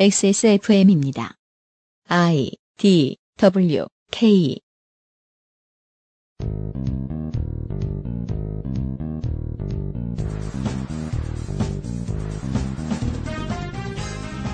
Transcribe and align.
XSFM입니다. 0.00 1.34
I 2.08 2.52
D 2.78 3.18
W 3.36 3.84
K 4.10 4.58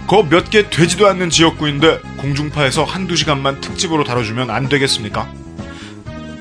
거 0.08 0.24
몇 0.28 0.50
개 0.50 0.68
되지도 0.68 1.06
않는 1.06 1.30
지역구인데 1.30 2.00
공중파에서 2.18 2.82
한두 2.82 3.14
시간만 3.14 3.60
특집으로 3.60 4.02
다뤄주면 4.02 4.50
안 4.50 4.68
되겠습니까? 4.68 5.32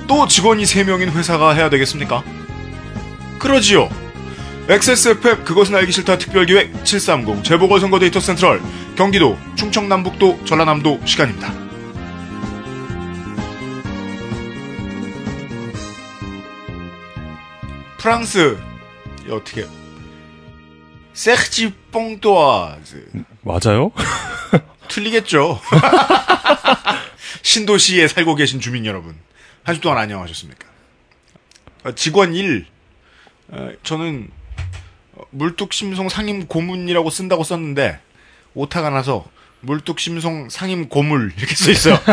또 0.07 0.27
직원이 0.27 0.63
3명인 0.63 1.11
회사가 1.11 1.53
해야 1.53 1.69
되겠습니까? 1.69 2.23
그러지요. 3.37 3.87
XSFM 4.67 5.43
그것은 5.43 5.75
알기 5.75 5.91
싫다 5.91 6.17
특별기획 6.17 6.83
730 6.85 7.43
재보궐선거 7.43 7.99
데이터 7.99 8.19
센트럴 8.19 8.61
경기도 8.95 9.37
충청남북도 9.55 10.43
전라남도 10.45 11.01
시간입니다. 11.05 11.53
프랑스 17.97 18.57
이 19.27 19.31
어떻게 19.31 19.65
세르지 21.13 21.73
뽕도아즈 21.91 23.09
맞아요? 23.41 23.91
틀리겠죠. 24.89 25.59
신도시에 27.41 28.07
살고 28.07 28.35
계신 28.35 28.59
주민 28.59 28.85
여러분 28.85 29.15
한 29.63 29.75
주 29.75 29.81
동안 29.81 29.97
안녕하셨습니까? 29.99 30.67
어, 31.85 31.91
직원 31.93 32.35
1 32.35 32.65
어, 33.49 33.69
저는 33.83 34.29
어, 34.29 34.44
물뚝심송 35.31 36.09
상임 36.09 36.47
고문이라고 36.47 37.09
쓴다고 37.09 37.43
썼는데 37.43 37.99
오타가 38.53 38.89
나서 38.89 39.25
물뚝심송 39.61 40.49
상임 40.49 40.89
고물 40.89 41.33
이렇게 41.37 41.55
써 41.55 41.71
있어요. 41.71 41.97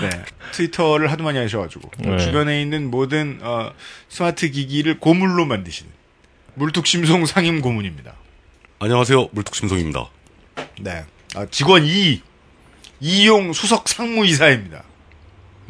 네, 0.00 0.10
트위터를 0.52 1.10
하도 1.10 1.24
많이 1.24 1.38
하셔가지고 1.38 1.90
네. 1.98 2.18
주변에 2.18 2.62
있는 2.62 2.90
모든 2.90 3.40
어, 3.42 3.72
스마트 4.08 4.50
기기를 4.50 4.98
고물로 4.98 5.46
만드시는 5.46 5.90
물뚝심송 6.54 7.26
상임 7.26 7.60
고문입니다. 7.60 8.14
안녕하세요. 8.78 9.28
물뚝심송입니다. 9.32 10.08
네, 10.80 11.04
아, 11.34 11.46
직원 11.50 11.84
2 11.84 12.22
이용 13.00 13.52
수석 13.52 13.88
상무이사입니다. 13.88 14.84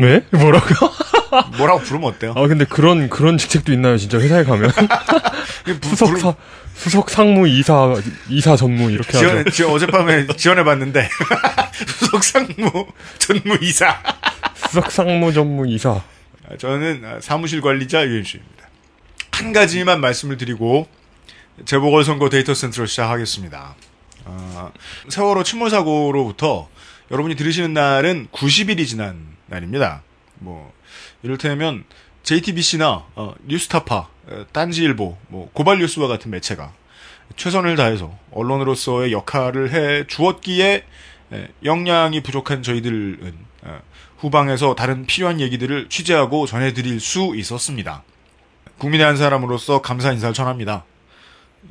네? 0.00 0.24
뭐라고요? 0.30 0.90
뭐라고 1.58 1.80
부르면 1.80 2.08
어때요? 2.10 2.32
아 2.36 2.46
근데 2.48 2.64
그런 2.64 3.08
그런 3.08 3.38
직책도 3.38 3.72
있나요? 3.72 3.96
진짜 3.98 4.18
회사에 4.18 4.44
가면 4.44 4.70
부- 5.80 5.88
수석 5.90 6.18
사 6.18 6.34
수석 6.74 7.10
상무 7.10 7.46
이사 7.48 7.94
이사 8.28 8.56
전무 8.56 8.90
이렇게 8.90 9.16
지원, 9.18 9.38
하죠. 9.38 9.50
지원 9.50 9.74
어젯밤에 9.74 10.26
지원해 10.36 10.64
봤는데 10.64 11.08
수석 11.98 12.24
상무 12.24 12.86
전무 13.18 13.58
이사. 13.60 13.96
수석 14.54 14.90
상무 14.90 15.32
전무 15.32 15.68
이사. 15.68 15.90
아, 16.48 16.56
저는 16.58 17.02
아, 17.04 17.18
사무실 17.20 17.60
관리자 17.60 18.04
유현수입니다. 18.06 18.68
한 19.32 19.52
가지만 19.52 20.00
말씀을 20.00 20.36
드리고 20.36 20.88
재보궐 21.66 22.04
선거 22.04 22.28
데이터 22.30 22.54
센터로 22.54 22.86
시작하겠습니다. 22.86 23.74
아, 24.24 24.70
세월호 25.08 25.42
침몰 25.44 25.70
사고로부터 25.70 26.68
여러분이 27.10 27.36
들으시는 27.36 27.74
날은 27.74 28.28
90일이 28.32 28.86
지난 28.86 29.29
날입니다. 29.50 30.02
뭐 30.36 30.72
이를테면 31.22 31.84
JTBC나 32.22 33.04
어, 33.14 33.34
뉴스타파, 33.46 34.08
어, 34.26 34.46
딴지일보, 34.52 35.16
뭐 35.28 35.50
고발뉴스와 35.52 36.08
같은 36.08 36.30
매체가 36.30 36.72
최선을 37.36 37.76
다해서 37.76 38.16
언론으로서의 38.32 39.12
역할을 39.12 39.72
해 39.72 40.06
주었기에 40.06 40.84
에, 41.32 41.48
역량이 41.64 42.22
부족한 42.22 42.62
저희들은 42.62 43.34
어, 43.62 43.80
후방에서 44.18 44.74
다른 44.74 45.06
필요한 45.06 45.40
얘기들을 45.40 45.88
취재하고 45.88 46.46
전해드릴 46.46 47.00
수 47.00 47.34
있었습니다. 47.36 48.02
국민의 48.78 49.06
한 49.06 49.16
사람으로서 49.16 49.82
감사 49.82 50.12
인사를 50.12 50.34
전합니다. 50.34 50.84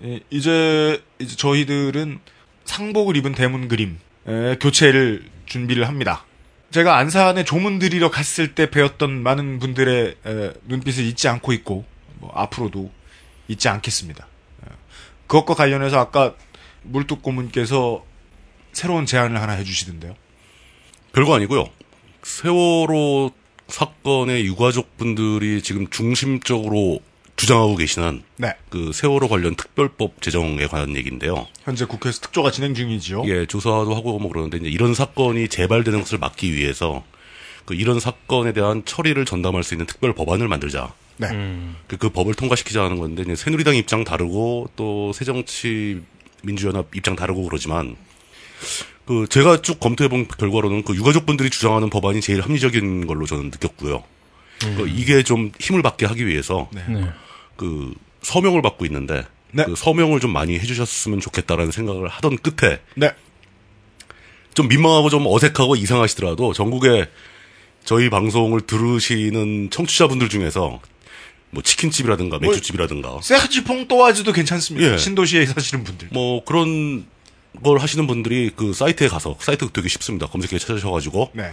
예, 0.03 0.19
이제, 0.29 1.01
이제 1.19 1.35
저희들은 1.35 2.19
상복을 2.65 3.17
입은 3.17 3.33
대문 3.33 3.67
그림 3.67 3.99
에, 4.27 4.55
교체를 4.59 5.25
준비를 5.45 5.87
합니다. 5.87 6.25
제가 6.71 6.97
안산에 6.97 7.45
조문 7.45 7.79
드리러 7.79 8.11
갔을 8.11 8.53
때 8.53 8.69
배웠던 8.69 9.23
많은 9.23 9.59
분들의 9.59 10.15
에, 10.25 10.53
눈빛을 10.65 11.03
잊지 11.03 11.27
않고 11.27 11.51
있고 11.53 11.85
뭐 12.19 12.31
앞으로도 12.35 12.91
잊지 13.47 13.69
않겠습니다. 13.69 14.27
에, 14.63 14.69
그것과 15.27 15.55
관련해서 15.55 15.99
아까 15.99 16.35
물뚝 16.83 17.23
고문께서 17.23 18.05
새로운 18.71 19.05
제안을 19.05 19.41
하나 19.41 19.53
해주시던데요. 19.53 20.15
별거 21.13 21.35
아니고요. 21.35 21.65
세월호 22.21 23.31
사건의 23.67 24.45
유가족분들이 24.45 25.61
지금 25.63 25.89
중심적으로 25.89 26.99
주장하고 27.39 27.75
계시는 27.77 28.21
네, 28.35 28.53
그 28.69 28.91
세월호 28.93 29.29
관련 29.29 29.55
특별법 29.55 30.21
제정에 30.21 30.67
관한 30.67 30.95
얘기인데요. 30.97 31.47
현재 31.63 31.85
국회에서 31.85 32.19
특조가 32.19 32.51
진행 32.51 32.73
중이지요. 32.73 33.23
예, 33.27 33.45
조사도 33.45 33.95
하고 33.95 34.19
뭐 34.19 34.29
그러는데 34.29 34.57
이제 34.57 34.67
이런 34.67 34.93
사건이 34.93 35.47
재발되는 35.47 35.99
것을 35.99 36.17
막기 36.17 36.53
위해서 36.53 37.03
그 37.65 37.75
이런 37.75 37.99
사건에 37.99 38.51
대한 38.51 38.83
처리를 38.83 39.25
전담할 39.25 39.63
수 39.63 39.73
있는 39.73 39.85
특별 39.85 40.13
법안을 40.13 40.47
만들자. 40.47 40.93
네. 41.17 41.27
그, 41.87 41.97
그 41.97 42.09
법을 42.09 42.33
통과시키자는 42.33 42.97
건데 42.99 43.23
이제 43.23 43.35
새누리당 43.35 43.75
입장 43.75 44.03
다르고 44.03 44.69
또 44.75 45.13
새정치 45.13 46.01
민주연합 46.43 46.95
입장 46.95 47.15
다르고 47.15 47.43
그러지만 47.43 47.95
그 49.05 49.27
제가 49.29 49.61
쭉 49.61 49.79
검토해 49.79 50.09
본 50.09 50.27
결과로는 50.27 50.83
그 50.83 50.95
유가족 50.95 51.25
분들이 51.25 51.49
주장하는 51.49 51.89
법안이 51.89 52.21
제일 52.21 52.41
합리적인 52.41 53.07
걸로 53.07 53.25
저는 53.25 53.45
느꼈고요. 53.45 54.03
그 54.59 54.87
이게 54.87 55.23
좀 55.23 55.51
힘을 55.59 55.81
받게 55.81 56.05
하기 56.05 56.27
위해서 56.27 56.69
네. 56.73 56.83
네. 56.89 57.09
그 57.59 57.93
서명을 58.21 58.61
받고 58.61 58.85
있는데 58.85 59.25
네. 59.51 59.65
그 59.65 59.75
서명을 59.75 60.21
좀 60.21 60.31
많이 60.31 60.57
해주셨으면 60.57 61.19
좋겠다라는 61.19 61.71
생각을 61.71 62.07
하던 62.07 62.37
끝에 62.37 62.79
네. 62.95 63.11
좀 64.53 64.69
민망하고 64.69 65.09
좀 65.09 65.25
어색하고 65.27 65.75
이상하시더라도 65.75 66.53
전국에 66.53 67.09
저희 67.83 68.09
방송을 68.09 68.61
들으시는 68.61 69.71
청취자분들 69.71 70.29
중에서 70.29 70.79
뭐 71.49 71.63
치킨집이라든가 71.63 72.39
맥주집이라든가 72.39 73.19
세르지 73.21 73.65
퐁 73.65 73.87
또아즈도 73.87 74.31
괜찮습니다. 74.31 74.93
예. 74.93 74.97
신도시에 74.97 75.45
사시는 75.47 75.83
분들. 75.83 76.09
뭐 76.11 76.43
그런 76.45 77.05
걸 77.63 77.79
하시는 77.79 78.05
분들이 78.07 78.51
그 78.55 78.71
사이트에 78.73 79.07
가서 79.09 79.35
사이트 79.39 79.67
되게 79.69 79.89
쉽습니다. 79.89 80.27
검색해 80.27 80.59
찾으셔가지고 80.59 81.31
네. 81.33 81.51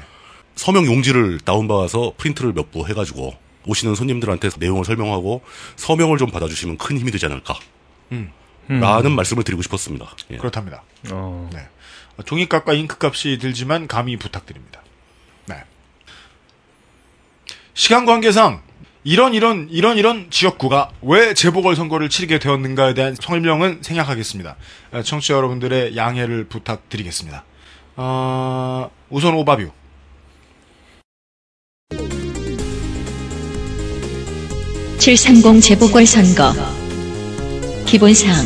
서명 0.54 0.86
용지를 0.86 1.40
다운받아서 1.40 2.12
프린트를 2.16 2.52
몇 2.52 2.70
부 2.70 2.86
해가지고 2.86 3.34
오시는 3.66 3.94
손님들한테 3.94 4.50
내용을 4.59 4.84
설명하고 4.84 5.43
서명을 5.77 6.19
좀 6.19 6.31
받아주시면 6.31 6.78
큰 6.78 6.99
힘이 6.99 7.10
되지 7.10 7.27
않을까. 7.27 7.59
음. 8.12 8.32
라는 8.69 9.12
말씀을 9.12 9.44
드리고 9.44 9.62
싶었습니다. 9.62 10.10
예. 10.32 10.37
그렇답니다. 10.38 10.82
어. 11.10 11.49
네. 11.53 11.69
종이값과 12.25 12.72
잉크값이 12.72 13.38
들지만 13.38 13.87
감히 13.87 14.16
부탁드립니다. 14.16 14.82
네. 15.47 15.62
시간 17.75 18.06
관계상 18.06 18.62
이런 19.04 19.34
이런 19.34 19.69
이런 19.71 19.98
이런 19.98 20.31
지역구가 20.31 20.91
왜 21.03 21.33
재보궐 21.34 21.77
선거를 21.77 22.09
치르게 22.09 22.41
되었는가에 22.41 22.94
대한 22.94 23.15
설명은 23.15 23.78
생략하겠습니다. 23.83 24.56
에, 24.94 25.03
청취자 25.03 25.34
여러분들의 25.34 25.97
양해를 25.97 26.44
부탁드리겠습니다. 26.48 27.44
어, 27.97 28.91
우선 29.09 29.34
오바뷰. 29.34 29.71
(730) 35.06 35.60
재보궐선거 35.60 36.52
기본사항 37.86 38.44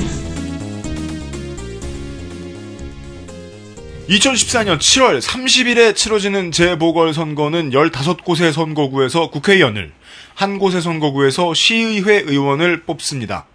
2014년 4.10 4.76
7월 4.76 5.22
30일에 5.22 5.96
치러지는 5.96 6.52
재보궐선거는 6.52 7.70
15곳의 7.70 8.52
선거구에서 8.52 9.30
국회의원을, 9.30 9.90
한 10.34 10.58
곳의 10.58 10.82
선거구에서 10.82 11.54
시의회 11.54 12.24
의원을 12.26 12.82
뽑습니다. 12.82 13.46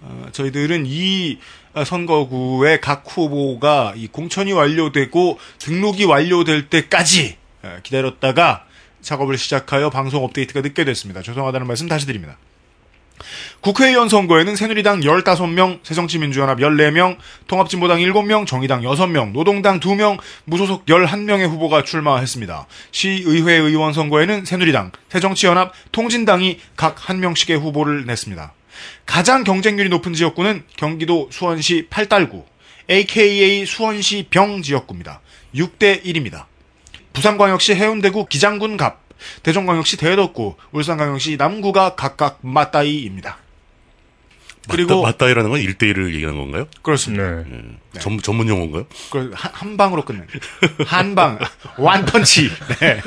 어, 0.00 0.26
저희들은 0.32 0.82
이 0.88 1.38
어, 1.74 1.84
선거구의 1.84 2.80
각 2.80 3.04
후보가 3.06 3.94
이 3.96 4.08
공천이 4.08 4.50
완료되고 4.50 5.38
등록이 5.60 6.06
완료될 6.06 6.70
때까지 6.70 7.36
어, 7.62 7.76
기다렸다가 7.84 8.64
작업을 9.00 9.38
시작하여 9.38 9.90
방송 9.90 10.24
업데이트가 10.24 10.60
늦게 10.62 10.84
됐습니다. 10.84 11.22
죄송하다는 11.22 11.68
말씀 11.68 11.86
다시 11.86 12.04
드립니다. 12.04 12.36
국회의원 13.60 14.08
선거에는 14.08 14.56
새누리당 14.56 15.00
15명, 15.00 15.80
새정치민주연합 15.82 16.58
14명, 16.58 17.16
통합진보당 17.46 17.98
7명, 17.98 18.46
정의당 18.46 18.82
6명, 18.82 19.32
노동당 19.32 19.80
2명, 19.80 20.18
무소속 20.44 20.86
11명의 20.86 21.48
후보가 21.48 21.84
출마했습니다. 21.84 22.66
시의회 22.92 23.54
의원 23.54 23.92
선거에는 23.92 24.44
새누리당, 24.44 24.92
새정치연합, 25.08 25.72
통진당이 25.92 26.58
각한 26.76 27.20
명씩의 27.20 27.58
후보를 27.58 28.06
냈습니다. 28.06 28.52
가장 29.06 29.44
경쟁률이 29.44 29.88
높은 29.88 30.14
지역구는 30.14 30.64
경기도 30.76 31.28
수원시 31.32 31.86
팔달구, 31.90 32.44
AKA 32.90 33.66
수원시 33.66 34.26
병 34.30 34.62
지역구입니다. 34.62 35.20
6대 35.54 36.04
1입니다. 36.04 36.44
부산광역시 37.12 37.74
해운대구 37.74 38.26
기장군 38.26 38.76
갑, 38.76 39.07
대전광역시 39.42 39.96
대덕구, 39.96 40.56
울산광역시 40.72 41.36
남구가 41.36 41.94
각각 41.94 42.38
맞다이입니다. 42.42 43.38
그리고 44.70 45.02
맞다, 45.02 45.12
맞다이라는 45.12 45.50
건 45.50 45.60
1대1을 45.60 46.14
얘기하는 46.14 46.38
건가요? 46.38 46.66
그렇습니다. 46.82 47.44
네. 47.44 48.00
전, 48.00 48.20
전문 48.20 48.48
용어인가요? 48.48 48.86
그 49.10 49.30
한, 49.34 49.50
한 49.54 49.76
방으로 49.76 50.04
끝낸 50.04 50.26
한방 50.86 51.38
완펀치. 51.78 52.50
네. 52.80 53.00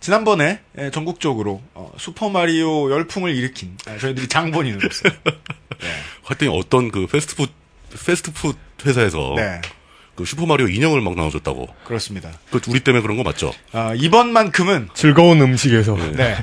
지난번에 0.00 0.60
예, 0.78 0.90
전국적으로 0.90 1.62
어, 1.74 1.92
슈퍼마리오 1.98 2.90
열풍을 2.92 3.34
일으킨 3.34 3.76
아, 3.86 3.98
저희들이 3.98 4.28
장본인으로서 4.28 5.08
하여튼 6.22 6.50
어떤 6.50 6.90
그 6.90 7.06
패스트푸드, 7.06 7.50
패스트푸드 8.04 8.56
회사에서 8.84 9.34
네 9.36 9.60
그 10.16 10.24
슈퍼마리오 10.24 10.68
인형을 10.68 11.00
막 11.02 11.14
나눠줬다고. 11.14 11.68
그렇습니다. 11.84 12.32
그 12.50 12.60
우리 12.68 12.80
때문에 12.80 13.02
그런 13.02 13.16
거 13.16 13.22
맞죠? 13.22 13.52
아, 13.72 13.94
이번만큼은 13.94 14.88
즐거운 14.94 15.40
음식에서. 15.40 15.96
네 16.12 16.36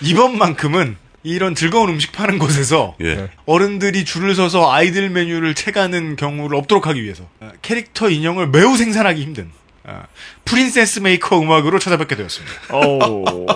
이번만큼은 0.00 0.96
이런 1.22 1.54
즐거운 1.54 1.88
음식 1.90 2.12
파는 2.12 2.38
곳에서 2.38 2.96
예. 3.00 3.14
네. 3.14 3.28
어른들이 3.46 4.04
줄을 4.04 4.34
서서 4.34 4.72
아이들 4.72 5.08
메뉴를 5.08 5.54
채가는 5.54 6.16
경우를 6.16 6.58
없도록 6.58 6.88
하기 6.88 7.02
위해서 7.02 7.28
아, 7.40 7.52
캐릭터 7.62 8.10
인형을 8.10 8.48
매우 8.48 8.76
생산하기 8.76 9.22
힘든 9.22 9.50
아, 9.84 10.06
프린세스 10.44 11.00
메이커 11.00 11.40
음악으로 11.40 11.78
찾아뵙게 11.78 12.16
되었습니다. 12.16 12.76
오. 12.76 13.46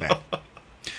네. 0.00 0.08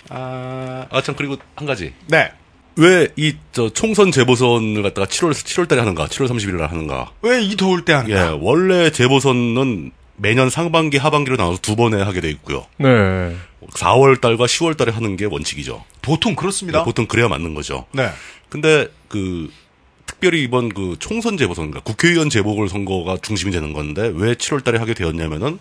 아, 0.09 0.85
아, 0.89 1.01
참, 1.01 1.15
그리고 1.15 1.37
한 1.55 1.65
가지. 1.65 1.93
네. 2.07 2.31
왜 2.77 3.07
이, 3.15 3.35
저, 3.53 3.69
총선 3.69 4.11
재보선을 4.11 4.83
갖다가 4.83 5.07
7월, 5.07 5.31
7월 5.31 5.67
달에 5.67 5.79
하는가? 5.81 6.07
7월 6.07 6.27
30일 6.27 6.55
날 6.57 6.69
하는가? 6.69 7.11
왜 7.21 7.41
이 7.41 7.55
더울 7.55 7.85
때 7.85 7.93
하는가? 7.93 8.15
예, 8.33 8.37
원래 8.41 8.89
재보선은 8.91 9.91
매년 10.17 10.49
상반기, 10.49 10.97
하반기로 10.97 11.37
나눠서 11.37 11.59
두 11.61 11.75
번에 11.75 12.01
하게 12.01 12.21
돼 12.21 12.29
있고요. 12.31 12.65
네. 12.77 13.35
4월 13.71 14.19
달과 14.21 14.45
10월 14.45 14.77
달에 14.77 14.91
하는 14.91 15.15
게 15.17 15.25
원칙이죠. 15.25 15.83
보통 16.01 16.35
그렇습니다. 16.35 16.83
보통 16.83 17.05
그래야 17.05 17.27
맞는 17.27 17.53
거죠. 17.53 17.85
네. 17.93 18.09
근데 18.49 18.87
그 19.07 19.49
특별히 20.05 20.43
이번 20.43 20.69
그 20.69 20.95
총선 20.99 21.35
재보선, 21.37 21.71
그러니까 21.71 21.81
국회의원 21.89 22.29
재보궐 22.29 22.69
선거가 22.69 23.17
중심이 23.21 23.51
되는 23.51 23.73
건데 23.73 24.11
왜 24.13 24.33
7월 24.35 24.63
달에 24.63 24.77
하게 24.77 24.93
되었냐면은 24.93 25.59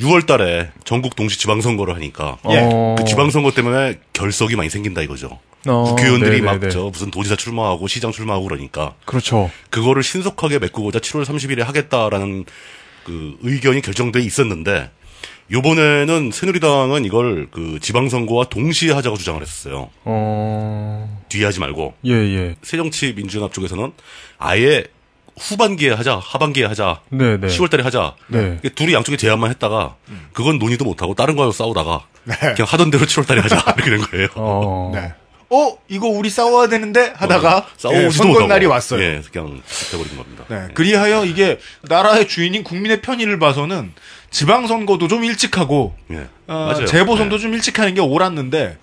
6월 0.00 0.26
달에 0.26 0.70
전국 0.84 1.14
동시 1.14 1.38
지방선거를 1.38 1.94
하니까 1.94 2.38
예. 2.50 2.58
어. 2.62 2.96
그 2.98 3.04
지방선거 3.04 3.52
때문에 3.52 3.98
결석이 4.12 4.56
많이 4.56 4.70
생긴다 4.70 5.02
이거죠. 5.02 5.38
어, 5.66 5.84
국회의원들이 5.84 6.40
막 6.40 6.54
네네네. 6.54 6.70
저 6.70 6.84
무슨 6.84 7.10
도지사 7.10 7.36
출마하고 7.36 7.86
시장 7.86 8.12
출마하고 8.12 8.46
그러니까 8.46 8.94
그렇죠. 9.04 9.50
그거를 9.68 10.02
신속하게 10.02 10.58
메꾸고자 10.58 11.00
7월 11.00 11.24
30일에 11.24 11.60
하겠다라는 11.60 12.46
그 13.04 13.36
의견이 13.42 13.82
결정돼 13.82 14.20
있었는데 14.20 14.90
요번에는 15.52 16.30
새누리당은 16.32 17.04
이걸 17.04 17.48
그 17.50 17.78
지방선거와 17.80 18.44
동시에 18.44 18.92
하자고 18.92 19.16
주장을 19.16 19.40
했었어요. 19.42 19.90
어. 20.04 21.22
뒤에 21.28 21.44
하지 21.44 21.60
말고 21.60 21.94
예, 22.06 22.12
예. 22.12 22.56
새정치민주연합 22.62 23.52
쪽에서는 23.52 23.92
아예 24.38 24.84
후반기에 25.40 25.90
하자, 25.92 26.20
하반기에 26.22 26.66
하자, 26.66 27.00
네, 27.08 27.36
네. 27.38 27.46
10월 27.48 27.70
달에 27.70 27.82
하자. 27.82 28.14
네. 28.28 28.58
둘이 28.74 28.92
양쪽에 28.92 29.16
제안만 29.16 29.50
했다가 29.50 29.96
그건 30.32 30.58
논의도 30.58 30.84
못 30.84 31.02
하고 31.02 31.14
다른 31.14 31.34
거하고 31.34 31.52
싸우다가 31.52 32.02
네. 32.24 32.34
그냥 32.36 32.66
하던 32.68 32.90
대로 32.90 33.06
7월 33.06 33.26
달에 33.26 33.40
하자 33.40 33.56
이렇게 33.78 33.90
된 33.90 34.00
거예요. 34.02 34.28
어. 34.34 34.92
네. 34.94 35.12
어, 35.52 35.76
이거 35.88 36.06
우리 36.06 36.30
싸워야 36.30 36.68
되는데 36.68 37.12
하다가 37.16 37.66
예, 37.66 37.72
싸우지도 37.76 38.10
선거 38.12 38.32
못하고. 38.34 38.46
날이 38.48 38.66
왔어요. 38.66 39.02
예, 39.02 39.20
그냥 39.32 39.60
돼버린 39.90 40.16
겁니다. 40.16 40.44
네. 40.48 40.68
그리하여 40.74 41.24
이게 41.24 41.58
나라의 41.82 42.28
주인인 42.28 42.62
국민의 42.62 43.00
편의를 43.02 43.40
봐서는 43.40 43.92
지방선거도 44.30 45.08
좀 45.08 45.24
일찍 45.24 45.58
하고 45.58 45.96
예, 46.12 46.28
어, 46.46 46.66
맞아요. 46.72 46.86
재보선도 46.86 47.34
예. 47.34 47.40
좀 47.40 47.52
일찍 47.54 47.80
하는 47.80 47.94
게 47.94 48.00
옳았는데 48.00 48.78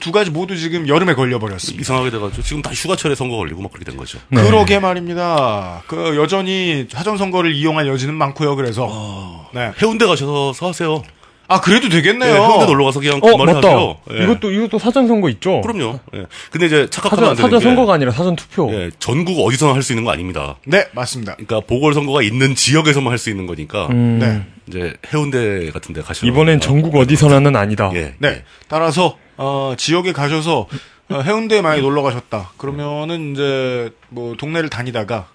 두 0.00 0.12
가지 0.12 0.30
모두 0.30 0.56
지금 0.56 0.86
여름에 0.88 1.14
걸려버렸습니다. 1.14 1.80
이상하게 1.80 2.10
돼가지고 2.10 2.42
지금 2.42 2.62
다 2.62 2.70
휴가철에 2.72 3.14
선거 3.14 3.36
걸리고 3.36 3.62
막 3.62 3.72
그렇게 3.72 3.84
된 3.90 3.96
거죠. 3.96 4.18
네. 4.28 4.42
그러게 4.42 4.78
말입니다. 4.78 5.82
그 5.86 6.16
여전히 6.16 6.86
사전 6.90 7.16
선거를 7.16 7.54
이용할 7.54 7.86
여지는 7.88 8.14
많고요. 8.14 8.56
그래서 8.56 9.48
네. 9.54 9.72
해운대 9.80 10.06
가셔서 10.06 10.66
하세요. 10.66 11.02
아 11.50 11.62
그래도 11.62 11.88
네, 11.88 11.96
되겠네요. 12.02 12.34
해운대 12.34 12.66
놀러 12.66 12.84
가서 12.84 13.00
그냥 13.00 13.20
어, 13.22 13.30
주말에 13.30 13.54
맞다. 13.54 13.68
예. 14.12 14.24
이것도, 14.24 14.50
이것도 14.52 14.78
사전 14.78 15.08
선거 15.08 15.30
있죠? 15.30 15.62
그럼요. 15.62 15.98
예. 16.14 16.26
근데 16.50 16.66
이제 16.66 16.86
착각하면 16.90 17.24
사전, 17.24 17.30
안 17.30 17.36
되는 17.36 17.48
사전 17.48 17.58
게 17.60 17.64
선거가 17.64 17.94
아니라 17.94 18.10
사전 18.12 18.36
투표. 18.36 18.70
예, 18.74 18.90
전국 18.98 19.40
어디서나 19.40 19.72
할 19.72 19.82
수 19.82 19.92
있는 19.92 20.04
거 20.04 20.10
아닙니다. 20.10 20.56
네 20.66 20.86
맞습니다. 20.92 21.36
그러니까 21.36 21.60
보궐 21.66 21.94
선거가 21.94 22.20
있는 22.20 22.54
지역에서만 22.54 23.10
할 23.10 23.16
수 23.18 23.30
있는 23.30 23.46
거니까 23.46 23.86
음. 23.86 24.18
네. 24.20 24.42
이제 24.66 24.94
해운대 25.10 25.70
같은 25.70 25.94
데 25.94 26.02
가시면 26.02 26.30
이번엔 26.34 26.60
전국 26.60 26.94
어디서나는 26.96 27.56
아니다. 27.56 27.90
예. 27.94 28.12
네. 28.18 28.44
따라서 28.68 29.16
어, 29.38 29.74
지역에 29.78 30.12
가셔서 30.12 30.66
어, 31.10 31.20
해운대에 31.22 31.62
많이 31.62 31.80
놀러 31.80 32.02
가셨다. 32.02 32.52
그러면은 32.58 33.32
이제 33.32 33.90
뭐 34.10 34.36
동네를 34.36 34.68
다니다가 34.68 35.28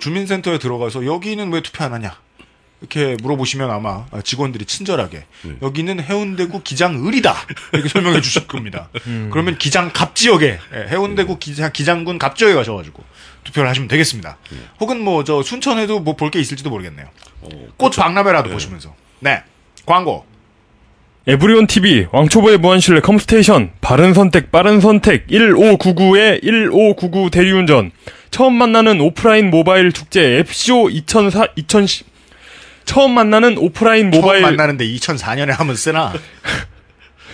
주민센터에 0.00 0.58
들어가서 0.58 1.06
여기는 1.06 1.52
왜 1.52 1.60
투표 1.62 1.84
안 1.84 1.92
하냐? 1.92 2.16
이렇게 2.80 3.14
물어보시면 3.22 3.70
아마 3.70 4.06
직원들이 4.24 4.64
친절하게 4.64 5.26
여기는 5.60 6.00
해운대구 6.02 6.62
기장을이다 6.62 7.34
이렇게 7.74 7.88
설명해 7.92 8.22
주실 8.22 8.46
겁니다. 8.46 8.88
그러면 9.30 9.58
기장 9.58 9.90
갑 9.92 10.16
지역에 10.16 10.58
예, 10.74 10.86
해운대구 10.88 11.38
기장 11.38 11.70
기장군 11.74 12.18
갑 12.18 12.36
지역에 12.36 12.54
가셔가지고 12.54 13.04
투표를 13.44 13.68
하시면 13.68 13.86
되겠습니다. 13.88 14.38
혹은 14.80 15.02
뭐 15.04 15.24
저 15.24 15.42
순천에도 15.42 16.00
뭐 16.00 16.16
볼 16.16 16.30
게 16.30 16.40
있을지도 16.40 16.70
모르겠네요. 16.70 17.06
꽃 17.76 17.90
박람회라도 17.90 18.48
보시면서 18.48 18.94
네 19.18 19.42
광고 19.84 20.24
에브리온 21.30 21.68
TV, 21.68 22.08
왕초보의 22.10 22.58
무한실내 22.58 22.98
컴스테이션, 23.02 23.70
바른 23.80 24.14
선택, 24.14 24.50
빠른 24.50 24.80
선택, 24.80 25.28
1599의 25.28 26.42
1599 26.42 27.30
대리운전, 27.30 27.92
처음 28.32 28.54
만나는 28.54 29.00
오프라인 29.00 29.48
모바일 29.48 29.92
축제, 29.92 30.38
앱쇼 30.38 30.90
2004, 30.90 31.46
2010, 31.54 32.04
처음 32.84 33.12
만나는 33.12 33.58
오프라인 33.58 34.10
모바일, 34.10 34.42
처음 34.42 34.56
만나는데 34.56 34.84
2004년에 34.86 35.50
하면 35.56 35.76
쓰나 35.76 36.12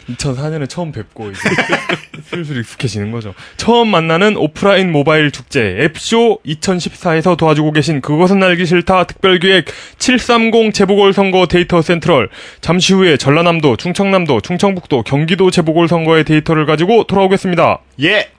2004년에 0.09 0.69
처음 0.69 0.93
뵙고, 0.93 1.31
이제, 1.31 1.41
슬슬 2.25 2.59
익숙해지는 2.59 3.11
거죠. 3.11 3.35
처음 3.57 3.89
만나는 3.89 4.37
오프라인 4.37 4.93
모바일 4.93 5.31
축제, 5.31 5.79
앱쇼 5.81 6.41
2014에서 6.47 7.37
도와주고 7.37 7.73
계신 7.73 8.01
그것은 8.01 8.43
알기 8.43 8.67
싫다 8.67 9.05
특별기획 9.05 9.67
730 9.99 10.73
재보궐선거 10.73 11.47
데이터 11.47 11.83
센트럴, 11.83 12.29
잠시 12.61 12.95
후에 12.95 13.17
전라남도, 13.17 13.77
충청남도, 13.77 14.41
충청북도, 14.41 15.03
경기도 15.03 15.51
재보궐선거의 15.51 16.25
데이터를 16.25 16.67
가지고 16.67 17.05
돌아오겠습니다. 17.05 17.81
예 18.03 18.31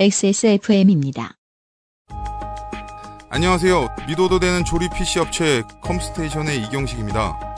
XSFM입니다. 0.00 1.32
안녕하세요. 3.30 3.88
믿어도 4.08 4.38
되는 4.38 4.64
조립 4.64 4.90
PC 4.94 5.18
업체 5.18 5.62
컴스테이션의 5.82 6.62
이경식입니다. 6.62 7.57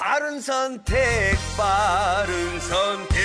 바른 0.00 0.40
선택, 0.40 0.96
바른 1.58 2.58
선택. 2.58 3.18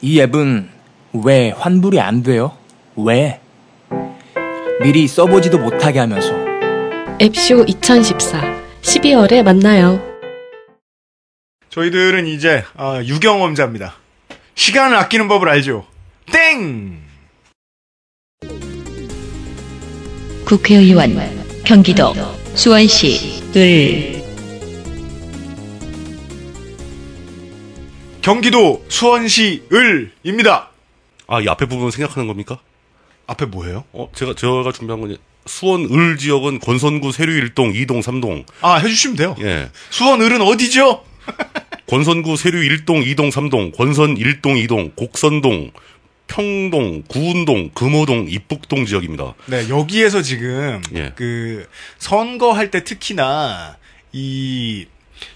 이 0.00 0.20
앱은 0.20 0.70
왜 1.24 1.50
환불이 1.50 2.00
안 2.00 2.24
돼요? 2.24 2.56
왜? 2.96 3.40
미리 4.82 5.06
써보지도 5.06 5.58
못하게 5.58 6.00
하면서 6.00 6.32
앱쇼 7.22 7.66
2014 7.68 8.60
12월에 8.82 9.44
만나요. 9.44 10.00
저희들은 11.68 12.26
이제 12.26 12.64
아, 12.74 13.00
유경험자입니다. 13.04 13.94
시간을 14.56 14.96
아끼는 14.96 15.28
법을 15.28 15.48
알죠. 15.48 15.86
땡! 16.32 17.04
국회의원 20.44 21.14
경기도 21.64 22.14
수원시 22.54 23.40
을 23.56 24.20
경기도 28.22 28.84
수원시 28.88 29.62
을입니다. 29.72 30.70
아, 31.26 31.40
이 31.40 31.48
앞에 31.48 31.66
부분 31.66 31.90
생략하는 31.90 32.26
겁니까? 32.26 32.58
앞에 33.26 33.46
뭐예요? 33.46 33.84
어, 33.92 34.10
제가, 34.14 34.34
제가 34.34 34.72
준비한 34.72 35.00
건 35.00 35.16
수원 35.46 35.84
을 35.90 36.18
지역은 36.18 36.58
권선구 36.60 37.12
세류 37.12 37.32
1동, 37.54 37.72
2동, 37.74 38.02
3동. 38.02 38.44
아, 38.60 38.76
해 38.76 38.88
주시면 38.88 39.16
돼요. 39.16 39.36
예. 39.40 39.70
수원 39.88 40.20
을은 40.20 40.42
어디죠? 40.42 41.04
권선구 41.88 42.36
세류 42.36 42.58
1동, 42.58 43.04
2동, 43.06 43.30
3동, 43.30 43.76
권선 43.76 44.16
1동, 44.16 44.66
2동, 44.66 44.94
곡선동, 44.96 45.70
평동, 46.30 47.02
구운동, 47.08 47.70
금호동, 47.70 48.26
입북동 48.28 48.86
지역입니다. 48.86 49.34
네, 49.46 49.68
여기에서 49.68 50.22
지금 50.22 50.80
예. 50.94 51.12
그 51.16 51.66
선거할 51.98 52.70
때 52.70 52.84
특히나 52.84 53.76
이, 54.12 54.86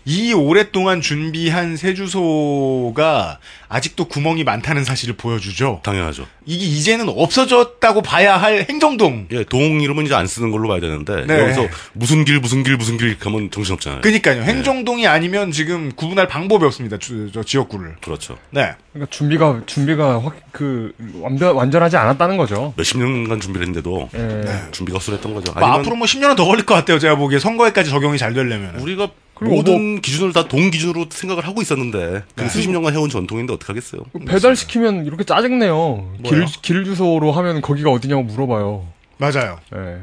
이 0.04 0.32
오랫동안 0.32 1.00
준비한 1.00 1.76
새 1.76 1.94
주소가 1.94 3.38
아직도 3.68 4.06
구멍이 4.06 4.44
많다는 4.44 4.84
사실을 4.84 5.16
보여주죠. 5.16 5.80
당연하죠. 5.82 6.26
이게 6.46 6.64
이제는 6.64 7.08
없어졌다고 7.08 8.02
봐야 8.02 8.36
할 8.36 8.66
행정동. 8.68 9.26
예, 9.32 9.44
동 9.44 9.80
이름은 9.80 10.04
이제 10.06 10.14
안 10.14 10.26
쓰는 10.26 10.50
걸로 10.50 10.68
봐야 10.68 10.78
되는데 10.80 11.24
네. 11.26 11.40
여기서 11.40 11.66
무슨 11.92 12.24
길 12.24 12.38
무슨 12.40 12.62
길 12.62 12.76
무슨 12.76 12.98
길 12.98 13.16
하면 13.20 13.50
정신없잖아요. 13.50 14.02
그니까요. 14.02 14.42
행정동이 14.42 15.06
아니면 15.06 15.50
지금 15.50 15.90
구분할 15.96 16.28
방법이 16.28 16.64
없습니다. 16.66 16.98
주- 16.98 17.30
저 17.32 17.42
지역구를. 17.42 17.96
그렇죠. 18.02 18.36
네. 18.50 18.72
그러니까 18.92 19.10
준비가 19.10 19.60
준비가 19.66 20.22
확 20.22 20.34
그 20.54 20.92
완전 21.20 21.56
완전하지 21.56 21.96
않았다는 21.96 22.36
거죠. 22.36 22.74
몇십 22.76 22.96
년간 22.98 23.40
준비를 23.40 23.66
했는데도 23.66 24.08
예. 24.14 24.70
준비가 24.70 24.98
헛술했던 24.98 25.34
거죠. 25.34 25.52
뭐 25.52 25.66
앞으로 25.66 25.96
뭐 25.96 26.06
10년은 26.06 26.36
더 26.36 26.44
걸릴 26.44 26.64
것 26.64 26.74
같아요. 26.74 27.00
제가 27.00 27.16
보기에 27.16 27.40
선거에까지 27.40 27.90
적용이 27.90 28.18
잘 28.18 28.34
되려면. 28.34 28.76
우리가 28.76 29.08
모든 29.40 30.00
기준을 30.00 30.32
다 30.32 30.46
동 30.48 30.70
기준으로 30.70 31.06
생각을 31.10 31.46
하고 31.46 31.60
있었는데 31.62 32.22
그 32.36 32.42
네. 32.42 32.48
수십 32.48 32.70
년간 32.70 32.94
해온 32.94 33.08
전통인데 33.10 33.52
어떻게 33.52 33.72
하겠어요? 33.72 34.02
배달 34.26 34.54
시키면 34.54 35.06
이렇게 35.06 35.24
짜증내요. 35.24 36.14
길? 36.24 36.44
길 36.62 36.84
주소로 36.84 37.32
하면 37.32 37.60
거기가 37.60 37.90
어디냐고 37.90 38.22
물어봐요. 38.22 38.86
맞아요. 39.18 39.58
예. 39.74 39.98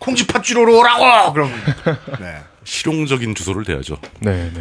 콩쥐팥쥐로로 0.00 0.78
오라고! 0.78 1.32
그럼. 1.32 1.50
네. 2.20 2.36
실용적인 2.64 3.34
주소를 3.34 3.64
대야죠. 3.64 3.98
네, 4.20 4.50
네. 4.52 4.60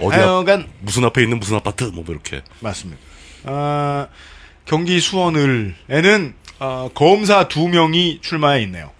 어디 0.00 0.16
앞, 0.16 0.20
하여간, 0.20 0.68
무슨 0.80 1.04
앞에 1.04 1.22
있는 1.22 1.40
무슨 1.40 1.56
아파트 1.56 1.84
뭐 1.84 2.04
이렇게. 2.08 2.42
맞습니다. 2.60 3.00
아, 3.44 4.06
경기 4.66 5.00
수원을에는 5.00 6.34
아, 6.58 6.88
검사 6.94 7.48
두 7.48 7.68
명이 7.68 8.20
출마해 8.20 8.62
있네요. 8.64 8.90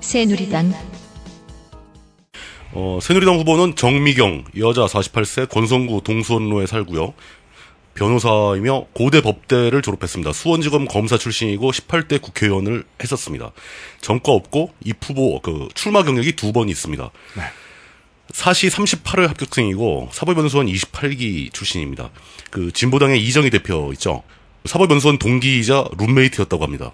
새누리당 0.00 0.72
어, 2.72 2.98
새누리당 3.02 3.38
후보는 3.38 3.74
정미경, 3.74 4.44
여자 4.58 4.86
48세, 4.86 5.48
권성구 5.48 6.02
동수원로에 6.04 6.66
살고요. 6.66 7.14
변호사이며 7.94 8.86
고대 8.94 9.20
법대를 9.20 9.82
졸업했습니다. 9.82 10.32
수원지검 10.32 10.86
검사 10.86 11.18
출신이고 11.18 11.72
18대 11.72 12.22
국회의원을 12.22 12.84
했었습니다. 13.02 13.50
전과 14.00 14.30
없고 14.32 14.72
이 14.84 14.94
후보 15.02 15.40
그 15.40 15.68
출마 15.74 16.04
경력이 16.04 16.36
두 16.36 16.52
번 16.52 16.68
있습니다. 16.68 17.10
네. 17.36 17.42
사시 18.30 18.68
38회 18.68 19.26
합격생이고 19.26 20.10
사법연수원 20.12 20.66
28기 20.68 21.52
출신입니다. 21.52 22.10
그 22.50 22.70
진보당의 22.70 23.20
이정희 23.24 23.50
대표 23.50 23.90
있죠. 23.94 24.22
사법연수원 24.66 25.18
동기이자 25.18 25.86
룸메이트였다고 25.98 26.62
합니다. 26.62 26.92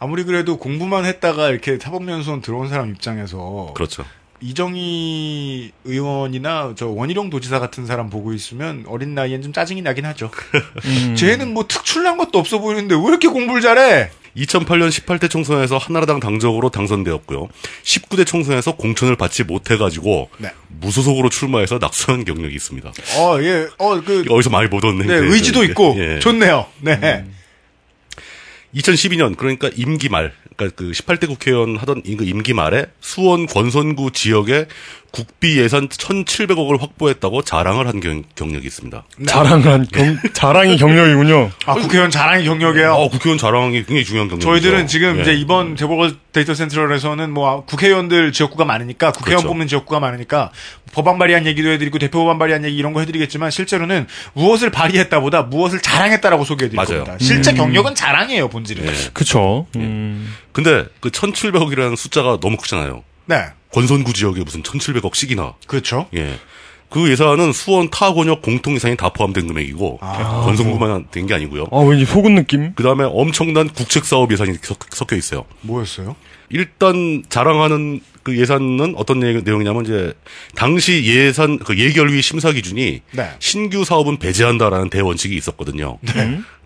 아무리 0.00 0.24
그래도 0.24 0.58
공부만 0.58 1.04
했다가 1.04 1.48
이렇게 1.50 1.78
사법연수원 1.78 2.40
들어온 2.42 2.68
사람 2.68 2.90
입장에서 2.90 3.72
그렇죠. 3.76 4.04
이정희 4.44 5.72
의원이나 5.84 6.74
저 6.76 6.86
원희룡 6.88 7.30
도지사 7.30 7.58
같은 7.60 7.86
사람 7.86 8.10
보고 8.10 8.34
있으면 8.34 8.84
어린 8.86 9.14
나이엔 9.14 9.40
좀 9.40 9.54
짜증이 9.54 9.80
나긴 9.80 10.04
하죠. 10.04 10.30
음. 10.84 11.16
쟤는 11.16 11.54
뭐 11.54 11.66
특출난 11.66 12.18
것도 12.18 12.38
없어 12.38 12.58
보이는데 12.58 12.94
왜 12.94 13.00
이렇게 13.08 13.28
공부를 13.28 13.62
잘해? 13.62 14.10
2008년 14.36 14.90
18대 14.90 15.30
총선에서 15.30 15.78
한나라당 15.78 16.20
당적으로 16.20 16.68
당선되었고요. 16.68 17.48
19대 17.84 18.26
총선에서 18.26 18.76
공천을 18.76 19.16
받지 19.16 19.44
못해가지고 19.44 20.28
네. 20.38 20.50
무소속으로 20.68 21.30
출마해서 21.30 21.78
낙선한 21.80 22.24
경력이 22.24 22.54
있습니다. 22.54 22.92
어, 23.16 23.38
예, 23.40 23.68
어, 23.78 24.00
그, 24.00 24.24
어디서 24.28 24.50
많이 24.50 24.68
보던 24.68 24.98
네, 24.98 25.04
행태죠, 25.04 25.32
의지도 25.32 25.62
이게. 25.62 25.70
있고, 25.70 25.94
예. 25.98 26.18
좋네요. 26.18 26.66
네. 26.80 27.24
2012년 28.74 29.36
그러니까 29.36 29.70
임기 29.74 30.08
말, 30.08 30.32
그러니까 30.56 30.76
그 30.76 30.90
18대 30.90 31.26
국회의원 31.28 31.76
하던 31.76 32.02
이- 32.04 32.16
그 32.16 32.24
임기 32.24 32.52
말에 32.54 32.86
수원 33.00 33.46
권선구 33.46 34.10
지역에 34.12 34.66
국비 35.14 35.58
예산 35.58 35.88
1,700억을 35.88 36.80
확보했다고 36.80 37.42
자랑을 37.42 37.86
한 37.86 38.00
경, 38.00 38.24
경력이 38.34 38.66
있습니다. 38.66 39.04
자랑한 39.26 39.86
경, 39.86 40.18
자랑이 40.32 40.76
경력이군요. 40.76 41.50
아, 41.66 41.74
국회의원 41.74 42.10
자랑의 42.10 42.44
경력이에요. 42.44 42.92
어, 42.94 43.08
국회의원 43.08 43.38
자랑이 43.38 43.72
굉장히 43.84 44.04
중요한 44.04 44.28
경력이죠. 44.28 44.50
저희들은 44.50 44.86
지금 44.88 45.18
예. 45.18 45.22
이제 45.22 45.34
이번 45.34 45.76
재보궐 45.76 46.16
데이터 46.32 46.52
센트럴에서는 46.54 47.30
뭐 47.30 47.64
국회의원들 47.64 48.32
지역구가 48.32 48.64
많으니까 48.64 49.12
국회의원 49.12 49.42
그렇죠. 49.42 49.52
뽑는 49.52 49.68
지역구가 49.68 50.00
많으니까 50.00 50.50
법안 50.92 51.18
발의한 51.18 51.46
얘기도 51.46 51.68
해드리고 51.68 52.00
대표 52.00 52.18
법안 52.18 52.38
발의한 52.38 52.64
얘기 52.64 52.76
이런 52.76 52.92
거 52.92 52.98
해드리겠지만 53.00 53.52
실제로는 53.52 54.08
무엇을 54.32 54.70
발의했다보다 54.70 55.42
무엇을 55.42 55.80
자랑했다라고 55.80 56.44
소개해드릴 56.44 56.76
맞아요. 56.76 57.04
겁니다. 57.04 57.24
실제 57.24 57.52
경력은 57.52 57.94
자랑이에요 57.94 58.48
본질은. 58.48 58.84
예. 58.84 58.92
그쵸. 59.12 59.66
음. 59.76 60.34
근데 60.50 60.86
그 60.98 61.10
1,700억이라는 61.10 61.96
숫자가 61.96 62.38
너무 62.40 62.56
크잖아요. 62.56 63.04
네, 63.26 63.46
권선구 63.74 64.12
지역에 64.12 64.42
무슨 64.44 64.62
1,700억씩이나 64.62 65.54
그렇죠. 65.66 66.06
예. 66.14 66.38
그 66.90 67.10
예산은 67.10 67.52
수원 67.52 67.90
타 67.90 68.12
권역 68.14 68.40
공통 68.40 68.74
예산이 68.76 68.96
다 68.96 69.08
포함된 69.08 69.48
금액이고 69.48 69.98
권선구만 69.98 71.06
된 71.10 71.26
게 71.26 71.34
아니고요. 71.34 71.66
아, 71.72 71.78
왠지 71.78 72.04
속은 72.04 72.36
느낌? 72.36 72.72
그 72.76 72.84
다음에 72.84 73.02
엄청난 73.04 73.68
국책 73.68 74.04
사업 74.04 74.30
예산이 74.30 74.58
섞- 74.62 74.78
섞여 74.94 75.16
있어요. 75.16 75.44
뭐였어요? 75.62 76.14
일단 76.50 77.24
자랑하는 77.28 78.00
그 78.22 78.38
예산은 78.38 78.94
어떤 78.96 79.18
내- 79.20 79.40
내용이냐면 79.40 79.84
이제 79.84 80.12
당시 80.54 81.04
예산 81.04 81.58
그 81.58 81.76
예결위 81.78 82.22
심사 82.22 82.52
기준이 82.52 83.00
네. 83.10 83.30
신규 83.40 83.84
사업은 83.84 84.18
배제한다라는 84.18 84.88
대원칙이 84.90 85.34
있었거든요. 85.36 85.98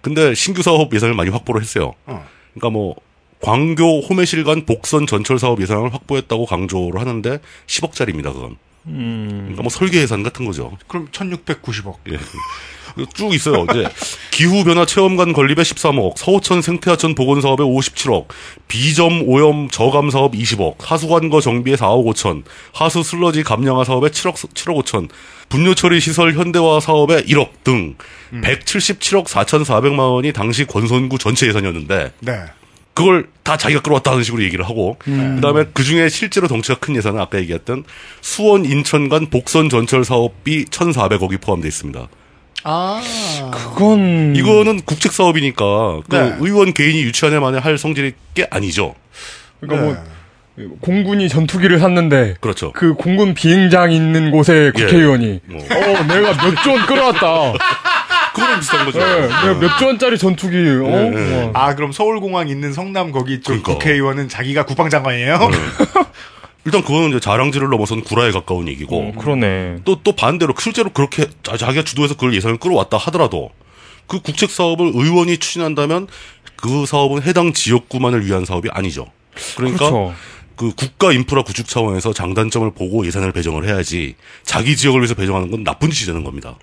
근데 0.02 0.34
신규 0.34 0.62
사업 0.62 0.94
예산을 0.94 1.14
많이 1.14 1.30
확보를 1.30 1.62
했어요. 1.62 1.94
어. 2.06 2.26
그러니까 2.52 2.70
뭐 2.70 2.96
광교 3.40 4.00
호매실 4.00 4.44
간 4.44 4.66
복선 4.66 5.06
전철 5.06 5.38
사업 5.38 5.60
예산을 5.60 5.92
확보했다고 5.94 6.46
강조를 6.46 7.00
하는데 7.00 7.40
10억짜리입니다, 7.66 8.32
그건. 8.32 8.56
그러니까 8.84 9.62
뭐 9.62 9.70
설계 9.70 10.00
예산 10.00 10.22
같은 10.22 10.44
거죠. 10.44 10.76
그럼 10.86 11.08
1690억. 11.12 11.96
예. 12.10 12.18
쭉 13.14 13.32
있어요. 13.34 13.64
이제 13.70 13.88
기후 14.30 14.64
변화 14.64 14.84
체험관 14.84 15.32
건립에 15.32 15.62
13억, 15.62 16.16
서호천 16.16 16.62
생태하천 16.62 17.14
복원 17.14 17.40
사업에 17.40 17.62
57억, 17.62 18.26
비점 18.66 19.22
오염 19.28 19.68
저감 19.70 20.10
사업 20.10 20.32
20억, 20.32 20.76
하수관거 20.80 21.40
정비에 21.40 21.76
4억 21.76 22.04
5천, 22.06 22.42
하수 22.72 23.02
슬러지 23.02 23.44
감량화 23.44 23.84
사업에 23.84 24.08
7억 24.08 24.34
7억 24.34 24.82
5천, 24.82 25.08
분뇨 25.48 25.74
처리 25.74 26.00
시설 26.00 26.34
현대화 26.34 26.80
사업에 26.80 27.22
1억 27.22 27.50
등 27.62 27.94
177억 28.32 29.26
4,400만 29.26 30.14
원이 30.14 30.32
당시 30.32 30.66
권선구 30.66 31.18
전체 31.18 31.46
예산이었는데 31.46 32.12
네. 32.20 32.32
그걸 32.98 33.28
다 33.44 33.56
자기가 33.56 33.80
끌어왔다는 33.82 34.24
식으로 34.24 34.42
얘기를 34.42 34.64
하고 34.64 34.96
그다음에 35.04 35.66
그중에 35.72 36.08
실제로 36.08 36.48
덩치가 36.48 36.78
큰 36.80 36.96
예산은 36.96 37.20
아까 37.20 37.38
얘기했던 37.38 37.84
수원 38.20 38.64
인천 38.64 39.08
간 39.08 39.30
복선 39.30 39.68
전철 39.68 40.04
사업비 40.04 40.64
1,400억이 40.64 41.40
포함되어 41.40 41.68
있습니다. 41.68 42.08
아. 42.64 43.00
그건. 43.54 44.34
이거는 44.34 44.80
국책 44.80 45.12
사업이니까 45.12 46.00
그 46.08 46.16
네. 46.16 46.36
의원 46.40 46.72
개인이 46.72 47.00
유치원에 47.02 47.38
만에 47.38 47.58
할 47.58 47.78
성질의 47.78 48.14
게 48.34 48.48
아니죠. 48.50 48.96
그러니까 49.60 49.86
네. 49.86 50.64
뭐, 50.64 50.76
공군이 50.80 51.28
전투기를 51.28 51.78
샀는데. 51.78 52.34
그렇죠. 52.40 52.72
그 52.72 52.94
공군 52.94 53.32
비행장 53.34 53.92
있는 53.92 54.32
곳에 54.32 54.72
국회의원이. 54.74 55.40
뭐. 55.46 55.62
어, 55.62 56.02
내가 56.04 56.34
몇 56.34 56.62
조 56.64 56.72
원 56.72 56.84
끌어왔다. 56.86 57.52
그거랑 58.34 58.60
비슷한 58.60 58.84
거죠. 58.86 58.98
네, 58.98 59.20
내가 59.22 59.54
몇조 59.54 59.86
원짜리 59.86 60.18
전투기, 60.18 60.56
어? 60.56 60.60
네. 61.10 61.50
와. 61.54 61.68
아 61.68 61.74
그럼 61.74 61.92
서울공항 61.92 62.48
있는 62.48 62.72
성남 62.72 63.12
거기 63.12 63.36
쪽 63.40 63.46
그러니까. 63.48 63.72
국회의원은 63.74 64.28
자기가 64.28 64.64
국방장관이에요? 64.66 65.38
일단 66.64 66.82
그거는 66.82 67.08
이제 67.10 67.20
자랑질을 67.20 67.68
넘어선 67.70 68.02
구라에 68.02 68.30
가까운 68.30 68.68
얘기고 68.68 68.98
어, 68.98 69.12
그러네. 69.18 69.78
또 69.84 69.98
또 70.02 70.12
반대로 70.12 70.54
실제로 70.58 70.90
그렇게 70.90 71.26
자- 71.42 71.56
자기가 71.56 71.82
주도해서 71.84 72.14
그걸 72.14 72.34
예산을 72.34 72.58
끌어왔다 72.58 72.96
하더라도 72.98 73.50
그 74.06 74.20
국책 74.20 74.50
사업을 74.50 74.90
의원이 74.94 75.38
추진한다면 75.38 76.08
그 76.56 76.84
사업은 76.86 77.22
해당 77.22 77.52
지역구만을 77.52 78.26
위한 78.26 78.44
사업이 78.44 78.68
아니죠. 78.72 79.06
그러니까 79.56 79.78
그렇죠. 79.90 80.14
그 80.56 80.74
국가 80.74 81.12
인프라 81.12 81.42
구축 81.42 81.68
차원에서 81.68 82.12
장단점을 82.12 82.68
보고 82.72 83.06
예산을 83.06 83.30
배정을 83.32 83.66
해야지 83.68 84.16
자기 84.42 84.76
지역을 84.76 85.00
위해서 85.00 85.14
배정하는 85.14 85.50
건 85.52 85.62
나쁜 85.62 85.90
짓이 85.90 86.06
되는 86.06 86.24
겁니다. 86.24 86.56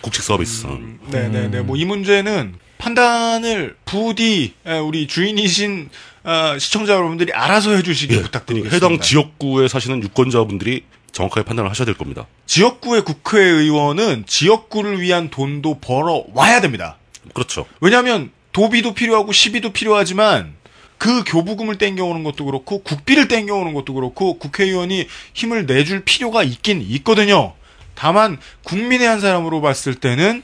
국책 0.00 0.22
사업에 0.24 0.42
있어서는. 0.42 0.98
네네네. 1.10 1.60
뭐 1.62 1.76
이 1.76 1.84
문제는 1.84 2.54
판단을 2.78 3.76
부디 3.84 4.54
에, 4.66 4.78
우리 4.78 5.06
주인이신 5.06 5.90
어, 6.24 6.56
시청자 6.58 6.94
여러분들이 6.94 7.32
알아서 7.32 7.72
해주시기 7.72 8.14
예, 8.16 8.22
부탁드리겠습니다. 8.22 8.74
해당 8.86 9.00
지역구에 9.00 9.68
사시는 9.68 10.02
유권자분들이 10.02 10.84
정확하게 11.12 11.44
판단을 11.44 11.70
하셔야 11.70 11.84
될 11.86 11.94
겁니다. 11.96 12.26
지역구의 12.46 13.02
국회의원은 13.04 14.24
지역구를 14.26 15.00
위한 15.00 15.28
돈도 15.30 15.80
벌어 15.80 16.24
와야 16.34 16.60
됩니다. 16.60 16.98
그렇죠. 17.34 17.66
왜냐하면 17.80 18.30
도비도 18.52 18.94
필요하고 18.94 19.32
시비도 19.32 19.72
필요하지만 19.72 20.54
그 20.98 21.24
교부금을 21.24 21.78
땡겨오는 21.78 22.22
것도 22.24 22.44
그렇고 22.44 22.82
국비를 22.82 23.28
땡겨오는 23.28 23.72
것도 23.74 23.94
그렇고 23.94 24.38
국회의원이 24.38 25.06
힘을 25.34 25.66
내줄 25.66 26.04
필요가 26.04 26.42
있긴 26.42 26.82
있거든요. 26.82 27.54
다만 28.00 28.38
국민의 28.64 29.06
한 29.06 29.20
사람으로 29.20 29.60
봤을 29.60 29.94
때는 29.94 30.42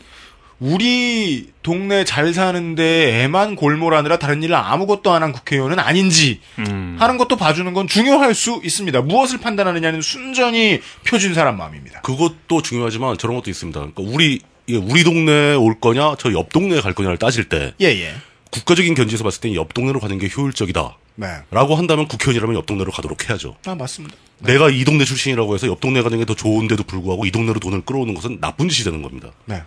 우리 0.61 1.49
동네 1.63 2.05
잘 2.05 2.35
사는데 2.35 3.23
애만 3.23 3.57
골몰하느라 3.57 4.19
다른 4.19 4.43
일을 4.43 4.55
아무것도 4.57 5.11
안 5.11 5.23
한 5.23 5.33
국회의원은 5.33 5.79
아닌지 5.79 6.41
음. 6.59 6.97
하는 7.01 7.17
것도 7.17 7.37
봐주는 7.37 7.73
건 7.73 7.89
중요할 7.89 8.35
수 8.35 8.61
있습니다. 8.63 9.01
무엇을 9.03 9.39
판단하느냐는 9.39 10.03
순전히 10.03 10.81
표준 11.07 11.33
사람 11.33 11.57
마음입니다. 11.57 12.03
그것도 12.03 12.61
중요하지만 12.63 13.17
저런 13.17 13.37
것도 13.37 13.49
있습니다. 13.51 13.81
그러니까 13.81 14.03
우리 14.03 14.41
예, 14.69 14.77
우리 14.77 15.03
동네에 15.03 15.55
올 15.55 15.81
거냐, 15.81 16.17
저 16.19 16.31
옆 16.33 16.53
동네에 16.53 16.83
갈 16.83 16.93
거냐를 16.93 17.17
따질 17.17 17.49
때 17.49 17.73
예 17.81 17.87
예. 17.87 18.15
국가적인 18.51 18.95
견지에서 18.95 19.25
봤을 19.25 19.41
때 19.41 19.55
옆 19.57 19.73
동네로 19.73 19.99
가는 20.01 20.19
게 20.19 20.29
효율적이다. 20.29 20.97
네. 21.17 21.27
라고 21.51 21.75
한다면 21.77 22.07
국회의원이라면 22.09 22.55
옆 22.57 22.67
동네로 22.67 22.93
가도록 22.93 23.29
해야죠. 23.31 23.57
아 23.67 23.75
맞습니다. 23.75 24.15
내가 24.41 24.71
이 24.71 24.85
동네 24.85 25.05
출신이라고 25.05 25.55
해서 25.55 25.67
옆 25.67 25.81
동네 25.81 26.03
가는 26.03 26.19
게 26.19 26.25
더 26.25 26.35
좋은데도 26.35 26.83
불구하고 26.85 27.25
이 27.27 27.31
동네로 27.31 27.61
돈을 27.61 27.83
끌어오는 27.83 28.15
것은 28.15 28.41
나쁜 28.41 28.69
짓이 28.69 28.85
되는 28.85 29.01
겁니다. 29.03 29.31
네. 29.47 29.63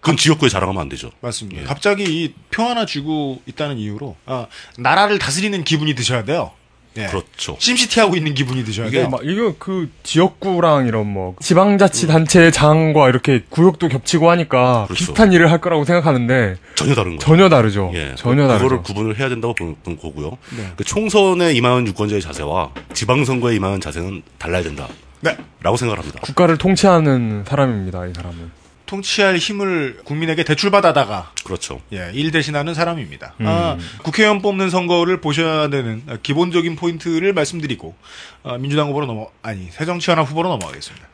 그건 0.00 0.16
지역구에 0.18 0.50
자랑하면 0.50 0.82
안 0.82 0.88
되죠. 0.90 1.10
맞습니다. 1.22 1.62
예. 1.62 1.64
갑자기 1.66 2.04
이표 2.04 2.62
하나 2.62 2.84
쥐고 2.84 3.40
있다는 3.46 3.78
이유로 3.78 4.16
아, 4.26 4.46
나라를 4.76 5.18
다스리는 5.18 5.64
기분이 5.64 5.94
드셔야 5.94 6.24
돼요. 6.24 6.52
예. 6.96 7.06
그렇죠. 7.06 7.56
심시티 7.58 7.98
하고 8.00 8.16
있는 8.16 8.34
기분이 8.34 8.64
드셔야 8.64 8.86
이게 8.86 8.98
돼요. 8.98 9.08
막 9.10 9.20
이거 9.24 9.54
그 9.58 9.90
지역구랑 10.02 10.86
이런 10.86 11.06
뭐 11.06 11.34
지방자치단체 11.40 12.50
장과 12.50 13.08
이렇게 13.08 13.42
구역도 13.50 13.88
겹치고 13.88 14.30
하니까 14.30 14.84
그렇죠. 14.86 14.94
비슷한 14.94 15.32
일을 15.32 15.50
할 15.50 15.60
거라고 15.60 15.84
생각하는데 15.84 16.56
전혀 16.74 16.94
다른 16.94 17.16
거죠. 17.16 17.26
전혀 17.26 17.48
다르죠. 17.48 17.90
예. 17.94 18.14
전혀 18.16 18.46
다르죠. 18.46 18.64
그거를 18.64 18.82
구분을 18.82 19.18
해야 19.18 19.28
된다고 19.28 19.54
보는 19.54 19.76
거고요. 20.00 20.38
네. 20.56 20.72
그 20.76 20.84
총선에 20.84 21.52
임하는 21.52 21.86
유권자의 21.88 22.20
자세와 22.22 22.70
지방선거에 22.92 23.56
임하는 23.56 23.80
자세는 23.80 24.22
달라야 24.38 24.62
된다. 24.62 24.88
네. 25.20 25.36
라고 25.62 25.76
생각을 25.76 25.98
합니다. 25.98 26.20
국가를 26.22 26.58
통치하는 26.58 27.44
사람입니다. 27.46 28.06
이 28.06 28.12
사람은. 28.14 28.63
통치할 28.86 29.38
힘을 29.38 30.00
국민에게 30.04 30.44
대출받아다가 30.44 31.32
그렇죠. 31.44 31.80
예, 31.92 32.10
일 32.12 32.30
대신하는 32.30 32.74
사람입니다. 32.74 33.34
음. 33.40 33.46
아, 33.46 33.78
국회의원 34.02 34.42
뽑는 34.42 34.70
선거를 34.70 35.20
보셔야 35.20 35.68
되는 35.68 36.02
아, 36.06 36.16
기본적인 36.22 36.76
포인트를 36.76 37.32
말씀드리고 37.32 37.94
아, 38.42 38.58
민주당 38.58 38.88
후보로 38.88 39.06
넘어 39.06 39.30
아니 39.42 39.70
새정치연합 39.70 40.28
후보로 40.28 40.48
넘어가겠습니다. 40.50 41.06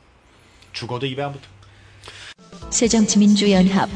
죽어도 0.73 1.07
입에 1.07 1.23
안 1.23 1.33
붙어. 1.33 1.47
새정치민주연합 2.71 3.89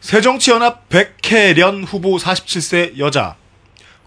새정치연합 0.00 0.88
백혜련 0.88 1.84
후보 1.84 2.16
47세 2.16 2.98
여자 2.98 3.36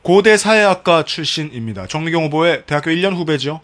고대 0.01 0.35
사회학과 0.35 1.03
출신입니다. 1.03 1.87
정미경 1.87 2.25
후보의 2.25 2.63
대학교 2.65 2.91
1년 2.91 3.15
후배죠. 3.15 3.61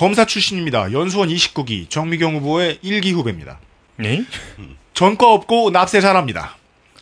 검사 0.00 0.24
출신입니다. 0.24 0.92
연수원 0.92 1.28
29기 1.28 1.90
정미경 1.90 2.36
후보의 2.36 2.78
1기 2.82 3.12
후배입니다. 3.12 3.58
네? 3.96 4.24
전과 4.94 5.30
없고 5.30 5.72
납세 5.72 6.00
잘합니다. 6.00 6.56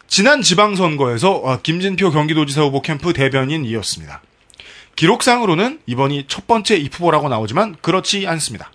지난 0.08 0.42
지방선거에서 0.42 1.42
아, 1.44 1.60
김진표 1.62 2.10
경기도지사 2.10 2.62
후보 2.62 2.82
캠프 2.82 3.12
대변인이었습니다. 3.12 4.20
기록상으로는 4.96 5.78
이번이 5.86 6.24
첫 6.26 6.48
번째 6.48 6.74
입후보라고 6.74 7.28
나오지만 7.28 7.76
그렇지 7.82 8.26
않습니다. 8.26 8.72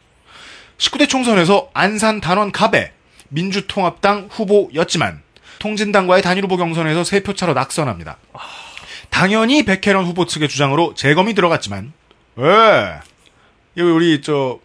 19대 0.78 1.10
총선에서 1.10 1.70
안산 1.74 2.22
단원 2.22 2.54
갑에 2.54 2.94
민주통합당 3.28 4.30
후보였지만 4.32 5.22
통진당과의 5.60 6.22
단일 6.22 6.46
후보 6.46 6.56
경선에서 6.56 7.02
3표 7.02 7.36
차로 7.36 7.54
낙선합니다. 7.56 8.18
당연히 9.10 9.66
백혜련 9.66 10.06
후보 10.06 10.26
측의 10.26 10.48
주장으로 10.48 10.94
재검이 10.94 11.34
들어갔지만 11.34 11.92
왜? 12.38 13.02
이거 13.76 13.88
우리 13.94 14.22
저 14.22 14.60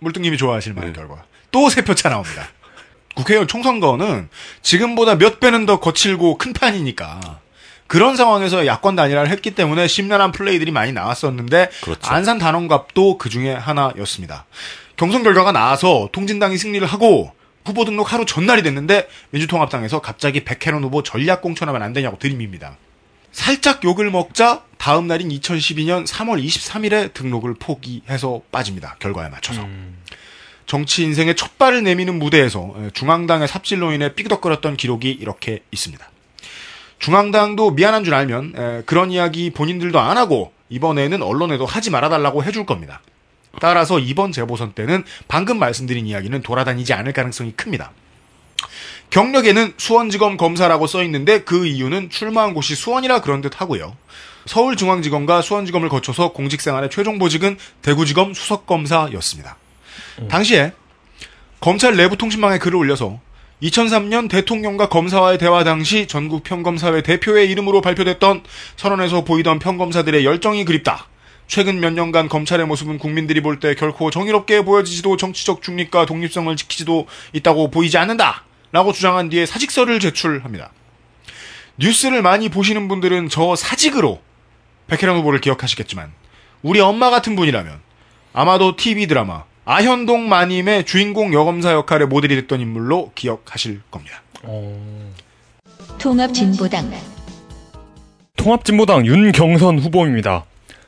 물뚱님이 0.00 0.36
좋아하실 0.36 0.74
만한 0.74 0.92
결과 0.92 1.24
또 1.50 1.68
3표 1.68 1.96
차 1.96 2.08
나옵니다. 2.08 2.48
국회의원 3.14 3.46
총선거는 3.48 4.28
지금보다 4.62 5.16
몇 5.16 5.40
배는 5.40 5.66
더 5.66 5.80
거칠고 5.80 6.38
큰 6.38 6.52
판이니까 6.52 7.40
그런 7.86 8.16
상황에서 8.16 8.66
야권 8.66 8.94
단일화를 8.94 9.30
했기 9.30 9.50
때문에 9.50 9.88
심란한 9.88 10.30
플레이들이 10.30 10.70
많이 10.70 10.92
나왔었는데 10.92 11.70
그렇죠. 11.82 12.10
안산 12.10 12.38
단원갑도 12.38 13.18
그 13.18 13.28
중에 13.28 13.52
하나였습니다. 13.52 14.46
경선 14.96 15.22
결과가 15.22 15.50
나와서 15.50 16.08
통진당이 16.12 16.56
승리를 16.56 16.86
하고 16.86 17.32
후보 17.64 17.84
등록 17.84 18.12
하루 18.12 18.24
전날이 18.24 18.62
됐는데 18.62 19.08
민주통합당에서 19.30 20.00
갑자기 20.00 20.44
백혜련 20.44 20.84
후보 20.84 21.02
전략 21.02 21.42
공천하면 21.42 21.82
안 21.82 21.92
되냐고 21.92 22.18
들이밉니다. 22.18 22.76
살짝 23.32 23.84
욕을 23.84 24.10
먹자 24.10 24.64
다음 24.78 25.06
날인 25.06 25.28
2012년 25.28 26.06
3월 26.06 26.42
23일에 26.44 27.12
등록을 27.12 27.54
포기해서 27.54 28.40
빠집니다. 28.50 28.96
결과에 28.98 29.28
맞춰서. 29.28 29.62
정치 30.66 31.02
인생의 31.02 31.36
첫 31.36 31.58
발을 31.58 31.82
내미는 31.82 32.18
무대에서 32.18 32.74
중앙당의 32.94 33.48
삽질로 33.48 33.92
인해 33.92 34.14
삐그덕거렸던 34.14 34.76
기록이 34.76 35.10
이렇게 35.10 35.62
있습니다. 35.70 36.08
중앙당도 37.00 37.72
미안한 37.72 38.04
줄 38.04 38.14
알면 38.14 38.52
에, 38.56 38.82
그런 38.86 39.10
이야기 39.10 39.50
본인들도 39.50 39.98
안 39.98 40.16
하고 40.16 40.52
이번에는 40.68 41.22
언론에도 41.22 41.66
하지 41.66 41.90
말아달라고 41.90 42.44
해줄 42.44 42.66
겁니다. 42.66 43.00
따라서 43.58 43.98
이번 43.98 44.32
재보선 44.32 44.72
때는 44.72 45.04
방금 45.26 45.58
말씀드린 45.58 46.06
이야기는 46.06 46.42
돌아다니지 46.42 46.92
않을 46.92 47.12
가능성이 47.12 47.52
큽니다. 47.52 47.92
경력에는 49.10 49.74
수원지검 49.76 50.36
검사라고 50.36 50.86
써 50.86 51.02
있는데 51.04 51.42
그 51.42 51.66
이유는 51.66 52.10
출마한 52.10 52.54
곳이 52.54 52.74
수원이라 52.74 53.20
그런 53.20 53.40
듯 53.40 53.60
하고요. 53.60 53.96
서울중앙지검과 54.46 55.42
수원지검을 55.42 55.88
거쳐서 55.88 56.32
공직생활의 56.32 56.90
최종 56.90 57.18
보직은 57.18 57.58
대구지검 57.82 58.34
수석검사였습니다. 58.34 59.56
당시에 60.28 60.72
검찰 61.60 61.96
내부 61.96 62.16
통신망에 62.16 62.58
글을 62.58 62.76
올려서 62.76 63.20
2003년 63.62 64.30
대통령과 64.30 64.88
검사와의 64.88 65.38
대화 65.38 65.64
당시 65.64 66.06
전국 66.06 66.42
평검사회 66.44 67.02
대표의 67.02 67.50
이름으로 67.50 67.82
발표됐던 67.82 68.44
선언에서 68.76 69.24
보이던 69.24 69.58
평검사들의 69.58 70.24
열정이 70.24 70.64
그립다. 70.64 71.06
최근 71.46 71.80
몇 71.80 71.92
년간 71.92 72.28
검찰의 72.28 72.64
모습은 72.66 72.98
국민들이 72.98 73.42
볼 73.42 73.58
때 73.58 73.74
결코 73.74 74.10
정의롭게 74.10 74.64
보여지지도 74.64 75.16
정치적 75.16 75.62
중립과 75.62 76.06
독립성을 76.06 76.54
지키지도 76.56 77.06
있다고 77.34 77.70
보이지 77.70 77.98
않는다. 77.98 78.44
라고 78.72 78.92
주장한 78.92 79.28
뒤에 79.30 79.46
사직서를 79.46 80.00
제출합니다. 80.00 80.70
뉴스를 81.76 82.22
많이 82.22 82.48
보시는 82.48 82.88
분들은 82.88 83.28
저 83.28 83.56
사직으로 83.56 84.20
백혜련 84.86 85.16
후보를 85.18 85.40
기억하시겠지만 85.40 86.12
우리 86.62 86.80
엄마 86.80 87.10
같은 87.10 87.36
분이라면 87.36 87.80
아마도 88.32 88.76
TV 88.76 89.06
드라마 89.06 89.44
아현동 89.64 90.28
마님의 90.28 90.84
주인공 90.84 91.32
여검사 91.32 91.72
역할의 91.72 92.08
모델이 92.08 92.36
됐던 92.36 92.60
인물로 92.60 93.12
기억하실 93.14 93.82
겁니다. 93.90 94.22
통합진보당 95.98 96.92
통합진보당 98.36 99.06
윤경선 99.06 99.78
후보입니다. 99.78 100.44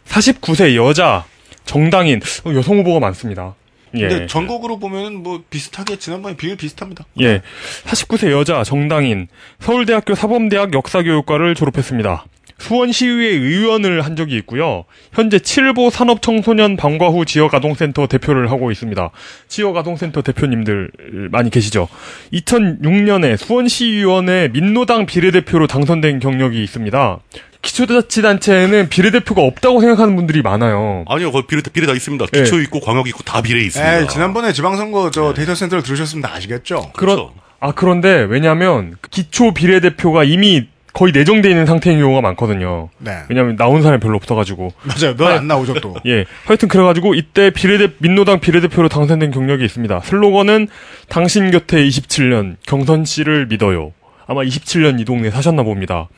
49세 0.06 0.74
여자 0.74 1.24
정당인 1.64 2.20
어, 2.44 2.54
여성 2.54 2.78
후보가 2.78 3.00
많습니다. 3.00 3.54
예. 3.94 4.08
근데 4.08 4.26
전국으로 4.26 4.78
보면은 4.78 5.22
뭐 5.22 5.42
비슷하게 5.50 5.96
지난번에 5.96 6.36
비율 6.36 6.56
비슷합니다. 6.56 7.04
예. 7.20 7.42
49세 7.84 8.30
여자 8.30 8.64
정당인 8.64 9.28
서울대학교 9.60 10.14
사범대학 10.14 10.74
역사교육과를 10.74 11.54
졸업했습니다. 11.54 12.26
수원시의회 12.62 13.26
의원을 13.26 14.02
한 14.02 14.14
적이 14.14 14.36
있고요. 14.36 14.84
현재 15.12 15.40
칠보 15.40 15.90
산업청소년 15.90 16.76
방과후 16.76 17.24
지역아동센터 17.24 18.06
대표를 18.06 18.52
하고 18.52 18.70
있습니다. 18.70 19.10
지역아동센터 19.48 20.22
대표님들 20.22 20.90
많이 21.32 21.50
계시죠. 21.50 21.88
2006년에 22.32 23.36
수원시의원의 23.36 24.50
민노당 24.50 25.06
비례대표로 25.06 25.66
당선된 25.66 26.20
경력이 26.20 26.62
있습니다. 26.62 27.18
기초자치단체에는 27.62 28.88
비례대표가 28.88 29.42
없다고 29.42 29.80
생각하는 29.80 30.16
분들이 30.16 30.42
많아요. 30.42 31.04
아니요, 31.08 31.32
거기 31.32 31.46
비례, 31.46 31.62
비례 31.62 31.86
다 31.86 31.92
있습니다. 31.92 32.26
예. 32.34 32.42
기초 32.42 32.60
있고 32.60 32.80
광역 32.80 33.08
있고 33.08 33.22
다 33.22 33.40
비례 33.42 33.62
있습니다. 33.64 34.00
에이, 34.00 34.08
지난번에 34.08 34.52
지방선거 34.52 35.10
저 35.10 35.32
데이터 35.34 35.54
센터를 35.54 35.82
들으셨으면 35.82 36.22
다 36.22 36.34
아시겠죠? 36.34 36.92
그런 36.94 37.28
아 37.60 37.72
그런데 37.72 38.26
왜냐하면 38.28 38.96
기초 39.10 39.54
비례대표가 39.54 40.24
이미 40.24 40.66
거의 40.92 41.12
내정돼 41.12 41.48
있는 41.48 41.64
상태인 41.64 42.00
경우가 42.00 42.20
많거든요. 42.20 42.90
네. 42.98 43.20
왜냐하면 43.30 43.56
나온 43.56 43.80
사람이 43.82 44.00
별로 44.00 44.16
없어가지고. 44.16 44.72
맞아요. 44.82 45.14
몇 45.16 45.28
안 45.38 45.46
나오죠 45.46 45.74
또. 45.74 45.94
예. 46.06 46.24
하여튼 46.44 46.68
그래가지고 46.68 47.14
이때 47.14 47.50
비례대 47.50 47.94
민노당 47.98 48.40
비례대표로 48.40 48.88
당선된 48.90 49.30
경력이 49.30 49.64
있습니다. 49.64 50.00
슬로건은 50.00 50.68
당신 51.08 51.50
곁에 51.50 51.82
27년 51.86 52.56
경선 52.66 53.04
씨를 53.06 53.46
믿어요. 53.46 53.92
아마 54.26 54.42
27년 54.42 55.00
이 55.00 55.04
동네 55.04 55.30
사셨나 55.30 55.62
봅니다. 55.62 56.08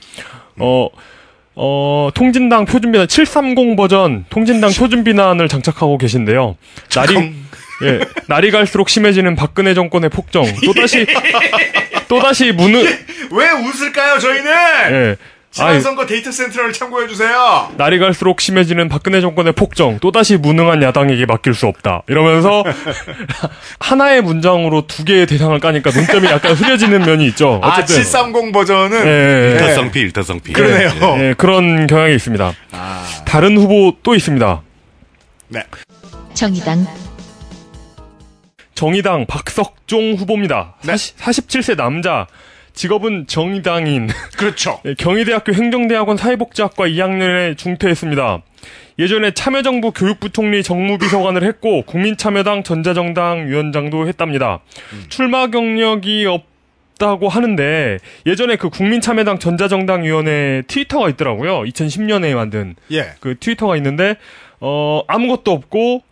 어. 0.59 0.89
어, 1.57 2.11
통진당 2.15 2.65
표준비난 2.65 3.07
730 3.07 3.77
버전 3.77 4.25
통진당 4.29 4.73
표준비난을 4.73 5.49
장착하고 5.49 5.99
계신데요. 5.99 6.57
날이 6.95 7.33
예, 7.83 8.01
날이 8.29 8.51
갈수록 8.51 8.89
심해지는 8.89 9.37
박근혜 9.37 9.75
정권의 9.75 10.11
폭정. 10.11 10.45
또다시 10.65 11.07
또다시 12.09 12.53
무능 12.53 12.83
왜 13.31 13.51
웃을까요 13.51 14.19
저희는? 14.19 14.53
예. 14.91 15.17
아이, 15.61 15.79
지방선거 15.79 16.07
데이터 16.07 16.33
센트럴을 16.33 16.73
참고해 16.73 17.07
주세요. 17.07 17.71
날이 17.77 17.99
갈수록 17.99 18.41
심해지는 18.41 18.89
박근혜 18.89 19.21
정권의 19.21 19.53
폭정, 19.53 19.99
또다시 20.01 20.37
무능한 20.37 20.83
야당에게 20.83 21.27
맡길 21.27 21.55
수 21.55 21.67
없다. 21.67 22.03
이러면서 22.09 22.65
하나의 23.79 24.23
문장으로 24.23 24.87
두 24.87 25.05
개의 25.05 25.27
대상을 25.27 25.59
까니까 25.61 25.91
논점이 25.91 26.27
약간 26.29 26.55
흐려지는 26.55 27.03
면이 27.03 27.27
있죠. 27.29 27.61
아, 27.63 27.69
어쨌든 27.69 27.97
730 27.97 28.53
버전은 28.53 29.07
예, 29.07 29.11
예, 29.11 29.47
예. 29.47 29.53
일타쌍피, 29.53 30.01
일타쌍피. 30.01 30.53
그러네요. 30.53 30.91
예, 31.21 31.35
그런 31.37 31.87
경향이 31.87 32.15
있습니다. 32.17 32.53
아, 32.73 33.05
다른 33.25 33.57
후보 33.57 33.97
또 34.03 34.15
있습니다. 34.15 34.63
네. 35.49 35.63
정의당 36.35 36.87
정의당 38.75 39.27
박석종 39.27 40.15
후보입니다. 40.15 40.75
네. 40.83 40.97
40, 40.97 41.19
47세 41.19 41.77
남자. 41.77 42.27
직업은 42.75 43.27
정의당인. 43.27 44.09
그렇죠. 44.37 44.81
예, 44.87 44.95
경희대학교 44.95 45.53
행정대학원 45.53 46.17
사회복지학과 46.17 46.87
2학년에 46.89 47.57
중퇴했습니다. 47.57 48.43
예전에 48.99 49.33
참여정부 49.33 49.93
교육부 49.93 50.31
총리 50.31 50.63
정무비서관을 50.63 51.43
했고 51.45 51.83
국민참여당 51.83 52.63
전자정당 52.63 53.49
위원장도 53.49 54.07
했답니다. 54.07 54.61
출마 55.09 55.49
경력이 55.49 56.27
없다고 56.27 57.29
하는데 57.29 57.99
예전에 58.27 58.57
그 58.57 58.71
국민참여당 58.71 59.39
전자정당 59.39 60.05
위원회 60.05 60.63
트위터가 60.69 61.09
있더라고요. 61.11 61.63
2010년에 61.63 62.35
만든 62.35 62.77
예. 62.93 63.15
그 63.21 63.37
트위터가 63.39 63.77
있는데 63.77 64.17
어 64.61 65.03
아무것도 65.09 65.51
없고 65.51 66.03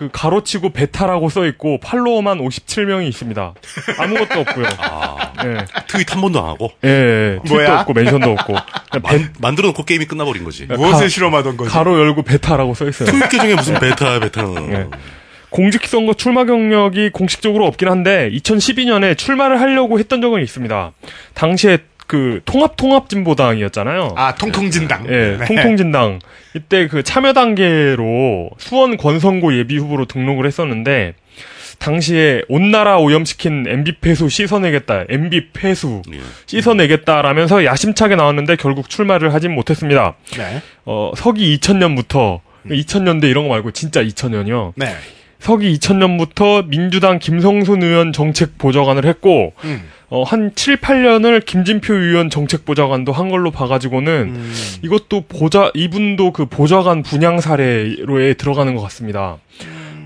그 0.00 0.08
가로치고 0.10 0.70
베타라고 0.70 1.28
써 1.28 1.44
있고 1.44 1.78
팔로워만 1.80 2.38
57명이 2.38 3.06
있습니다. 3.08 3.52
아무것도 3.98 4.40
없고요. 4.40 4.66
아, 4.78 5.32
예. 5.44 5.58
트윗 5.88 6.10
한 6.14 6.22
번도 6.22 6.40
안 6.42 6.46
하고 6.48 6.72
예, 6.84 6.88
예. 6.88 7.38
트윗도 7.44 7.54
뭐야? 7.54 7.80
없고 7.80 7.92
멘션도 7.92 8.30
없고. 8.30 8.54
만, 9.02 9.34
만들어 9.40 9.68
놓고 9.68 9.84
게임이 9.84 10.06
끝나버린 10.06 10.42
거지. 10.42 10.64
무엇을 10.64 11.00
가- 11.02 11.08
실험하던 11.08 11.58
거지? 11.58 11.70
가로 11.70 11.98
열고 12.00 12.22
베타라고 12.22 12.72
써 12.72 12.88
있어요. 12.88 13.10
트윗 13.10 13.28
계정에 13.28 13.54
무슨 13.56 13.74
베타, 13.74 14.18
베타는. 14.20 14.72
예. 14.72 14.86
공직선거 15.50 16.14
출마 16.14 16.44
경력이 16.46 17.10
공식적으로 17.10 17.66
없긴 17.66 17.88
한데 17.88 18.30
2012년에 18.32 19.18
출마를 19.18 19.60
하려고 19.60 19.98
했던 19.98 20.22
적은 20.22 20.40
있습니다. 20.42 20.92
당시에 21.34 21.76
그 22.10 22.40
통합 22.44 22.76
통합 22.76 23.08
진보당이었잖아요. 23.08 24.14
아, 24.16 24.34
통통진당. 24.34 25.06
예, 25.10 25.36
네. 25.38 25.44
통통진당. 25.44 26.18
이때 26.56 26.88
그 26.88 27.04
참여 27.04 27.34
단계로 27.34 28.50
수원 28.58 28.96
권선고 28.96 29.56
예비 29.56 29.76
후보로 29.76 30.06
등록을 30.06 30.44
했었는데 30.44 31.14
당시에 31.78 32.42
온 32.48 32.72
나라 32.72 32.98
오염시킨 32.98 33.64
MB 33.68 33.98
폐수 34.00 34.28
씻어내겠다. 34.28 35.04
MB 35.08 35.52
폐수 35.52 36.02
예. 36.12 36.18
씻어내겠다라면서 36.46 37.64
야심차게 37.64 38.16
나왔는데 38.16 38.56
결국 38.56 38.90
출마를 38.90 39.32
하진 39.32 39.54
못했습니다. 39.54 40.16
네. 40.36 40.62
어, 40.86 41.12
서기 41.16 41.56
2000년부터 41.60 42.40
2000년대 42.66 43.30
이런 43.30 43.46
거 43.46 43.54
말고 43.54 43.70
진짜 43.70 44.02
2000년이요. 44.02 44.72
네. 44.74 44.96
서기 45.38 45.72
2000년부터 45.78 46.66
민주당 46.66 47.20
김성순 47.20 47.84
의원 47.84 48.12
정책 48.12 48.58
보좌관을 48.58 49.04
했고 49.06 49.52
음. 49.62 49.82
어, 50.10 50.24
한 50.24 50.52
7, 50.54 50.78
8년을 50.78 51.44
김진표 51.44 51.94
의원 51.94 52.30
정책 52.30 52.64
보좌관도 52.64 53.12
한 53.12 53.30
걸로 53.30 53.52
봐가지고는 53.52 54.12
음. 54.34 54.52
이것도 54.82 55.22
보좌 55.28 55.70
이분도 55.72 56.32
그 56.32 56.46
보좌관 56.46 57.02
분양 57.02 57.40
사례로에 57.40 58.34
들어가는 58.34 58.74
것 58.74 58.82
같습니다. 58.82 59.38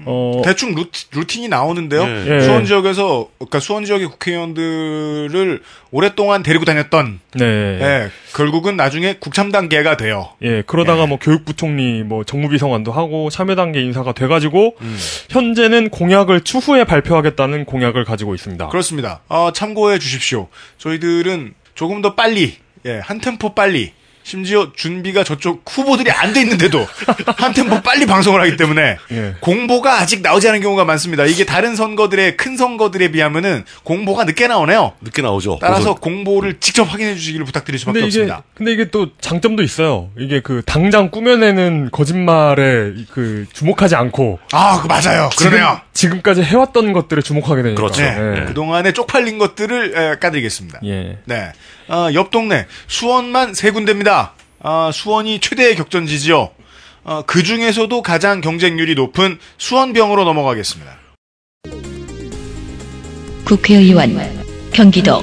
어, 0.07 0.43
대충 0.45 0.75
루트, 0.75 1.05
루틴이 1.13 1.49
나오는데요. 1.49 2.03
예. 2.03 2.37
예. 2.37 2.41
수원 2.41 2.65
지역에서, 2.65 3.29
그러니까 3.39 3.61
수원 3.61 3.85
지역의 3.85 4.09
국회의원들을 4.09 5.63
오랫동안 5.91 6.43
데리고 6.43 6.65
다녔던, 6.65 7.21
네, 7.35 7.45
예, 7.45 8.11
결국은 8.35 8.77
나중에 8.77 9.17
국참 9.21 9.53
단계가 9.53 9.97
돼요. 9.97 10.31
예, 10.43 10.63
그러다가 10.67 11.03
예. 11.03 11.07
뭐 11.07 11.19
교육부총리, 11.19 12.03
뭐 12.03 12.25
정무비서관도 12.25 12.93
하고 12.93 13.31
참여 13.31 13.55
단계 13.55 13.81
인사가 13.81 14.13
돼 14.13 14.27
가지고 14.27 14.77
음. 14.81 14.99
현재는 15.31 15.91
공약을 15.91 16.43
추후에 16.43 16.85
발표하겠다는 16.85 17.65
공약을 17.65 18.05
가지고 18.05 18.35
있습니다. 18.35 18.69
그렇습니다. 18.69 19.21
어, 19.29 19.51
참고해 19.53 19.99
주십시오. 19.99 20.49
저희들은 20.79 21.55
조금 21.75 22.03
더 22.03 22.15
빨리, 22.15 22.55
예, 22.87 23.01
한 23.03 23.21
템포 23.21 23.55
빨리, 23.55 23.93
심지어 24.25 24.73
준비가 24.75 25.23
저쪽 25.23 25.63
후보들이 25.71 26.11
안 26.11 26.33
돼 26.33 26.41
있는데도 26.41 26.85
한 27.37 27.53
템포 27.53 27.83
빨리 27.83 28.07
방송을 28.07 28.41
하기 28.41 28.57
때문에 28.57 28.97
예. 29.13 29.35
공보가 29.41 30.01
아직 30.01 30.23
나오지 30.23 30.49
않은 30.49 30.61
경우가 30.63 30.85
많습니다. 30.85 31.27
이게 31.27 31.45
다른 31.45 31.77
선거들의 31.77 32.37
큰 32.37 32.57
선거들에 32.57 33.13
비하면은 33.13 33.65
공보가 33.85 34.25
늦게 34.25 34.49
나오네요. 34.49 34.95
늦게 35.03 35.23
나오죠. 35.23 35.59
따라서 35.61 35.95
공보를 35.95 36.59
직접 36.59 36.85
확인해 36.85 37.15
주시기를 37.15 37.45
부탁드릴 37.47 37.79
수밖에 37.79 38.01
근데 38.01 38.09
이게 38.09 38.21
없습니다. 38.23 38.43
근데 38.55 38.73
이게 38.73 38.91
또 38.91 39.09
장점도 39.21 39.63
있어요. 39.63 40.11
이게 40.19 40.41
그 40.41 40.63
당장 40.67 41.11
꾸며내는 41.11 41.91
거짓말에 41.93 42.95
그 43.13 43.47
주목하지 43.53 43.95
않고 43.95 44.39
아, 44.53 44.81
그 44.81 44.87
맞아요. 44.89 45.31
그러네요. 45.37 45.81
지금, 45.93 46.23
까지 46.23 46.43
해왔던 46.43 46.93
것들에 46.95 47.21
주목하게 47.23 47.63
되니까. 47.63 47.81
그렇죠. 47.83 48.01
네. 48.03 48.41
예. 48.41 48.45
그동안에 48.47 48.93
쪽팔린 48.93 49.39
것들을 49.39 49.97
에, 49.97 50.19
까드리겠습니다. 50.19 50.81
예. 50.87 51.19
네. 51.27 51.53
아, 51.89 52.11
옆 52.15 52.31
동네 52.31 52.67
수원만 52.87 53.55
세 53.55 53.71
군데입니다. 53.71 54.33
아, 54.61 54.91
수원이 54.93 55.41
최대의 55.41 55.77
격전지지요. 55.77 56.51
어, 57.05 57.23
그 57.27 57.43
중에서도 57.43 58.03
가장 58.03 58.41
경쟁률이 58.41 58.95
높은 58.95 59.39
수원병으로 59.59 60.25
넘어가겠습니다. 60.25 60.99
국회의원 63.45 64.19
경기도 64.73 65.23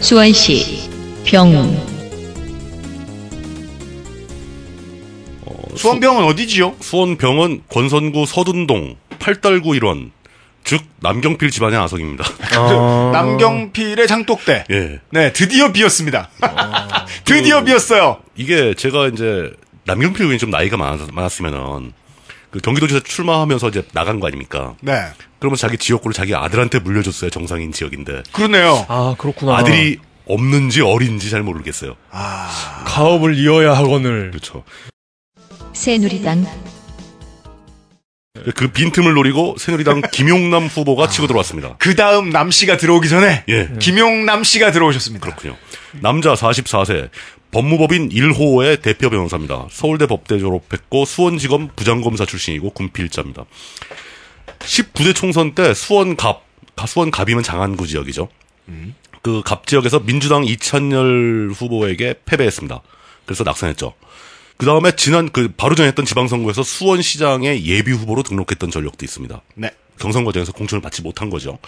수원시 0.00 0.90
병 1.24 1.52
수원병은 5.74 6.24
어디지요? 6.24 6.76
수원병원 6.80 7.62
권선구 7.68 8.26
서둔동 8.26 8.96
팔달구 9.18 9.74
일원 9.74 10.12
즉 10.64 10.82
남경필 11.00 11.50
집안의 11.50 11.78
아성입니다. 11.78 12.24
아. 12.56 13.10
남경필의 13.12 14.06
장독대. 14.06 14.64
예. 14.70 15.00
네, 15.10 15.32
드디어 15.32 15.72
비었습니다. 15.72 16.30
드디어 17.24 17.64
비었어요. 17.64 18.18
이게 18.36 18.74
제가 18.74 19.08
이제 19.08 19.52
남경필 19.84 20.22
의원이 20.22 20.38
좀 20.38 20.50
나이가 20.50 20.76
많았, 20.76 21.08
많았 21.12 21.40
으면은 21.40 21.92
그 22.50 22.60
경기도지사 22.60 23.00
출마하면서 23.00 23.68
이제 23.70 23.82
나간 23.92 24.20
거 24.20 24.26
아닙니까? 24.26 24.74
네, 24.80 24.92
그러면 25.38 25.56
자기 25.56 25.78
지역구를 25.78 26.12
자기 26.14 26.34
아들한테 26.34 26.78
물려줬어요. 26.80 27.30
정상인 27.30 27.72
지역인데 27.72 28.22
그러네요. 28.32 28.84
아 28.88 29.14
그렇구나. 29.18 29.56
아들이 29.56 29.98
없는지 30.26 30.82
어린지 30.82 31.30
잘 31.30 31.42
모르겠어요. 31.42 31.96
가업을 32.84 33.36
이어야 33.36 33.72
하거늘. 33.74 34.30
그렇죠. 34.30 34.64
새누리당 35.72 36.46
그 38.56 38.68
빈틈을 38.68 39.12
노리고 39.12 39.56
새누리당 39.58 40.00
김용남 40.10 40.64
후보가 40.66 41.08
치고 41.08 41.26
들어왔습니다. 41.26 41.76
그 41.78 41.94
다음 41.94 42.30
남 42.30 42.50
씨가 42.50 42.78
들어오기 42.78 43.08
전에 43.08 43.44
예. 43.48 43.68
김용남 43.78 44.42
씨가 44.42 44.72
들어오셨습니다. 44.72 45.24
그렇군요. 45.24 45.56
남자 46.00 46.32
44세, 46.32 47.10
법무법인 47.50 48.08
1호의 48.08 48.80
대표 48.80 49.10
변호사입니다. 49.10 49.66
서울대 49.70 50.06
법대 50.06 50.38
졸업했고 50.38 51.04
수원지검 51.04 51.70
부장검사 51.76 52.24
출신이고 52.24 52.70
군필자입니다. 52.70 53.44
19대 54.60 55.14
총선 55.14 55.54
때 55.54 55.74
수원갑, 55.74 56.42
수원갑이면 56.86 57.42
장안구 57.42 57.86
지역이죠. 57.86 58.28
그갑 59.20 59.66
지역에서 59.66 60.00
민주당 60.00 60.44
이찬열 60.44 61.52
후보에게 61.54 62.14
패배했습니다. 62.24 62.80
그래서 63.26 63.44
낙선했죠. 63.44 63.92
그 64.62 64.66
다음에 64.66 64.92
지난 64.94 65.28
그 65.28 65.48
바로 65.56 65.74
전에 65.74 65.88
했던 65.88 66.04
지방선거에서 66.04 66.62
수원시장의 66.62 67.66
예비 67.66 67.90
후보로 67.90 68.22
등록했던 68.22 68.70
전력도 68.70 69.04
있습니다. 69.04 69.42
네. 69.56 69.72
경선 69.98 70.24
과정에서 70.24 70.52
공천을 70.52 70.80
받지 70.80 71.02
못한 71.02 71.30
거죠. 71.30 71.58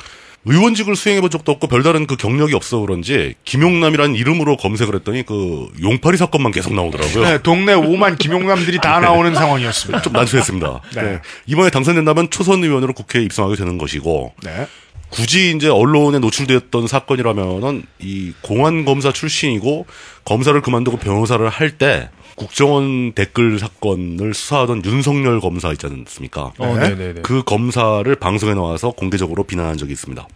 의원직을 0.45 0.95
수행해본 0.95 1.29
적도 1.29 1.51
없고 1.51 1.67
별다른 1.67 2.07
그 2.07 2.15
경력이 2.17 2.55
없어 2.55 2.79
그런지 2.79 3.35
김용남이라는 3.47 4.15
이름으로 4.15 4.57
검색을 4.57 4.95
했더니 4.95 5.27
그 5.27 5.67
용팔이 5.83 6.17
사건만 6.17 6.53
계속 6.53 6.73
나오더라고요. 6.73 7.25
네, 7.25 7.43
동네 7.43 7.75
5만 7.75 8.17
김용남들이 8.17 8.79
다 8.79 9.01
나오는 9.01 9.35
상황이었습니다. 9.35 10.01
좀 10.03 10.13
난처했습니다. 10.13 10.81
네. 10.95 11.03
네. 11.03 11.21
이번에 11.47 11.71
당선된다면 11.71 12.31
초선 12.31 12.63
의원으로 12.63 12.93
국회에 12.93 13.25
입성하게 13.25 13.57
되는 13.57 13.77
것이고 13.77 14.35
네. 14.45 14.69
굳이 15.09 15.53
이제 15.57 15.69
언론에 15.69 16.21
노출되었던 16.21 16.87
사건이라면은 16.87 17.87
이 17.99 18.33
공안 18.41 18.85
검사 18.85 19.11
출신이고 19.13 19.87
검사를 20.25 20.61
그만두고 20.61 20.99
변호사를 20.99 21.49
할 21.49 21.77
때 21.77 22.09
국정원 22.37 23.13
댓글 23.13 23.59
사건을 23.59 24.35
수사하던 24.35 24.85
윤석열 24.85 25.41
검사 25.41 25.71
있지 25.73 25.87
않습니까? 25.87 26.53
어, 26.59 26.67
네. 26.79 26.91
네네네. 26.91 27.23
그 27.23 27.43
검사를 27.43 28.13
방송에 28.17 28.55
나와서 28.55 28.91
공개적으로 28.91 29.45
비난한 29.45 29.77
적이 29.77 29.93
있습니다. 29.93 30.27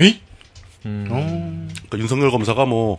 에이? 0.00 0.20
그러니까 0.82 1.98
윤석열 1.98 2.30
검사가 2.30 2.64
뭐 2.64 2.98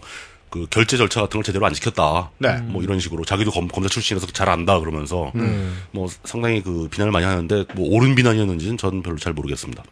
그 0.50 0.65
결제 0.69 0.98
절차 0.98 1.22
같은 1.22 1.38
걸 1.38 1.43
제대로 1.43 1.65
안 1.65 1.74
지켰다. 1.74 2.32
네. 2.39 2.58
뭐 2.58 2.82
이런 2.82 3.00
식으로 3.00 3.24
자기도 3.24 3.52
검, 3.52 3.67
검사 3.67 3.88
출신이라서 3.89 4.28
잘 4.34 4.50
안다 4.50 4.80
그러면서 4.80 5.32
음. 5.36 5.84
뭐 5.91 6.08
상당히 6.24 6.62
그 6.62 6.88
비난을 6.89 7.12
많이 7.12 7.26
하는데 7.26 7.65
뭐 7.76 7.88
옳은 7.89 8.15
비난이었는지는 8.15 8.78
저는 8.78 9.04
별로 9.04 9.17
잘 9.17 9.34
모르겠습니다. 9.34 9.84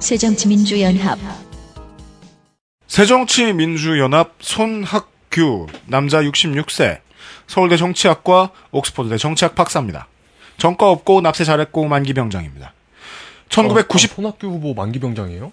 새정치민주연합 0.00 1.18
새정치민주연합 2.86 4.34
손학 4.40 5.10
규 5.36 5.66
남자 5.84 6.22
66세 6.22 7.00
서울대 7.46 7.76
정치학과 7.76 8.50
옥스퍼드대 8.70 9.18
정치학 9.18 9.54
박사입니다. 9.54 10.08
전과 10.56 10.90
없고 10.90 11.20
납세 11.20 11.44
잘했고 11.44 11.86
만기병장입니다. 11.86 12.72
1990 13.50 14.12
어, 14.12 14.14
손학규 14.14 14.46
후보 14.46 14.72
만기병장이에요? 14.72 15.52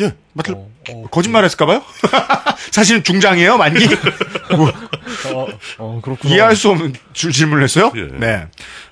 예, 0.00 0.14
맞을 0.32 0.54
어, 0.54 0.70
어, 0.88 1.06
거짓말했을까봐요? 1.10 1.82
사실은 2.72 3.04
중장이에요 3.04 3.58
만기 3.58 3.84
어, 5.34 5.46
어, 5.78 6.00
그렇구나. 6.02 6.34
이해할 6.34 6.56
수 6.56 6.70
없는 6.70 6.94
줄 7.12 7.32
질문을 7.32 7.62
했어요. 7.62 7.92
예. 7.96 8.08
네, 8.18 8.46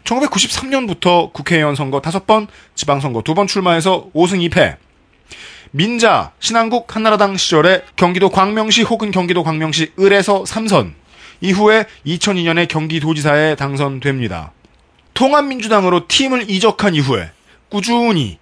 1993년부터 0.05 1.33
국회의원 1.33 1.75
선거 1.75 2.03
5번, 2.03 2.49
지방선거 2.75 3.23
2번 3.23 3.49
출마해서 3.49 4.11
5승 4.15 4.47
2패. 4.51 4.77
민자, 5.71 6.33
신한국, 6.41 6.95
한나라당 6.95 7.37
시절에 7.37 7.83
경기도 7.97 8.31
광명시 8.31 8.83
혹은 8.83 9.11
경기도 9.11 9.43
광명시 9.43 9.93
을에서 10.01 10.45
3선. 10.45 10.93
이후에 11.41 11.87
2002년에 12.07 12.67
경기도지사에 12.69 13.55
당선됩니다. 13.55 14.53
통합민주당으로 15.15 16.09
팀을 16.09 16.51
이적한 16.51 16.95
이후에 16.95 17.31
꾸준히 17.69 18.39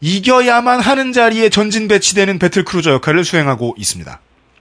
이겨야만 0.00 0.80
하는 0.80 1.12
자리에 1.12 1.48
전진 1.48 1.86
배치되는 1.88 2.38
배틀크루저 2.38 2.92
역할을 2.92 3.24
수행하고 3.24 3.74
있습니다. 3.78 4.20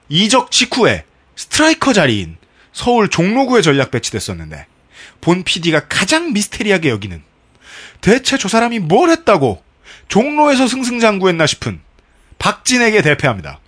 이적 0.09 0.51
직후에 0.51 1.05
스트라이커 1.35 1.93
자리인 1.93 2.37
서울 2.71 3.09
종로구에 3.09 3.61
전략 3.61 3.91
배치됐었는데 3.91 4.67
본 5.21 5.43
PD가 5.43 5.87
가장 5.87 6.33
미스테리하게 6.33 6.89
여기는 6.89 7.23
대체 8.01 8.37
저 8.37 8.47
사람이 8.47 8.79
뭘 8.79 9.09
했다고 9.09 9.63
종로에서 10.09 10.67
승승장구했나 10.67 11.47
싶은 11.47 11.79
박진에게 12.53 13.01
대패합니다. 13.01 13.59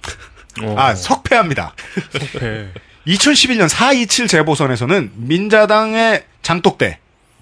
어, 0.64 0.76
아 0.78 0.96
석패합니다. 0.96 1.74
석패. 2.12 2.72
2011년 3.08 3.70
427 3.70 4.28
재보선에서는 4.28 5.12
민자당의 5.16 6.26
장독대 6.42 7.00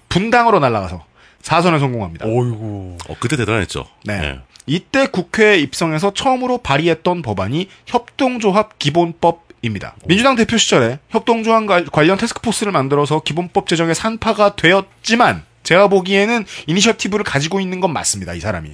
분당으로 0.08 0.60
날아가서 0.60 1.04
4선에 1.42 1.80
성공합니다. 1.80 2.24
어이구. 2.26 2.98
어, 3.08 3.16
그때 3.18 3.36
대단했죠. 3.36 3.84
네. 4.04 4.14
예. 4.22 4.40
이때 4.66 5.06
국회에 5.08 5.58
입성해서 5.58 6.14
처음으로 6.14 6.58
발의했던 6.58 7.22
법안이 7.22 7.68
협동조합 7.86 8.78
기본법입니다. 8.78 9.96
민주당 10.06 10.36
대표 10.36 10.56
시절에 10.56 11.00
협동조합 11.10 11.66
관- 11.66 11.86
관련 11.90 12.16
태스크포스를 12.16 12.70
만들어서 12.70 13.20
기본법 13.20 13.66
제정에 13.66 13.92
산파가 13.92 14.54
되었지만 14.54 15.42
제가 15.64 15.88
보기에는 15.88 16.44
이니셔티브를 16.68 17.24
가지고 17.24 17.58
있는 17.58 17.80
건 17.80 17.92
맞습니다. 17.92 18.34
이 18.34 18.40
사람이. 18.40 18.70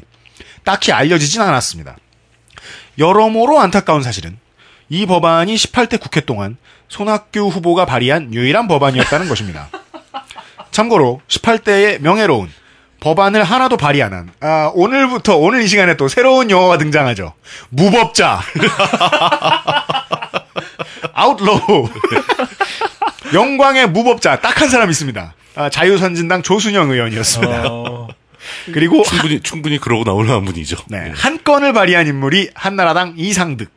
딱히 0.64 0.92
알려지진 0.92 1.40
않았습니다. 1.40 1.96
여러모로 3.00 3.58
안타까운 3.58 4.02
사실은 4.02 4.38
이 4.88 5.06
법안이 5.06 5.54
18대 5.56 6.00
국회 6.00 6.20
동안 6.20 6.56
손학규 6.88 7.48
후보가 7.48 7.86
발의한 7.86 8.32
유일한 8.34 8.68
법안이었다는 8.68 9.28
것입니다. 9.28 9.68
참고로 10.70 11.20
18대의 11.26 12.00
명예로운 12.00 12.50
법안을 13.00 13.42
하나도 13.42 13.76
발의 13.78 14.02
안 14.02 14.12
한, 14.12 14.30
아, 14.40 14.70
오늘부터, 14.74 15.36
오늘 15.38 15.62
이 15.62 15.68
시간에 15.68 15.96
또 15.96 16.06
새로운 16.06 16.50
용어가 16.50 16.76
등장하죠. 16.76 17.32
무법자. 17.70 18.42
outlaw. 21.14 21.88
영광의 23.32 23.88
무법자. 23.88 24.40
딱 24.40 24.60
한 24.60 24.68
사람 24.68 24.90
있습니다. 24.90 25.34
아, 25.56 25.70
자유선진당 25.70 26.42
조순형 26.42 26.90
의원이었습니다. 26.90 27.62
어, 27.70 28.08
그리고 28.72 29.02
충분히 29.02 29.40
충분히 29.40 29.78
그러고 29.78 30.04
나올 30.04 30.26
만한 30.26 30.44
분이죠. 30.44 30.76
네, 30.88 31.06
예. 31.08 31.12
한 31.14 31.42
건을 31.42 31.72
발의한 31.72 32.06
인물이 32.06 32.50
한나라당 32.54 33.14
이상득, 33.16 33.70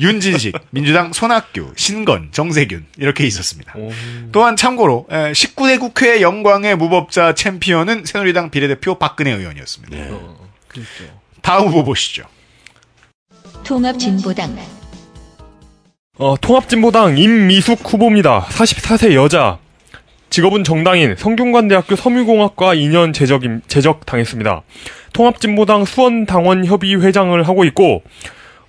윤진식, 0.00 0.56
민주당 0.70 1.12
손학규, 1.12 1.72
신건, 1.76 2.28
정세균 2.32 2.86
이렇게 2.98 3.26
있었습니다. 3.26 3.74
오. 3.76 3.90
또한 4.32 4.56
참고로 4.56 5.06
19대 5.10 5.78
국회 5.78 6.20
영광의 6.20 6.76
무법자 6.76 7.34
챔피언은 7.34 8.04
새누리당 8.04 8.50
비례대표 8.50 8.98
박근혜 8.98 9.32
의원이었습니다. 9.32 9.96
네. 9.96 10.08
어, 10.10 10.48
그렇죠. 10.68 10.88
다음 11.40 11.68
후보 11.68 11.84
보시죠. 11.84 12.24
통합진보당 13.64 14.56
어, 16.18 16.36
통합진보당 16.40 17.18
임미숙 17.18 17.80
후보입니다. 17.84 18.46
44세 18.50 19.14
여자. 19.14 19.58
직업은 20.32 20.64
정당인 20.64 21.14
성균관대학교 21.14 21.94
섬유공학과 21.94 22.74
2년 22.74 23.12
재적, 23.12 23.42
재적 23.68 24.06
당했습니다. 24.06 24.62
통합진보당 25.12 25.84
수원당원협의 25.84 27.02
회장을 27.02 27.42
하고 27.46 27.64
있고, 27.64 28.02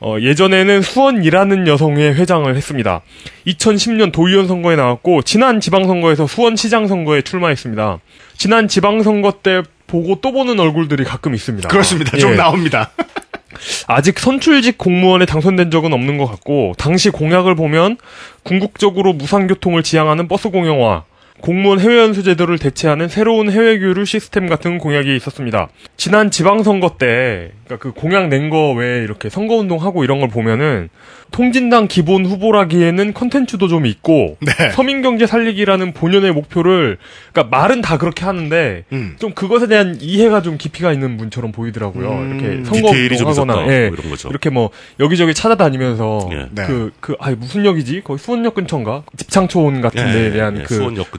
어, 0.02 0.18
예전에는 0.20 0.82
수원이라는 0.82 1.66
여성회 1.70 2.16
회장을 2.16 2.54
했습니다. 2.54 3.02
2010년 3.48 4.12
도의원 4.12 4.46
선거에 4.46 4.76
나왔고, 4.76 5.22
지난 5.22 5.62
지방선거에서 5.62 6.28
수원시장 6.28 6.88
선거에 6.88 7.22
출마했습니다. 7.22 8.00
지난 8.36 8.68
지방선거 8.68 9.36
때 9.42 9.64
보고 9.88 10.20
또 10.20 10.34
보는 10.34 10.60
얼굴들이 10.60 11.06
가끔 11.06 11.34
있습니다. 11.34 11.70
그렇습니다. 11.70 12.18
좀 12.18 12.32
예. 12.32 12.36
나옵니다. 12.36 12.92
아직 13.88 14.20
선출직 14.20 14.78
공무원에 14.78 15.26
당선된 15.26 15.72
적은 15.72 15.94
없는 15.94 16.18
것 16.18 16.26
같고 16.26 16.74
당시 16.78 17.10
공약을 17.10 17.56
보면 17.56 17.98
궁극적으로 18.44 19.14
무상교통을 19.14 19.84
지향하는 19.84 20.28
버스 20.28 20.50
공영화, 20.50 21.06
공무원 21.42 21.80
해외 21.80 21.98
연수 21.98 22.24
제도를 22.24 22.58
대체하는 22.60 23.08
새로운 23.10 23.52
해외 23.52 23.80
교류 23.80 24.06
시스템 24.06 24.48
같은 24.48 24.78
공약이 24.78 25.16
있었습니다. 25.16 25.68
지난 25.98 26.32
지방선거 26.32 26.96
때, 26.98 27.52
그러니까 27.66 27.78
그 27.78 27.92
공약 27.92 28.28
낸 28.30 28.50
거 28.50 28.72
외에 28.74 29.04
이렇게 29.04 29.30
선거운동하고 29.30 30.04
이런 30.04 30.20
걸 30.20 30.30
보면은 30.30 30.90
통진당 31.32 31.88
기본 31.88 32.26
후보라기에는 32.28 33.14
컨텐츠도 33.14 33.68
좀 33.68 33.88
있고 33.88 34.38
네. 34.42 34.70
서민경제 34.72 35.26
살리기라는 35.26 35.94
본연의 35.94 36.32
목표를 36.32 36.98
그러니까 37.32 37.58
말은 37.58 37.82
다 37.82 37.98
그렇게 37.98 38.24
하는데 38.26 38.84
음. 38.92 39.16
좀 39.18 39.32
그것에 39.34 39.66
대한 39.68 39.98
이해가 40.00 40.44
좀 40.44 40.58
깊이가 40.60 40.94
있는 40.94 41.18
분처럼 41.18 41.52
보이더라고요. 41.52 42.12
음, 42.12 42.40
이렇게 42.40 42.64
선거 42.66 42.90
디테일이 42.92 43.18
좀 43.18 43.30
있었다. 43.32 43.42
운동하거나 43.54 43.74
예, 43.74 43.88
뭐 43.90 43.98
이런 43.98 44.10
거죠. 44.12 44.30
이렇게 44.30 44.50
뭐 44.52 44.70
여기저기 45.00 45.34
찾아다니면서 45.34 46.30
예. 46.34 46.46
네. 46.52 46.68
그그 46.68 47.16
아니 47.20 47.36
무슨 47.36 47.66
역이지? 47.66 48.02
거기 48.04 48.22
수원역 48.22 48.54
근처인가? 48.54 49.02
집창촌 49.18 49.82
같은 49.82 50.08
예, 50.08 50.12
데에 50.14 50.26
예, 50.26 50.32
대한 50.32 50.60
예, 50.60 50.64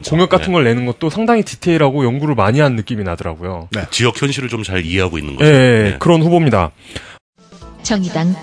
그 0.04 0.10
근처. 0.10 0.10
공약 0.10 0.28
같은 0.28 0.48
예. 0.48 0.52
걸 0.52 0.64
내는 0.64 0.86
것도 0.86 1.10
상당히 1.10 1.42
디테일하고 1.42 2.04
연구를 2.04 2.34
많이 2.34 2.60
한 2.60 2.76
느낌이 2.76 3.02
나더라고요. 3.04 3.68
지역 3.90 4.20
현실을 4.20 4.48
좀 4.48 4.62
잘 4.62 4.84
이해하고 4.84 5.18
있는 5.18 5.34
예, 5.34 5.36
거죠. 5.38 5.50
예, 5.50 5.54
예. 5.92 5.96
그런 5.98 6.22
후보입니다. 6.22 6.70
정의당 7.82 8.34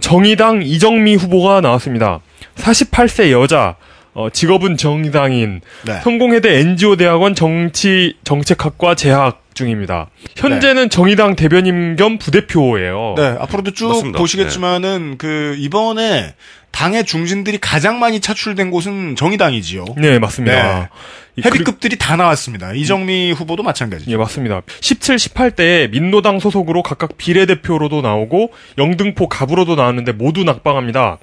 정의당 0.00 0.62
이정미 0.62 1.14
후보가 1.14 1.60
나왔습니다. 1.60 2.20
48세 2.56 3.30
여자, 3.30 3.76
어, 4.14 4.28
직업은 4.30 4.76
정의당인, 4.76 5.60
네. 5.86 6.00
성공회대 6.02 6.58
NGO 6.60 6.96
대학원 6.96 7.34
정치 7.34 8.14
정책학과 8.24 8.94
재학 8.94 9.42
중입니다. 9.54 10.10
현재는 10.36 10.88
정의당 10.90 11.36
대변인 11.36 11.94
겸 11.96 12.18
부대표예요. 12.18 13.14
네, 13.16 13.36
앞으로도 13.38 13.72
쭉 13.72 13.88
맞습니다. 13.88 14.18
보시겠지만은 14.18 15.16
그 15.18 15.54
이번에 15.58 16.34
당의 16.72 17.04
중진들이 17.04 17.58
가장 17.58 18.00
많이 18.00 18.20
차출된 18.20 18.70
곳은 18.70 19.14
정의당이지요. 19.16 19.84
네, 19.96 20.18
맞습니다. 20.18 20.54
이 20.56 20.88
그리- 20.88 21.21
헤비급들이 21.42 21.96
다 21.96 22.16
나왔습니다. 22.16 22.72
이정미 22.74 23.32
후보도 23.32 23.62
마찬가지죠. 23.62 24.10
예, 24.10 24.16
맞습니다. 24.16 24.60
17, 24.80 25.16
18대에 25.16 25.90
민노당 25.90 26.40
소속으로 26.40 26.82
각각 26.82 27.16
비례대표로도 27.16 28.02
나오고 28.02 28.52
영등포 28.76 29.28
갑으로도 29.28 29.74
나왔는데 29.74 30.12
모두 30.12 30.44
낙방합니다. 30.44 31.18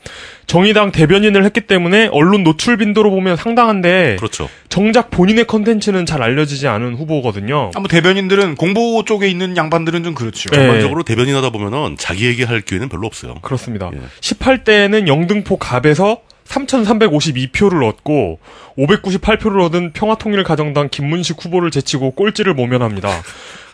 정의당 0.48 0.91
대변인을 0.91 1.45
했기 1.45 1.62
때문에 1.62 2.10
언론 2.12 2.43
노출 2.43 2.78
빈도로 2.78 3.12
보면 3.12 3.36
상당한데 3.36 4.15
그렇죠. 4.17 4.50
정작 4.69 5.12
본인의 5.12 5.45
컨텐츠는 5.45 6.08
잘 6.08 6.24
알려지지 6.24 6.67
않은 6.67 6.95
후보거든요. 6.95 7.69
아무 7.76 7.88
대변인들은 7.88 8.56
공보 8.56 9.04
쪽에 9.06 9.28
있는 9.28 9.56
양반들은 9.56 10.04
좀 10.04 10.15
그렇죠. 10.15 10.50
네. 10.50 10.58
전반적으로 10.58 11.04
대변인 11.04 11.36
하다 11.36 11.52
보면은 11.52 11.98
자기 12.00 12.26
얘기할 12.26 12.62
기회는 12.62 12.89
별로 12.89 13.06
없어요. 13.06 13.36
그렇습니다. 13.41 13.91
예. 13.93 14.00
18대에는 14.22 15.08
영등포 15.08 15.58
갑에서 15.58 16.22
3,352표를 16.50 17.88
얻고 17.88 18.40
598표를 18.78 19.64
얻은 19.66 19.94
평화통일가정당 19.94 20.90
김문식 20.90 21.44
후보를 21.46 21.72
제치고 21.72 22.12
꼴찌를 22.12 22.54
모면합니다. 22.54 23.10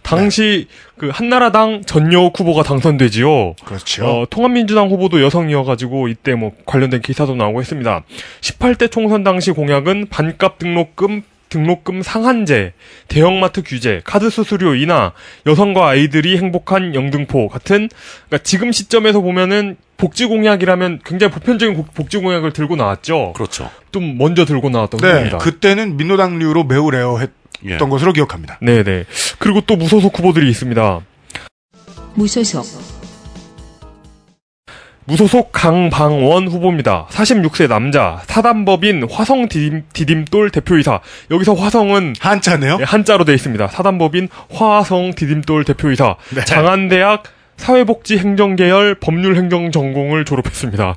당시 0.04 0.68
그 0.98 1.10
한나라당 1.12 1.82
전여욱 1.84 2.40
후보가 2.40 2.62
당선되지요. 2.62 3.56
그렇죠. 3.66 4.06
어, 4.06 4.26
통합민주당 4.30 4.90
후보도 4.90 5.22
여성이어가지고 5.24 6.10
이때 6.10 6.36
뭐 6.36 6.52
관련된 6.66 7.02
기사도 7.02 7.36
나오고 7.36 7.60
했습니다. 7.62 8.04
18대 8.42 8.92
총선 8.92 9.24
당시 9.24 9.52
공약은 9.52 10.08
반값 10.10 10.60
등록금 10.60 11.24
등록금 11.60 12.02
상한제, 12.02 12.74
대형마트 13.08 13.64
규제, 13.64 14.02
카드 14.04 14.30
수수료 14.30 14.76
인하, 14.76 15.14
여성과 15.46 15.88
아이들이 15.88 16.38
행복한 16.38 16.94
영등포 16.94 17.48
같은 17.48 17.88
그러니까 18.28 18.44
지금 18.44 18.74
시점에서 18.74 19.22
보면은 19.22 19.78
복지 19.96 20.26
공약이라면 20.26 21.00
굉장히 21.06 21.32
보편적인 21.32 21.76
고- 21.78 21.86
복지 21.94 22.18
공약을 22.18 22.52
들고 22.52 22.76
나왔죠. 22.76 23.32
그렇죠. 23.34 23.70
좀 23.94 24.18
먼저 24.18 24.44
들고 24.44 24.70
나왔던 24.70 25.00
네, 25.00 25.08
후보입니다. 25.08 25.38
그때는 25.38 25.96
민노당류로 25.96 26.66
매우 26.66 26.92
rare했던 26.92 27.30
예. 27.70 27.78
것으로 27.78 28.12
기억합니다. 28.12 28.60
네 28.62 28.84
네. 28.84 29.06
그리고 29.40 29.62
또 29.62 29.78
무소속 29.78 30.20
후보들이 30.20 30.50
있습니다. 30.50 31.00
무소속, 32.16 32.66
무소속 35.06 35.52
강방원 35.52 36.48
후보입니다. 36.48 37.08
46세 37.10 37.68
남자, 37.68 38.22
사단법인 38.26 39.08
화성 39.10 39.48
디딤, 39.48 39.84
디딤 39.94 40.26
돌 40.26 40.50
대표이사. 40.50 41.00
여기서 41.30 41.54
화성은 41.54 42.16
한자네요. 42.20 42.78
네, 42.78 42.84
한자로 42.84 43.24
되어 43.24 43.36
있습니다. 43.36 43.68
사단법인 43.68 44.30
화성 44.52 45.14
디딤돌 45.16 45.64
대표이사. 45.64 46.16
네. 46.34 46.44
장안대학 46.44 47.24
사회복지 47.58 48.18
행정계열 48.18 48.96
법률 48.96 49.38
행정 49.38 49.72
전공을 49.72 50.26
졸업했습니다. 50.26 50.96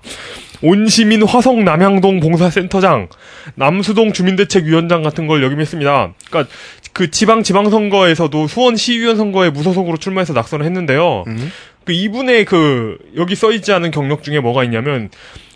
온시민 0.61 1.23
화성 1.23 1.65
남양동 1.65 2.19
봉사센터장, 2.19 3.09
남수동 3.55 4.13
주민대책위원장 4.13 5.03
같은 5.03 5.27
걸 5.29 5.43
역임했습니다. 5.45 6.15
그러니까 6.31 6.53
그 6.93 7.13
지방 7.13 7.45
지방 7.45 7.71
선거에서도 7.71 8.49
수원 8.49 8.75
시의원 8.75 9.17
선거에 9.17 9.51
무소속으로 9.51 9.99
출마해서 9.99 10.33
낙선을 10.33 10.67
했는데요. 10.67 11.25
음. 11.29 11.53
그 11.89 11.93
이분의 11.93 12.45
그 12.45 12.99
여기 13.17 13.35
써 13.35 13.51
있지 13.51 13.73
않은 13.73 13.91
경력 13.93 14.23
중에 14.23 14.41
뭐가 14.41 14.63
있냐면 14.65 15.09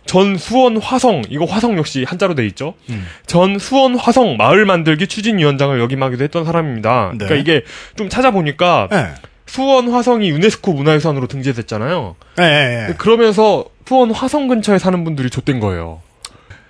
전 0.07 0.39
수원 0.39 0.79
화성 0.79 1.25
이거 1.29 1.45
화성 1.45 1.77
역시 1.77 2.07
한자로 2.09 2.35
돼 2.35 2.47
있죠. 2.47 2.73
음. 2.89 3.07
전 3.27 3.59
수원 3.59 3.97
화성 3.97 4.39
마을 4.39 4.65
만들기 4.65 5.09
추진위원장을 5.09 5.79
역임하기도 5.79 6.25
했던 6.25 6.47
사람입니다. 6.47 7.11
네. 7.19 7.27
그러니까 7.27 7.35
이게 7.35 7.67
좀 7.97 8.09
찾아보니까 8.09 8.89
네. 8.91 9.09
수원 9.45 9.91
화성이 9.91 10.31
유네스코 10.31 10.73
문화유산으로 10.73 11.27
등재됐잖아요. 11.27 12.17
네. 12.39 12.95
그러면서 12.97 13.67
수원 13.87 14.11
화성 14.11 14.49
근처에 14.49 14.79
사는 14.79 15.05
분들이 15.05 15.29
줬된 15.29 15.61
거예요. 15.61 16.01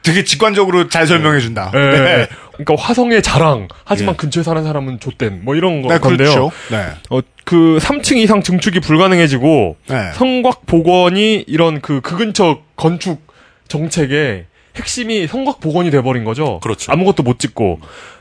되게 0.02 0.24
직관적으로 0.24 0.88
잘 0.88 1.06
설명해 1.06 1.40
준다. 1.40 1.70
예, 1.74 1.78
네. 1.78 1.96
예. 1.98 2.28
그러니까 2.56 2.74
화성의 2.76 3.22
자랑. 3.22 3.68
하지만 3.84 4.14
예. 4.14 4.16
근처에 4.16 4.42
사는 4.42 4.62
사람은 4.62 5.00
줬된 5.00 5.40
뭐 5.44 5.54
이런 5.54 5.82
거 5.82 5.88
네, 5.88 5.98
건데요. 5.98 6.28
그렇죠. 6.28 6.50
네. 6.70 6.86
어, 7.10 7.20
그 7.44 7.78
3층 7.80 8.16
이상 8.18 8.42
증축이 8.42 8.80
불가능해지고 8.80 9.76
네. 9.88 10.12
성곽 10.14 10.66
복원이 10.66 11.44
이런 11.46 11.80
그 11.80 12.00
그 12.02 12.16
근처 12.16 12.60
건축 12.76 13.26
정책의 13.68 14.46
핵심이 14.76 15.26
성곽 15.26 15.60
복원이 15.60 15.90
돼 15.90 16.02
버린 16.02 16.24
거죠. 16.24 16.60
그렇죠. 16.60 16.92
아무것도 16.92 17.22
못 17.22 17.38
짓고 17.38 17.80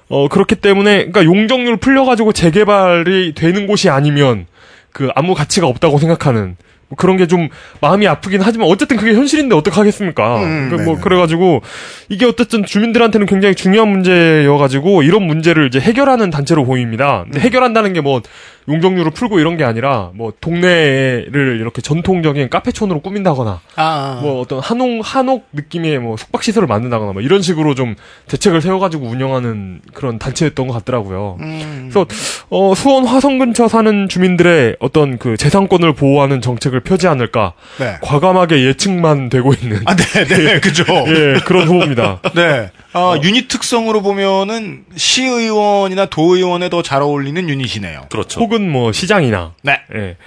어 0.09 0.27
그렇기 0.27 0.55
때문에 0.55 1.05
그러니까 1.05 1.23
용적률 1.23 1.77
풀려 1.77 2.03
가지고 2.05 2.33
재개발이 2.33 3.33
되는 3.33 3.67
곳이 3.67 3.89
아니면 3.89 4.47
그 4.91 5.09
아무 5.15 5.33
가치가 5.33 5.67
없다고 5.67 5.99
생각하는 5.99 6.57
뭐 6.91 6.95
그런 6.97 7.15
게 7.17 7.25
좀 7.31 7.47
마음이 7.79 8.05
아프긴 8.07 8.41
하지만 8.41 8.67
어쨌든 8.67 8.97
그게 8.97 9.13
현실인데 9.13 9.55
어떡하겠습니까? 9.55 10.43
음, 10.43 10.69
그 10.69 10.75
뭐. 10.81 10.99
그래가지고 10.99 11.61
이게 12.09 12.25
어쨌든 12.25 12.65
주민들한테는 12.65 13.25
굉장히 13.25 13.55
중요한 13.55 13.87
문제여가지고 13.89 15.03
이런 15.03 15.23
문제를 15.23 15.67
이제 15.67 15.79
해결하는 15.79 16.29
단체로 16.29 16.65
보입니다. 16.65 17.23
근데 17.23 17.39
해결한다는 17.39 17.93
게 17.93 18.01
뭐 18.01 18.21
용적률을 18.67 19.11
풀고 19.11 19.39
이런 19.39 19.57
게 19.57 19.63
아니라 19.63 20.11
뭐 20.13 20.31
동네를 20.39 21.57
이렇게 21.59 21.81
전통적인 21.81 22.49
카페촌으로 22.49 23.01
꾸민다거나 23.01 23.59
아, 23.75 24.19
뭐 24.21 24.41
어떤 24.41 24.59
한옥 24.59 25.01
한옥 25.03 25.47
느낌의 25.53 25.99
뭐 25.99 26.17
숙박 26.17 26.43
시설을 26.43 26.67
만든다거나 26.67 27.13
뭐 27.13 27.21
이런 27.21 27.41
식으로 27.41 27.75
좀 27.75 27.95
대책을 28.27 28.61
세워가지고 28.61 29.07
운영하는 29.07 29.81
그런 29.93 30.19
단체였던 30.19 30.67
것 30.67 30.73
같더라고요. 30.73 31.37
음. 31.41 31.89
그래서 31.91 32.05
어, 32.49 32.73
수원 32.75 33.05
화성 33.05 33.39
근처 33.39 33.67
사는 33.67 34.07
주민들의 34.07 34.77
어떤 34.79 35.17
그 35.17 35.37
재산권을 35.37 35.93
보호하는 35.93 36.41
정책을 36.41 36.81
펴지 36.81 37.07
않을까 37.07 37.53
네. 37.79 37.97
과감하게 38.01 38.65
예측만 38.65 39.29
되고 39.29 39.53
있는 39.53 39.81
아, 39.85 39.95
네, 39.95 40.25
네, 40.25 40.59
그죠. 40.59 40.83
예 41.07 41.39
그런 41.45 41.67
후보입니다. 41.67 42.19
네. 42.35 42.71
어, 42.93 43.15
유닛 43.23 43.47
특성으로 43.47 44.01
보면은 44.01 44.85
시의원이나 44.95 46.07
도의원에 46.07 46.69
더 46.69 46.81
잘 46.81 47.01
어울리는 47.01 47.47
유닛이네요. 47.47 48.07
그렇죠. 48.09 48.39
혹은 48.41 48.69
뭐 48.69 48.91
시장이나 48.91 49.53
네. 49.63 49.79
예. 49.95 50.17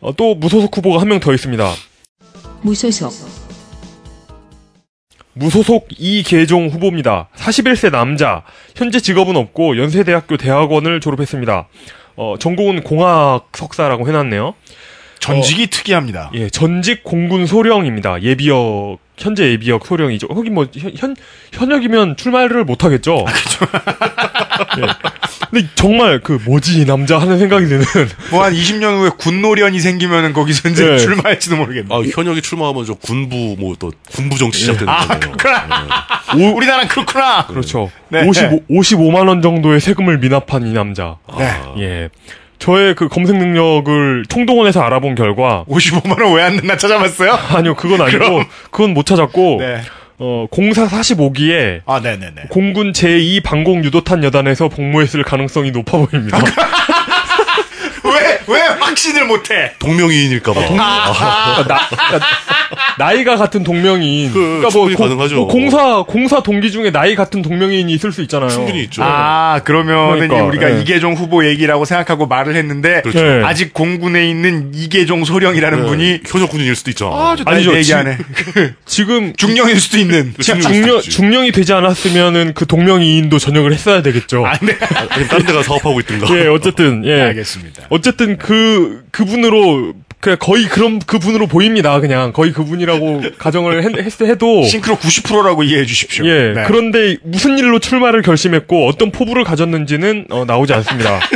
어, 0.00 0.14
또 0.16 0.34
무소속 0.34 0.76
후보가 0.76 1.00
한 1.00 1.08
명 1.08 1.20
더 1.20 1.32
있습니다. 1.32 1.72
무소속, 2.62 3.12
무소속 5.32 5.88
이계종 5.96 6.68
후보입니다. 6.68 7.28
41세 7.36 7.90
남자. 7.90 8.42
현재 8.76 9.00
직업은 9.00 9.36
없고 9.36 9.78
연세대학교 9.78 10.36
대학원을 10.36 11.00
졸업했습니다. 11.00 11.68
어, 12.16 12.34
전공은 12.38 12.82
공학 12.82 13.48
석사라고 13.54 14.06
해놨네요. 14.08 14.54
전직이 15.20 15.66
특이합니다. 15.68 16.30
예, 16.34 16.48
전직 16.50 17.04
공군 17.04 17.46
소령입니다. 17.46 18.22
예비역 18.22 18.98
현재 19.18 19.44
예비역 19.50 19.84
소령이죠. 19.86 20.28
거기 20.28 20.48
뭐 20.48 20.66
현, 20.76 20.92
현 20.96 21.16
현역이면 21.52 22.16
출마를 22.16 22.64
못 22.64 22.84
하겠죠. 22.84 23.26
예. 24.78 24.86
근데 25.50 25.66
정말 25.74 26.20
그 26.20 26.38
뭐지 26.44 26.80
이 26.80 26.86
남자 26.86 27.18
하는 27.18 27.38
생각이 27.38 27.66
드는 27.66 27.84
뭐 28.30 28.44
한 28.44 28.54
20년 28.54 28.98
후에 29.00 29.10
군노련이 29.18 29.78
생기면은 29.80 30.32
거기서 30.32 30.68
이제 30.70 30.86
네. 30.86 30.98
출마할지도 30.98 31.56
모르겠네. 31.56 31.94
아, 31.94 32.00
현역이 32.00 32.40
출마하면 32.40 32.86
저 32.86 32.94
군부 32.94 33.56
뭐 33.58 33.74
또 33.78 33.92
군부 34.10 34.38
정치 34.38 34.60
시작되는 34.60 34.88
아, 34.88 35.06
거예요. 35.06 35.34
오, 36.36 36.56
우리나라 36.56 36.86
그렇구나. 36.86 37.46
그렇죠. 37.46 37.90
네. 38.08 38.26
55 38.26 38.60
55만 38.70 39.28
원 39.28 39.42
정도의 39.42 39.80
세금을 39.80 40.18
미납한 40.18 40.66
이 40.66 40.72
남자. 40.72 41.16
네. 41.36 41.50
예. 41.78 42.08
저의 42.60 42.94
그 42.94 43.08
검색 43.08 43.36
능력을 43.36 44.24
총동원해서 44.28 44.80
알아본 44.82 45.14
결과 45.16 45.64
55만 45.68 46.22
원 46.22 46.36
왜 46.36 46.42
안 46.42 46.56
냈나 46.56 46.76
찾아봤어요? 46.76 47.32
아니요 47.56 47.74
그건 47.74 48.00
아니고 48.02 48.42
그건 48.70 48.94
못 48.94 49.04
찾았고 49.06 49.56
네. 49.60 49.80
어 50.18 50.46
공사 50.50 50.86
45기에 50.86 51.80
아, 51.86 52.00
네, 52.02 52.18
네, 52.18 52.30
네. 52.34 52.42
공군 52.50 52.92
제2 52.92 53.42
방공 53.42 53.82
유도탄 53.84 54.22
여단에서 54.22 54.68
복무했을 54.68 55.22
가능성이 55.22 55.70
높아 55.70 55.96
보입니다. 55.96 56.38
왜, 58.50 58.60
왜 58.60 58.66
확신을 58.80 59.26
못 59.26 59.50
해? 59.50 59.72
동명이인일까봐. 59.78 60.60
그러니까 60.60 61.64
나, 61.68 61.88
그러니까 61.88 62.26
나이가 62.98 63.36
같은 63.36 63.62
동명이인. 63.64 64.32
그, 64.32 64.38
그러니까 64.38 64.68
충분히 64.70 64.96
가능하죠. 64.96 65.34
뭐 65.36 65.46
공사 65.48 66.02
공사 66.02 66.42
동기 66.42 66.70
중에 66.70 66.90
나이 66.90 67.14
같은 67.14 67.42
동명이인이 67.42 67.92
있을 67.92 68.12
수 68.12 68.22
있잖아요. 68.22 68.48
충분히 68.50 68.82
있죠. 68.84 69.02
아, 69.04 69.60
그러면은 69.64 70.28
그러니까, 70.28 70.44
우리가 70.44 70.76
예. 70.76 70.80
이계종 70.80 71.14
후보 71.14 71.44
얘기라고 71.46 71.84
생각하고 71.84 72.26
말을 72.26 72.54
했는데 72.56 73.02
그렇죠. 73.02 73.18
예. 73.18 73.42
아직 73.44 73.72
공군에 73.72 74.28
있는 74.28 74.72
이계종 74.74 75.24
소령이라는 75.24 75.82
네, 75.82 75.86
분이 75.88 76.20
현역 76.26 76.50
군인일 76.50 76.74
수도 76.76 76.90
있죠. 76.90 77.12
아주 77.14 77.42
아니죠. 77.46 77.72
얘기 77.74 77.84
지- 77.84 77.94
안 77.94 78.06
해. 78.08 78.18
지금 78.86 79.32
중령일 79.36 79.80
수도 79.80 79.98
있는. 79.98 80.34
그 80.36 80.42
중령-. 80.42 81.00
중령이 81.00 81.52
되지 81.52 81.72
않았으면은 81.72 82.52
그 82.54 82.66
동명이인도 82.66 83.38
전역을 83.38 83.72
했어야 83.72 84.02
되겠죠. 84.02 84.46
아, 84.46 84.58
네. 84.60 84.76
아니면 84.94 85.28
다른 85.28 85.46
데가 85.46 85.62
사업하고 85.62 86.00
있든가. 86.00 86.26
예, 86.36 86.46
어쨌든 86.48 87.04
예. 87.04 87.20
알겠습니다. 87.22 87.84
어쨌든 87.88 88.36
그 88.40 89.04
그분으로 89.10 89.94
그냥 90.20 90.36
거의 90.38 90.64
그런 90.66 90.98
그분으로 90.98 91.46
보입니다. 91.46 91.98
그냥 92.00 92.32
거의 92.32 92.52
그분이라고 92.52 93.22
가정을 93.38 93.82
했, 93.82 93.96
했- 93.98 94.20
해도 94.28 94.62
싱크로 94.64 94.96
90%라고 94.96 95.62
이해해 95.62 95.86
주십시오. 95.86 96.26
예. 96.26 96.52
네. 96.54 96.64
그런데 96.66 97.16
무슨 97.22 97.56
일로 97.58 97.78
출마를 97.78 98.22
결심했고 98.22 98.86
어떤 98.86 99.10
포부를 99.12 99.44
가졌는지는 99.44 100.26
어, 100.30 100.44
나오지 100.44 100.74
않습니다. 100.74 101.20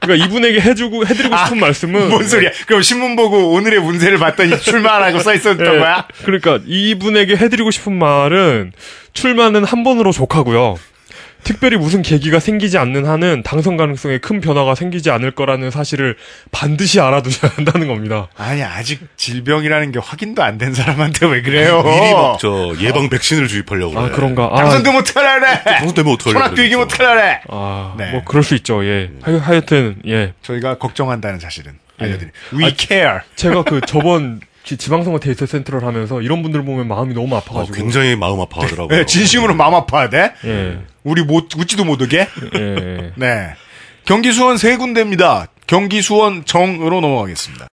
그러니까 0.00 0.26
이분에게 0.26 0.60
해주고 0.60 1.06
해드리고 1.06 1.36
싶은 1.36 1.58
말씀은 1.58 2.02
아, 2.02 2.06
뭔 2.06 2.26
소리야? 2.26 2.50
그럼 2.66 2.82
신문 2.82 3.16
보고 3.16 3.50
오늘의 3.52 3.80
문제를 3.80 4.18
봤더니 4.18 4.56
출마라고 4.62 5.18
써 5.20 5.34
있었던 5.34 5.60
예, 5.74 5.78
거야? 5.78 6.06
그러니까 6.24 6.60
이분에게 6.66 7.36
해드리고 7.36 7.70
싶은 7.70 7.92
말은 7.98 8.72
출마는 9.12 9.64
한 9.64 9.84
번으로 9.84 10.12
족하고요. 10.12 10.76
특별히 11.44 11.76
무슨 11.76 12.02
계기가 12.02 12.40
생기지 12.40 12.76
않는 12.78 13.06
한은 13.06 13.42
당선 13.42 13.76
가능성에 13.76 14.18
큰 14.18 14.40
변화가 14.40 14.74
생기지 14.74 15.10
않을 15.10 15.30
거라는 15.30 15.70
사실을 15.70 16.16
반드시 16.50 17.00
알아두셔야 17.00 17.52
한다는 17.56 17.88
겁니다. 17.88 18.28
아니 18.36 18.62
아직 18.62 19.00
질병이라는 19.16 19.92
게 19.92 19.98
확인도 19.98 20.42
안 20.42 20.58
된 20.58 20.74
사람한테 20.74 21.26
왜 21.26 21.40
그래요? 21.42 21.82
미리 21.82 22.12
막저 22.12 22.74
예방 22.80 23.08
백신을 23.08 23.46
주입하려고 23.48 23.94
그래. 23.94 24.04
아 24.04 24.10
그런가? 24.10 24.50
아, 24.52 24.56
당선되면 24.56 25.00
어떡하려 25.00 25.40
그래? 25.40 25.62
당선되면 25.78 26.12
어떡하려고 26.14 26.42
소낙도 26.44 26.62
이기면 26.64 26.88
그래? 26.88 27.40
아, 27.48 27.94
네. 27.96 28.10
뭐 28.10 28.22
그럴 28.24 28.42
수 28.42 28.54
있죠. 28.56 28.84
예. 28.84 29.10
하, 29.22 29.32
하여튼 29.38 29.96
예. 30.06 30.32
저희가 30.42 30.78
걱정한다는 30.78 31.38
사실은 31.38 31.72
예. 32.00 32.04
알려드립니다. 32.04 32.38
We 32.52 32.74
care. 32.76 33.18
제가 33.36 33.62
그 33.62 33.80
저번 33.86 34.40
지- 34.68 34.76
지방선거 34.76 35.18
데이터 35.18 35.46
센트럴을 35.46 35.82
하면서 35.86 36.20
이런 36.20 36.42
분들 36.42 36.62
보면 36.62 36.88
마음이 36.88 37.14
너무 37.14 37.34
아, 37.34 37.38
아파가지고. 37.38 37.74
굉장히 37.74 38.16
마음 38.16 38.38
아파하더라고요. 38.38 38.98
네, 38.98 39.06
진심으로 39.06 39.54
마음 39.54 39.72
아파야 39.74 40.10
돼? 40.10 40.34
예. 40.44 40.78
우리 41.04 41.22
못, 41.22 41.48
웃지도 41.56 41.86
못하게? 41.86 42.28
예. 42.54 43.12
네. 43.16 43.48
경기 44.04 44.30
수원 44.30 44.58
세 44.58 44.76
군데입니다. 44.76 45.46
경기 45.66 46.02
수원 46.02 46.44
정으로 46.44 47.00
넘어가겠습니다. 47.00 47.66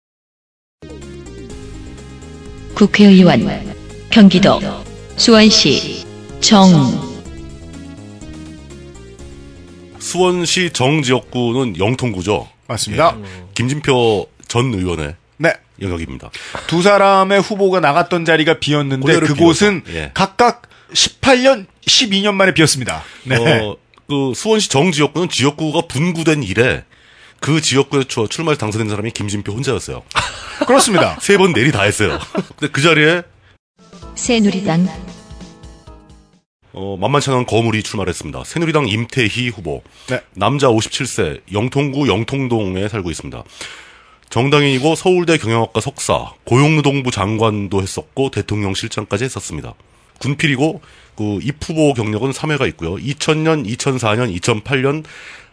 국회의원 2.76 3.74
경기도 4.12 4.60
수원시 5.16 6.06
정 6.42 6.70
수원시 9.98 10.70
정 10.74 11.02
지역구는 11.02 11.80
영통구죠. 11.80 12.48
맞습니다. 12.68 13.18
김진표 13.56 14.28
전 14.48 14.72
의원의 14.76 15.08
네. 15.08 15.16
영역입니다. 15.82 16.30
두 16.68 16.82
사람의 16.82 17.42
후보가 17.42 17.80
나갔던 17.80 18.26
자리가 18.26 18.60
비었는데 18.60 19.20
그곳은 19.22 19.84
예. 19.90 20.12
각각 20.14 20.64
18년, 20.94 21.66
12년 21.86 22.34
만에 22.36 22.54
비었습니다. 22.54 23.04
네. 23.24 23.36
어, 23.38 23.76
그 24.08 24.34
수원시 24.36 24.70
정지역구는 24.70 25.30
지역구가 25.30 25.88
분구된 25.88 26.44
이래 26.44 26.84
그 27.40 27.60
지역구에 27.62 28.04
출- 28.06 28.28
출마해서 28.30 28.60
당선된 28.60 28.90
사람이 28.90 29.12
김진표 29.12 29.52
혼자였어요. 29.54 30.04
그렇습니다. 30.68 31.18
세 31.22 31.38
번 31.38 31.52
내리 31.54 31.72
다 31.72 31.82
했어요. 31.84 32.20
근데 32.60 32.72
그 32.72 32.82
자리에 32.82 33.24
새누리당 34.16 34.88
어, 36.76 36.98
만만치 37.00 37.30
않은 37.30 37.46
거물이 37.46 37.84
출마를 37.84 38.10
했습니다. 38.10 38.44
새누리당 38.44 38.88
임태희 38.88 39.50
후보. 39.50 39.84
네. 40.08 40.22
남자 40.34 40.68
57세, 40.68 41.42
영통구 41.52 42.08
영통동에 42.08 42.88
살고 42.88 43.12
있습니다. 43.12 43.44
정당인이고 44.34 44.96
서울대 44.96 45.38
경영학과 45.38 45.80
석사, 45.80 46.34
고용노동부 46.46 47.12
장관도 47.12 47.84
했었고 47.84 48.32
대통령 48.32 48.74
실장까지 48.74 49.26
했었습니다. 49.26 49.76
군필이고 50.18 50.82
그 51.16 51.38
입후보 51.44 51.94
경력은 51.94 52.32
3회가 52.32 52.68
있고요. 52.70 52.96
2000년, 52.96 53.68
2004년, 53.78 54.36
2008년 54.40 55.04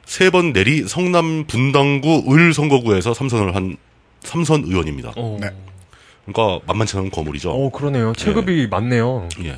세 0.06 0.30
번 0.30 0.54
내리 0.54 0.88
성남 0.88 1.44
분당구 1.46 2.24
을 2.34 2.54
선거구에서 2.54 3.12
삼선을 3.12 3.54
한 3.54 3.76
삼선 4.22 4.64
의원입니다. 4.64 5.12
어, 5.14 5.36
네. 5.38 5.50
그러니까 6.32 6.64
만만치 6.66 6.96
않은 6.96 7.10
거물이죠. 7.10 7.50
어, 7.50 7.70
그러네요. 7.70 8.12
체급이 8.14 8.66
많네요. 8.68 9.28
예. 9.44 9.56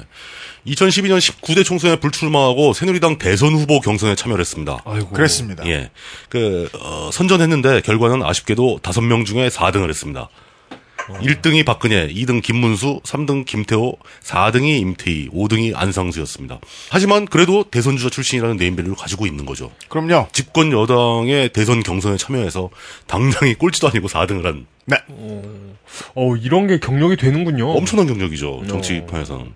2012년 0.66 1.18
19대 1.18 1.64
총선에 1.64 1.96
불출마하고 1.96 2.72
새누리당 2.72 3.18
대선 3.18 3.52
후보 3.54 3.80
경선에 3.80 4.14
참여를 4.14 4.40
했습니다. 4.40 4.78
아이고. 4.84 5.10
그랬습니다. 5.10 5.66
예. 5.66 5.90
그, 6.28 6.68
어, 6.80 7.10
선전했는데 7.12 7.80
결과는 7.80 8.22
아쉽게도 8.22 8.78
5명 8.82 9.26
중에 9.26 9.48
4등을 9.48 9.88
했습니다. 9.88 10.28
1등이 11.09 11.64
박근혜, 11.64 12.09
2등 12.09 12.42
김문수, 12.42 13.00
3등 13.05 13.44
김태호, 13.44 13.96
4등이 14.22 14.80
임태희, 14.80 15.30
5등이 15.30 15.74
안상수였습니다. 15.74 16.61
하지만 16.90 17.26
그래도 17.26 17.64
대선 17.64 17.96
주자 17.96 18.11
출신이라는 18.11 18.57
네임밸류를 18.57 18.96
가지고 18.96 19.26
있는 19.26 19.44
거죠. 19.46 19.70
그럼요. 19.88 20.28
집권 20.32 20.72
여당의 20.72 21.50
대선 21.53 21.82
경선에 21.82 22.16
참여해서 22.16 22.70
당당히 23.07 23.55
꼴찌도 23.55 23.88
아니고 23.88 24.09
4등을 24.09 24.44
한 24.44 24.66
네. 24.86 24.96
어, 26.14 26.36
이런 26.36 26.66
게 26.66 26.78
경력이 26.78 27.16
되는군요. 27.16 27.70
엄청난 27.70 28.07
경력이죠. 28.07 28.64
정치판에서는. 28.68 29.55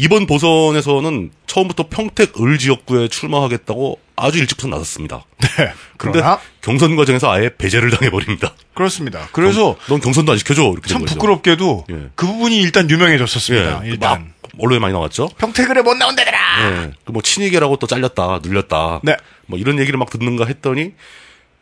이번 0.00 0.26
보선에서는 0.26 1.32
처음부터 1.48 1.88
평택 1.90 2.40
을 2.40 2.56
지역구에 2.56 3.08
출마하겠다고 3.08 3.98
아주 4.14 4.38
일찍부터 4.38 4.68
나섰습니다. 4.68 5.24
네. 5.40 5.72
그러나 5.96 6.38
경선 6.60 6.94
과정에서 6.94 7.32
아예 7.32 7.50
배제를 7.58 7.90
당해버립니다. 7.90 8.54
그렇습니다. 8.74 9.28
그래서 9.32 9.76
넌 9.88 9.98
경선도 10.00 10.30
안 10.30 10.38
시켜줘 10.38 10.70
이렇게 10.72 10.88
참. 10.88 11.04
부끄럽게도 11.04 11.86
예. 11.90 12.10
그 12.14 12.26
부분이 12.26 12.60
일단 12.60 12.88
유명해졌었습니다. 12.88 13.86
예, 13.86 13.88
일단 13.88 14.32
막 14.42 14.50
언론에 14.60 14.78
많이 14.78 14.94
나왔죠. 14.94 15.30
평택을에 15.36 15.82
못 15.82 15.94
나온다더라. 15.94 16.38
예, 16.60 16.92
그뭐 17.04 17.20
친이계라고 17.20 17.76
또 17.78 17.88
잘렸다, 17.88 18.38
눌렸다. 18.40 19.00
네. 19.02 19.16
뭐 19.46 19.58
이런 19.58 19.80
얘기를 19.80 19.98
막 19.98 20.10
듣는가 20.10 20.44
했더니 20.46 20.92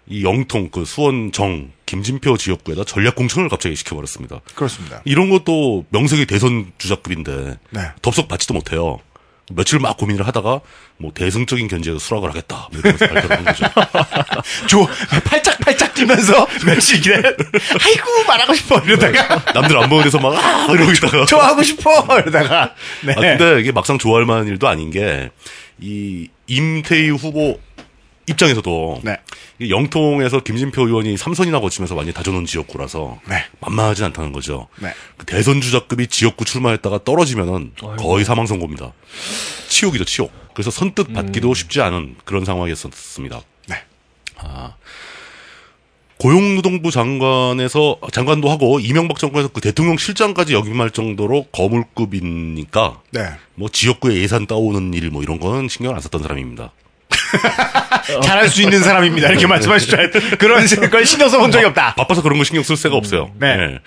이 0.08 0.24
영통 0.24 0.70
그 0.70 0.84
수원 0.84 1.32
정 1.32 1.70
김진표 1.84 2.36
지역구에다 2.36 2.84
전략 2.84 3.16
공천을 3.16 3.48
갑자기 3.48 3.76
시켜버렸습니다. 3.76 4.40
그렇습니다. 4.54 5.02
이런 5.04 5.30
것도 5.30 5.84
명색이 5.90 6.26
대선 6.26 6.72
주자급인데 6.78 7.58
네. 7.70 7.80
덥석 8.02 8.28
받지도 8.28 8.54
못해요. 8.54 8.98
며칠 9.52 9.78
막 9.78 9.96
고민을 9.96 10.26
하다가 10.26 10.60
뭐 10.96 11.12
대승적인 11.14 11.68
견제에서 11.68 11.98
수락을 12.00 12.30
하겠다. 12.30 12.68
뭐 12.72 12.80
이러면서 12.80 13.06
발표를 13.06 13.36
한 13.36 13.44
거죠. 13.44 13.64
조 14.66 14.86
팔짝 15.24 15.58
팔짝 15.60 15.94
뛰면서 15.94 16.46
며칠 16.66 17.00
기다려. 17.00 17.28
아이고 17.28 18.24
말하고 18.26 18.54
싶어 18.54 18.80
이러다가 18.80 19.52
남들 19.52 19.76
안 19.78 19.88
보는 19.88 20.04
데서 20.04 20.18
막 20.18 20.34
아, 20.34 20.72
이러고 20.72 20.90
있다가 20.92 21.26
좋아하고 21.26 21.62
싶어 21.62 22.18
이러다가 22.18 22.74
네. 23.04 23.12
아, 23.12 23.20
근데 23.20 23.60
이게 23.60 23.70
막상 23.70 23.98
좋아할 23.98 24.24
만한 24.24 24.48
일도 24.48 24.66
아닌 24.66 24.90
게, 24.90 25.30
이, 25.78 26.28
임태희 26.48 27.10
후보 27.10 27.60
입장에서도, 28.26 29.00
네. 29.04 29.18
이 29.60 29.70
영통에서 29.70 30.40
김진표 30.40 30.86
의원이 30.86 31.16
삼선이나 31.16 31.60
거치면서 31.60 31.94
많이 31.94 32.12
다져놓은 32.12 32.44
지역구라서, 32.46 33.20
네. 33.28 33.44
만만하진 33.60 34.04
않다는 34.06 34.32
거죠. 34.32 34.68
네. 34.80 34.92
그 35.16 35.26
대선 35.26 35.60
주자급이 35.60 36.08
지역구 36.08 36.44
출마했다가 36.44 37.04
떨어지면은 37.04 37.72
거의 37.98 38.24
사망 38.24 38.46
선고입니다. 38.46 38.92
치욕이죠, 39.68 40.04
치욕. 40.04 40.32
그래서 40.54 40.70
선뜻 40.70 41.12
받기도 41.12 41.54
쉽지 41.54 41.80
않은 41.82 42.16
그런 42.24 42.44
상황이었습니다. 42.44 43.40
네. 43.68 43.76
아. 44.38 44.74
고용노동부 46.18 46.90
장관에서 46.90 47.98
장관도 48.10 48.48
하고 48.48 48.80
이명박 48.80 49.18
정권에서 49.18 49.48
그 49.48 49.60
대통령 49.60 49.98
실장까지 49.98 50.54
역임할 50.54 50.90
정도로 50.90 51.44
거물급이니까 51.52 53.02
네. 53.10 53.20
뭐 53.54 53.68
지역구에 53.68 54.14
예산 54.16 54.46
따오는 54.46 54.94
일 54.94 55.10
뭐 55.10 55.22
이런 55.22 55.38
거는 55.38 55.68
신경을 55.68 55.94
안 55.94 56.00
썼던 56.00 56.22
사람입니다. 56.22 56.72
잘할 58.22 58.48
수 58.48 58.62
있는 58.62 58.82
사람입니다. 58.82 59.28
이렇게 59.28 59.46
말씀하시죠. 59.46 59.96
그런 60.38 60.66
걸 60.90 61.06
신경 61.06 61.28
써본 61.28 61.50
적이 61.50 61.66
없다. 61.66 61.94
바빠서 61.94 62.22
그런 62.22 62.38
거 62.38 62.44
신경 62.44 62.62
쓸 62.62 62.76
새가 62.76 62.94
없어요. 62.96 63.30
네. 63.38 63.46
예. 63.48 63.78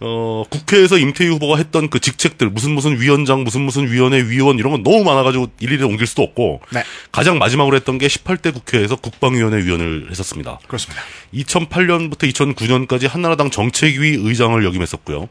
어, 0.00 0.44
국회에서 0.50 0.98
임태희 0.98 1.28
후보가 1.30 1.56
했던 1.56 1.88
그 1.88 2.00
직책들, 2.00 2.50
무슨 2.50 2.72
무슨 2.72 3.00
위원장, 3.00 3.44
무슨 3.44 3.62
무슨 3.62 3.90
위원회 3.90 4.22
위원 4.22 4.58
이런 4.58 4.72
건 4.72 4.82
너무 4.82 5.04
많아가지고 5.04 5.50
일일이 5.60 5.82
옮길 5.84 6.06
수도 6.06 6.22
없고, 6.22 6.60
네. 6.70 6.82
가장 7.12 7.38
마지막으로 7.38 7.76
했던 7.76 7.98
게 7.98 8.06
18대 8.08 8.52
국회에서 8.52 8.96
국방위원회 8.96 9.64
위원을 9.64 10.08
했었습니다. 10.10 10.58
그렇습니다. 10.66 11.02
2008년부터 11.32 12.30
2009년까지 12.32 13.08
한나라당 13.08 13.50
정책위 13.50 14.18
의장을 14.20 14.62
역임했었고요. 14.64 15.28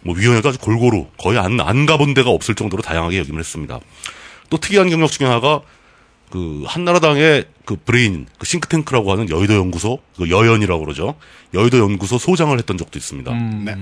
뭐 0.00 0.16
위원회가 0.16 0.48
아주 0.48 0.58
골고루 0.58 1.06
거의 1.18 1.38
안, 1.38 1.60
안 1.60 1.86
가본 1.86 2.14
데가 2.14 2.30
없을 2.30 2.54
정도로 2.54 2.82
다양하게 2.82 3.18
역임을 3.18 3.40
했습니다. 3.40 3.78
또 4.50 4.56
특이한 4.56 4.88
경력 4.88 5.12
중에 5.12 5.26
하나가 5.26 5.60
그 6.30 6.64
한나라당의 6.66 7.44
그 7.64 7.76
브레인, 7.76 8.26
그 8.38 8.46
싱크탱크라고 8.46 9.12
하는 9.12 9.30
여의도 9.30 9.54
연구소, 9.54 9.98
그 10.16 10.30
여연이라고 10.30 10.84
그러죠. 10.84 11.14
여의도 11.54 11.78
연구소 11.78 12.18
소장을 12.18 12.56
했던 12.58 12.76
적도 12.78 12.98
있습니다. 12.98 13.32
네. 13.64 13.76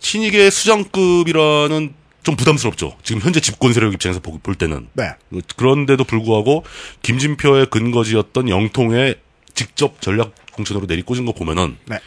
친이계 0.00 0.50
수장급이라는 0.50 1.94
좀 2.22 2.36
부담스럽죠. 2.36 2.96
지금 3.02 3.22
현재 3.22 3.40
집권 3.40 3.72
세력 3.72 3.92
입장에서 3.94 4.20
보- 4.20 4.38
볼 4.38 4.54
때는. 4.54 4.88
네. 4.92 5.10
그런데도 5.56 6.04
불구하고 6.04 6.64
김진표의 7.02 7.66
근거지였던 7.70 8.48
영통에 8.48 9.14
직접 9.54 10.00
전략 10.00 10.32
공천으로 10.52 10.86
내리꽂은 10.86 11.24
거 11.24 11.32
보면은 11.32 11.76
네. 11.86 11.98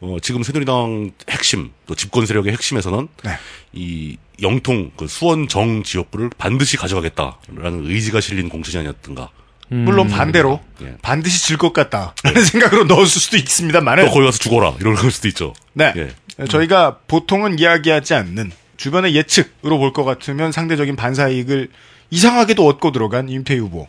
어, 0.00 0.16
지금 0.22 0.42
새누리당 0.42 1.12
핵심 1.28 1.70
또 1.86 1.94
집권 1.94 2.24
세력의 2.26 2.52
핵심에서는 2.52 3.08
네. 3.24 3.30
이 3.72 4.16
영통 4.40 4.92
그 4.96 5.06
수원 5.06 5.46
정 5.48 5.82
지역구를 5.82 6.30
반드시 6.38 6.76
가져가겠다라는 6.78 7.84
의지가 7.86 8.20
실린 8.20 8.48
공천이 8.48 8.78
아니었던가. 8.78 9.30
물론 9.72 10.08
반대로 10.08 10.58
예. 10.82 10.96
반드시 11.00 11.46
질 11.46 11.56
것 11.56 11.72
같다라는 11.72 12.44
생각으로 12.44 12.84
넣었을 12.84 13.20
수도 13.20 13.36
있습니다만은 13.36 14.06
너 14.06 14.10
거기 14.10 14.24
가서 14.26 14.38
죽어라 14.38 14.74
이런 14.80 14.96
걸 14.96 15.12
수도 15.12 15.28
있죠. 15.28 15.52
네. 15.74 15.92
예. 15.96 16.44
저희가 16.46 16.98
보통은 17.06 17.58
이야기하지 17.60 18.14
않는 18.14 18.50
주변의 18.78 19.14
예측으로 19.14 19.78
볼 19.78 19.92
것 19.92 20.02
같으면 20.04 20.50
상대적인 20.50 20.96
반사 20.96 21.28
이익을 21.28 21.68
이상하게도 22.10 22.66
얻고 22.66 22.90
들어간 22.90 23.28
임태희 23.28 23.60
후보. 23.60 23.86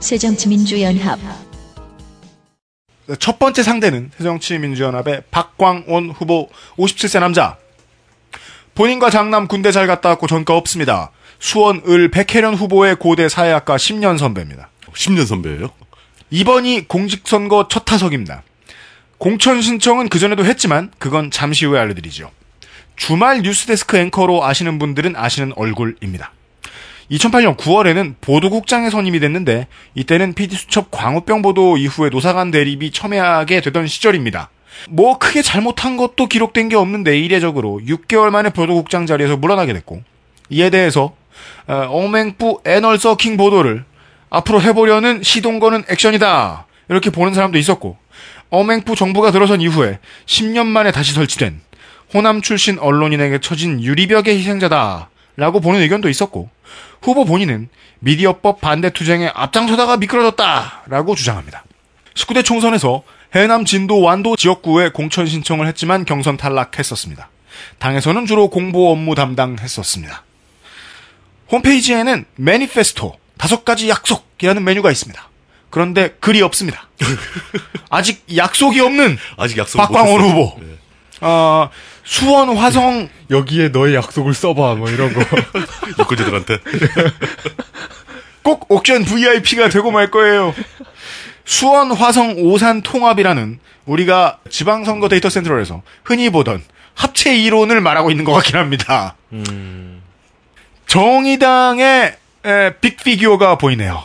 새정치민주연합 0.00 1.20
첫 3.18 3.38
번째 3.38 3.62
상대는 3.62 4.10
새정치민주연합의 4.16 5.24
박광온 5.30 6.10
후보 6.10 6.48
57세 6.76 7.20
남자. 7.20 7.56
본인과 8.74 9.10
장남 9.10 9.46
군대 9.46 9.72
잘 9.72 9.86
갔다 9.86 10.08
왔고 10.08 10.26
전과 10.26 10.56
없습니다. 10.56 11.10
수원 11.38 11.82
을 11.86 12.10
백혜련 12.10 12.54
후보의 12.54 12.96
고대 12.96 13.28
사회학과 13.28 13.76
10년 13.76 14.18
선배입니다. 14.18 14.70
10년 14.92 15.26
선배예요. 15.26 15.70
이번이 16.30 16.88
공직선거 16.88 17.68
첫 17.68 17.84
타석입니다. 17.84 18.42
공천 19.18 19.60
신청은 19.60 20.08
그전에도 20.08 20.44
했지만 20.44 20.90
그건 20.98 21.30
잠시 21.30 21.66
후에 21.66 21.78
알려드리죠. 21.78 22.30
주말 22.96 23.42
뉴스데스크 23.42 23.96
앵커로 23.96 24.44
아시는 24.44 24.78
분들은 24.78 25.14
아시는 25.16 25.52
얼굴입니다. 25.56 26.32
2008년 27.10 27.56
9월에는 27.56 28.14
보도국장에 28.20 28.90
선임이 28.90 29.20
됐는데 29.20 29.66
이때는 29.94 30.34
PD수첩 30.34 30.90
광우병 30.90 31.42
보도 31.42 31.76
이후에 31.76 32.08
노사간 32.08 32.50
대립이 32.50 32.90
첨예하게 32.90 33.60
되던 33.60 33.86
시절입니다. 33.86 34.50
뭐 34.88 35.18
크게 35.18 35.42
잘못한 35.42 35.96
것도 35.96 36.26
기록된 36.26 36.68
게 36.68 36.76
없는데 36.76 37.18
이례적으로 37.18 37.80
6개월 37.86 38.30
만에 38.30 38.50
보도국장 38.50 39.06
자리에서 39.06 39.36
물러나게 39.36 39.72
됐고 39.72 40.02
이에 40.50 40.70
대해서 40.70 41.14
어, 41.66 41.74
어맹부 41.90 42.62
애널서킹 42.64 43.36
보도를 43.36 43.84
앞으로 44.30 44.60
해보려는 44.60 45.22
시동 45.22 45.60
거는 45.60 45.84
액션이다 45.88 46.66
이렇게 46.88 47.10
보는 47.10 47.34
사람도 47.34 47.58
있었고 47.58 47.96
어맹부 48.50 48.96
정부가 48.96 49.30
들어선 49.30 49.60
이후에 49.60 49.98
10년 50.26 50.66
만에 50.66 50.92
다시 50.92 51.12
설치된 51.12 51.60
호남 52.12 52.42
출신 52.42 52.78
언론인에게 52.78 53.38
처진 53.38 53.82
유리벽의 53.82 54.36
희생자다 54.38 55.10
라고 55.36 55.60
보는 55.60 55.80
의견도 55.80 56.08
있었고 56.08 56.50
후보 57.02 57.24
본인은 57.24 57.68
미디어법 58.00 58.60
반대 58.60 58.90
투쟁에 58.90 59.30
앞장서다가 59.34 59.96
미끄러졌다라고 59.98 61.14
주장합니다. 61.14 61.64
19대 62.14 62.44
총선에서 62.44 63.02
해남 63.34 63.64
진도 63.64 64.00
완도 64.00 64.36
지역구에 64.36 64.90
공천 64.90 65.26
신청을 65.26 65.66
했지만 65.66 66.04
경선 66.04 66.36
탈락했었습니다. 66.36 67.28
당에서는 67.78 68.26
주로 68.26 68.48
공보 68.48 68.90
업무 68.92 69.14
담당했었습니다. 69.14 70.24
홈페이지에는 71.50 72.24
매니페스토 72.36 73.16
다섯 73.36 73.64
가지 73.64 73.88
약속이라는 73.88 74.62
메뉴가 74.64 74.90
있습니다. 74.90 75.28
그런데 75.70 76.10
글이 76.20 76.40
없습니다. 76.42 76.88
아직 77.90 78.24
약속이 78.34 78.80
없는 78.80 79.18
아직 79.36 79.58
약속 79.58 79.78
박광원 79.78 80.20
후보. 80.20 80.60
어, 81.26 81.70
수원 82.04 82.54
화성 82.54 83.08
여기에 83.30 83.70
너의 83.70 83.94
약속을 83.94 84.34
써봐 84.34 84.74
뭐 84.74 84.90
이런 84.90 85.12
거. 85.14 85.20
유권자들한테 85.98 86.58
꼭 88.42 88.66
옥션 88.70 89.04
VIP가 89.04 89.70
되고 89.70 89.90
말 89.90 90.10
거예요. 90.10 90.54
수원 91.46 91.90
화성 91.92 92.34
오산 92.38 92.82
통합이라는 92.82 93.58
우리가 93.86 94.38
지방선거 94.50 95.08
데이터 95.08 95.30
센트럴에서 95.30 95.82
흔히 96.04 96.28
보던 96.30 96.62
합체 96.94 97.34
이론을 97.36 97.80
말하고 97.80 98.10
있는 98.10 98.24
것 98.24 98.32
같긴 98.32 98.56
합니다. 98.56 99.16
정의당의 100.86 102.16
에, 102.44 102.74
빅피규어가 102.80 103.56
보이네요. 103.56 104.04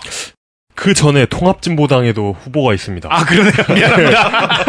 그 0.80 0.93
전에 0.93 1.25
통합진보당에도 1.25 2.38
후보가 2.41 2.73
있습니다. 2.73 3.09
아 3.11 3.25
그러네요. 3.25 3.51
미안합니다. 3.75 4.63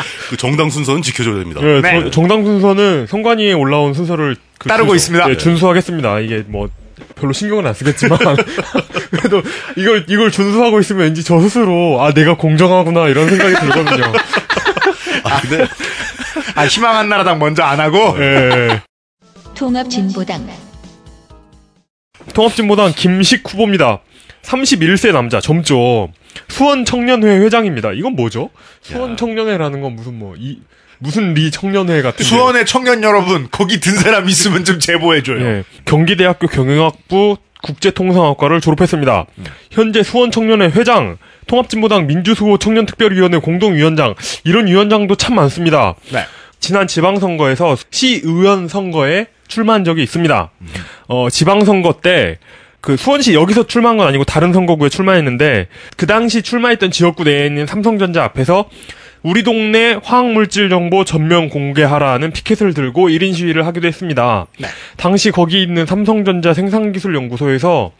그 0.30 0.36
정당 0.38 0.70
순서는 0.70 1.02
지켜줘야 1.02 1.34
됩니다. 1.34 1.60
네, 1.60 1.82
네. 1.82 2.00
저- 2.04 2.10
정당 2.10 2.42
순서는 2.42 3.06
선관위에 3.06 3.52
올라온 3.52 3.92
순서를 3.92 4.36
그 4.58 4.66
따르고 4.70 4.92
준수- 4.92 4.96
있습니다. 4.96 5.26
네, 5.28 5.36
준수하겠습니다. 5.36 6.20
이게 6.20 6.42
뭐 6.46 6.70
별로 7.16 7.34
신경은 7.34 7.66
안 7.66 7.74
쓰겠지만 7.74 8.18
그래도 9.12 9.42
이걸 9.76 10.06
이걸 10.08 10.30
준수하고 10.30 10.80
있으면 10.80 11.02
왠지 11.02 11.22
저 11.22 11.38
스스로 11.38 12.00
아 12.00 12.14
내가 12.14 12.38
공정하구나 12.38 13.08
이런 13.08 13.28
생각이 13.28 13.56
들거든요. 13.56 14.04
아, 15.24 15.40
근데 15.42 15.66
아 16.54 16.66
희망 16.66 16.96
한 16.96 17.10
나라당 17.10 17.38
먼저 17.38 17.62
안 17.62 17.78
하고 17.78 18.16
예. 18.18 18.80
통합진보당 19.54 20.48
통합진보당 22.32 22.94
김식 22.96 23.42
후보입니다. 23.52 24.00
31세 24.48 25.12
남자 25.12 25.40
점점 25.40 26.08
수원 26.48 26.84
청년회 26.84 27.38
회장입니다. 27.40 27.92
이건 27.92 28.14
뭐죠? 28.16 28.50
수원 28.80 29.16
청년회라는 29.16 29.80
건 29.82 29.94
무슨 29.94 30.18
뭐 30.18 30.34
이 30.38 30.58
무슨 31.00 31.34
리 31.34 31.50
청년회 31.50 32.02
같은 32.02 32.24
수원의 32.24 32.66
청년 32.66 33.02
여러분 33.02 33.48
거기 33.50 33.78
든 33.80 33.94
사람 33.94 34.28
있으면 34.28 34.64
좀 34.64 34.80
제보해 34.80 35.22
줘요. 35.22 35.40
예, 35.40 35.64
경기대학교 35.84 36.48
경영학부 36.48 37.36
국제통상학과를 37.62 38.60
졸업했습니다. 38.60 39.26
현재 39.70 40.02
수원 40.02 40.30
청년회 40.30 40.66
회장, 40.70 41.18
통합진보당 41.46 42.06
민주수호 42.06 42.58
청년특별위원회 42.58 43.38
공동위원장 43.38 44.14
이런 44.44 44.66
위원장도 44.66 45.16
참 45.16 45.34
많습니다. 45.36 45.94
네. 46.12 46.24
지난 46.60 46.86
지방선거에서 46.86 47.76
시의원 47.90 48.68
선거에 48.68 49.26
출마한 49.46 49.84
적이 49.84 50.02
있습니다. 50.02 50.50
어, 51.08 51.30
지방선거 51.30 52.00
때 52.02 52.38
그 52.88 52.96
수원시 52.96 53.34
여기서 53.34 53.66
출마한 53.66 53.98
건 53.98 54.08
아니고 54.08 54.24
다른 54.24 54.54
선거구에 54.54 54.88
출마했는데 54.88 55.68
그 55.98 56.06
당시 56.06 56.40
출마했던 56.40 56.90
지역구 56.90 57.24
내에 57.24 57.44
있는 57.44 57.66
삼성전자 57.66 58.24
앞에서 58.24 58.70
우리 59.22 59.42
동네 59.42 59.98
화학물질 60.02 60.70
정보 60.70 61.04
전면 61.04 61.50
공개하라는 61.50 62.30
피켓을 62.30 62.72
들고 62.72 63.10
1인 63.10 63.34
시위를 63.34 63.66
하기도 63.66 63.88
했습니다. 63.88 64.46
당시 64.96 65.30
거기 65.30 65.62
있는 65.62 65.84
삼성전자 65.84 66.54
생산기술연구소에서 66.54 67.92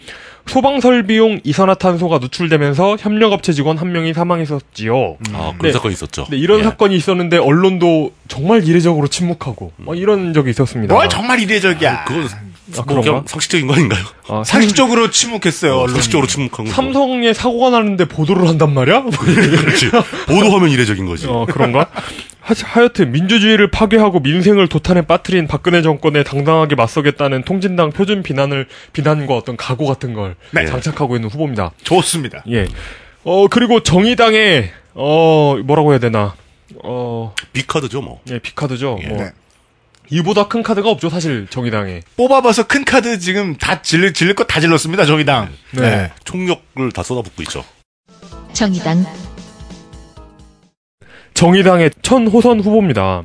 소방설비용 0.46 1.40
이산화탄소가 1.44 2.16
누출되면서 2.20 2.96
협력업체 2.98 3.52
직원 3.52 3.76
한 3.76 3.92
명이 3.92 4.14
사망했었지요. 4.14 5.18
아, 5.34 5.52
그런 5.58 5.58
네. 5.60 5.72
사건이 5.72 5.92
있었죠. 5.92 6.26
네, 6.30 6.38
이런 6.38 6.60
예. 6.60 6.64
사건이 6.64 6.96
있었는데 6.96 7.36
언론도 7.36 8.12
정말 8.28 8.66
이례적으로 8.66 9.08
침묵하고 9.08 9.72
뭐 9.76 9.94
이런 9.94 10.32
적이 10.32 10.48
있었습니다. 10.48 10.94
뭘 10.94 11.10
정말 11.10 11.40
이례적이야. 11.40 12.04
그건 12.04 12.26
아, 12.76 12.82
뭐 12.86 13.00
그런가? 13.00 13.22
상식적인 13.26 13.66
거 13.66 13.74
아닌가요? 13.74 14.04
아, 14.28 14.42
상식적으로 14.44 15.10
침묵했어요. 15.10 15.80
어. 15.80 15.88
상식적으로 15.88 16.26
침묵한 16.26 16.66
거. 16.66 16.72
삼성에 16.72 17.32
사고가 17.32 17.70
나는데 17.70 18.04
보도를 18.06 18.46
한단 18.48 18.74
말이야? 18.74 19.00
뭐 19.00 19.10
그렇지. 19.16 19.90
보도하면 20.26 20.70
이례적인 20.70 21.06
거지. 21.06 21.26
어, 21.26 21.46
그런가? 21.48 21.86
하, 22.40 22.54
하여튼 22.62 23.12
민주주의를 23.12 23.70
파괴하고 23.70 24.20
민생을 24.20 24.68
도탄에 24.68 25.02
빠뜨린 25.02 25.46
박근혜 25.46 25.82
정권에 25.82 26.22
당당하게 26.22 26.74
맞서겠다는 26.76 27.42
통진당 27.44 27.90
표준 27.90 28.22
비난을 28.22 28.66
비난과 28.92 29.34
어떤 29.36 29.56
각오 29.56 29.86
같은 29.86 30.14
걸 30.14 30.34
네. 30.52 30.66
장착하고 30.66 31.16
있는 31.16 31.28
후보입니다. 31.30 31.72
좋습니다. 31.82 32.42
예. 32.50 32.66
어 33.24 33.48
그리고 33.48 33.80
정의당의 33.82 34.70
어 34.94 35.56
뭐라고 35.62 35.90
해야 35.92 35.98
되나? 35.98 36.34
어 36.82 37.34
빅카드죠, 37.52 38.00
뭐. 38.00 38.20
예, 38.30 38.38
비카드죠. 38.38 38.98
뭐 39.08 39.18
네. 39.18 39.30
이보다 40.10 40.48
큰 40.48 40.62
카드가 40.62 40.90
없죠, 40.90 41.10
사실 41.10 41.46
정의당에. 41.50 42.02
뽑아봐서 42.16 42.66
큰 42.66 42.84
카드 42.84 43.18
지금 43.18 43.56
다 43.56 43.82
질릴, 43.82 44.12
질릴 44.12 44.34
거다 44.34 44.60
질렀습니다, 44.60 45.04
정의당. 45.04 45.50
네. 45.72 46.10
총력을 46.24 46.92
다 46.94 47.02
쏟아붓고 47.02 47.42
있죠. 47.42 47.64
정의당 48.52 49.04
정의당의 51.34 51.90
천 52.02 52.26
호선 52.26 52.60
후보입니다. 52.60 53.24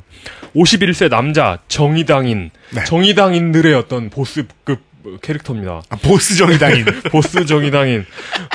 51세 0.56 1.10
남자 1.10 1.60
정의당인 1.68 2.52
네. 2.72 2.84
정의당인들의 2.84 3.74
어떤 3.74 4.10
보스급 4.10 4.82
캐릭터입니다. 5.22 5.82
아, 5.89 5.95
보스 5.97 6.36
정의당인. 6.36 6.86
보스 7.12 7.45
정의당인 7.45 8.06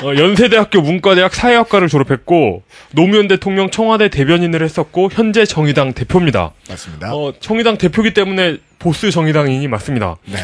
어, 0.03 0.15
연세대학교 0.15 0.81
문과대학 0.81 1.33
사회학과를 1.33 1.87
졸업했고 1.87 2.63
노무현 2.91 3.27
대통령 3.27 3.69
청와대 3.69 4.09
대변인을 4.09 4.63
했었고 4.63 5.09
현재 5.11 5.45
정의당 5.45 5.93
대표입니다. 5.93 6.53
맞습니다. 6.69 7.13
어, 7.13 7.33
정의당 7.39 7.77
대표기 7.77 8.13
때문에 8.13 8.57
보스 8.79 9.11
정의당인이 9.11 9.67
맞습니다. 9.67 10.17
네. 10.25 10.37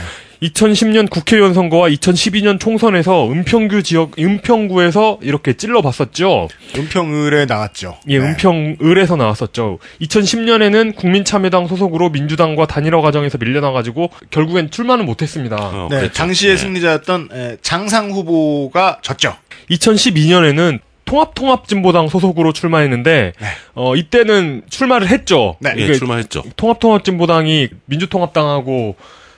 2010년 0.49 1.09
국회의원 1.09 1.53
선거와 1.53 1.89
2012년 1.89 2.59
총선에서 2.59 3.29
은평구 3.31 3.83
지역 3.83 4.19
은평구에서 4.19 5.19
이렇게 5.21 5.53
찔러봤었죠. 5.53 6.49
은평을에 6.75 7.45
나왔죠. 7.45 7.97
예, 8.09 8.19
네. 8.19 8.25
은평을에서 8.25 9.15
나왔었죠. 9.15 9.79
2010년에는 10.01 10.95
국민참여당 10.95 11.67
소속으로 11.67 12.09
민주당과 12.09 12.67
단일화 12.67 13.01
과정에서 13.01 13.37
밀려나가지고 13.37 14.09
결국엔 14.29 14.71
출마는 14.71 15.05
못했습니다. 15.05 15.55
어, 15.57 15.87
네, 15.89 15.97
그랬죠. 15.97 16.13
당시의 16.13 16.55
네. 16.55 16.61
승리자였던 16.61 17.29
에, 17.31 17.57
장상 17.61 18.11
후보가 18.11 18.99
졌죠. 19.01 19.35
2012년에는 19.71 20.79
통합통합진보당 21.05 22.09
소속으로 22.09 22.51
출마했는데 22.51 23.33
네. 23.39 23.47
어 23.75 23.95
이때는 23.95 24.63
출마를 24.69 25.07
했죠. 25.07 25.55
네. 25.59 25.73
예, 25.77 25.83
이게 25.83 25.93
출마했죠. 25.93 26.43
통합통합진보당이 26.55 27.69
민주통합당하고 27.85 28.95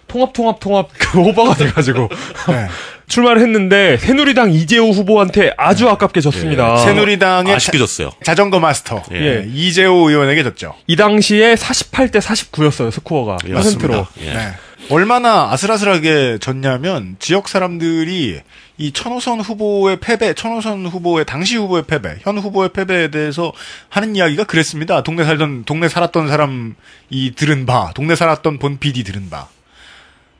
통합 0.08 0.34
통합 0.34 0.60
통합 0.60 0.89
그 0.97 1.20
오버가 1.20 1.55
돼가지고 1.55 2.10
네. 2.49 2.68
출마를 3.08 3.41
했는데 3.41 3.97
새누리당 3.97 4.51
이재호 4.51 4.91
후보한테 4.91 5.53
아주 5.58 5.88
아깝게 5.88 6.20
졌습니다. 6.22 6.76
네. 6.76 6.84
새누리당의 6.84 7.55
아쉽게 7.55 7.78
졌어요. 7.78 8.12
자, 8.24 8.36
전거 8.36 8.60
마스터 8.60 9.01
예. 9.14 9.16
예, 9.16 9.45
이재호 9.47 10.10
의원에게 10.10 10.43
졌죠. 10.43 10.76
이 10.88 10.95
당시에 10.97 11.55
48대 11.55 12.20
49였어요 12.20 12.91
스코어가 12.91 13.38
예, 13.47 13.53
퍼센트로. 13.53 13.97
맞습니다. 13.99 14.32
예. 14.32 14.34
네. 14.34 14.51
얼마나 14.89 15.51
아슬아슬하게 15.51 16.38
졌냐면 16.39 17.18
지역 17.20 17.49
사람들이 17.49 18.39
이 18.78 18.91
천호선 18.91 19.41
후보의 19.41 19.97
패배, 19.99 20.34
천호선 20.34 20.86
후보의 20.86 21.26
당시 21.26 21.58
후보의 21.58 21.84
패배, 21.88 22.16
현 22.22 22.38
후보의 22.38 22.70
패배에 22.70 23.10
대해서 23.10 23.51
하는 23.89 24.16
이야기가 24.16 24.43
그랬습니다. 24.45 25.01
동네 25.03 25.26
살던 25.26 25.64
동네 25.66 25.89
살았던 25.89 26.28
사람이 26.30 26.74
들은 27.36 27.66
바, 27.66 27.91
동네 27.95 28.16
살았던 28.16 28.60
본 28.60 28.78
PD 28.78 29.03
들은 29.03 29.30
바. 29.30 29.47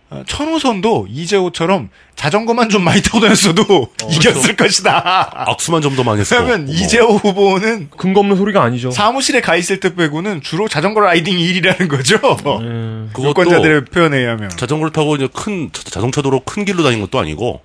어, 0.10 0.24
천호선도 0.26 1.08
이재호처럼 1.10 1.90
자전거만 2.16 2.70
좀 2.70 2.84
많이 2.84 3.02
타고 3.02 3.20
다녔어도 3.20 3.90
이겼을 4.10 4.56
것이다. 4.56 5.32
악수만 5.50 5.82
좀 5.82 5.96
더. 5.98 6.04
왜냐면 6.04 6.66
뭐. 6.66 6.74
이재호 6.74 7.16
후보는 7.18 7.90
근거 7.98 8.22
없는 8.22 8.38
소리가 8.38 8.64
아니죠. 8.64 8.90
사무실에 8.92 9.42
가 9.42 9.56
있을 9.58 9.80
때 9.82 9.94
빼고는 9.96 10.42
주로 10.42 10.68
자전거 10.70 11.02
라이딩 11.02 11.38
일이라는 11.40 11.88
거죠. 11.90 12.18
음, 12.62 13.12
유권자들의 13.20 13.86
표현에 13.86 14.18
의하면. 14.20 14.50
자전거를 14.50 14.94
타고 14.94 15.16
이제 15.18 15.28
큰 15.34 15.70
자- 15.74 15.84
자동차 15.84 16.22
도로 16.22 16.40
큰 16.42 16.64
길로 16.64 16.84
다닌 16.84 17.02
것도 17.02 17.20
아니고 17.20 17.60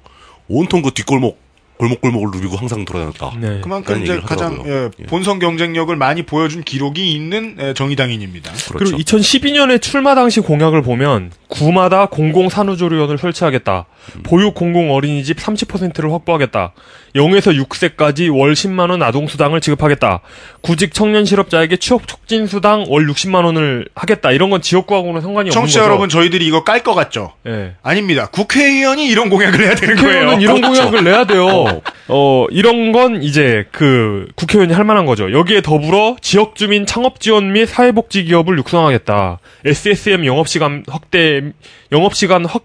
온통 0.49 0.82
그 0.82 0.90
뒷골목 0.90 1.40
골목골목을 1.83 2.28
누비고 2.33 2.57
항상 2.57 2.85
돌아다녔다. 2.85 3.33
네. 3.41 3.61
그만큼 3.61 4.03
이제 4.03 4.20
가장 4.20 4.53
하더라고요. 4.53 4.91
예, 5.01 5.05
본선 5.07 5.41
경쟁력을 5.41 5.95
많이 5.97 6.22
보여준 6.22 6.62
기록이 6.62 7.12
있는 7.12 7.57
예, 7.61 7.74
정의당인입니다. 7.74 8.53
그렇죠. 8.53 8.78
그리고 8.78 8.99
2012년에 8.99 9.83
출마 9.83 10.14
당시 10.14 10.41
공약을 10.41 10.83
보면 10.83 11.33
구마다 11.49 12.07
공공 12.07 12.49
산후조리원을 12.49 13.18
설치하겠다. 13.18 13.87
보육 14.22 14.55
공공 14.55 14.93
어린이집 14.93 15.39
30%를 15.39 16.12
확보하겠다. 16.12 16.72
0에서 17.14 17.54
6세까지 17.66 18.34
월 18.34 18.52
10만 18.54 18.90
원 18.90 19.02
아동 19.02 19.26
수당을 19.28 19.60
지급하겠다. 19.60 20.20
구직 20.62 20.94
청년 20.94 21.24
실업자에게 21.24 21.76
취업 21.76 22.06
촉진 22.08 22.46
수당 22.46 22.86
월 22.88 23.06
60만 23.06 23.44
원을 23.44 23.86
하겠다. 23.94 24.30
이런 24.32 24.48
건 24.50 24.62
지역구하고는 24.62 25.20
상관이 25.20 25.50
없는 25.50 25.52
청취자 25.52 25.80
거죠. 25.80 25.90
여러분 25.90 26.08
저희들이 26.08 26.46
이거 26.46 26.64
깔 26.64 26.82
것 26.82 26.94
같죠? 26.94 27.32
예. 27.46 27.74
아닙니다. 27.82 28.26
국회의원이 28.32 29.06
이런 29.08 29.28
공약을 29.30 29.60
해야 29.60 29.74
되는 29.74 29.94
거예요. 29.96 30.02
국회의원은 30.36 30.40
이런 30.40 30.60
공약을 30.62 31.04
내야 31.04 31.24
돼요. 31.24 31.82
어, 32.08 32.46
이런 32.50 32.92
건 32.92 33.22
이제 33.22 33.66
그 33.72 34.26
국회의원이 34.34 34.72
할 34.72 34.84
만한 34.84 35.06
거죠. 35.06 35.30
여기에 35.32 35.60
더불어 35.62 36.16
지역 36.20 36.56
주민 36.56 36.86
창업 36.86 37.20
지원 37.20 37.52
및 37.52 37.66
사회복지 37.66 38.24
기업을 38.24 38.58
육성하겠다. 38.58 39.38
SSM 39.64 40.24
영업 40.26 40.48
시간 40.48 40.82
확대 40.88 41.42
영업 41.92 42.14
시간 42.14 42.44
확 42.46 42.64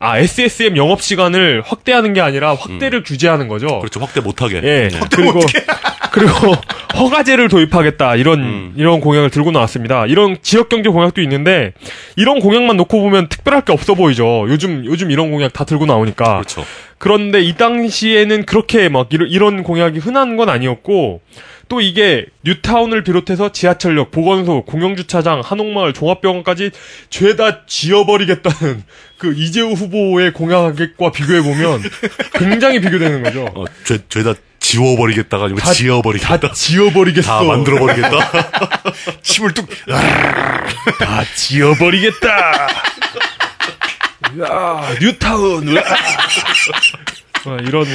아, 0.00 0.18
SSM 0.18 0.76
영업 0.76 1.02
시간을 1.02 1.62
확대하는 1.64 2.12
게 2.12 2.20
아니라 2.20 2.54
확대를 2.54 3.02
규제하는 3.02 3.48
거죠. 3.48 3.80
그렇죠. 3.80 4.00
확대 4.00 4.20
못하게. 4.20 4.56
예. 4.62 4.88
네. 4.88 5.00
그리고 5.14 5.40
그리고 6.12 6.54
허가제를 6.96 7.48
도입하겠다 7.48 8.16
이런 8.16 8.40
음. 8.40 8.74
이런 8.76 9.00
공약을 9.00 9.30
들고 9.30 9.50
나왔습니다. 9.50 10.06
이런 10.06 10.36
지역 10.42 10.68
경제 10.68 10.88
공약도 10.88 11.20
있는데 11.22 11.72
이런 12.16 12.40
공약만 12.40 12.76
놓고 12.76 13.00
보면 13.00 13.28
특별할 13.28 13.64
게 13.64 13.72
없어 13.72 13.94
보이죠. 13.94 14.46
요즘 14.48 14.84
요즘 14.84 15.10
이런 15.10 15.30
공약 15.30 15.52
다 15.52 15.64
들고 15.64 15.86
나오니까. 15.86 16.38
그렇죠. 16.38 16.64
그런데 16.98 17.40
이 17.40 17.54
당시에는 17.56 18.44
그렇게 18.44 18.88
막 18.88 19.08
이런, 19.12 19.28
이런 19.28 19.62
공약이 19.62 19.98
흔한 19.98 20.36
건 20.36 20.48
아니었고 20.48 21.20
또 21.68 21.80
이게 21.80 22.26
뉴타운을 22.44 23.04
비롯해서 23.04 23.52
지하철역, 23.52 24.10
보건소, 24.10 24.64
공영주차장, 24.64 25.42
한옥마을, 25.44 25.92
종합병원까지 25.92 26.70
죄다 27.10 27.66
지어버리겠다는 27.66 28.84
그 29.18 29.34
이재우 29.36 29.72
후보의 29.72 30.32
공약과 30.32 31.12
비교해 31.12 31.42
보면 31.42 31.82
굉장히 32.34 32.80
비교되는 32.80 33.22
거죠. 33.22 33.44
어, 33.54 33.64
죄, 33.84 33.98
죄다 34.08 34.34
지워버리겠다가 34.60 35.44
아니고 35.44 35.60
다- 35.60 35.72
지어버리겠다. 35.72 36.40
다 36.40 36.52
지어버리겠어. 36.52 37.26
다 37.28 37.42
만들어버리겠다. 37.44 38.10
침을 39.22 39.52
뚝 39.54 39.66
다 40.98 41.24
지어버리겠다. 41.36 42.68
야, 44.40 44.94
뉴타운. 45.00 45.74
어, 47.48 47.56
이런 47.60 47.86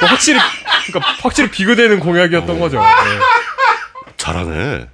뭐 0.00 0.08
확실히 0.08 0.40
그러니까 0.86 1.12
확실히 1.20 1.50
비교되는 1.50 2.00
공약이었던 2.00 2.58
거죠. 2.58 2.80
네. 2.80 2.86
잘하네. 4.16 4.86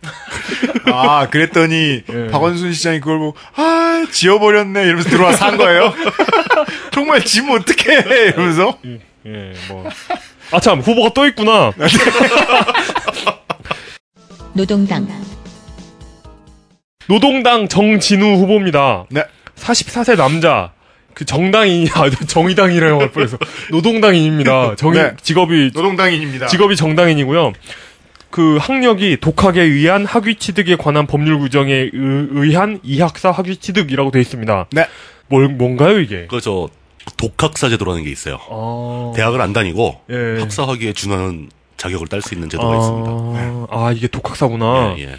아, 0.92 1.28
그랬더니 1.28 2.02
예. 2.10 2.26
박원순 2.28 2.72
시장이 2.72 3.00
그걸 3.00 3.18
보고 3.18 3.36
아, 3.56 4.06
지어버렸네 4.10 4.84
이러면서 4.84 5.10
들어와서 5.10 5.44
한 5.44 5.56
거예요. 5.56 5.92
정말 6.92 7.24
지면 7.24 7.60
어떡해 7.60 8.28
이러면서 8.28 8.78
예, 9.26 9.52
뭐. 9.68 9.88
아, 10.50 10.60
참, 10.60 10.80
후보가 10.80 11.10
또 11.14 11.26
있구나. 11.26 11.72
노동당 14.54 15.06
노동당 17.06 17.68
정진우 17.68 18.36
후보입니다. 18.38 19.04
네. 19.10 19.24
44세 19.56 20.16
남자. 20.16 20.72
그 21.18 21.24
정당인이, 21.24 21.88
아, 21.94 22.08
정의당이라고 22.10 23.00
할 23.00 23.10
뻔해서. 23.10 23.38
노동당인입니다. 23.72 24.76
정의, 24.76 25.02
네. 25.02 25.12
직업이, 25.20 25.72
노동당인입니다. 25.74 26.46
직업이 26.46 26.76
정당인이고요. 26.76 27.54
그 28.30 28.56
학력이 28.60 29.16
독학에 29.20 29.60
의한 29.60 30.04
학위 30.04 30.36
취득에 30.36 30.76
관한 30.76 31.08
법률 31.08 31.40
규정에 31.40 31.72
의- 31.72 31.90
의한 31.92 32.78
이학사 32.84 33.32
학위 33.32 33.56
취득이라고 33.56 34.12
되어 34.12 34.22
있습니다. 34.22 34.66
네. 34.70 34.86
뭘, 35.26 35.48
뭔가요, 35.48 35.98
이게? 35.98 36.28
그, 36.30 36.40
저, 36.40 36.68
독학사 37.16 37.68
제도라는 37.68 38.04
게 38.04 38.10
있어요. 38.10 38.38
아. 38.48 39.12
대학을 39.16 39.40
안 39.40 39.52
다니고, 39.52 40.00
예. 40.10 40.40
학사 40.40 40.62
학위에 40.68 40.92
준하는 40.92 41.48
자격을 41.78 42.06
딸 42.06 42.22
수 42.22 42.34
있는 42.34 42.48
제도가 42.48 42.76
있습니다. 42.76 43.10
아, 43.10 43.66
아, 43.88 43.92
이게 43.92 44.06
독학사구나. 44.06 44.94
예, 44.98 45.02
예. 45.02 45.16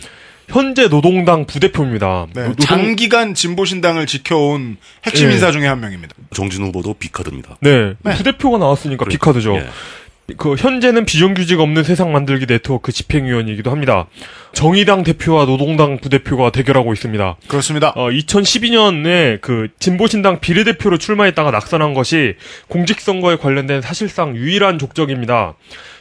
현재 0.49 0.87
노동당 0.89 1.45
부대표입니다. 1.45 2.27
네, 2.33 2.41
노- 2.43 2.47
노동- 2.49 2.65
장기간 2.65 3.33
진보신당을 3.33 4.05
지켜온 4.07 4.77
핵심 5.05 5.29
예. 5.29 5.33
인사 5.33 5.51
중에 5.51 5.67
한 5.67 5.79
명입니다. 5.79 6.15
정진우 6.33 6.67
후보도 6.67 6.95
big 6.95 7.08
카드입니다. 7.08 7.57
네, 7.61 7.93
부대표가 8.17 8.57
나왔으니까 8.57 9.05
그래, 9.05 9.13
big 9.13 9.24
카드죠. 9.24 9.55
예. 9.57 9.65
그 10.37 10.53
현재는 10.55 11.05
비정규직 11.05 11.59
없는 11.59 11.83
세상 11.83 12.11
만들기 12.11 12.45
네트워크 12.45 12.91
집행위원이기도 12.91 13.71
합니다. 13.71 14.05
정의당 14.53 15.03
대표와 15.03 15.45
노동당 15.47 15.97
부대표가 15.97 16.51
대결하고 16.51 16.93
있습니다. 16.93 17.37
그렇습니다. 17.47 17.89
어, 17.95 18.09
2012년에 18.11 19.41
그 19.41 19.69
진보신당 19.79 20.39
비례대표로 20.39 20.99
출마했다가 20.99 21.49
낙선한 21.49 21.95
것이 21.95 22.35
공직선거에 22.67 23.37
관련된 23.37 23.81
사실상 23.81 24.35
유일한 24.35 24.77
족적입니다. 24.77 25.55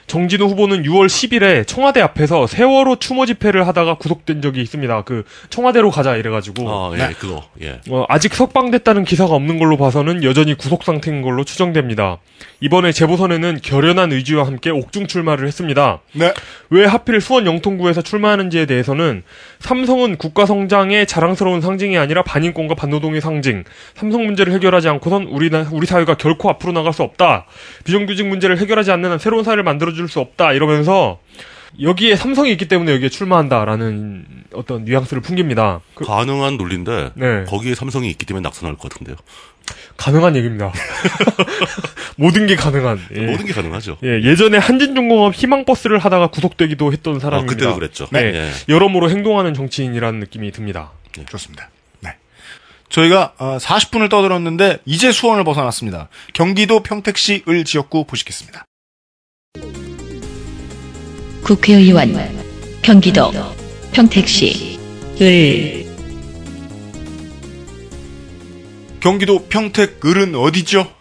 정진우 0.09 0.47
후보는 0.47 0.83
6월 0.85 1.07
10일에 1.07 1.67
청와대 1.67 2.01
앞에서 2.01 2.47
세월호 2.47 2.97
추모 2.97 3.27
집회를 3.27 3.67
하다가 3.69 3.95
구속된 3.99 4.41
적이 4.43 4.63
있습니다. 4.63 5.03
그 5.03 5.25
청와대로 5.51 5.91
가자 5.91 6.17
이래가지고 6.17 6.69
아, 6.69 6.91
예, 6.95 6.99
네. 6.99 7.13
그거, 7.19 7.45
예. 7.63 7.81
어, 7.91 8.05
아직 8.09 8.35
석방됐다는 8.35 9.05
기사가 9.05 9.35
없는 9.35 9.59
걸로 9.59 9.77
봐서는 9.77 10.25
여전히 10.25 10.55
구속 10.55 10.83
상태인 10.83 11.21
걸로 11.23 11.45
추정됩니다. 11.45 12.19
이번에 12.61 12.91
재보선에는 12.93 13.61
결연한 13.63 14.11
의지와 14.13 14.47
함께 14.47 14.71
옥중 14.71 15.07
출마를 15.07 15.47
했습니다. 15.47 16.01
네. 16.15 16.33
왜 16.71 16.87
하필 16.87 17.21
수원 17.21 17.47
영통구에서 17.47 18.01
출마하는지에 18.03 18.65
대해서는 18.67 19.23
삼성은 19.61 20.17
국가 20.17 20.47
성장의 20.47 21.07
자랑스러운 21.07 21.61
상징이 21.61 21.99
아니라 21.99 22.23
반인권과 22.23 22.75
반노동의 22.77 23.21
상징. 23.21 23.65
삼성 23.95 24.25
문제를 24.25 24.53
해결하지 24.55 24.89
않고선 24.89 25.25
우리 25.25 25.51
나- 25.51 25.69
우리 25.71 25.87
사회가 25.87 26.15
결코 26.15 26.49
앞으로 26.49 26.73
나갈 26.73 26.93
수 26.95 27.03
없다. 27.03 27.45
비정규직 27.85 28.27
문제를 28.27 28.59
해결하지 28.59 28.91
않는 28.93 29.11
한 29.11 29.19
새로운 29.19 29.45
사회를 29.45 29.63
만들어 29.65 29.93
줄 29.99 30.09
수 30.09 30.21
없다. 30.21 30.53
이러면서 30.55 31.21
여기에 31.83 32.17
삼성이 32.17 32.51
있기 32.53 32.67
때문에 32.67 32.93
여기에 32.95 33.11
출마한다라는 33.11 34.25
어떤 34.55 34.85
뉘앙스를 34.87 35.21
풍깁니다. 35.21 35.81
그- 35.95 36.05
가능한 36.07 36.57
논리인데, 36.57 37.11
네. 37.15 37.45
거기에 37.47 37.75
삼성이 37.75 38.09
있기 38.11 38.25
때문에 38.25 38.43
낙선할 38.45 38.77
것 38.79 38.91
같은데요. 38.91 39.17
가능한 39.99 40.35
얘기입니다. 40.37 40.73
모든 42.17 42.47
게 42.47 42.57
가능한. 42.57 42.99
예. 43.15 43.21
모든 43.27 43.45
게 43.45 43.53
가능하죠. 43.53 43.99
예, 44.03 44.23
예전에 44.23 44.57
한진중공업 44.57 45.35
희망버스를 45.35 45.99
하다가 45.99 46.29
구속되기도 46.29 46.91
했던 46.93 47.17
아, 47.17 47.19
사람입니다. 47.19 47.55
그때도 47.55 47.75
그랬죠. 47.75 48.09
네. 48.11 48.21
예. 48.35 48.51
여러모로 48.73 49.11
행동하는 49.11 49.53
정치인이라는 49.53 50.21
느낌이 50.21 50.51
듭니다. 50.53 50.93
좋습니다. 51.29 51.69
네. 52.01 52.15
저희가 52.89 53.35
40분을 53.39 54.09
떠들었는데 54.09 54.79
이제 54.87 55.13
수원을 55.13 55.45
벗어났습니다. 55.45 56.09
경기도 56.33 56.83
평택시 56.83 57.43
을 57.49 57.65
지역구 57.65 58.05
보시겠습니다. 58.07 58.65
국회의원 61.43 62.15
경기도 62.83 63.33
평택시 63.93 64.79
을 65.21 65.87
경기도 69.01 69.47
평택 69.49 70.05
을은 70.05 70.35
어디죠? 70.35 70.93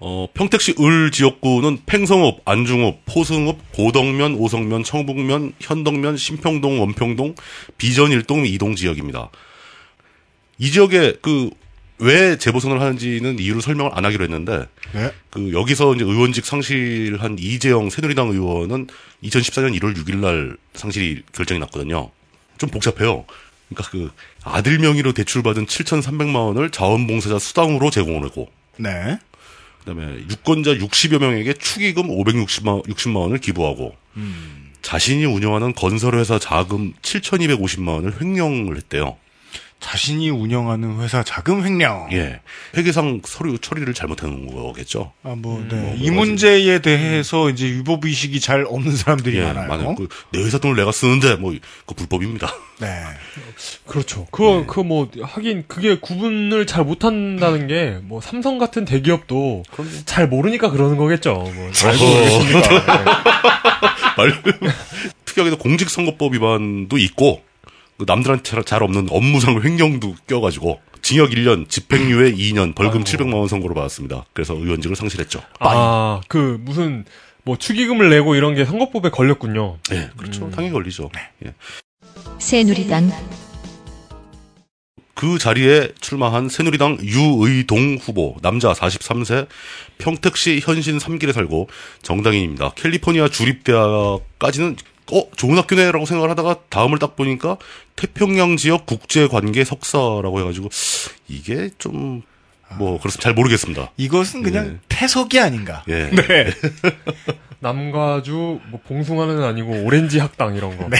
어, 0.00 0.26
평택시 0.32 0.74
을 0.80 1.10
지역구는 1.10 1.80
팽성읍, 1.86 2.40
안중읍, 2.44 3.02
포승읍, 3.04 3.72
고덕면, 3.72 4.34
오성면, 4.34 4.82
청북면, 4.82 5.52
현덕면, 5.60 6.16
신평동, 6.16 6.80
원평동, 6.80 7.34
비전 7.76 8.10
1동, 8.10 8.50
2동 8.58 8.76
지역입니다. 8.76 9.30
이 10.58 10.70
지역에 10.70 11.16
그, 11.20 11.50
왜 12.00 12.36
재보선을 12.36 12.80
하는지는 12.80 13.38
이유를 13.38 13.62
설명을 13.62 13.92
안 13.94 14.04
하기로 14.04 14.24
했는데, 14.24 14.66
네. 14.92 15.12
그, 15.30 15.52
여기서 15.52 15.94
이제 15.94 16.04
의원직 16.04 16.44
상실한 16.44 17.36
이재영 17.38 17.90
새누리당 17.90 18.28
의원은 18.28 18.88
2014년 19.22 19.78
1월 19.78 19.96
6일 19.96 20.16
날 20.16 20.56
상실이 20.74 21.22
결정이 21.32 21.60
났거든요. 21.60 22.10
좀 22.58 22.70
복잡해요. 22.70 23.24
그러니까 23.68 23.90
그, 23.90 24.10
아들 24.42 24.78
명의로 24.78 25.12
대출받은 25.12 25.66
7,300만 25.66 26.34
원을 26.34 26.70
자원봉사자 26.70 27.38
수당으로 27.38 27.90
제공을 27.90 28.24
하고, 28.24 28.50
네. 28.78 29.18
그다음에 29.80 30.24
유권자 30.30 30.74
60여 30.74 31.18
명에게 31.20 31.54
축의금 31.54 32.08
560만 32.08 32.86
60만 32.86 33.16
원을 33.16 33.38
기부하고 33.38 33.96
자신이 34.82 35.24
운영하는 35.24 35.74
건설회사 35.74 36.38
자금 36.38 36.92
7,250만 37.02 37.88
원을 37.88 38.20
횡령을 38.20 38.76
했대요. 38.76 39.16
자신이 39.80 40.28
운영하는 40.30 41.00
회사 41.00 41.22
자금 41.22 41.64
횡령. 41.64 42.08
예. 42.12 42.40
회계상 42.76 43.22
서류 43.24 43.58
처리를 43.58 43.94
잘못한 43.94 44.46
거겠죠. 44.54 45.12
아, 45.22 45.34
뭐, 45.36 45.56
음, 45.58 45.68
네. 45.70 45.76
뭐이 45.76 46.06
여러 46.06 46.16
문제에 46.16 46.78
대해서 46.80 47.48
이제 47.50 47.66
유법 47.68 48.04
의식이 48.04 48.40
잘 48.40 48.64
없는 48.68 48.94
사람들이 48.94 49.38
예, 49.38 49.42
많아요. 49.44 49.68
많아요. 49.68 49.94
그, 49.94 50.08
내 50.32 50.40
회사 50.42 50.58
돈을 50.58 50.76
내가 50.76 50.92
쓰는데, 50.92 51.36
뭐, 51.36 51.54
그 51.86 51.94
불법입니다. 51.94 52.52
네. 52.78 52.88
그렇죠. 53.86 54.26
그거, 54.30 54.64
그 54.66 54.80
뭐, 54.80 55.10
하긴, 55.22 55.64
그게 55.66 55.98
구분을 55.98 56.66
잘 56.66 56.84
못한다는 56.84 57.66
게, 57.66 57.98
뭐, 58.02 58.20
삼성 58.20 58.58
같은 58.58 58.84
대기업도 58.84 59.62
잘 60.04 60.28
모르니까 60.28 60.70
그러는 60.70 60.96
거겠죠. 60.98 61.32
뭐, 61.34 61.70
알고 61.84 62.04
모르겠습니까. 62.04 63.04
네. 63.04 63.04
말- 64.16 64.42
특이하게도 65.24 65.56
공직선거법 65.58 66.34
위반도 66.34 66.98
있고, 66.98 67.42
그 67.42 67.49
남들한테 68.06 68.42
잘- 68.42 68.64
잘 68.64 68.82
없는 68.82 69.08
업무상 69.10 69.60
횡령도 69.62 70.14
껴가지고, 70.26 70.80
징역 71.02 71.30
1년, 71.30 71.68
집행유예 71.68 72.32
2년, 72.32 72.74
벌금 72.74 73.04
700만 73.04 73.34
원 73.34 73.48
선고를 73.48 73.74
받았습니다. 73.74 74.24
그래서 74.32 74.54
의원직을 74.54 74.96
상실했죠. 74.96 75.40
아, 75.60 76.20
그, 76.28 76.58
무슨, 76.60 77.04
뭐, 77.42 77.56
축의금을 77.56 78.10
내고 78.10 78.34
이런 78.34 78.54
게 78.54 78.64
선거법에 78.64 79.08
걸렸군요. 79.10 79.78
예, 79.92 80.10
그렇죠. 80.16 80.50
당연히 80.50 80.72
걸리죠. 80.72 81.10
예. 81.46 81.54
새누리당 82.38 83.10
그 85.14 85.38
자리에 85.38 85.88
출마한 86.00 86.48
새누리당 86.48 86.98
유의동 87.02 87.98
후보, 88.00 88.36
남자 88.40 88.72
43세, 88.72 89.46
평택시 89.98 90.60
현신 90.62 90.96
3길에 90.96 91.32
살고 91.34 91.68
정당인입니다. 92.00 92.70
캘리포니아 92.74 93.28
주립대학까지는 93.28 94.76
어 95.12 95.30
좋은 95.36 95.56
학교네라고 95.58 96.06
생각을 96.06 96.30
하다가 96.30 96.56
다음을 96.68 96.98
딱 96.98 97.16
보니까 97.16 97.56
태평양 97.96 98.56
지역 98.56 98.86
국제관계 98.86 99.64
석사라고 99.64 100.40
해가지고 100.40 100.68
이게 101.28 101.70
좀 101.78 102.22
뭐 102.76 102.98
그렇습니다. 102.98 103.22
잘 103.22 103.34
모르겠습니다. 103.34 103.90
이것은 103.96 104.42
그냥 104.42 104.66
네. 104.68 104.78
태석이 104.88 105.40
아닌가. 105.40 105.82
예. 105.88 106.10
네. 106.10 106.50
남과주, 107.60 108.60
뭐, 108.68 108.80
봉숭아는 108.86 109.42
아니고, 109.42 109.84
오렌지 109.84 110.18
학당 110.18 110.56
이런 110.56 110.78
거. 110.78 110.88
네. 110.88 110.98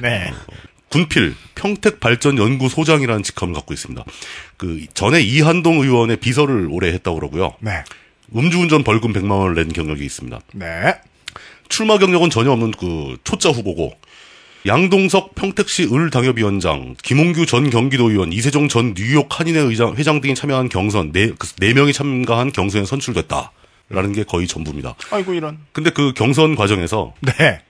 네. 0.00 0.32
군필 0.90 1.34
평택발전연구소장이라는 1.56 3.22
직함을 3.24 3.54
갖고 3.54 3.74
있습니다. 3.74 4.04
그 4.56 4.86
전에 4.94 5.20
이한동 5.20 5.80
의원의 5.80 6.18
비서를 6.18 6.68
오래 6.70 6.92
했다고 6.92 7.18
그러고요. 7.18 7.54
네. 7.60 7.82
음주운전 8.34 8.84
벌금 8.84 9.12
100만 9.12 9.30
원을 9.40 9.54
낸 9.54 9.72
경력이 9.72 10.04
있습니다. 10.04 10.40
네. 10.54 10.94
출마 11.70 11.96
경력은 11.96 12.28
전혀 12.28 12.50
없는 12.50 12.72
그 12.72 13.16
초짜 13.24 13.48
후보고 13.48 13.94
양동석 14.66 15.34
평택시 15.34 15.88
을 15.94 16.10
당협위원장, 16.10 16.94
김홍규 17.02 17.46
전 17.46 17.70
경기도의원, 17.70 18.32
이세종 18.32 18.68
전 18.68 18.92
뉴욕 18.92 19.26
한인회 19.30 19.58
의장, 19.60 19.94
회장 19.96 20.20
등이 20.20 20.34
참여한 20.34 20.68
경선 20.68 21.12
네, 21.12 21.32
그, 21.38 21.46
네 21.56 21.72
명이 21.72 21.94
참가한 21.94 22.52
경선에 22.52 22.84
선출됐다 22.84 23.52
라는 23.88 24.12
게 24.12 24.22
거의 24.22 24.46
전부입니다. 24.46 24.96
아이고, 25.10 25.32
이런. 25.32 25.58
근데 25.72 25.88
그 25.88 26.12
경선 26.12 26.56
과정에서 26.56 27.14
네. 27.20 27.62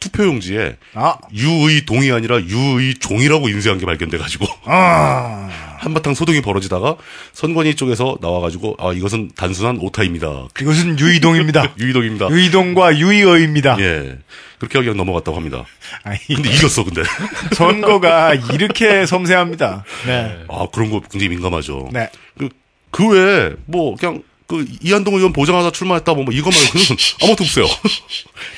투표용지에 0.00 0.76
아. 0.94 1.16
유의 1.34 1.84
동이 1.86 2.12
아니라 2.12 2.40
유의 2.40 2.94
종이라고 2.94 3.48
인쇄한 3.48 3.78
게 3.78 3.86
발견돼가지고 3.86 4.46
아. 4.64 5.48
한바탕 5.78 6.14
소동이 6.14 6.40
벌어지다가 6.40 6.96
선관위 7.32 7.76
쪽에서 7.76 8.18
나와가지고 8.20 8.76
아 8.78 8.92
이것은 8.92 9.30
단순한 9.36 9.78
오타입니다. 9.80 10.48
이것은 10.60 10.98
유이동입니다. 10.98 11.74
유의동입니다. 11.78 12.28
유이동과 12.30 12.98
유이어입니다. 12.98 13.76
예 13.80 14.18
그렇게 14.58 14.80
그냥 14.80 14.96
넘어갔다고 14.96 15.36
합니다. 15.36 15.64
아니, 16.02 16.18
근데 16.26 16.50
이겼어 16.50 16.84
근데. 16.84 17.02
선거가 17.54 18.34
이렇게 18.34 19.06
섬세합니다. 19.06 19.84
네. 20.06 20.44
아 20.48 20.66
그런 20.72 20.90
거 20.90 21.00
굉장히 21.00 21.28
민감하죠. 21.28 21.90
네. 21.92 22.10
그, 22.36 22.48
그 22.90 23.08
외에 23.08 23.52
뭐 23.66 23.94
그냥 23.96 24.22
그 24.48 24.66
이한동 24.82 25.14
의원 25.14 25.34
보장하다 25.34 25.72
출마했다 25.72 26.14
뭐 26.14 26.24
이거 26.32 26.50
말고는 26.50 26.86
아무것도 27.22 27.44
없어요. 27.44 27.66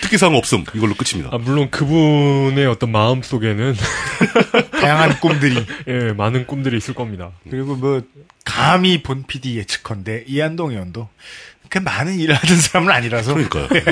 특기사항 0.01 0.37
없음 0.37 0.65
이걸로 0.75 0.95
끝입니다. 0.95 1.35
아, 1.35 1.39
물론 1.39 1.69
그분의 1.71 2.65
어떤 2.67 2.93
마음 2.93 3.23
속에는, 3.23 3.75
다양한 4.81 5.19
꿈들이. 5.19 5.67
예, 5.89 6.13
많은 6.13 6.47
꿈들이 6.47 6.77
있을 6.77 6.95
겁니다. 6.95 7.33
그리고 7.51 7.75
뭐, 7.75 8.03
감히 8.45 9.03
본 9.03 9.25
PD 9.27 9.59
예측컨대 9.59 10.25
이한동 10.29 10.71
의원도 10.71 11.09
그 11.69 11.79
많은 11.79 12.21
일을 12.21 12.37
하던 12.37 12.57
사람은 12.57 12.93
아니라서. 12.93 13.35
그러니까요. 13.35 13.69
예. 13.75 13.85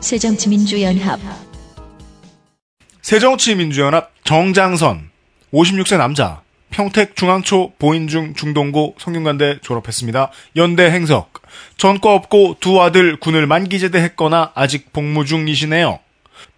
새정치민주연합 0.00 1.20
새정치민주연합 3.02 4.12
정장선 4.24 5.10
56세 5.52 5.98
남자 5.98 6.42
평택 6.70 7.16
중앙초 7.16 7.72
보인중 7.78 8.34
중동고 8.34 8.96
성균관대 8.98 9.60
졸업했습니다. 9.62 10.30
연대 10.56 10.90
행석 10.90 11.42
전과 11.76 12.12
없고 12.14 12.56
두 12.60 12.82
아들 12.82 13.16
군을 13.16 13.46
만기 13.46 13.78
제대 13.78 13.98
했거나 14.00 14.52
아직 14.54 14.92
복무 14.92 15.24
중이시네요. 15.24 15.98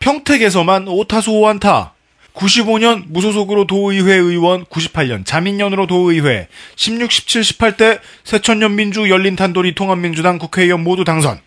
평택에서만 0.00 0.88
오타수 0.88 1.30
오안타 1.32 1.94
95년 2.34 3.04
무소속으로 3.08 3.66
도의회 3.66 4.14
의원, 4.14 4.64
98년 4.66 5.26
자민련으로 5.26 5.88
도의회, 5.88 6.46
16, 6.76 7.10
17, 7.10 7.42
18대 7.42 8.00
새천년 8.22 8.76
민주 8.76 9.10
열린 9.10 9.34
탄도리 9.34 9.74
통합민주당 9.74 10.38
국회의원 10.38 10.84
모두 10.84 11.04
당선. 11.04 11.40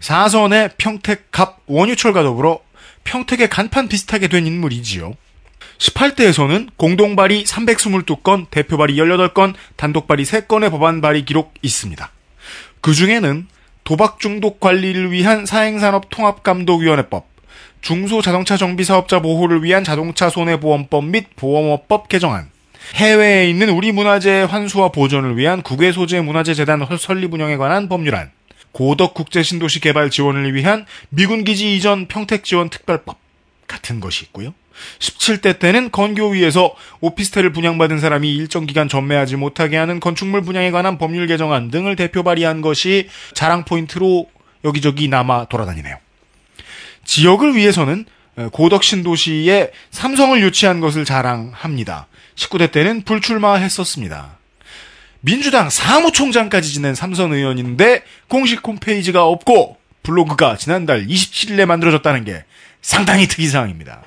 4선의 0.00 0.72
평택 0.78 1.30
갑 1.30 1.60
원유철과 1.66 2.22
더불어 2.22 2.60
평택의 3.04 3.48
간판 3.48 3.88
비슷하게 3.88 4.28
된 4.28 4.46
인물이지요. 4.46 5.14
18대에서는 5.80 6.68
공동 6.76 7.16
발의 7.16 7.44
322건, 7.44 8.46
대표 8.50 8.76
발의 8.76 8.96
18건, 8.96 9.54
단독 9.76 10.06
발의 10.06 10.26
3건의 10.26 10.70
법안 10.70 11.00
발의 11.00 11.24
기록 11.24 11.54
있습니다. 11.62 12.10
그 12.82 12.92
중에는 12.92 13.48
도박 13.82 14.20
중독 14.20 14.60
관리를 14.60 15.10
위한 15.10 15.46
사행산업 15.46 16.10
통합감독위원회법, 16.10 17.26
중소자동차 17.80 18.58
정비사업자 18.58 19.20
보호를 19.20 19.64
위한 19.64 19.82
자동차 19.82 20.28
손해보험법 20.28 21.06
및 21.06 21.28
보험업법 21.36 22.08
개정안, 22.08 22.50
해외에 22.96 23.48
있는 23.48 23.70
우리 23.70 23.90
문화재의 23.90 24.46
환수와 24.46 24.90
보존을 24.90 25.38
위한 25.38 25.62
국외소재 25.62 26.20
문화재 26.20 26.52
재단 26.52 26.86
설립 26.98 27.32
운영에 27.32 27.56
관한 27.56 27.88
법률안, 27.88 28.30
고덕 28.72 29.14
국제 29.14 29.42
신도시 29.42 29.80
개발 29.80 30.10
지원을 30.10 30.54
위한 30.54 30.84
미군 31.08 31.42
기지 31.44 31.74
이전 31.74 32.06
평택 32.06 32.44
지원 32.44 32.68
특별법 32.68 33.18
같은 33.66 34.00
것이 34.00 34.24
있고요. 34.26 34.52
17대 34.98 35.58
때는 35.58 35.90
건교위에서 35.90 36.74
오피스텔을 37.00 37.52
분양받은 37.52 38.00
사람이 38.00 38.34
일정 38.34 38.66
기간 38.66 38.88
전매하지 38.88 39.36
못하게 39.36 39.76
하는 39.76 40.00
건축물 40.00 40.42
분양에 40.42 40.70
관한 40.70 40.98
법률 40.98 41.26
개정안 41.26 41.70
등을 41.70 41.96
대표 41.96 42.22
발의한 42.22 42.60
것이 42.60 43.08
자랑 43.34 43.64
포인트로 43.64 44.26
여기저기 44.64 45.08
남아 45.08 45.46
돌아다니네요. 45.46 45.96
지역을 47.04 47.56
위해서는 47.56 48.04
고덕 48.52 48.84
신도시에 48.84 49.72
삼성을 49.90 50.40
유치한 50.42 50.80
것을 50.80 51.04
자랑합니다. 51.04 52.06
19대 52.36 52.70
때는 52.70 53.02
불출마했었습니다. 53.02 54.38
민주당 55.20 55.68
사무총장까지 55.68 56.72
지낸 56.72 56.94
삼선 56.94 57.32
의원인데 57.32 58.02
공식 58.28 58.66
홈페이지가 58.66 59.24
없고 59.26 59.76
블로그가 60.02 60.56
지난달 60.56 61.06
27일에 61.06 61.66
만들어졌다는 61.66 62.24
게 62.24 62.44
상당히 62.80 63.28
특이사항입니다. 63.28 64.02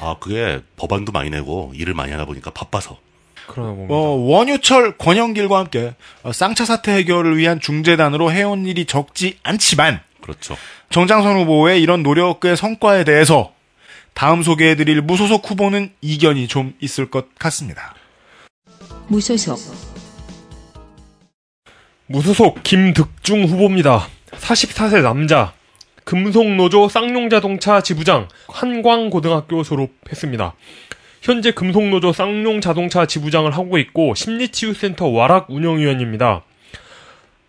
아 0.00 0.16
그게 0.20 0.60
법안도 0.76 1.12
많이 1.12 1.30
내고 1.30 1.72
일을 1.74 1.94
많이 1.94 2.12
하다 2.12 2.24
보니까 2.24 2.50
바빠서. 2.50 2.98
그러나 3.46 3.70
봅니다. 3.70 3.94
어, 3.94 3.98
원유철, 3.98 4.98
권영길과 4.98 5.58
함께 5.58 5.94
어, 6.22 6.32
쌍차 6.32 6.64
사태 6.64 6.92
해결을 6.92 7.36
위한 7.36 7.60
중재단으로 7.60 8.32
해온 8.32 8.66
일이 8.66 8.84
적지 8.86 9.38
않지만 9.42 10.00
그렇죠. 10.20 10.56
정장선 10.90 11.36
후보의 11.38 11.80
이런 11.80 12.02
노력의 12.02 12.56
성과에 12.56 13.04
대해서 13.04 13.52
다음 14.14 14.42
소개해드릴 14.42 15.02
무소속 15.02 15.48
후보는 15.48 15.92
이견이 16.00 16.48
좀 16.48 16.74
있을 16.80 17.10
것 17.10 17.34
같습니다. 17.38 17.94
무소속 19.08 19.58
무소속 22.06 22.62
김득중 22.62 23.44
후보입니다. 23.44 24.08
44세 24.32 25.02
남자. 25.02 25.52
금속노조 26.06 26.88
쌍용자동차 26.88 27.80
지부장 27.80 28.28
한광고등학교 28.46 29.64
졸업했습니다. 29.64 30.54
현재 31.20 31.50
금속노조 31.50 32.12
쌍용자동차 32.12 33.06
지부장을 33.06 33.50
하고 33.50 33.76
있고 33.78 34.14
심리치유센터 34.14 35.08
와락 35.08 35.50
운영위원입니다. 35.50 36.44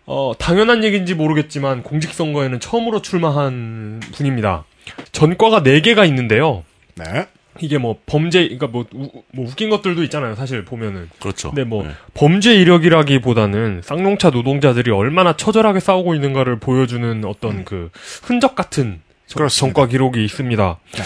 어, 0.06 0.32
당연한 0.36 0.82
얘기인지 0.82 1.14
모르겠지만 1.14 1.84
공직선거에는 1.84 2.58
처음으로 2.58 3.00
출마한 3.00 4.00
분입니다. 4.12 4.64
전과가 5.12 5.62
4개가 5.62 6.08
있는데요. 6.08 6.64
네. 6.96 7.28
이게 7.60 7.78
뭐 7.78 7.98
범죄, 8.06 8.42
그러니까 8.44 8.66
뭐, 8.68 8.84
우- 8.94 9.10
뭐 9.32 9.46
웃긴 9.46 9.70
것들도 9.70 10.02
있잖아요. 10.04 10.34
사실 10.34 10.64
보면은. 10.64 11.08
그렇죠. 11.20 11.50
근데 11.50 11.64
뭐 11.64 11.84
네. 11.84 11.90
범죄 12.14 12.54
이력이라기보다는 12.54 13.82
쌍용차 13.84 14.30
노동자들이 14.30 14.90
얼마나 14.90 15.36
처절하게 15.36 15.80
싸우고 15.80 16.14
있는 16.14 16.32
가를 16.32 16.58
보여주는 16.58 17.24
어떤 17.24 17.64
그 17.64 17.90
흔적 18.22 18.54
같은 18.54 19.00
저- 19.26 19.36
그렇습니다. 19.36 19.74
전과 19.74 19.90
기록이 19.90 20.24
있습니다. 20.24 20.78
네. 20.94 21.02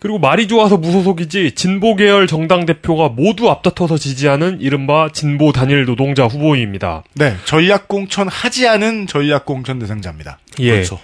그리고 0.00 0.18
말이 0.18 0.48
좋아서 0.48 0.76
무소속이지 0.76 1.52
진보 1.52 1.96
계열 1.96 2.26
정당 2.26 2.66
대표가 2.66 3.08
모두 3.08 3.48
앞다퉈서 3.50 3.96
지지하는 3.96 4.60
이른바 4.60 5.08
진보 5.10 5.50
단일 5.50 5.86
노동자 5.86 6.26
후보입니다. 6.26 7.04
네, 7.14 7.36
전략 7.46 7.88
공천 7.88 8.28
하지 8.28 8.68
않은 8.68 9.06
전략 9.06 9.46
공천 9.46 9.78
대상자입니다. 9.78 10.38
예. 10.60 10.72
그렇죠. 10.72 10.98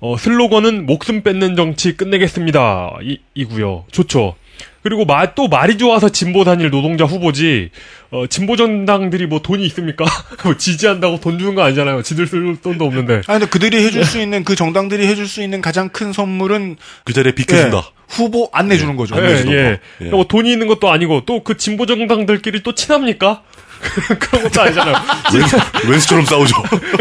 어, 0.00 0.16
슬로건은 0.16 0.86
목숨 0.86 1.22
뺏는 1.22 1.56
정치 1.56 1.96
끝내겠습니다. 1.96 2.98
이, 3.02 3.18
이고요. 3.34 3.84
좋죠. 3.90 4.36
그리고 4.82 5.04
마, 5.04 5.34
또 5.34 5.48
말이 5.48 5.76
좋아서 5.76 6.08
진보 6.08 6.44
단일 6.44 6.70
노동자 6.70 7.04
후보지, 7.04 7.70
어, 8.10 8.26
진보 8.28 8.56
정당들이 8.56 9.26
뭐 9.26 9.40
돈이 9.42 9.64
있습니까? 9.66 10.04
뭐 10.44 10.56
지지한다고 10.56 11.20
돈 11.20 11.38
주는 11.38 11.54
거 11.54 11.62
아니잖아요. 11.62 12.02
지들 12.02 12.26
쓸 12.26 12.56
돈도 12.62 12.84
없는데. 12.84 13.22
아, 13.26 13.38
근데 13.38 13.46
그들이 13.46 13.84
해줄 13.84 14.04
수 14.04 14.20
있는, 14.20 14.44
그 14.44 14.54
정당들이 14.54 15.06
해줄 15.06 15.26
수 15.26 15.42
있는 15.42 15.60
가장 15.60 15.88
큰 15.88 16.12
선물은 16.12 16.76
그 17.04 17.12
자리에 17.12 17.32
비켜준다. 17.32 17.76
예, 17.78 17.82
후보 18.08 18.48
안 18.52 18.68
내주는 18.68 18.94
거죠. 18.96 19.16
예, 19.18 19.20
내주는 19.20 19.52
예. 19.52 19.56
거. 19.56 19.62
예. 19.68 19.80
그러니까 19.98 20.16
뭐 20.16 20.24
돈이 20.26 20.50
있는 20.50 20.68
것도 20.68 20.90
아니고, 20.90 21.24
또 21.26 21.42
그 21.42 21.56
진보 21.56 21.84
정당들끼리 21.86 22.62
또 22.62 22.74
친합니까? 22.74 23.42
그런 24.18 24.42
것도 24.44 24.60
아니잖아요. 24.62 24.94
웬, 25.34 25.90
웬수처럼 25.90 26.24
싸우죠. 26.24 26.54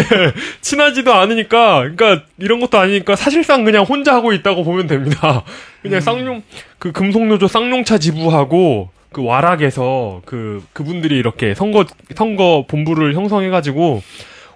친하지도 0.61 1.13
않으니까, 1.13 1.79
그러니까 1.95 2.23
이런 2.39 2.59
것도 2.59 2.77
아니니까 2.77 3.15
사실상 3.15 3.63
그냥 3.63 3.83
혼자 3.83 4.13
하고 4.13 4.33
있다고 4.33 4.63
보면 4.63 4.87
됩니다. 4.87 5.43
그냥 5.81 6.01
쌍용 6.01 6.43
그 6.79 6.91
금속노조 6.91 7.47
쌍용차 7.47 7.97
지부하고 7.97 8.89
그 9.11 9.23
와락에서 9.23 10.21
그 10.25 10.63
그분들이 10.73 11.17
이렇게 11.17 11.55
선거 11.55 11.85
선거 12.15 12.65
본부를 12.67 13.15
형성해가지고 13.15 14.01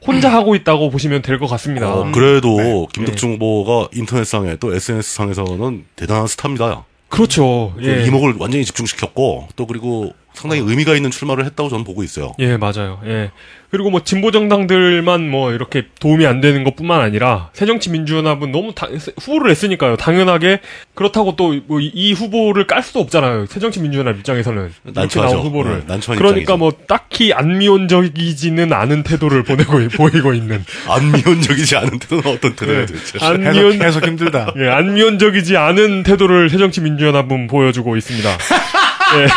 혼자 0.05 0.31
하고 0.31 0.55
있다고 0.55 0.89
보시면 0.89 1.21
될 1.21 1.37
것 1.39 1.47
같습니다. 1.47 1.93
어, 1.93 2.11
그래도 2.11 2.57
네. 2.57 2.87
김덕중 2.93 3.33
후보가 3.33 3.89
인터넷상에 3.93 4.57
또 4.57 4.73
SNS상에서는 4.73 5.85
대단한 5.95 6.27
스타입니다. 6.27 6.85
그렇죠. 7.09 7.73
그 7.77 7.85
예. 7.85 8.05
이목을 8.05 8.35
완전히 8.39 8.63
집중시켰고 8.65 9.49
또 9.55 9.67
그리고 9.67 10.13
상당히 10.33 10.61
의미가 10.65 10.95
있는 10.95 11.11
출마를 11.11 11.45
했다고 11.45 11.69
저는 11.69 11.83
보고 11.83 12.03
있어요. 12.03 12.33
예, 12.39 12.57
맞아요. 12.57 12.99
예. 13.05 13.31
그리고 13.69 13.89
뭐 13.89 14.03
진보 14.03 14.31
정당들만 14.31 15.29
뭐 15.29 15.53
이렇게 15.53 15.85
도움이 16.01 16.25
안 16.25 16.41
되는 16.41 16.65
것뿐만 16.65 16.99
아니라 16.99 17.51
새정치민주연합은 17.53 18.51
너무 18.51 18.73
다, 18.75 18.87
후보를 19.21 19.47
냈으니까요. 19.49 19.95
당연하게 19.95 20.59
그렇다고 20.93 21.35
또 21.37 21.53
뭐 21.67 21.79
이 21.81 22.11
후보를 22.13 22.67
깔 22.67 22.83
수도 22.83 22.99
없잖아요. 22.99 23.45
새정치민주연합 23.45 24.17
입장에서는 24.17 24.73
난처하죠. 24.83 25.33
나온 25.35 25.45
후보를. 25.45 25.71
네, 25.79 25.83
난처한 25.87 26.17
그러니까 26.17 26.41
입장이죠. 26.53 26.57
뭐 26.57 26.71
딱히 26.87 27.31
안미온적이지는 27.33 28.73
않은 28.73 29.03
태도를 29.03 29.43
보내고 29.43 29.79
보이고 29.95 30.33
있는 30.33 30.63
안미온적이지 30.89 31.75
않은 31.77 31.99
태도는 31.99 32.27
어떤 32.27 32.55
태도예요, 32.55 32.85
네. 32.85 32.93
도대체? 32.93 33.19
안미온 33.25 33.73
해석, 33.73 33.85
해석 33.85 34.07
힘들다. 34.07 34.53
예, 34.57 34.67
안미온적이지 34.67 35.55
않은 35.55 36.03
태도를 36.03 36.49
새정치민주연합은 36.49 37.47
보여주고 37.47 37.95
있습니다. 37.95 38.29
예. 39.19 39.27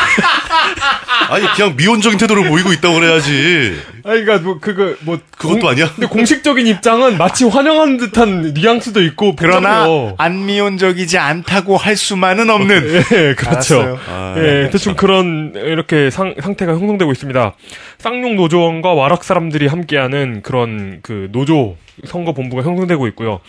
아니 1.31 1.47
그냥 1.55 1.75
미온적인 1.77 2.19
태도를 2.19 2.49
보이고 2.49 2.73
있다고 2.73 2.95
그래야지. 2.95 3.81
아니, 4.05 4.25
그니까, 4.25 4.39
뭐, 4.45 4.59
그거, 4.61 4.95
뭐. 5.01 5.19
그것도 5.39 5.61
공- 5.61 5.71
아니야? 5.71 5.91
근데 5.95 6.07
공식적인 6.07 6.67
입장은 6.67 7.17
마치 7.17 7.45
환영하는 7.47 7.97
듯한 7.97 8.53
뉘앙스도 8.55 9.03
있고, 9.03 9.35
그러나 9.35 9.87
복잡해요. 9.87 10.15
안 10.19 10.45
미온적이지 10.45 11.17
않다고 11.17 11.77
할 11.79 11.97
수만은 11.97 12.51
없는. 12.51 13.03
예, 13.13 13.35
그렇죠. 13.35 13.81
알았어요. 13.81 13.99
아, 14.09 14.35
예, 14.37 14.69
대충 14.71 14.95
그런, 14.95 15.53
이렇게 15.55 16.11
상, 16.11 16.35
상태가 16.41 16.73
형성되고 16.73 17.11
있습니다. 17.13 17.55
쌍용 17.99 18.37
노조원과 18.37 18.93
와락 18.93 19.25
사람들이 19.25 19.67
함께하는 19.69 20.43
그런 20.43 20.99
그 21.03 21.29
노조 21.33 21.77
선거 22.07 22.33
본부가 22.35 22.63
형성되고 22.63 23.07
있고요. 23.09 23.41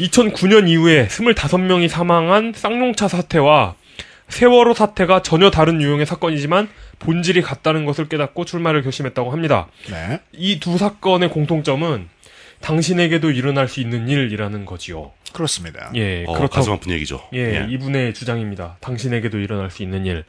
2009년 0.00 0.68
이후에 0.68 1.08
25명이 1.08 1.88
사망한 1.88 2.52
쌍용차 2.54 3.08
사태와 3.08 3.74
세월호 4.28 4.74
사태가 4.74 5.22
전혀 5.22 5.50
다른 5.50 5.80
유형의 5.80 6.06
사건이지만 6.06 6.68
본질이 6.98 7.42
같다는 7.42 7.84
것을 7.84 8.08
깨닫고 8.08 8.44
출마를 8.44 8.82
결심했다고 8.82 9.30
합니다. 9.30 9.68
네. 9.90 10.20
이 10.32 10.58
두 10.60 10.76
사건의 10.78 11.30
공통점은 11.30 12.08
당신에게도 12.60 13.30
일어날 13.30 13.68
수 13.68 13.80
있는 13.80 14.08
일이라는 14.08 14.64
거지요. 14.66 15.12
그렇습니다. 15.32 15.90
예, 15.94 16.24
어, 16.26 16.32
그렇다고 16.32 16.48
가슴 16.48 16.72
아픈 16.72 16.90
얘기죠. 16.92 17.20
예, 17.34 17.66
이분의 17.70 18.14
주장입니다. 18.14 18.78
당신에게도 18.80 19.38
일어날 19.38 19.70
수 19.70 19.82
있는 19.82 20.06
일. 20.06 20.24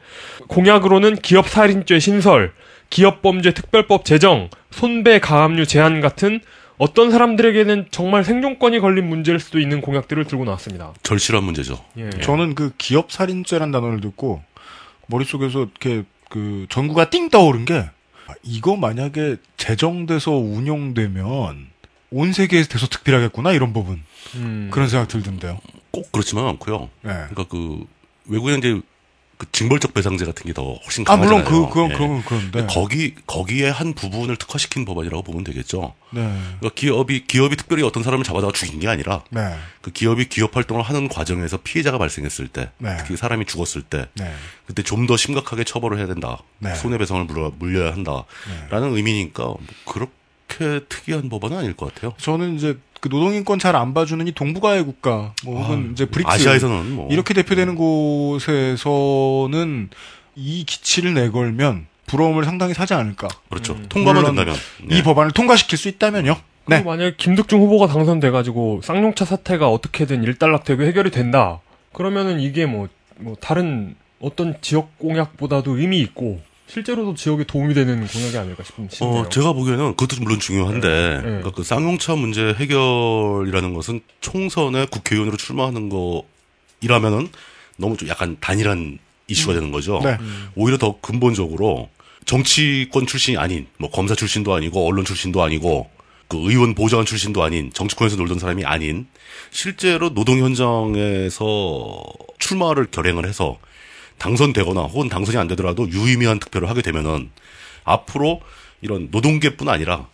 공약으로는 0.46 1.16
기업 1.16 1.48
살인죄 1.48 1.98
신설, 1.98 2.52
기업 2.88 3.20
범죄 3.22 3.52
특별법 3.52 4.04
제정, 4.04 4.48
손배 4.70 5.18
가압류 5.18 5.66
제한 5.66 6.00
같은 6.00 6.40
어떤 6.80 7.10
사람들에게는 7.10 7.88
정말 7.90 8.24
생존권이 8.24 8.80
걸린 8.80 9.06
문제일 9.06 9.38
수도 9.38 9.60
있는 9.60 9.82
공약들을 9.82 10.24
들고 10.24 10.46
나왔습니다. 10.46 10.94
절실한 11.02 11.44
문제죠. 11.44 11.78
예. 11.98 12.08
저는 12.08 12.54
그 12.54 12.72
기업 12.78 13.12
살인죄란 13.12 13.70
단어를 13.70 14.00
듣고 14.00 14.42
머릿속에서 15.06 15.60
이렇게 15.60 16.04
그 16.30 16.64
전구가 16.70 17.10
띵 17.10 17.28
떠오른 17.28 17.66
게 17.66 17.74
아, 17.74 18.32
이거 18.42 18.76
만약에 18.76 19.36
제정돼서 19.58 20.30
운용되면 20.30 21.66
온 22.12 22.32
세계에서 22.32 22.70
대소특필하겠구나 22.70 23.52
이런 23.52 23.74
부분 23.74 24.02
음, 24.36 24.70
그런 24.72 24.88
생각 24.88 25.08
들던데요. 25.08 25.60
꼭 25.90 26.10
그렇지만 26.10 26.46
않고요. 26.46 26.88
네. 27.02 27.12
그러니까 27.12 27.44
그 27.50 27.84
외국에는 28.24 28.58
이제 28.60 28.80
그 29.40 29.46
징벌적 29.52 29.94
배상제 29.94 30.26
같은 30.26 30.44
게 30.44 30.52
더 30.52 30.74
훨씬 30.84 31.04
아 31.08 31.16
강하잖아요. 31.16 31.44
물론 31.44 31.68
그 31.68 31.72
그건 31.72 31.90
예. 31.90 31.94
그건 31.94 32.22
그런데 32.24 32.66
거기 32.68 33.14
거기에 33.26 33.70
한 33.70 33.94
부분을 33.94 34.36
특화시킨 34.36 34.84
법안이라고 34.84 35.22
보면 35.22 35.44
되겠죠. 35.44 35.94
네. 36.10 36.20
그러니까 36.58 36.70
기업이 36.74 37.26
기업이 37.26 37.56
특별히 37.56 37.82
어떤 37.82 38.02
사람을 38.02 38.22
잡아다가 38.24 38.52
죽인 38.52 38.80
게 38.80 38.88
아니라 38.88 39.22
네. 39.30 39.54
그 39.80 39.90
기업이 39.92 40.28
기업 40.28 40.56
활동을 40.56 40.82
하는 40.82 41.08
과정에서 41.08 41.56
피해자가 41.56 41.96
발생했을 41.96 42.48
때, 42.48 42.70
네. 42.78 42.96
특히 42.98 43.16
사람이 43.16 43.46
죽었을 43.46 43.80
때, 43.82 44.08
네. 44.14 44.30
그때 44.66 44.82
좀 44.82 45.06
더 45.06 45.16
심각하게 45.16 45.64
처벌을 45.64 45.96
해야 45.98 46.06
된다. 46.06 46.38
네. 46.58 46.74
손해배상을 46.74 47.24
물어, 47.24 47.52
물려야 47.58 47.92
한다라는 47.92 48.94
의미니까 48.96 49.44
뭐 49.44 49.58
그렇게 49.86 50.84
특이한 50.88 51.28
법안은 51.30 51.56
아닐 51.56 51.74
것 51.74 51.94
같아요. 51.94 52.12
저는 52.18 52.56
이제 52.56 52.76
그 53.00 53.08
노동인권 53.08 53.58
잘 53.58 53.76
안 53.76 53.94
봐주는 53.94 54.26
이 54.26 54.32
동북아의 54.32 54.84
국가 54.84 55.32
뭐 55.44 55.62
혹은 55.62 55.92
이제 55.92 56.04
브릭스 56.04 56.32
아시아에서는 56.32 56.92
뭐 56.92 57.08
이렇게 57.10 57.34
대표되는 57.34 57.74
곳에서는 57.74 59.90
이 60.36 60.64
기치를 60.64 61.14
내걸면 61.14 61.86
부러움을 62.06 62.44
상당히 62.44 62.74
사지 62.74 62.94
않을까. 62.94 63.28
그렇죠. 63.48 63.76
통과만 63.88 64.22
물론 64.22 64.34
된다면 64.34 64.60
이 64.82 64.96
네. 64.96 65.02
법안을 65.02 65.32
통과시킬 65.32 65.78
수 65.78 65.88
있다면요. 65.88 66.34
네. 66.66 66.76
그리고 66.76 66.90
만약에 66.90 67.14
김득중 67.16 67.60
후보가 67.60 67.86
당선돼가지고 67.86 68.80
쌍용차 68.82 69.24
사태가 69.24 69.68
어떻게든 69.68 70.24
일단락되고 70.24 70.82
해결이 70.82 71.10
된다. 71.10 71.60
그러면은 71.92 72.40
이게 72.40 72.66
뭐, 72.66 72.88
뭐 73.16 73.36
다른 73.40 73.94
어떤 74.20 74.56
지역 74.60 74.98
공약보다도 74.98 75.78
의미 75.78 76.00
있고 76.00 76.40
실제로도 76.72 77.14
지역에 77.14 77.44
도움이 77.44 77.74
되는 77.74 78.06
공약이 78.06 78.38
아닐까 78.38 78.62
싶은 78.62 78.88
싶네요. 78.90 79.22
어, 79.22 79.28
제가 79.28 79.52
보기에는 79.52 79.96
그것도 79.96 80.22
물론 80.22 80.38
중요한데, 80.38 80.88
네. 80.88 81.20
그러니까 81.20 81.50
그 81.50 81.64
쌍용차 81.64 82.14
문제 82.14 82.54
해결이라는 82.54 83.74
것은 83.74 84.00
총선에 84.20 84.86
국회의원으로 84.86 85.36
출마하는 85.36 85.88
거이라면은 85.88 87.28
너무 87.76 87.96
좀 87.96 88.08
약간 88.08 88.36
단일한 88.40 88.98
이슈가 89.26 89.54
되는 89.54 89.72
거죠. 89.72 90.00
네. 90.04 90.16
오히려 90.54 90.78
더 90.78 91.00
근본적으로 91.00 91.88
정치권 92.24 93.06
출신이 93.06 93.36
아닌, 93.36 93.66
뭐 93.78 93.90
검사 93.90 94.14
출신도 94.14 94.54
아니고 94.54 94.86
언론 94.86 95.04
출신도 95.04 95.42
아니고 95.42 95.90
그 96.28 96.36
의원 96.38 96.74
보좌관 96.76 97.04
출신도 97.04 97.42
아닌 97.42 97.72
정치권에서 97.72 98.16
놀던 98.16 98.38
사람이 98.38 98.64
아닌 98.64 99.08
실제로 99.50 100.14
노동 100.14 100.38
현장에서 100.38 102.04
출마를 102.38 102.86
결행을 102.92 103.26
해서 103.26 103.58
당선되거나 104.20 104.82
혹은 104.82 105.08
당선이 105.08 105.36
안 105.38 105.48
되더라도 105.48 105.88
유의미한 105.90 106.38
득표를 106.38 106.68
하게 106.68 106.82
되면은 106.82 107.30
앞으로 107.84 108.40
이런 108.82 109.08
노동계뿐 109.10 109.68
아니라 109.68 110.06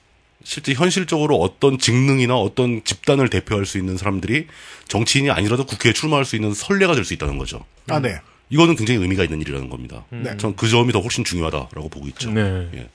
실제 0.45 0.73
현실적으로 0.73 1.37
어떤 1.37 1.77
직능이나 1.79 2.37
어떤 2.37 2.85
집단을 2.85 3.29
대표할 3.29 3.67
수 3.67 3.79
있는 3.79 3.97
사람들이 3.97 4.47
정치인이 4.87 5.31
아니라도 5.31 5.67
국회에 5.67 5.93
출마할 5.93 6.25
수 6.25 6.37
있는 6.37 6.55
선례가 6.55 6.95
될 6.95 7.05
수 7.05 7.15
있다는 7.15 7.37
거죠. 7.37 7.65
아, 7.89 8.01
네. 8.01 8.21
이거는 8.49 8.77
굉장히 8.77 9.01
의미가 9.01 9.25
있는 9.25 9.41
일이라는 9.41 9.69
겁니다. 9.69 10.05
네. 10.11 10.37
전그 10.37 10.69
점이 10.69 10.93
더 10.93 11.01
훨씬 11.01 11.25
중요하다라고 11.25 11.89
보고 11.89 12.07
있죠. 12.09 12.31
네. 12.31 12.69
예. 12.75 12.89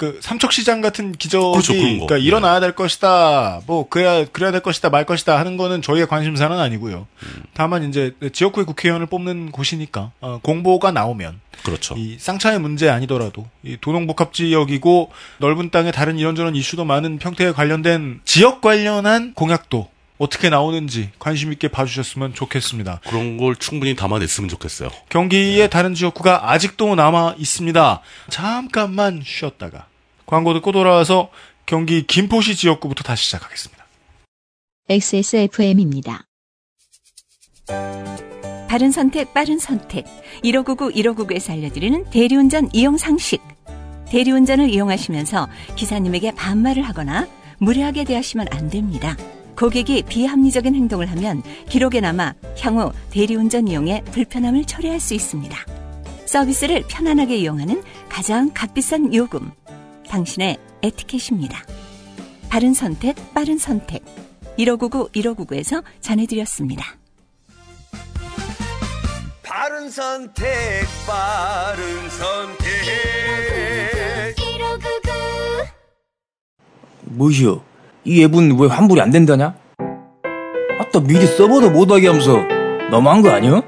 그 0.00 0.18
삼척시장 0.22 0.80
같은 0.80 1.12
기적이 1.12 1.52
그렇죠. 1.52 1.74
그러니까 1.74 2.14
네. 2.14 2.22
일어나야 2.22 2.58
될 2.58 2.74
것이다. 2.74 3.60
뭐 3.66 3.86
그래야 3.86 4.24
그래야 4.24 4.50
될 4.50 4.62
것이다 4.62 4.88
말 4.88 5.04
것이다 5.04 5.38
하는 5.38 5.58
거는 5.58 5.82
저희의 5.82 6.08
관심사는 6.08 6.58
아니고요. 6.58 7.06
음. 7.22 7.42
다만 7.52 7.86
이제 7.86 8.14
지역구의 8.32 8.64
국회의원을 8.64 9.08
뽑는 9.08 9.52
곳이니까 9.52 10.12
어, 10.22 10.40
공보가 10.42 10.90
나오면 10.90 11.38
그렇죠. 11.64 11.96
이 11.98 12.16
쌍차의 12.18 12.60
문제 12.60 12.88
아니더라도 12.88 13.46
이 13.62 13.76
도농복합 13.78 14.32
지역이고 14.32 15.12
넓은 15.36 15.68
땅에 15.68 15.90
다른 15.90 16.18
이런저런 16.18 16.56
이슈도 16.56 16.86
많은 16.86 17.18
평택에 17.18 17.52
관련된 17.52 18.22
지역 18.24 18.62
관련한 18.62 19.34
공약도 19.34 19.90
어떻게 20.16 20.48
나오는지 20.48 21.10
관심 21.18 21.52
있게 21.52 21.68
봐주셨으면 21.68 22.32
좋겠습니다. 22.32 23.00
그런 23.06 23.36
걸 23.36 23.54
충분히 23.54 23.94
담아냈으면 23.94 24.48
좋겠어요. 24.48 24.88
경기의 25.10 25.68
다른 25.68 25.94
지역구가 25.94 26.50
아직도 26.50 26.94
남아 26.94 27.34
있습니다. 27.36 28.00
잠깐만 28.30 29.22
쉬었다가 29.24 29.89
광고 30.30 30.54
듣고 30.54 30.70
돌아와서 30.70 31.28
경기 31.66 32.06
김포시 32.06 32.54
지역구부터 32.54 33.02
다시 33.02 33.24
시작하겠습니다. 33.24 33.84
XSFM입니다. 34.88 36.24
바른 38.68 38.92
선택, 38.92 39.34
빠른 39.34 39.58
선택. 39.58 40.06
1599, 40.44 40.92
1599에서 40.92 41.50
알려드리는 41.50 42.10
대리운전 42.10 42.70
이용 42.72 42.96
상식. 42.96 43.42
대리운전을 44.08 44.70
이용하시면서 44.70 45.48
기사님에게 45.74 46.32
반말을 46.36 46.82
하거나 46.84 47.28
무례하게 47.58 48.04
대하시면 48.04 48.46
안 48.52 48.70
됩니다. 48.70 49.16
고객이 49.58 50.04
비합리적인 50.04 50.76
행동을 50.76 51.10
하면 51.10 51.42
기록에 51.68 52.00
남아 52.00 52.34
향후 52.60 52.92
대리운전 53.10 53.66
이용에 53.66 54.02
불편함을 54.12 54.64
초래할 54.64 55.00
수 55.00 55.14
있습니다. 55.14 55.58
서비스를 56.26 56.84
편안하게 56.86 57.38
이용하는 57.38 57.82
가장 58.08 58.50
값비싼 58.54 59.12
요금. 59.12 59.50
당신의 60.10 60.58
에티켓입니다. 60.82 61.62
바른 62.48 62.74
선택, 62.74 63.14
빠른 63.32 63.58
선택. 63.58 64.02
1599, 64.56 65.08
1599에서 65.12 65.82
전해드렸습니다. 66.00 66.84
바른 69.42 69.88
선택 69.88 70.48
바른 71.06 72.10
선택 72.10 72.66
뭐시여? 77.04 77.62
이 78.04 78.22
앱은 78.24 78.58
왜 78.58 78.68
환불이 78.68 79.00
안 79.00 79.10
된다냐? 79.10 79.54
아따 80.80 81.00
미리 81.00 81.26
서버도 81.26 81.70
못하게 81.70 82.08
하면서 82.08 82.38
너무한 82.90 83.22
거 83.22 83.30
아니야? 83.30 83.62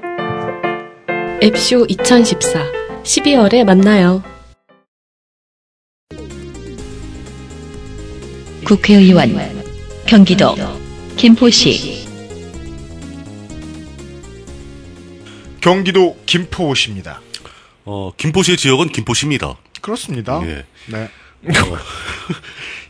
앱쇼 1.41 1.85
2014 1.87 2.59
12월에 3.03 3.63
만나요. 3.63 4.32
국회의원 8.63 9.35
경기도 10.05 10.55
김포시 11.17 12.05
경기도 15.61 16.17
김포시입니다. 16.25 17.21
어, 17.85 18.11
김포시의 18.17 18.57
지역은 18.57 18.89
김포시입니다. 18.89 19.55
그렇습니다. 19.81 20.41
예. 20.45 20.65
네. 20.87 21.09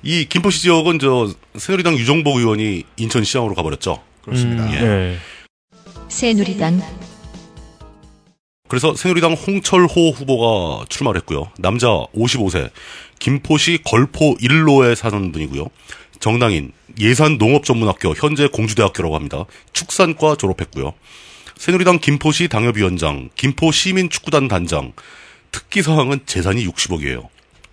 이 0.03 0.25
김포시 0.25 0.61
지역은 0.61 0.99
저 0.99 1.33
새누리당 1.57 1.97
유정복 1.97 2.37
의원이 2.37 2.83
인천시장으로 2.97 3.55
가버렸죠. 3.55 4.01
그렇습니다. 4.23 4.71
예. 4.75 4.79
네. 4.79 5.17
새누리당 6.09 6.81
그래서 8.67 8.95
새누리당 8.95 9.33
홍철호 9.33 9.87
후보가 9.87 10.85
출마를 10.89 11.21
했고요. 11.21 11.51
남자 11.59 11.87
55세, 12.15 12.71
김포시 13.19 13.79
걸포 13.83 14.35
1로에 14.37 14.95
사는 14.95 15.31
분이고요. 15.31 15.67
정당인, 16.19 16.71
예산 16.99 17.37
농업전문학교, 17.37 18.15
현재 18.15 18.47
공주대학교라고 18.47 19.15
합니다. 19.15 19.45
축산과 19.73 20.37
졸업했고요. 20.37 20.93
새누리당 21.57 21.99
김포시 21.99 22.47
당협위원장, 22.47 23.29
김포시민축구단 23.35 24.47
단장, 24.47 24.93
특기사항은 25.51 26.21
재산이 26.25 26.65
60억이에요. 26.67 27.27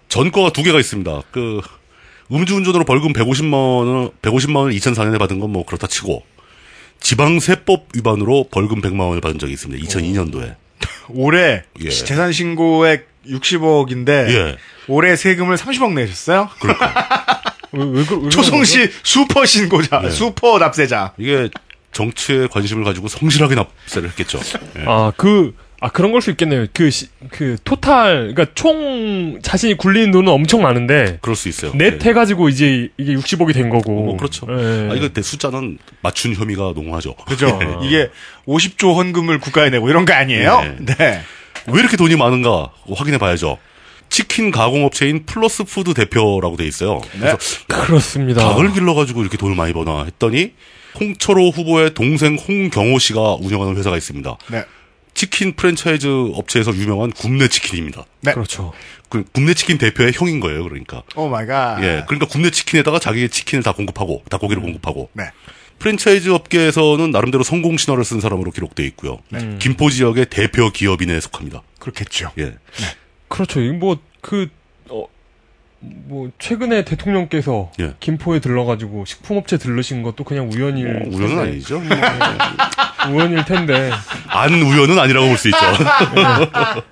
전과가 0.09 0.51
두 0.51 0.63
개가 0.63 0.79
있습니다. 0.81 1.23
그, 1.31 1.61
음주운전으로 2.33 2.85
벌금 2.85 3.13
150만원, 3.13 4.13
150만원을 4.21 4.77
2004년에 4.77 5.19
받은 5.19 5.39
건 5.39 5.51
뭐 5.51 5.65
그렇다 5.65 5.87
치고, 5.87 6.25
지방세법 7.01 7.89
위반으로 7.95 8.49
벌금 8.51 8.83
100만원을 8.83 9.23
받은 9.23 9.39
적이 9.39 9.55
있습니다. 9.55 9.83
2002년도에. 9.87 10.60
올해 11.11 11.63
예. 11.83 11.91
재산 11.91 12.33
신고액 12.33 13.09
60억인데 13.29 14.09
예. 14.09 14.57
올해 14.89 15.17
세금을 15.17 15.57
30억 15.57 15.93
내셨어요? 15.95 16.49
왜, 17.73 17.85
왜, 17.85 18.05
그- 18.05 18.17
왜 18.23 18.29
초송시 18.31 18.91
슈퍼 19.05 19.45
신고자, 19.45 20.03
예. 20.05 20.11
슈퍼 20.11 20.59
납세자. 20.59 21.13
이게 21.19 21.49
정치에 21.93 22.47
관심을 22.49 22.85
가지고 22.85 23.09
성실하게 23.09 23.55
납세를 23.57 24.09
했겠죠. 24.11 24.41
예. 24.79 24.85
아, 24.87 25.13
그, 25.17 25.55
아, 25.81 25.89
그런 25.89 26.13
걸 26.13 26.21
수 26.21 26.31
있겠네요. 26.31 26.67
그, 26.75 26.91
시, 26.91 27.07
그, 27.31 27.57
토탈, 27.65 28.35
그니까 28.35 28.53
총 28.55 29.39
자신이 29.43 29.75
굴리는 29.75 30.11
돈은 30.11 30.31
엄청 30.31 30.61
많은데, 30.63 31.19
그럴 31.23 31.35
수 31.35 31.49
있어요. 31.49 31.73
넷 31.75 31.95
예. 32.05 32.09
해가지고 32.09 32.51
이제 32.51 32.91
이게 32.99 33.15
60억이 33.15 33.55
된 33.55 33.71
거고. 33.71 33.91
뭐 33.93 34.17
그렇죠. 34.19 34.47
예. 34.51 34.91
아, 34.91 34.95
이거 34.95 35.09
대 35.09 35.23
숫자는 35.23 35.79
맞춘 36.03 36.35
혐의가 36.35 36.73
농후하죠. 36.75 37.15
그죠? 37.27 37.59
예. 37.83 37.87
이게 37.87 38.11
50조 38.47 38.95
헌금을 38.97 39.39
국가에 39.41 39.71
내고 39.71 39.89
이런 39.89 40.05
거 40.05 40.13
아니에요? 40.13 40.61
네. 40.81 40.97
네. 40.97 41.23
왜 41.67 41.81
이렇게 41.81 41.97
돈이 41.97 42.17
많은가 42.17 42.71
확인해 42.95 43.17
봐야죠. 43.19 43.57
치킨 44.11 44.51
가공업체인 44.51 45.25
플러스 45.25 45.65
푸드 45.65 45.95
대표라고 45.95 46.57
돼 46.57 46.67
있어요. 46.67 47.01
그래서 47.13 47.39
그렇습니다. 47.69 48.43
닭을 48.43 48.73
길러가지고 48.73 49.23
이렇게 49.23 49.37
돈을 49.39 49.55
많이 49.55 49.73
버나 49.73 50.05
했더니 50.05 50.53
홍철호 50.99 51.51
후보의 51.51 51.95
동생 51.95 52.37
홍경호 52.37 52.99
씨가 52.99 53.37
운영하는 53.41 53.77
회사가 53.77 53.97
있습니다. 53.97 54.37
네. 54.51 54.65
치킨 55.21 55.53
프랜차이즈 55.53 56.07
업체에서 56.33 56.75
유명한 56.75 57.11
굽네 57.11 57.49
치킨입니다. 57.49 58.07
네. 58.23 58.33
그렇죠. 58.33 58.73
그 59.11 59.23
굽네 59.33 59.53
치킨 59.53 59.77
대표의 59.77 60.13
형인 60.15 60.41
거예요. 60.41 60.63
그러니까. 60.63 61.03
Oh 61.15 61.29
my 61.29 61.45
God. 61.45 61.83
예. 61.83 62.05
그러니까 62.07 62.25
굽네 62.25 62.51
치킨에다가 62.51 62.99
자기의 62.99 63.29
치킨을 63.29 63.63
다 63.63 63.73
공급하고 63.73 64.23
닭고기를 64.31 64.63
공급하고 64.63 65.11
네. 65.13 65.25
프랜차이즈 65.79 66.31
업계에서는 66.31 67.11
나름대로 67.11 67.43
성공 67.43 67.77
신화를 67.77 68.03
쓴 68.03 68.21
사람으로 68.21 68.51
기록돼 68.51 68.83
있고요. 68.87 69.19
네. 69.29 69.57
김포 69.59 69.91
지역의 69.91 70.31
대표 70.31 70.71
기업인에 70.71 71.21
속합니다. 71.21 71.65
그렇겠죠. 71.79 72.31
예. 72.39 72.55
그렇죠. 73.29 73.61
이거 73.61 73.75
뭐, 73.75 73.99
그, 74.23 74.45
어, 74.45 74.49
뭐, 75.83 76.31
최근에 76.39 76.85
대통령께서 76.85 77.71
예. 77.81 77.95
김포에 78.01 78.39
들러가지고 78.41 79.07
식품업체 79.07 79.57
들르신 79.57 80.03
것도 80.03 80.25
그냥 80.25 80.51
우연일. 80.53 81.07
뭐 81.09 81.19
우연은 81.19 81.37
텐데. 81.37 81.51
아니죠. 81.51 81.83
우연일 83.11 83.45
텐데. 83.47 83.91
안 84.29 84.53
우연은 84.55 84.99
아니라고 84.99 85.27
볼 85.29 85.37
수 85.39 85.49
있죠. 85.49 85.59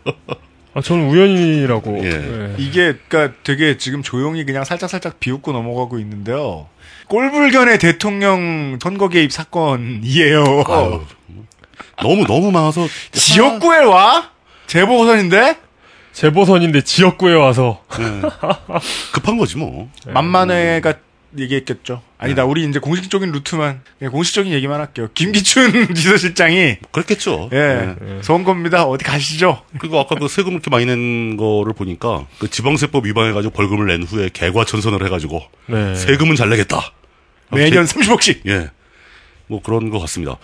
아, 0.74 0.80
저는 0.82 1.08
우연이라고. 1.10 2.04
예. 2.04 2.08
예. 2.10 2.54
이게 2.58 2.96
그러니까 3.08 3.36
되게 3.42 3.76
지금 3.78 4.02
조용히 4.02 4.44
그냥 4.44 4.64
살짝 4.64 4.88
살짝 4.88 5.20
비웃고 5.20 5.52
넘어가고 5.52 5.98
있는데요. 5.98 6.68
꼴불견의 7.08 7.78
대통령 7.78 8.78
선거 8.82 9.08
개입 9.08 9.32
사건이에요. 9.32 10.44
아유, 10.66 11.02
너무 12.02 12.26
너무 12.26 12.52
많아서 12.52 12.86
지역구에 13.12 13.78
와? 13.84 14.30
재보선인데 14.66 15.56
재보선인데 16.18 16.80
지역구에 16.80 17.34
와서. 17.34 17.80
예. 18.00 18.22
급한 19.12 19.36
거지 19.38 19.56
뭐. 19.56 19.88
만만해가 20.08 20.94
얘기했겠죠. 21.38 22.02
아니다. 22.18 22.44
우리 22.44 22.64
이제 22.68 22.80
공식적인 22.80 23.30
루트만 23.30 23.82
그냥 24.00 24.12
공식적인 24.12 24.52
얘기만 24.52 24.80
할게요. 24.80 25.08
김기춘 25.14 25.86
비서실장이 25.94 26.78
그렇겠죠. 26.90 27.50
예, 27.52 27.94
선거입니다. 28.22 28.84
어디 28.86 29.04
가시죠? 29.04 29.62
그리고 29.78 30.00
아까 30.00 30.16
그 30.16 30.26
세금 30.26 30.54
이렇게 30.54 30.70
많이 30.70 30.86
낸 30.86 31.36
거를 31.36 31.72
보니까 31.72 32.26
그 32.40 32.50
지방세법 32.50 33.06
위반해가지고 33.06 33.52
벌금을 33.52 33.86
낸 33.86 34.02
후에 34.02 34.30
개과천선을 34.32 35.04
해가지고 35.04 35.42
네. 35.66 35.94
세금은 35.94 36.34
잘 36.34 36.48
내겠다. 36.48 36.80
매년 37.52 37.84
30억씩. 37.84 38.40
예. 38.48 38.70
뭐 39.46 39.62
그런 39.62 39.90
것 39.90 40.00
같습니다. 40.00 40.36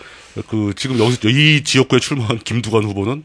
그 0.47 0.71
지금 0.77 0.97
여기서 0.99 1.27
이 1.27 1.63
지역구에 1.65 1.99
출마한 1.99 2.39
김두관 2.39 2.85
후보는 2.85 3.23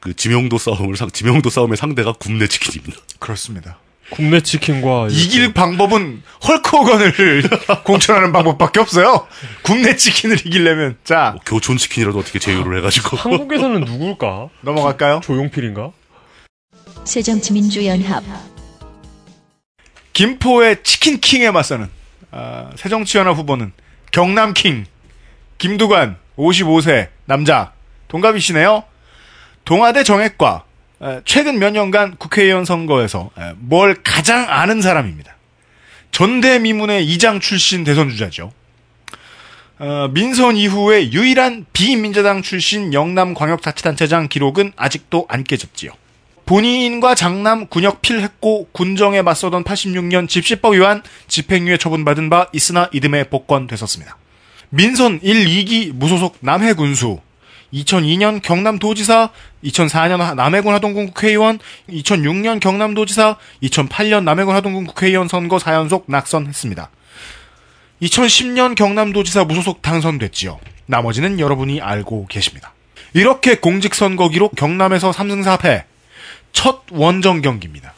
그 0.00 0.14
지명도 0.14 0.58
싸움을 0.58 0.96
상 0.96 1.10
지명도 1.10 1.50
싸움의 1.50 1.76
상대가 1.76 2.12
굽네 2.12 2.46
치킨입니다. 2.48 2.98
그렇습니다. 3.18 3.78
굽네 4.10 4.40
치킨과. 4.42 5.08
이길 5.10 5.52
방법은 5.52 6.22
헐크 6.46 6.76
호건을 6.76 7.42
공천하는 7.84 8.30
방법밖에 8.32 8.78
없어요. 8.80 9.26
굽네 9.62 9.96
치킨을 9.96 10.38
이기려면 10.46 10.96
자 11.04 11.32
뭐 11.32 11.40
교촌 11.44 11.76
치킨이라도 11.76 12.18
어떻게 12.20 12.38
제휴를 12.38 12.78
해가지고 12.78 13.16
한국에서는 13.16 13.80
누굴까? 13.80 14.48
넘어갈까요? 14.60 15.20
조용필인가? 15.24 15.90
새정치민주연합 17.04 18.22
김포의 20.12 20.82
치킨킹에 20.82 21.50
맞서는 21.50 21.88
아, 22.30 22.70
새정치연합 22.76 23.36
후보는 23.36 23.72
경남킹 24.12 24.86
김두관 25.58 26.16
55세 26.38 27.08
남자 27.24 27.72
동갑이시네요. 28.08 28.84
동아대 29.66 30.04
정액과 30.04 30.64
에, 31.02 31.20
최근 31.26 31.58
몇 31.58 31.70
년간 31.70 32.16
국회의원 32.16 32.64
선거에서 32.64 33.30
에, 33.38 33.52
뭘 33.58 33.96
가장 34.02 34.46
아는 34.48 34.80
사람입니다. 34.80 35.36
전대미문의 36.12 37.04
이장 37.04 37.40
출신 37.40 37.84
대선 37.84 38.08
주자죠. 38.08 38.52
어, 39.78 40.08
민선 40.12 40.56
이후에 40.56 41.12
유일한 41.12 41.66
비민자당 41.74 42.40
출신 42.40 42.94
영남 42.94 43.34
광역자치단체장 43.34 44.28
기록은 44.28 44.72
아직도 44.76 45.26
안 45.28 45.44
깨졌지요. 45.44 45.90
본인과 46.46 47.16
장남 47.16 47.66
군역 47.66 48.00
필했고 48.00 48.68
군정에 48.70 49.20
맞서던 49.20 49.64
86년 49.64 50.28
집시법 50.28 50.74
위반 50.74 51.02
집행유예 51.26 51.76
처분받은 51.76 52.30
바 52.30 52.46
있으나 52.52 52.88
이듬해 52.92 53.24
복권됐었습니다. 53.24 54.16
민선 54.70 55.18
1, 55.22 55.44
2기 55.44 55.92
무소속 55.92 56.38
남해 56.40 56.74
군수 56.74 57.20
2002년 57.72 58.42
경남도지사 58.42 59.30
2004년 59.64 60.34
남해군 60.34 60.72
하동군 60.72 61.06
국회의원 61.06 61.58
2006년 61.88 62.60
경남도지사 62.60 63.36
2008년 63.62 64.24
남해군 64.24 64.54
하동군 64.54 64.86
국회의원 64.86 65.28
선거 65.28 65.56
4연속 65.58 66.04
낙선했습니다. 66.06 66.90
2010년 68.02 68.74
경남도지사 68.74 69.44
무소속 69.44 69.82
당선됐지요. 69.82 70.60
나머지는 70.86 71.40
여러분이 71.40 71.80
알고 71.80 72.26
계십니다. 72.28 72.72
이렇게 73.14 73.56
공직선거기로 73.56 74.50
경남에서 74.50 75.10
3승 75.10 75.42
4패 75.44 75.84
첫 76.52 76.82
원정 76.90 77.42
경기입니다. 77.42 77.94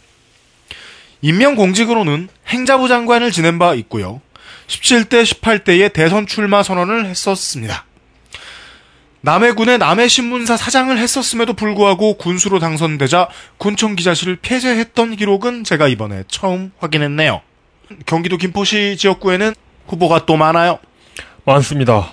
임명 1.20 1.56
공직으로는 1.56 2.28
행자부 2.46 2.88
장관을 2.88 3.32
지낸 3.32 3.58
바 3.58 3.74
있고요. 3.74 4.20
17대 4.68 5.24
18대에 5.24 5.92
대선 5.92 6.26
출마 6.26 6.62
선언을 6.62 7.06
했었습니다. 7.06 7.84
남해군의 9.20 9.78
남해신문사 9.78 10.56
사장을 10.56 10.96
했었음에도 10.96 11.52
불구하고 11.54 12.14
군수로 12.18 12.58
당선되자 12.60 13.28
군청 13.58 13.96
기자실을 13.96 14.36
폐쇄했던 14.40 15.16
기록은 15.16 15.64
제가 15.64 15.88
이번에 15.88 16.22
처음 16.28 16.70
확인했네요. 16.78 17.40
경기도 18.06 18.36
김포시 18.36 18.96
지역구에는 18.96 19.54
후보가 19.88 20.26
또 20.26 20.36
많아요. 20.36 20.78
많습니다. 21.44 22.10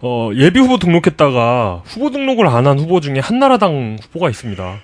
어, 0.00 0.30
예비 0.34 0.58
후보 0.60 0.78
등록했다가 0.78 1.82
후보 1.84 2.10
등록을 2.10 2.46
안 2.48 2.66
한 2.66 2.78
후보 2.78 3.00
중에 3.00 3.20
한나라당 3.20 3.98
후보가 4.02 4.28
있습니다. 4.30 4.80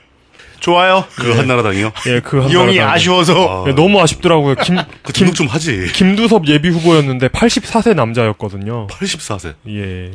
좋아요. 0.61 1.05
그 1.17 1.33
한나라당이요? 1.33 1.91
예, 2.07 2.21
그 2.21 2.37
한나라당. 2.39 2.51
이용이 2.51 2.81
아쉬워서 2.81 3.65
예, 3.67 3.73
너무 3.73 4.01
아쉽더라고요. 4.01 4.55
김, 4.57 4.77
그 5.03 5.13
등록 5.13 5.35
좀 5.35 5.49
하지. 5.49 5.91
김두섭 5.93 6.47
예비 6.47 6.69
후보였는데 6.69 7.29
84세 7.29 7.95
남자였거든요. 7.97 8.87
84세. 8.87 9.55
예. 9.71 10.13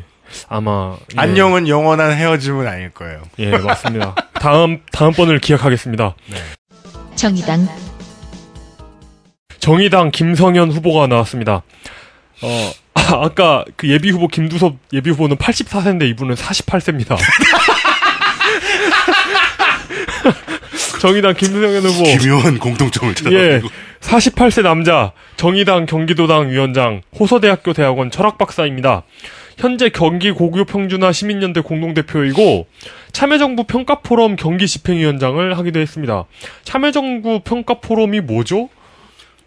아마 0.50 0.96
예, 1.16 1.20
안녕은 1.20 1.68
영원한 1.68 2.14
헤어짐은 2.14 2.68
아닐 2.68 2.92
거예요. 2.92 3.22
예, 3.40 3.58
맞습니다. 3.58 4.16
다음 4.34 4.82
다음 4.92 5.14
번을 5.14 5.40
기약하겠습니다. 5.40 6.16
정의당 7.16 7.68
정의당 9.60 10.12
김성현 10.12 10.72
후보가 10.72 11.08
나왔습니다. 11.08 11.64
어, 12.42 12.72
아, 12.94 13.02
아까 13.26 13.66
그 13.76 13.90
예비 13.90 14.12
후보 14.12 14.28
김두섭 14.28 14.76
예비 14.94 15.10
후보는 15.10 15.38
84세인데 15.38 16.08
이분은 16.10 16.36
48세입니다. 16.36 17.18
정의당 21.00 21.34
김성현 21.36 21.84
후보. 21.84 22.04
기묘한 22.04 22.58
공통점을 22.60 23.14
예. 23.32 23.60
찾아가지고. 23.60 23.70
48세 24.02 24.62
남자, 24.62 25.12
정의당 25.36 25.86
경기도당 25.86 26.50
위원장, 26.50 27.02
호서대학교 27.20 27.74
대학원 27.74 28.10
철학박사입니다. 28.12 29.04
현재 29.58 29.90
경기 29.90 30.32
고교 30.32 30.66
평준화 30.66 31.12
시민연대 31.12 31.62
공동대표이고 31.62 32.68
참여정부 33.12 33.64
평가 33.64 34.02
포럼 34.02 34.36
경기 34.36 34.68
집행위원장을 34.68 35.58
하기도 35.58 35.80
했습니다. 35.80 36.26
참여정부 36.64 37.42
평가 37.44 37.76
포럼이 37.76 38.22
뭐죠? 38.22 38.70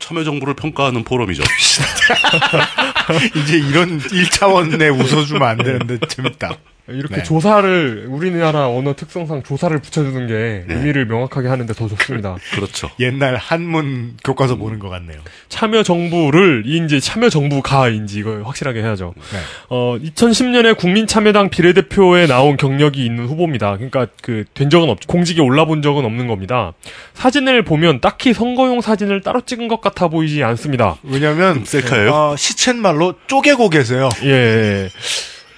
참여정부를 0.00 0.54
평가하는 0.54 1.04
포럼이죠. 1.04 1.42
이제 3.36 3.58
이런 3.58 4.00
1차원에 4.00 4.98
웃어주면 4.98 5.42
안 5.42 5.58
되는데 5.58 5.98
재밌다. 6.08 6.56
이렇게 6.93 7.16
네. 7.16 7.22
조사를 7.22 8.07
우리나라 8.09 8.68
언어 8.68 8.95
특성상 8.95 9.43
조사를 9.43 9.76
붙여주는 9.80 10.26
게 10.26 10.64
네. 10.66 10.74
의미를 10.74 11.07
명확하게 11.07 11.49
하는데 11.49 11.72
더 11.72 11.88
좋습니다. 11.88 12.36
그렇죠. 12.55 12.91
옛날 13.01 13.36
한문 13.36 14.16
교과서 14.24 14.57
보는 14.57 14.78
것 14.78 14.88
같네요. 14.91 15.18
참여 15.49 15.82
정부를 15.82 16.64
이제 16.66 17.01
참여 17.01 17.28
정부가인지 17.30 18.18
이걸 18.18 18.45
확실하게 18.45 18.82
해야죠. 18.82 19.14
네. 19.32 19.38
어 19.68 19.97
2010년에 20.03 20.76
국민참여당 20.76 21.49
비례대표에 21.51 22.26
나온 22.26 22.57
경력이 22.57 23.05
있는 23.05 23.26
후보입니다. 23.26 23.76
그러니까 23.76 24.07
그 24.22 24.45
된 24.55 24.68
적은 24.68 24.91
없 24.91 25.07
공직에 25.07 25.41
올라본 25.41 25.82
적은 25.82 26.05
없는 26.05 26.26
겁니다. 26.26 26.72
사진을 27.14 27.62
보면 27.64 28.01
딱히 28.01 28.32
선거용 28.32 28.80
사진을 28.80 29.22
따로 29.22 29.41
찍은 29.41 29.68
것 29.68 29.80
같아 29.80 30.09
보이지 30.09 30.43
않습니다. 30.43 30.97
왜냐면 31.03 31.64
셀카예요? 31.64 32.11
어, 32.12 32.36
시쳇말로 32.36 33.14
쪼개고 33.26 33.70
계세요. 33.70 34.09
예. 34.24 34.88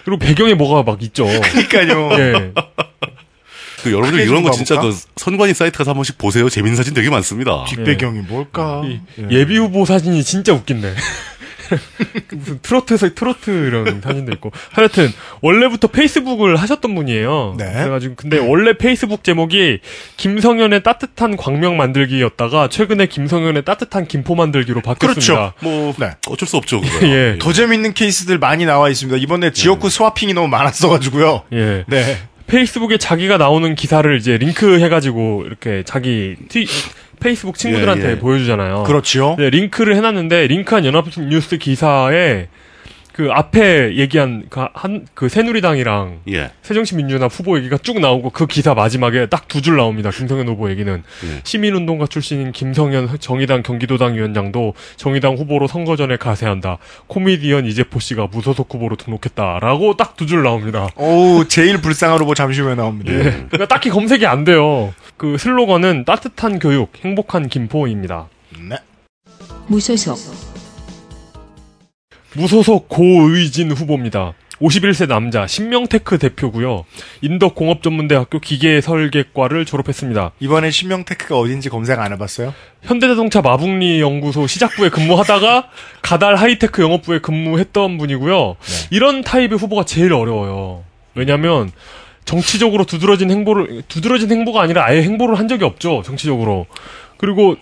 예. 0.03 0.05
그리고 0.05 0.19
배경에 0.19 0.55
뭐가 0.55 0.83
막 0.83 1.03
있죠. 1.03 1.27
그러니까요. 1.27 2.11
예. 2.19 2.53
그 3.83 3.91
여러분들 3.91 4.21
이런 4.21 4.37
좀거 4.37 4.53
진짜 4.53 4.77
봐볼까? 4.77 4.97
그 4.97 5.03
선관위 5.17 5.55
사이트 5.55 5.77
가서 5.77 5.91
한 5.91 5.97
번씩 5.97 6.17
보세요. 6.19 6.49
재밌는 6.49 6.77
사진 6.77 6.95
되게 6.95 7.11
많습니다. 7.11 7.65
뒷배경이 7.69 8.21
뭘까? 8.21 8.83
이 8.85 9.01
예비 9.31 9.57
후보 9.57 9.85
사진이 9.85 10.23
진짜 10.23 10.53
웃긴데. 10.53 10.95
그 12.29 12.35
무슨 12.35 12.59
트로트에서 12.63 13.15
트로트 13.15 13.51
이런 13.51 14.01
사진도 14.01 14.33
있고. 14.33 14.53
하여튼 14.71 15.11
원래부터 15.41 15.89
페이스북을 15.89 16.57
하셨던 16.57 16.95
분이에요. 16.95 17.57
네. 17.59 17.73
그래가지고 17.73 18.15
근데 18.17 18.39
원래 18.39 18.77
페이스북 18.77 19.25
제목이 19.25 19.81
김성현의 20.17 20.83
따뜻한 20.83 21.37
광명 21.37 21.77
만들기였다가 21.77 22.69
최근에 22.69 23.07
김성현의 23.07 23.65
따뜻한 23.65 24.07
김포 24.07 24.35
만들기로 24.35 24.81
바뀌었습니다. 24.81 25.55
뭐 25.61 25.95
네. 25.99 26.11
어쩔 26.29 26.49
수 26.49 26.57
없죠. 26.57 26.81
그거. 26.81 27.07
예. 27.09 27.37
더 27.39 27.53
재밌는 27.53 27.95
케이스들 27.95 28.39
많이 28.39 28.65
나와 28.65 28.89
있습니다. 28.89 29.19
이번에 29.19 29.53
지역구 29.53 29.91
swapping이 29.91 30.35
너무 30.35 30.49
많았어가지고요. 30.49 31.43
예. 31.53 31.85
네. 31.87 32.19
페이스북에 32.47 32.99
자기가 32.99 33.39
나오는 33.39 33.75
기사를 33.75 34.15
이제 34.19 34.37
링크 34.37 34.79
해가지고 34.81 35.45
이렇게 35.47 35.83
자기 35.87 36.37
트 36.49 36.65
페이스북 37.23 37.57
친구들한테 37.57 38.07
예, 38.07 38.11
예. 38.13 38.19
보여주잖아요. 38.19 38.85
그렇지요. 38.85 39.37
네, 39.39 39.51
링크를 39.51 39.97
해놨는데 39.97 40.47
링크한 40.49 40.85
연합뉴스 40.85 41.59
기사에 41.59 42.49
그 43.13 43.29
앞에 43.31 43.97
얘기한 43.97 44.47
그 44.49 44.61
한 44.75 45.05
그 45.15 45.29
새누리당이랑 45.29 46.21
예. 46.31 46.51
새정치민주연합 46.63 47.31
후보 47.33 47.59
얘기가 47.59 47.77
쭉 47.79 48.01
나오고 48.01 48.31
그 48.31 48.47
기사 48.47 48.75
마지막에 48.75 49.27
딱 49.27 49.49
두 49.49 49.61
줄 49.61 49.77
나옵니다. 49.77 50.11
김성현 50.11 50.49
후보 50.49 50.71
얘기는 50.71 50.93
예. 51.25 51.41
시민운동가 51.45 52.07
출신인 52.07 52.53
김성현 52.53 53.19
정의당 53.21 53.63
경기도당 53.63 54.15
위원장도 54.15 54.75
정의당 54.97 55.37
후보로 55.37 55.67
선거 55.69 55.97
전에 55.97 56.17
가세한다. 56.17 56.79
코미디언 57.09 57.67
이재포 57.67 58.01
씨가 58.01 58.29
무소속 58.29 58.73
후보로 58.73 58.97
등록했다라고 58.97 59.97
딱 59.97 60.17
두 60.17 60.27
줄 60.27 60.43
나옵니다. 60.43 60.89
오, 60.97 61.45
제일 61.49 61.81
불쌍한 61.81 62.19
후보 62.21 62.35
잠시 62.35 62.61
후에 62.61 62.75
나옵니다. 62.75 63.13
예. 63.13 63.19
그러니까 63.51 63.67
딱히 63.67 63.91
검색이 63.91 64.27
안 64.27 64.45
돼요. 64.45 64.95
그 65.17 65.37
슬로건은 65.39 66.05
따뜻한 66.05 66.59
교육, 66.59 66.93
행복한 67.05 67.49
김포입니다. 67.49 68.29
네. 68.69 68.77
무소속 69.69 70.17
무소속 72.35 72.89
고의진 72.89 73.73
후보입니다. 73.73 74.33
51세 74.61 75.09
남자, 75.09 75.47
신명테크 75.47 76.19
대표고요. 76.19 76.85
인덕공업전문대학교 77.21 78.39
기계설계과를 78.39 79.65
졸업했습니다. 79.65 80.33
이번에 80.39 80.71
신명테크가 80.71 81.37
어딘지 81.37 81.69
검색 81.69 81.99
안 81.99 82.13
해봤어요? 82.13 82.55
현대자동차 82.83 83.43
마북리 83.43 84.01
연구소 84.01 84.47
시작부에 84.47 84.89
근무하다가 84.89 85.69
가달 86.01 86.37
하이테크 86.37 86.81
영업부에 86.81 87.19
근무했던 87.19 87.99
분이고요. 87.99 88.57
이런 88.91 89.23
타입의 89.23 89.59
후보가 89.59 89.85
제일 89.85 90.13
어려워요. 90.13 90.85
왜냐면 91.15 91.71
정치적으로 92.25 92.85
두드러진 92.85 93.31
행보를 93.33 93.83
두드러진 93.89 94.31
행보가 94.31 94.63
아니라 94.63 94.85
아예 94.87 95.03
행보를 95.03 95.39
한 95.39 95.49
적이 95.49 95.65
없죠. 95.65 96.03
정치적으로. 96.05 96.67
그리고 97.17 97.57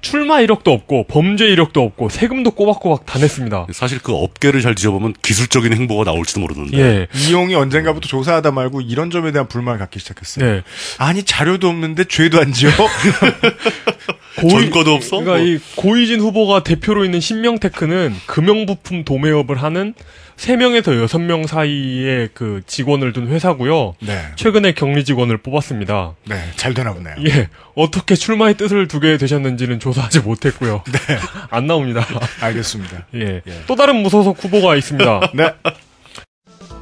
출마 0.00 0.40
이력도 0.40 0.70
없고 0.72 1.06
범죄 1.08 1.46
이력도 1.46 1.82
없고 1.82 2.08
세금도 2.08 2.52
꼬박꼬박 2.52 3.06
다 3.06 3.18
냈습니다. 3.18 3.66
사실 3.72 3.98
그 4.00 4.12
업계를 4.12 4.60
잘 4.60 4.74
뒤져보면 4.74 5.14
기술적인 5.22 5.72
행보가 5.72 6.04
나올지도 6.04 6.40
모르는데. 6.40 6.78
예. 6.78 7.06
이용이 7.28 7.54
언젠가부터 7.54 8.08
조사하다 8.08 8.50
말고 8.52 8.80
이런 8.82 9.10
점에 9.10 9.32
대한 9.32 9.48
불만을 9.48 9.78
갖기 9.78 9.98
시작했어요. 9.98 10.44
네. 10.44 10.62
아니 10.98 11.22
자료도 11.22 11.68
없는데 11.68 12.04
죄도 12.04 12.40
안 12.40 12.52
지어? 12.52 12.70
전과도 14.40 14.92
없어? 14.92 15.20
그러니까 15.20 15.38
뭐. 15.38 15.46
이 15.46 15.58
고이진 15.76 16.20
후보가 16.20 16.62
대표로 16.62 17.04
있는 17.04 17.20
신명테크는 17.20 18.14
금형부품 18.26 19.04
도매업을 19.04 19.62
하는 19.62 19.94
3명에서 20.36 21.06
6명 21.06 21.46
사이의 21.46 22.28
그 22.34 22.60
직원을 22.66 23.12
둔 23.14 23.28
회사고요. 23.28 23.94
네. 24.00 24.20
최근에 24.36 24.72
격리 24.72 25.04
직원을 25.04 25.38
뽑았습니다. 25.38 26.14
네, 26.24 26.36
잘 26.56 26.74
되나 26.74 26.92
보네요. 26.92 27.14
예. 27.26 27.48
어떻게 27.74 28.14
출마의 28.14 28.56
뜻을 28.56 28.86
두게 28.86 29.16
되셨는지는 29.16 29.80
조사하지 29.80 30.20
못했고요. 30.20 30.84
네. 30.92 30.98
안 31.50 31.66
나옵니다. 31.66 32.06
알겠습니다. 32.40 33.06
예. 33.16 33.42
또 33.66 33.74
다른 33.76 33.96
무소속 33.96 34.42
후보가 34.44 34.76
있습니다. 34.76 35.32
네. 35.34 35.54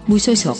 무소속 0.06 0.56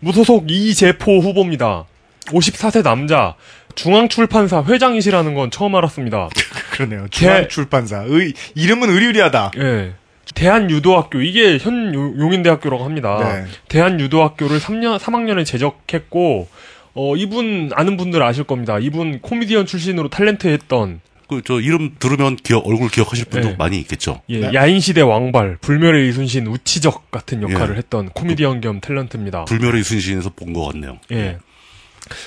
무소속 0.00 0.50
이재포 0.50 1.20
후보입니다. 1.20 1.86
54세 2.26 2.82
남자. 2.82 3.36
중앙출판사 3.74 4.64
회장이시라는 4.64 5.34
건 5.34 5.50
처음 5.50 5.74
알았습니다. 5.74 6.28
그러네요. 6.72 7.06
중앙출판사. 7.10 8.04
의, 8.08 8.32
이름은 8.54 8.90
의리의리하다. 8.90 9.52
예. 9.58 9.92
대한유도학교 10.34 11.20
이게 11.20 11.58
현 11.58 11.94
요- 11.94 12.14
용인대학교라고 12.18 12.84
합니다. 12.84 13.18
네. 13.20 13.44
대한유도학교를 13.68 14.58
3년 14.58 14.98
3학년에 14.98 15.44
재적했고 15.46 16.48
어 16.94 17.16
이분 17.16 17.70
아는 17.74 17.96
분들 17.96 18.22
아실 18.22 18.44
겁니다. 18.44 18.78
이분 18.80 19.20
코미디언 19.20 19.66
출신으로 19.66 20.08
탤런트 20.08 20.46
했던 20.48 21.00
그, 21.28 21.40
저, 21.44 21.58
이름 21.58 21.96
들으면 21.98 22.36
기억, 22.36 22.66
얼굴 22.66 22.90
기억하실 22.90 23.24
분도 23.26 23.48
네. 23.50 23.56
많이 23.56 23.78
있겠죠. 23.78 24.20
예, 24.28 24.40
네. 24.40 24.50
야인시대 24.52 25.00
왕발, 25.00 25.56
불멸의 25.62 26.08
이순신, 26.10 26.46
우치적 26.46 27.10
같은 27.10 27.42
역할을 27.42 27.74
예. 27.74 27.78
했던 27.78 28.10
코미디언 28.10 28.60
겸 28.60 28.80
탤런트입니다. 28.82 29.46
불멸의 29.46 29.84
순신에서 29.84 30.30
본 30.36 30.52
것 30.52 30.66
같네요. 30.66 30.98
예. 31.12 31.38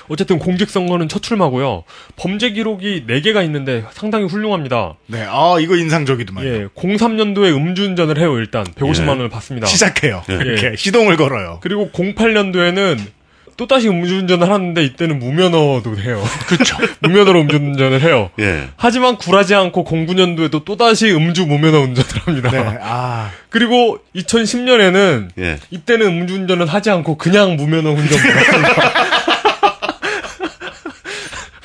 어쨌든 0.09 0.39
공직 0.39 0.69
선거는 0.69 1.07
첫 1.09 1.21
출마고요. 1.21 1.83
범죄 2.15 2.51
기록이 2.51 3.05
4개가 3.07 3.43
있는데 3.45 3.83
상당히 3.91 4.25
훌륭합니다. 4.25 4.95
네, 5.07 5.25
아 5.27 5.57
이거 5.59 5.75
인상적이더만요. 5.75 6.47
예, 6.47 6.67
03년도에 6.67 7.55
음주운전을 7.55 8.17
해요, 8.17 8.37
일단. 8.37 8.63
150만 8.65 9.03
예. 9.03 9.09
원을 9.09 9.29
받습니다. 9.29 9.67
시작해요. 9.67 10.23
예. 10.29 10.33
이렇게 10.33 10.75
시동을 10.75 11.17
걸어요. 11.17 11.59
그리고 11.61 11.89
08년도에는 11.91 13.17
또다시 13.57 13.89
음주운전을 13.89 14.49
하는데 14.49 14.83
이때는 14.83 15.17
무면허도 15.17 15.97
해요. 15.97 16.23
그렇죠. 16.47 16.77
무면허로 17.01 17.41
음주운전을 17.41 18.01
해요. 18.01 18.29
예. 18.39 18.69
하지만 18.77 19.17
굴하지 19.17 19.55
않고 19.55 19.83
09년도에도 19.83 20.63
또다시 20.63 21.11
음주 21.11 21.47
무면허 21.47 21.79
운전을 21.79 22.09
합니다. 22.25 22.51
네, 22.51 22.77
아 22.81 23.31
그리고 23.49 23.97
2010년에는 24.15 25.29
예. 25.39 25.57
이때는 25.71 26.05
음주운전을 26.05 26.67
하지 26.67 26.91
않고 26.91 27.17
그냥 27.17 27.55
무면허 27.55 27.89
운전을 27.89 28.53
합니다. 28.53 29.46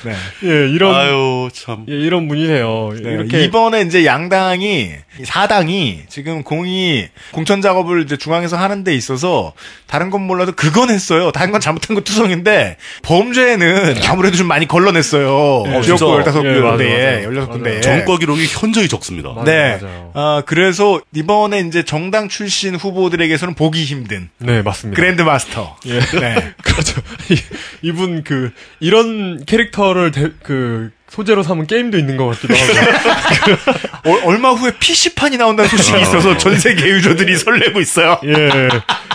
네. 0.03 0.13
예, 0.43 0.69
이런 0.69 0.95
아유, 0.95 1.49
참. 1.53 1.85
예, 1.89 1.93
이런 1.93 2.27
분이세요. 2.27 2.91
네, 3.01 3.11
이렇게 3.11 3.43
이번에 3.43 3.81
이제 3.81 4.05
양당이 4.05 4.91
사당이 5.23 6.01
지금 6.09 6.43
공이 6.43 7.07
공천 7.31 7.61
작업을 7.61 8.03
이제 8.03 8.17
중앙에서 8.17 8.57
하는 8.57 8.83
데 8.83 8.95
있어서 8.95 9.53
다른 9.87 10.09
건 10.09 10.21
몰라도 10.21 10.51
그건 10.53 10.89
했어요. 10.89 11.31
다른 11.31 11.51
건 11.51 11.61
잘못한 11.61 11.95
거 11.95 12.01
투성인데 12.01 12.77
범죄는 13.03 13.95
아무래도 14.07 14.37
좀 14.37 14.47
많이 14.47 14.67
걸러냈어요. 14.67 15.63
네, 15.65 15.81
지역구 15.81 16.23
진짜. 16.23 16.31
15군데에 16.31 16.81
예, 16.81 17.27
맞아요, 17.27 17.27
맞아요. 17.27 17.47
16군데에 17.47 17.81
전과 17.81 18.17
기록이 18.17 18.45
현저히 18.47 18.87
적습니다. 18.87 19.29
맞아요, 19.29 19.43
네. 19.45 19.79
맞아요. 19.81 20.11
아, 20.15 20.43
그래서 20.45 21.01
이번에 21.15 21.59
이제 21.61 21.83
정당 21.83 22.27
출신 22.29 22.75
후보들에게서는 22.75 23.53
보기 23.53 23.83
힘든 23.83 24.29
네, 24.39 24.61
맞습니다. 24.61 24.99
그랜드 24.99 25.21
마스터. 25.21 25.77
예. 25.85 25.99
네. 25.99 26.53
그렇죠. 26.63 27.01
이, 27.29 27.37
이분 27.81 28.23
그 28.23 28.51
이런 28.79 29.45
캐릭터 29.45 29.92
를 29.93 30.11
대- 30.11 30.31
그 30.43 30.91
소재로 31.09 31.43
삼은 31.43 31.67
게임도 31.67 31.97
있는 31.97 32.17
것 32.17 32.25
같기도 32.27 32.55
하고. 32.55 33.59
어, 34.09 34.19
얼마 34.25 34.49
후에 34.51 34.71
PC판이 34.79 35.37
나온다는 35.37 35.69
소식이 35.69 36.01
있어서 36.01 36.37
전 36.37 36.57
세계 36.59 36.87
유저들이 36.87 37.37
설레고 37.37 37.79
있어요. 37.79 38.19
예. 38.25 38.69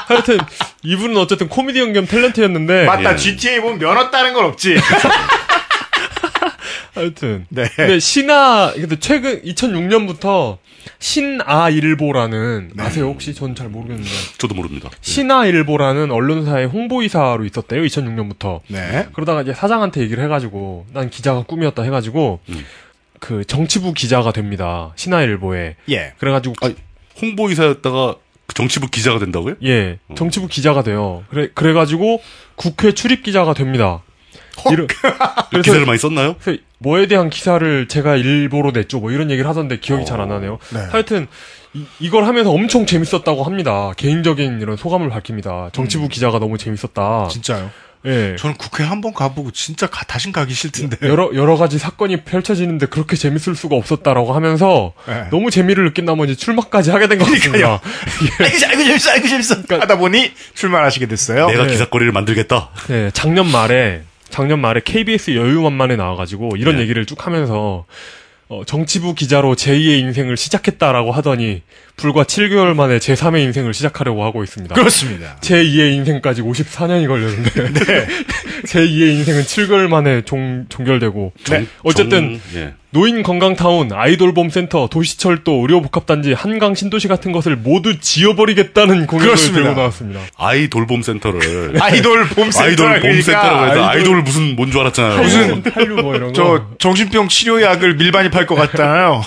하여튼 0.06 0.38
이분은 0.82 1.16
어쨌든 1.16 1.48
코미디언 1.48 1.92
겸 1.92 2.06
탤런트였는데 2.06 2.84
맞다. 2.84 3.12
예. 3.12 3.16
GTA 3.16 3.60
보면 3.60 3.78
면허 3.78 4.10
따는 4.10 4.32
건 4.32 4.44
없지. 4.44 4.76
하여튼 6.98 7.46
네. 7.48 7.68
근데 7.76 7.98
신화 7.98 8.72
근데 8.74 8.98
최근 8.98 9.42
2006년부터 9.42 10.58
신아일보라는 10.98 12.72
아세요 12.78 13.06
혹시 13.06 13.34
전 13.34 13.54
잘 13.54 13.68
모르겠는데 13.68 14.08
저도 14.38 14.54
모릅니다. 14.54 14.88
신아일보라는 15.00 16.10
언론사의 16.10 16.66
홍보이사로 16.66 17.44
있었대요 17.44 17.82
2006년부터 17.82 18.60
네. 18.68 19.06
그러다가 19.12 19.42
이제 19.42 19.52
사장한테 19.54 20.00
얘기를 20.02 20.22
해가지고 20.24 20.86
난 20.92 21.10
기자가 21.10 21.42
꿈이었다 21.42 21.82
해가지고 21.82 22.40
음. 22.48 22.64
그 23.20 23.44
정치부 23.44 23.94
기자가 23.94 24.32
됩니다 24.32 24.92
신화일보에 24.96 25.76
예. 25.90 26.12
그래가지고 26.18 26.54
아니, 26.62 26.76
홍보이사였다가 27.20 28.16
그 28.46 28.54
정치부 28.54 28.88
기자가 28.88 29.18
된다고요? 29.18 29.56
예 29.64 29.98
정치부 30.14 30.46
기자가 30.48 30.82
돼요 30.82 31.24
그래 31.30 31.48
그래가지고 31.54 32.22
국회 32.54 32.92
출입 32.92 33.22
기자가 33.22 33.54
됩니다 33.54 34.02
이런- 34.70 34.86
기사를 35.62 35.84
많이 35.86 35.98
썼나요? 35.98 36.36
뭐에 36.78 37.06
대한 37.06 37.28
기사를 37.30 37.88
제가 37.88 38.16
일보로 38.16 38.70
냈죠 38.72 39.00
뭐 39.00 39.10
이런 39.10 39.30
얘기를 39.30 39.48
하던데 39.48 39.78
기억이 39.78 40.04
잘 40.04 40.20
안 40.20 40.28
나네요 40.28 40.58
네. 40.72 40.80
하여튼 40.90 41.26
이, 42.00 42.10
걸 42.10 42.24
하면서 42.24 42.50
엄청 42.50 42.86
재밌었다고 42.86 43.44
합니다 43.44 43.92
개인적인 43.96 44.60
이런 44.60 44.76
소감을 44.76 45.08
밝힙니다 45.10 45.70
정치부 45.72 46.04
음. 46.04 46.08
기자가 46.08 46.38
너무 46.38 46.56
재밌었다 46.58 47.28
진짜요? 47.30 47.70
예 48.06 48.36
저는 48.38 48.56
국회 48.56 48.84
한 48.84 49.00
번 49.00 49.12
가보고 49.12 49.50
진짜 49.50 49.88
가, 49.88 50.04
다신 50.04 50.30
가기 50.30 50.54
싫던데. 50.54 51.08
여러 51.08 51.30
여러 51.34 51.56
가지 51.56 51.78
사건이 51.78 52.18
펼쳐지는데 52.22 52.86
그렇게 52.86 53.16
재밌을 53.16 53.56
수가 53.56 53.74
없었다라고 53.74 54.32
하면서 54.34 54.92
네. 55.08 55.24
너무 55.32 55.50
재미를 55.50 55.84
느낀 55.84 56.04
나머지 56.04 56.36
출마까지 56.36 56.92
하게 56.92 57.08
된 57.08 57.18
것 57.18 57.24
같습니다. 57.28 57.80
아이고, 58.40 58.56
재- 58.58 58.66
아이고 58.66 58.84
재밌어, 58.84 59.10
아이고 59.10 59.26
재밌어. 59.28 59.54
하다 59.80 59.98
보니 59.98 60.30
출마하시게 60.54 61.06
됐어요. 61.06 61.48
내가 61.48 61.64
네. 61.64 61.72
기사거리를 61.72 62.12
만들겠다. 62.12 62.70
네, 62.86 63.10
작년 63.14 63.50
말에 63.50 64.02
작년 64.30 64.60
말에 64.60 64.80
KBS 64.84 65.32
여유만만에 65.32 65.96
나와가지고 65.96 66.56
이런 66.56 66.76
네. 66.76 66.82
얘기를 66.82 67.04
쭉 67.06 67.26
하면서 67.26 67.86
어, 68.48 68.62
정치부 68.64 69.14
기자로 69.14 69.54
제2의 69.54 70.00
인생을 70.00 70.36
시작했다라고 70.36 71.12
하더니 71.12 71.62
불과 71.98 72.22
7개월 72.22 72.74
만에 72.74 72.98
제3의 72.98 73.42
인생을 73.42 73.74
시작하려고 73.74 74.24
하고 74.24 74.42
있습니다. 74.44 74.74
그렇습니다. 74.74 75.36
제2의 75.40 75.92
인생까지 75.94 76.42
54년이 76.42 77.08
걸렸는데 77.08 77.50
제2의 78.66 79.10
인생은 79.18 79.42
7개월 79.42 79.88
만에 79.88 80.22
종, 80.22 80.64
종결되고 80.68 81.32
네. 81.50 81.66
어쨌든 81.82 82.40
정- 82.52 82.60
예. 82.62 82.74
노인 82.90 83.22
건강타운, 83.22 83.92
아이돌봄 83.92 84.48
센터, 84.48 84.88
도시철도, 84.88 85.60
의료복합단지, 85.60 86.32
한강 86.32 86.74
신도시 86.74 87.06
같은 87.06 87.32
것을 87.32 87.54
모두 87.54 88.00
지어버리겠다는 88.00 89.06
공약을 89.06 89.26
그렇습니다. 89.32 89.64
들고 89.64 89.78
나왔습니다. 89.78 90.20
아이 90.38 90.68
돌봄 90.68 91.02
센터를 91.02 91.76
아이돌 91.82 92.26
봄센터. 92.28 92.62
아이돌 92.62 93.00
봄 93.00 93.20
센터라고 93.20 93.68
해서 93.68 93.82
아이돌- 93.82 93.88
아이돌 93.88 94.22
무슨 94.22 94.56
뭔 94.56 94.70
줄 94.70 94.80
알았잖아요. 94.80 95.20
무슨- 95.20 95.62
한류 95.70 95.96
뭐 95.96 96.14
이런 96.16 96.32
거. 96.32 96.32
저 96.32 96.66
정신병 96.78 97.28
치료약을 97.28 97.96
밀반입할 97.96 98.46
것 98.46 98.54
같잖아요. 98.54 99.20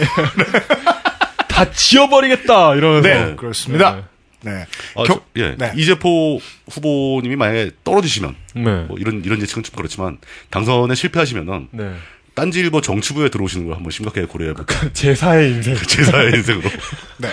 다 1.65 1.71
지어버리겠다 1.71 2.75
이러면서. 2.75 3.07
네, 3.09 3.35
그렇습니다. 3.35 4.07
네. 4.43 4.65
아, 4.95 5.03
겨- 5.03 5.05
저- 5.05 5.21
예. 5.37 5.55
네. 5.57 5.71
이재포 5.75 6.39
후보님이 6.71 7.35
만약에 7.35 7.71
떨어지시면 7.83 8.35
네. 8.55 8.61
뭐 8.87 8.97
이런 8.97 9.21
이런 9.23 9.39
예측은 9.41 9.61
좀 9.63 9.75
그렇지만 9.75 10.17
당선에 10.49 10.95
실패하시면은 10.95 11.67
네. 11.71 11.93
딴지일보 12.33 12.81
정치부에 12.81 13.29
들어오시는 13.29 13.67
걸 13.67 13.75
한번 13.75 13.91
심각하게 13.91 14.25
고려해 14.25 14.53
볼까. 14.53 14.73
제사의 14.93 15.51
인생. 15.51 15.75
제사의 15.85 16.33
인생으로. 16.37 16.69
네. 17.19 17.29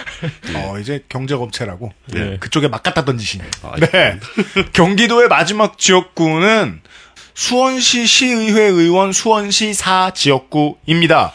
어, 0.57 0.79
이제 0.79 1.03
경제업체라고. 1.09 1.93
네. 2.13 2.37
그쪽에 2.41 2.69
막 2.69 2.83
갖다 2.83 3.05
던지신. 3.05 3.41
아, 3.63 3.77
네. 3.79 4.19
경기도의 4.75 5.29
마지막 5.29 5.79
지역구는 5.79 6.81
수원시 7.33 8.07
시의회 8.07 8.61
의원 8.65 9.13
수원시 9.13 9.73
사 9.73 10.11
지역구입니다. 10.13 11.33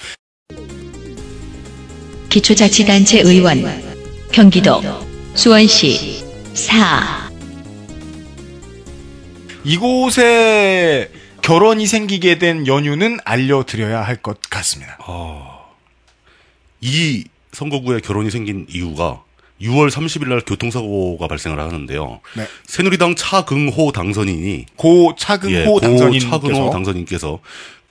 기초자치단체 2.34 3.20
의원 3.20 3.64
경기도 4.32 4.82
수원시 5.36 6.26
사 6.56 7.30
이곳에 9.64 11.12
결혼이 11.44 11.86
생기게 11.86 12.40
된 12.40 12.66
연유는 12.66 13.20
알려드려야 13.24 14.02
할 14.02 14.18
것 14.24 14.40
같습니다. 14.50 14.98
이 16.82 17.24
선거구에 17.52 18.00
결혼이 18.00 18.32
생긴 18.32 18.66
이유가 18.68 19.22
6월 19.62 19.92
30일 19.92 20.30
날 20.30 20.42
교통사고가 20.42 21.28
발생을 21.28 21.60
하는데요. 21.60 22.20
네. 22.36 22.48
새누리당 22.66 23.14
차긍호 23.16 23.92
당선인이 23.92 24.66
고 24.76 25.14
차근호 25.16 25.52
예, 25.56 25.66
고 25.66 25.80
당선인께서 25.80 26.30
차근호 26.32 26.70
당선인께서 26.72 27.40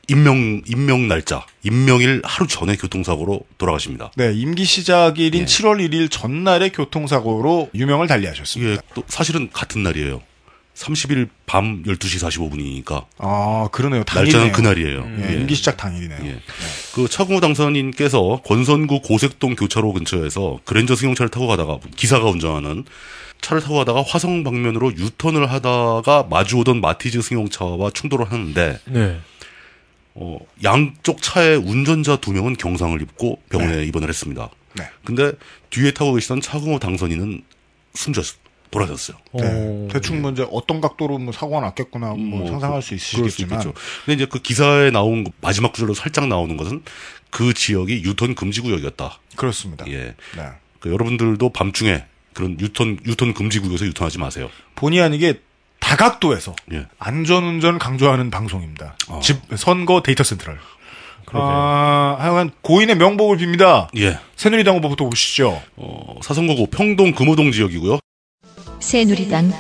임명 0.09 0.63
임명 0.67 1.09
날짜 1.09 1.47
임명일 1.63 2.23
하루 2.25 2.47
전에 2.47 2.77
교통사고로 2.77 3.41
돌아가십니다. 3.59 4.11
네, 4.17 4.33
임기 4.35 4.65
시작일인 4.65 5.43
예. 5.43 5.45
7월 5.45 5.89
1일 5.89 6.11
전날에 6.11 6.71
교통사고로 6.71 7.71
유명을 7.75 8.09
달리하셨습니다. 8.09 8.73
이게 8.73 8.83
또 8.95 9.03
사실은 9.07 9.49
같은 9.53 9.83
날이에요. 9.83 10.23
30일 10.75 11.29
밤 11.47 11.83
12시 11.85 12.27
45분이니까 12.85 13.05
아, 13.19 13.69
그러네요. 13.73 14.05
당일이네요. 14.05 14.45
날짜는 14.45 14.53
그날이에요. 14.53 15.07
예, 15.21 15.35
예. 15.35 15.41
임기 15.41 15.55
시작 15.55 15.77
당일이네요. 15.77 16.19
예. 16.25 16.41
그 16.95 17.09
차궁호 17.09 17.41
당선인께서 17.41 18.41
권선구 18.45 19.03
고색동 19.03 19.55
교차로 19.55 19.93
근처에서 19.93 20.61
그랜저 20.65 20.97
승용차를 20.97 21.29
타고 21.29 21.47
가다가 21.47 21.79
기사가 21.97 22.25
운전하는 22.27 22.85
차를 23.43 23.61
타고 23.61 23.77
가다가 23.77 24.03
화성 24.07 24.45
방면으로 24.45 24.93
유턴을 24.97 25.51
하다가 25.51 26.27
마주오던 26.31 26.81
마티즈 26.81 27.21
승용차와 27.21 27.91
충돌을 27.93 28.31
하는데 28.31 28.79
네. 28.87 29.21
어, 30.15 30.39
양쪽 30.63 31.23
차의 31.23 31.57
운전자 31.57 32.17
두 32.17 32.33
명은 32.33 32.55
경상을 32.57 33.01
입고 33.01 33.41
병원에 33.49 33.85
입원을 33.85 34.09
했습니다. 34.09 34.51
네. 34.75 34.85
근데 35.05 35.33
뒤에 35.71 35.93
타고 35.93 36.15
계시던 36.15 36.41
차궁호 36.41 36.79
당선인은 36.79 37.43
숨졌 37.95 38.25
돌아졌어요. 38.71 39.19
네. 39.35 39.45
오. 39.45 39.89
대충 39.93 40.23
뭐 40.23 40.31
이제 40.31 40.47
어떤 40.51 40.81
각도로 40.81 41.19
뭐 41.19 41.33
사고가 41.33 41.61
났겠구나 41.61 42.15
뭐 42.15 42.17
뭐 42.17 42.47
상상할 42.49 42.81
수수 42.81 42.95
있으시겠지만 42.95 43.61
있겠죠. 43.61 43.75
근데 44.07 44.15
이제 44.15 44.27
그 44.27 44.39
기사에 44.41 44.91
나온 44.91 45.25
그 45.25 45.31
마지막 45.43 45.73
구절로 45.73 45.93
살짝 45.93 46.27
나오는 46.27 46.57
것은 46.57 46.83
그 47.31 47.53
지역이 47.53 48.03
유턴 48.05 48.35
금지 48.35 48.61
구역이었다. 48.63 49.19
그렇습니다. 49.37 49.87
예. 49.89 50.15
네. 50.37 50.49
그 50.81 50.91
여러분들도 50.91 51.51
밤중에 51.51 52.05
그런 52.33 52.59
유턴 52.61 52.99
유턴 53.05 53.35
금지 53.35 53.61
구역에서 53.61 53.85
유턴하지 53.87 54.19
마세요. 54.19 54.49
본의 54.75 55.03
아니게 55.03 55.41
다각도에서 55.93 56.55
예. 56.73 56.87
안전운전 56.99 57.79
강조하는 57.79 58.31
방송입니다. 58.31 58.97
어. 59.09 59.21
집 59.23 59.37
선거 59.57 60.03
데이터 60.03 60.25
센트럴. 60.25 60.59
그러게요. 61.27 61.51
아, 61.51 62.17
하여간 62.19 62.51
고인의 62.63 62.97
명복을 62.97 63.37
빕니다. 63.37 63.89
예. 63.99 64.19
새누리당 64.37 64.77
후보부터 64.77 65.05
보시죠. 65.05 65.61
어, 65.77 66.19
사선거구 66.23 66.69
평동 66.69 67.13
금호동 67.13 67.53
지역이고요. 67.53 67.99
새누리당 68.81 69.53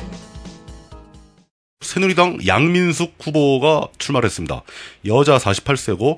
새누리당 1.83 2.39
양민숙 2.47 3.17
후보가 3.21 3.89
출마를 3.99 4.27
했습니다. 4.27 4.63
여자 5.05 5.37
48세고 5.37 6.17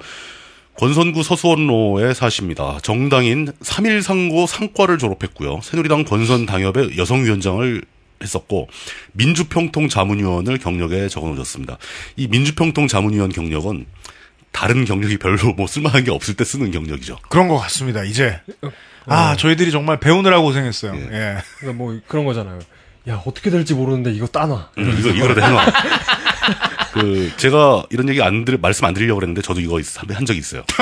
권선구 0.79 1.25
서수원로에 1.25 2.15
사십니다. 2.15 2.79
정당인 2.83 3.47
3.1상고 3.63 4.47
상과를 4.47 4.99
졸업했고요. 4.99 5.61
새누리당 5.63 6.05
권선 6.05 6.47
당협의 6.47 6.99
여성위원장을 6.99 7.83
했었고 8.25 8.69
민주평통 9.13 9.89
자문위원을 9.89 10.59
경력에 10.59 11.09
적어놓으셨습니다. 11.09 11.79
이 12.17 12.27
민주평통 12.27 12.89
자문위원 12.89 13.31
경력은 13.31 13.87
다른 14.51 14.85
경력이 14.85 15.19
별로 15.19 15.53
뭐 15.55 15.67
쓸만한 15.67 16.05
게 16.05 16.11
없을 16.11 16.35
때 16.35 16.45
쓰는 16.45 16.71
경력이죠. 16.71 17.19
그런 17.29 17.49
것 17.49 17.59
같습니다. 17.59 18.05
이제 18.05 18.41
아 19.07 19.37
저희들이 19.37 19.71
정말 19.71 19.99
배우느라 19.99 20.41
고생했어요. 20.41 20.95
예. 20.95 21.39
그러니까 21.59 21.73
뭐 21.77 22.01
그런 22.07 22.25
거잖아요. 22.25 22.61
야 23.09 23.21
어떻게 23.27 23.51
될지 23.51 23.75
모르는데 23.75 24.13
이거 24.13 24.27
따놔. 24.27 24.71
음, 24.79 24.97
이거 24.99 25.11
이거라도 25.11 25.43
해놔. 25.43 25.65
그 26.95 27.31
제가 27.37 27.83
이런 27.91 28.09
얘기 28.09 28.23
안 28.23 28.45
들, 28.45 28.57
말씀 28.57 28.85
안 28.85 28.95
드리려고 28.95 29.19
그랬는데 29.19 29.43
저도 29.43 29.61
이거 29.61 29.81
있- 29.81 29.87
한 30.15 30.25
적이 30.25 30.39
있어요. 30.39 30.63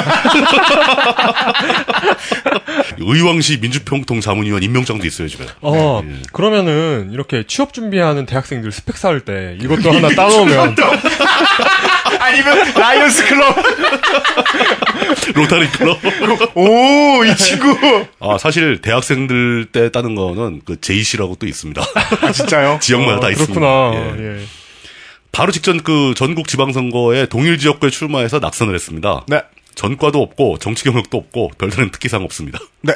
의왕시 2.99 3.59
민주평통 3.61 4.20
자문위원 4.20 4.62
임명장도 4.62 5.07
있어요 5.07 5.27
집에. 5.28 5.47
어 5.62 6.03
예. 6.05 6.12
그러면은 6.32 7.11
이렇게 7.12 7.44
취업 7.47 7.73
준비하는 7.73 8.27
대학생들 8.27 8.70
스펙 8.73 8.97
쌓을 8.99 9.20
때 9.20 9.57
이것도 9.61 9.90
하나 9.90 10.09
따놓으면 10.11 10.77
아니면 12.23 12.73
라이언스 12.74 13.27
클럽. 13.27 13.57
로타리 15.35 15.69
클럽. 15.70 15.99
오, 16.57 17.24
이 17.24 17.36
친구. 17.36 17.77
아 18.20 18.39
사실 18.39 18.81
대학생들 18.81 19.66
때 19.73 19.90
따는 19.90 20.15
거는 20.15 20.62
그 20.65 20.81
JC라고 20.81 21.35
또 21.36 21.47
있습니다. 21.47 21.82
아, 22.23 22.32
진짜요? 22.32 22.78
지역마다 22.82 23.20
다 23.20 23.31
있습니다. 23.31 23.59
그렇구나. 23.61 24.16
예. 24.19 24.39
예. 24.39 24.44
바로 25.32 25.51
직전 25.51 25.82
그 25.82 26.15
전국 26.16 26.47
지방선거에 26.47 27.27
동일 27.27 27.59
지역구에 27.59 27.90
출마해서 27.90 28.39
낙선을 28.39 28.74
했습니다. 28.74 29.24
네. 29.27 29.40
전과도 29.74 30.20
없고 30.20 30.59
정치 30.59 30.85
경력도 30.85 31.16
없고 31.16 31.53
별다른 31.59 31.90
특기사항 31.90 32.24
없습니다. 32.24 32.59
네. 32.82 32.94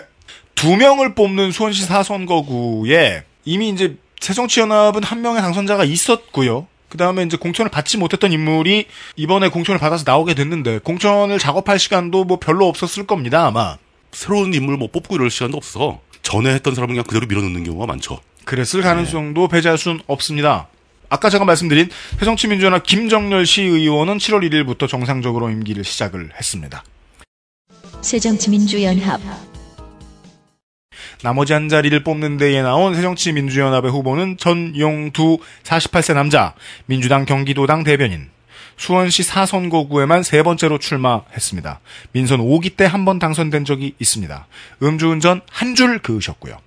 두 0.54 0.76
명을 0.76 1.14
뽑는 1.14 1.50
수원시 1.50 1.84
사선거구에 1.84 3.24
이미 3.44 3.70
이제 3.70 3.96
새정치연합은 4.20 5.02
한 5.02 5.22
명의 5.22 5.40
당선자가 5.40 5.84
있었고요. 5.84 6.66
그 6.96 6.98
다음에 6.98 7.24
이제 7.24 7.36
공천을 7.36 7.70
받지 7.70 7.98
못했던 7.98 8.32
인물이 8.32 8.86
이번에 9.16 9.48
공천을 9.48 9.78
받아서 9.78 10.04
나오게 10.06 10.32
됐는데 10.32 10.78
공천을 10.78 11.38
작업할 11.38 11.78
시간도 11.78 12.24
뭐 12.24 12.38
별로 12.38 12.66
없었을 12.68 13.06
겁니다, 13.06 13.46
아마. 13.46 13.76
새로운 14.12 14.54
인물 14.54 14.78
뭐 14.78 14.88
뽑고 14.90 15.14
이럴 15.14 15.28
시간도 15.28 15.58
없어서 15.58 16.00
전에 16.22 16.54
했던 16.54 16.74
사람을 16.74 16.94
그냥 16.94 17.04
그대로 17.04 17.26
밀어넣는 17.26 17.64
경우가 17.64 17.84
많죠. 17.84 18.18
그랬을 18.46 18.80
가능성도 18.80 19.48
배제할 19.48 19.76
수는 19.76 20.00
없습니다. 20.06 20.68
아까 21.10 21.28
제가 21.28 21.44
말씀드린 21.44 21.90
새정치민주연합 22.18 22.84
김정렬 22.84 23.44
시의원은 23.44 24.16
7월 24.16 24.48
1일부터 24.48 24.88
정상적으로 24.88 25.50
임기를 25.50 25.84
시작을 25.84 26.30
했습니다. 26.34 26.82
새정치민주연합 28.00 29.20
나머지 31.22 31.52
한 31.52 31.68
자리를 31.68 32.02
뽑는 32.04 32.36
데에 32.36 32.62
나온 32.62 32.94
새정치민주연합의 32.94 33.90
후보는 33.90 34.36
전용두 34.38 35.38
48세 35.62 36.14
남자, 36.14 36.54
민주당 36.86 37.24
경기도당 37.24 37.84
대변인. 37.84 38.28
수원시 38.78 39.22
사선거구에만 39.22 40.22
세 40.22 40.42
번째로 40.42 40.78
출마했습니다. 40.78 41.80
민선 42.12 42.40
5기 42.40 42.76
때 42.76 42.84
한 42.84 43.06
번 43.06 43.18
당선된 43.18 43.64
적이 43.64 43.94
있습니다. 43.98 44.46
음주운전 44.82 45.40
한 45.50 45.74
줄 45.74 45.98
그으셨고요. 46.00 46.58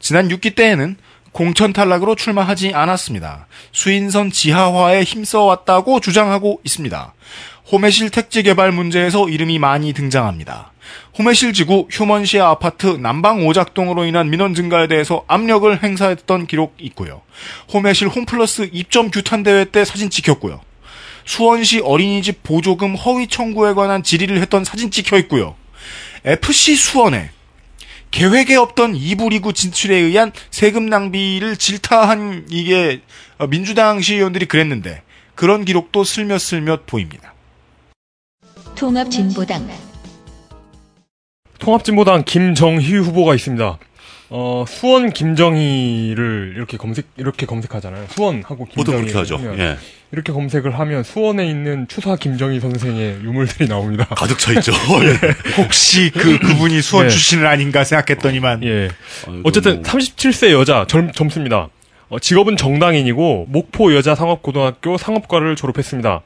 지난 0.00 0.28
6기 0.28 0.54
때에는 0.54 0.96
공천 1.32 1.74
탈락으로 1.74 2.14
출마하지 2.14 2.72
않았습니다. 2.72 3.46
수인선 3.72 4.30
지하화에 4.30 5.02
힘써왔다고 5.02 6.00
주장하고 6.00 6.60
있습니다. 6.64 7.12
호매실 7.70 8.08
택지 8.10 8.42
개발 8.42 8.72
문제에서 8.72 9.28
이름이 9.28 9.58
많이 9.58 9.92
등장합니다. 9.92 10.72
호매실 11.18 11.52
지구 11.52 11.88
휴먼시아 11.90 12.48
아파트 12.48 12.86
남방 12.86 13.46
오작동으로 13.46 14.04
인한 14.04 14.30
민원 14.30 14.54
증가에 14.54 14.86
대해서 14.86 15.24
압력을 15.26 15.82
행사했던 15.82 16.46
기록 16.46 16.74
있고요. 16.78 17.22
호매실 17.72 18.08
홈플러스 18.08 18.68
입점 18.72 19.10
규탄 19.10 19.42
대회 19.42 19.64
때 19.64 19.84
사진 19.84 20.10
찍혔고요. 20.10 20.60
수원시 21.24 21.80
어린이집 21.80 22.42
보조금 22.42 22.94
허위 22.94 23.26
청구에 23.26 23.74
관한 23.74 24.02
질의를 24.02 24.40
했던 24.40 24.64
사진 24.64 24.90
찍혀 24.90 25.18
있고요. 25.18 25.56
FC 26.24 26.76
수원에 26.76 27.30
계획에 28.10 28.56
없던 28.56 28.94
2부 28.94 29.30
리그 29.30 29.52
진출에 29.52 29.96
의한 29.96 30.32
세금 30.50 30.86
낭비를 30.86 31.56
질타한 31.56 32.46
이게 32.50 33.00
어, 33.38 33.46
민주당 33.46 34.00
시의원들이 34.00 34.46
그랬는데 34.46 35.02
그런 35.34 35.64
기록도 35.64 36.04
슬며슬며 36.04 36.80
보입니다. 36.86 37.34
통합진보당 38.74 39.68
통합진보당 41.58 42.24
김정희 42.24 42.96
후보가 42.96 43.34
있습니다. 43.34 43.78
어, 44.28 44.64
수원 44.66 45.12
김정희를 45.12 46.54
이렇게 46.56 46.76
검색 46.76 47.06
이렇게 47.16 47.46
검색하잖아요. 47.46 48.06
수원하고 48.10 48.64
보통 48.64 48.96
김정희 48.96 49.02
그렇게 49.02 49.18
하죠. 49.18 49.36
하면 49.36 49.58
예. 49.58 49.76
이렇게 50.12 50.32
검색을 50.32 50.78
하면 50.78 51.02
수원에 51.04 51.46
있는 51.48 51.86
추사 51.88 52.16
김정희 52.16 52.58
선생의 52.60 53.18
유물들이 53.22 53.68
나옵니다. 53.68 54.06
가득 54.06 54.38
차 54.38 54.52
있죠. 54.52 54.72
혹시 55.58 56.10
그 56.10 56.38
그분이 56.38 56.82
수원 56.82 57.06
예. 57.06 57.10
출신은 57.10 57.46
아닌가 57.46 57.84
생각했더니만 57.84 58.64
예. 58.64 58.88
어쨌든 59.44 59.76
뭐. 59.76 59.82
37세 59.82 60.50
여자 60.50 60.86
젊, 60.88 61.12
젊습니다. 61.12 61.68
어, 62.08 62.20
직업은 62.20 62.56
정당인이고 62.56 63.46
목포 63.48 63.94
여자 63.94 64.14
상업고등학교 64.14 64.96
상업과를 64.96 65.56
졸업했습니다. 65.56 66.22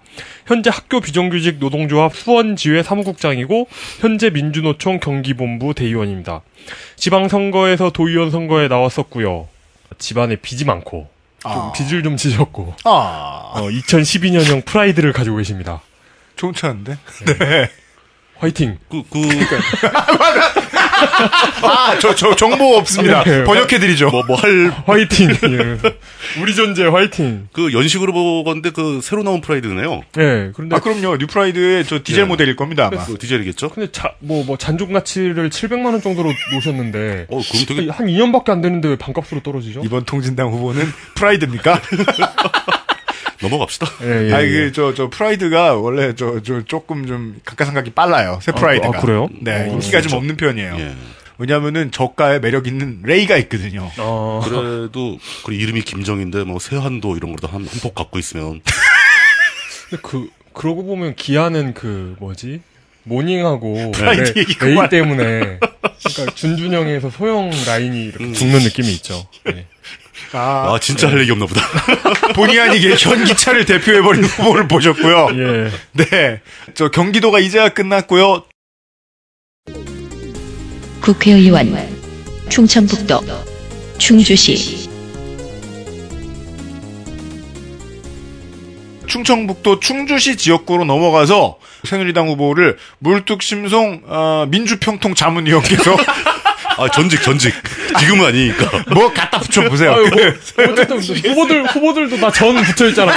현재 0.47 0.71
학교 0.71 1.01
비정규직 1.01 1.59
노동조합 1.59 2.15
수원지회 2.15 2.83
사무국장이고 2.83 3.67
현재 4.01 4.29
민주노총 4.31 5.01
경기본부 5.01 5.75
대의원입니다. 5.75 6.43
지방선거에서 6.97 7.91
도의원 7.91 8.31
선거에 8.31 8.69
나왔었고요. 8.69 9.49
집안에 9.99 10.37
빚이 10.37 10.65
많고 10.67 11.09
좀 11.43 11.53
아. 11.53 11.73
빚을 11.73 12.03
좀 12.03 12.17
지셨고 12.17 12.75
아 12.85 13.51
어, 13.55 13.63
2012년형 13.63 14.67
프라이드를 14.67 15.13
가지고 15.13 15.39
계십니다. 15.39 15.81
좋은 16.37 16.53
차인데 16.53 16.99
화이팅. 18.41 18.79
그, 18.91 19.03
그, 19.11 19.21
아 21.63 21.99
저 21.99 22.15
저 22.15 22.35
정보 22.35 22.77
없습니다 22.77 23.23
네. 23.25 23.45
번역해드리죠 23.45 24.11
뭐, 24.11 24.23
뭐 24.27 24.37
할, 24.37 24.71
화이팅. 24.87 25.31
예. 25.45 26.41
우리 26.41 26.55
존재 26.55 26.85
화이팅. 26.87 27.49
그 27.53 27.73
연식으로 27.73 28.13
보건데 28.13 28.71
그 28.71 29.01
새로 29.03 29.23
나온 29.23 29.41
프라이드네요. 29.41 30.03
예. 30.19 30.51
그런데 30.55 30.77
아 30.77 30.81
그럼요 30.81 31.17
뉴프라이드의 31.17 31.85
저 31.85 32.01
디젤 32.03 32.23
예. 32.23 32.25
모델일 32.25 32.57
겁니다 32.57 32.87
아마 32.93 33.05
그 33.05 33.19
디젤이겠죠? 33.19 33.71
근데 33.71 33.91
자, 33.93 34.13
뭐, 34.21 34.45
뭐, 34.45 34.57
잔존 34.57 34.93
가치를 34.93 35.51
700만 35.51 35.87
원 35.87 36.01
정도로 36.03 36.33
놓으셨는데. 36.53 37.27
어, 37.31 37.41
그럼 37.41 37.67
되게 37.67 37.91
한 37.91 38.07
2년밖에 38.07 38.51
안 38.51 38.61
되는데 38.61 38.89
왜 38.89 38.97
반값으로 38.97 39.43
떨어지죠? 39.43 39.83
이번 39.85 40.05
통진당 40.05 40.49
후보는 40.51 40.85
프라이드입니까? 41.15 41.81
넘어갑시다. 43.43 43.87
예, 44.03 44.29
예. 44.29 44.33
아니 44.35 44.47
예. 44.49 44.51
그저 44.67 44.95
저 44.95 45.09
프라이드가 45.09 45.75
원래 45.75 46.15
저 46.15 46.41
저 46.45 46.63
조금 46.65 47.07
좀 47.07 47.41
감가상각이 47.45 47.91
빨라요 47.91 48.39
새 48.43 48.53
아, 48.53 48.55
프라이드가 48.55 48.99
아, 48.99 49.01
그래요? 49.01 49.29
네 49.41 49.69
어, 49.69 49.73
인기가 49.73 50.01
좀 50.01 50.15
없는 50.15 50.37
편이에요 50.37 50.77
예. 50.79 50.95
왜냐하면은 51.39 51.91
저가에 51.91 52.39
매력 52.39 52.67
있는 52.67 53.01
레이가 53.03 53.37
있거든요 53.39 53.91
어, 53.99 54.41
그래도, 54.45 55.19
그 55.45 55.55
이름이 55.55 55.83
김정희인데 55.83 56.45
뭐 56.45 56.59
세한도 56.59 57.17
이런 57.17 57.33
거도 57.33 57.49
한, 57.49 57.67
한폭 57.67 57.95
갖고 57.95 58.19
있으면. 58.19 58.61
근데 59.89 60.03
그, 60.03 60.29
그러고 60.53 60.85
보면 60.85 61.15
기아는 61.15 61.73
그, 61.75 62.15
뭐지? 62.19 62.61
모닝하고 63.05 63.93
레, 63.99 64.17
레이. 64.17 64.89
때문에 64.91 65.59
그러니까 65.61 66.35
준중형에서 66.35 67.09
소형 67.11 67.51
라인이 67.67 68.05
이렇게 68.05 68.25
음. 68.25 68.35
죽는 68.35 68.61
느낌이 68.61 68.89
있죠. 68.93 69.27
예. 69.49 69.67
아, 70.33 70.75
아, 70.75 70.79
진짜 70.81 71.09
할 71.09 71.21
얘기 71.21 71.31
없나 71.31 71.47
보다. 71.47 71.63
본의 72.35 72.61
아니게 72.61 72.95
현기차를 72.95 73.65
대표해버린 73.65 74.25
후보를 74.25 74.69
보셨고요 74.69 75.29
예. 75.35 75.71
네. 75.93 76.41
저 76.75 76.89
경기도가 76.91 77.39
이제야 77.41 77.69
끝났고요. 77.71 78.45
국회의원 81.01 81.75
충청북도 82.49 83.21
충주시 83.99 84.89
충청북도 89.07 89.81
충주시 89.81 90.37
지역구로 90.37 90.85
넘어가서 90.85 91.59
새누리당 91.85 92.29
후보를 92.29 92.79
물뚝심송 92.99 94.03
어, 94.07 94.47
민주평통 94.49 95.15
자문위원께서 95.15 95.97
아, 96.81 96.91
전직, 96.91 97.23
전직. 97.23 97.55
지금은 97.99 98.27
아니니까. 98.27 98.71
뭐 98.95 99.13
갖다 99.13 99.39
붙여 99.39 99.63
보세요. 99.69 99.93
아유, 99.93 100.09
뭐, 100.09 100.65
어쨌든 100.73 100.99
후보들, 100.99 101.67
후보들도 101.67 102.17
다 102.19 102.31
전 102.31 102.63
붙어 102.63 102.89
있잖아요. 102.89 103.17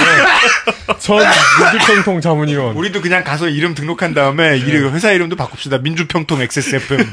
전 0.98 1.18
민주평통 1.72 2.20
자문위원. 2.20 2.76
우리도 2.76 3.00
그냥 3.00 3.24
가서 3.24 3.48
이름 3.48 3.74
등록한 3.74 4.12
다음에 4.12 4.58
이름 4.58 4.92
회사 4.94 5.12
이름도 5.12 5.36
바꿉시다. 5.36 5.78
민주평통 5.78 6.42
XSFM. 6.42 7.10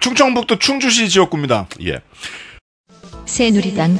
충청북도 0.00 0.58
충주시 0.58 1.08
지역구입니다. 1.08 1.66
예. 1.86 2.00
새누리당 3.26 3.98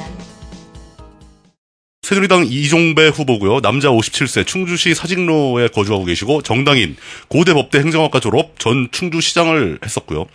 새누리당 2.07 2.45
이종배 2.49 3.09
후보고요. 3.09 3.59
남자 3.59 3.89
57세 3.89 4.47
충주시 4.47 4.95
사직로에 4.95 5.67
거주하고 5.67 6.05
계시고 6.05 6.41
정당인 6.41 6.95
고대법대 7.27 7.79
행정학과 7.79 8.21
졸업 8.21 8.57
전 8.59 8.87
충주시장을 8.93 9.79
했었고요. 9.83 10.25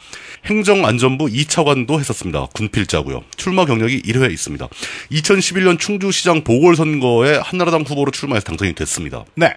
행정안전부 0.45 1.29
2차관도 1.29 1.99
했었습니다. 1.99 2.45
군필자고요. 2.53 3.25
출마 3.39 3.65
경력이 3.65 4.03
1회 4.03 4.31
있습니다. 4.33 4.69
2011년 5.13 5.79
충주시장 5.79 6.45
보궐선거에 6.45 7.41
한나라당 7.43 7.85
후보로 7.89 8.11
출마해서 8.11 8.45
당선이 8.45 8.75
됐습니다. 8.75 9.25
네. 9.35 9.55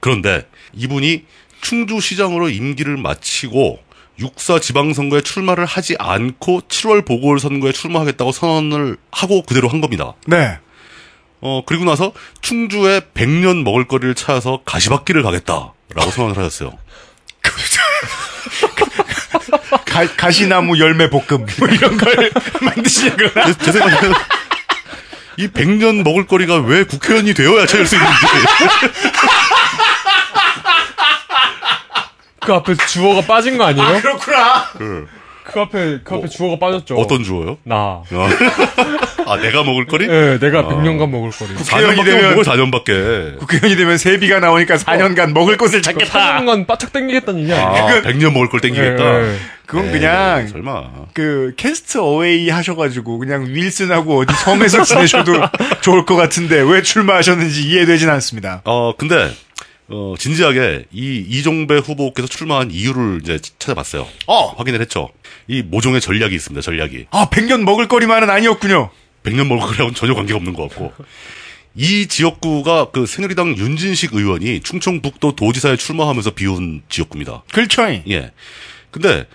그런데 0.00 0.48
이분이 0.72 1.22
충주시장으로 1.60 2.48
임기를 2.48 2.96
마치고 2.96 3.78
육사 4.18 4.58
지방선거에 4.58 5.20
출마를 5.20 5.66
하지 5.66 5.94
않고 6.00 6.62
7월 6.62 7.06
보궐선거에 7.06 7.70
출마하겠다고 7.70 8.32
선언을 8.32 8.96
하고 9.12 9.42
그대로 9.42 9.68
한 9.68 9.80
겁니다. 9.80 10.14
네. 10.26 10.58
어, 11.44 11.62
그리고 11.66 11.84
나서 11.84 12.12
충주에 12.40 13.00
100년 13.12 13.64
먹을 13.64 13.86
거리를 13.86 14.14
찾아서 14.14 14.62
가시밭길을 14.64 15.22
가겠다라고 15.22 16.10
선언을 16.10 16.38
하셨어요. 16.38 16.72
가, 19.84 20.06
가시나무 20.16 20.78
열매 20.78 21.10
볶음 21.10 21.44
뭐 21.60 21.68
이런 21.68 21.98
걸 21.98 22.30
만드시거나 22.62 23.52
제, 23.52 23.58
제 23.58 23.72
생각에는 23.72 24.14
이 25.36 25.48
100년 25.48 26.02
먹을 26.02 26.26
거리가 26.26 26.60
왜 26.60 26.84
국회의원이 26.84 27.34
되어야 27.34 27.66
찾을 27.66 27.84
수 27.86 27.96
있는지. 27.96 28.16
그 32.40 32.54
앞에 32.54 32.74
주어가 32.88 33.20
빠진 33.26 33.58
거 33.58 33.64
아니에요? 33.64 34.00
그렇구나. 34.00 34.70
그 35.54 35.60
앞에 35.60 36.00
그 36.02 36.14
앞에 36.16 36.26
주어가 36.28 36.58
빠졌죠. 36.58 36.96
어떤 36.96 37.22
주어요? 37.22 37.58
나. 37.62 38.02
아, 39.26 39.36
내가 39.40 39.62
먹을 39.62 39.86
거리? 39.86 40.08
네, 40.08 40.38
내가 40.40 40.58
아. 40.60 40.62
100년간 40.68 41.08
먹을 41.10 41.30
거리. 41.30 41.54
4년밖에 41.54 42.04
되면- 42.04 42.22
못 42.24 42.28
먹을 42.30 42.42
4년밖에. 42.44 43.38
국회의원이 43.38 43.76
되면 43.76 43.96
세비가 43.96 44.40
나오니까 44.40 44.76
4년간 44.76 45.32
먹을 45.32 45.56
것을 45.56 45.80
찾겠다. 45.80 46.40
4년간 46.40 46.66
바짝 46.66 46.92
땡기겠다는 46.92 47.42
얘기 47.42 47.52
아니에요? 47.52 47.84
아, 47.98 48.02
100년 48.02 48.32
먹을 48.32 48.48
걸 48.48 48.60
땡기겠다. 48.60 49.04
예, 49.22 49.28
예. 49.32 49.36
그건 49.66 49.86
에이, 49.86 49.92
그냥 49.92 50.48
설마. 50.48 50.82
그 51.14 51.54
캐스트 51.56 51.98
어웨이 51.98 52.50
하셔가지고 52.50 53.18
그냥 53.18 53.46
윌슨하고 53.48 54.18
어디 54.20 54.34
섬에서 54.34 54.82
지내셔도 54.82 55.32
좋을 55.80 56.04
것 56.04 56.16
같은데 56.16 56.60
왜 56.60 56.82
출마하셨는지 56.82 57.62
이해되진 57.68 58.10
않습니다. 58.10 58.60
어, 58.64 58.92
근데, 58.98 59.30
어, 59.88 60.14
진지하게 60.18 60.86
이 60.92 61.24
이종배 61.28 61.76
후보께서 61.78 62.26
출마한 62.28 62.70
이유를 62.70 63.20
이제 63.22 63.38
찾아봤어요. 63.58 64.06
어. 64.26 64.46
확인을 64.56 64.80
했죠. 64.80 65.10
이 65.46 65.62
모종의 65.62 66.00
전략이 66.00 66.34
있습니다, 66.34 66.62
전략이. 66.62 67.06
아 67.10 67.28
100년 67.30 67.64
먹을 67.64 67.88
거리만은 67.88 68.30
아니었군요. 68.30 68.90
100년 69.24 69.46
먹을 69.46 69.66
거라고는 69.66 69.94
전혀 69.94 70.14
관계가 70.14 70.36
없는 70.36 70.54
것 70.54 70.68
같고. 70.68 70.92
이 71.76 72.06
지역구가 72.06 72.90
그 72.92 73.04
새누리당 73.04 73.56
윤진식 73.56 74.14
의원이 74.14 74.60
충청북도 74.60 75.34
도지사에 75.34 75.76
출마하면서 75.76 76.30
비운 76.30 76.82
지역구입니다. 76.88 77.42
그렇죠. 77.52 77.82
예. 78.08 78.30
근데 78.90 79.26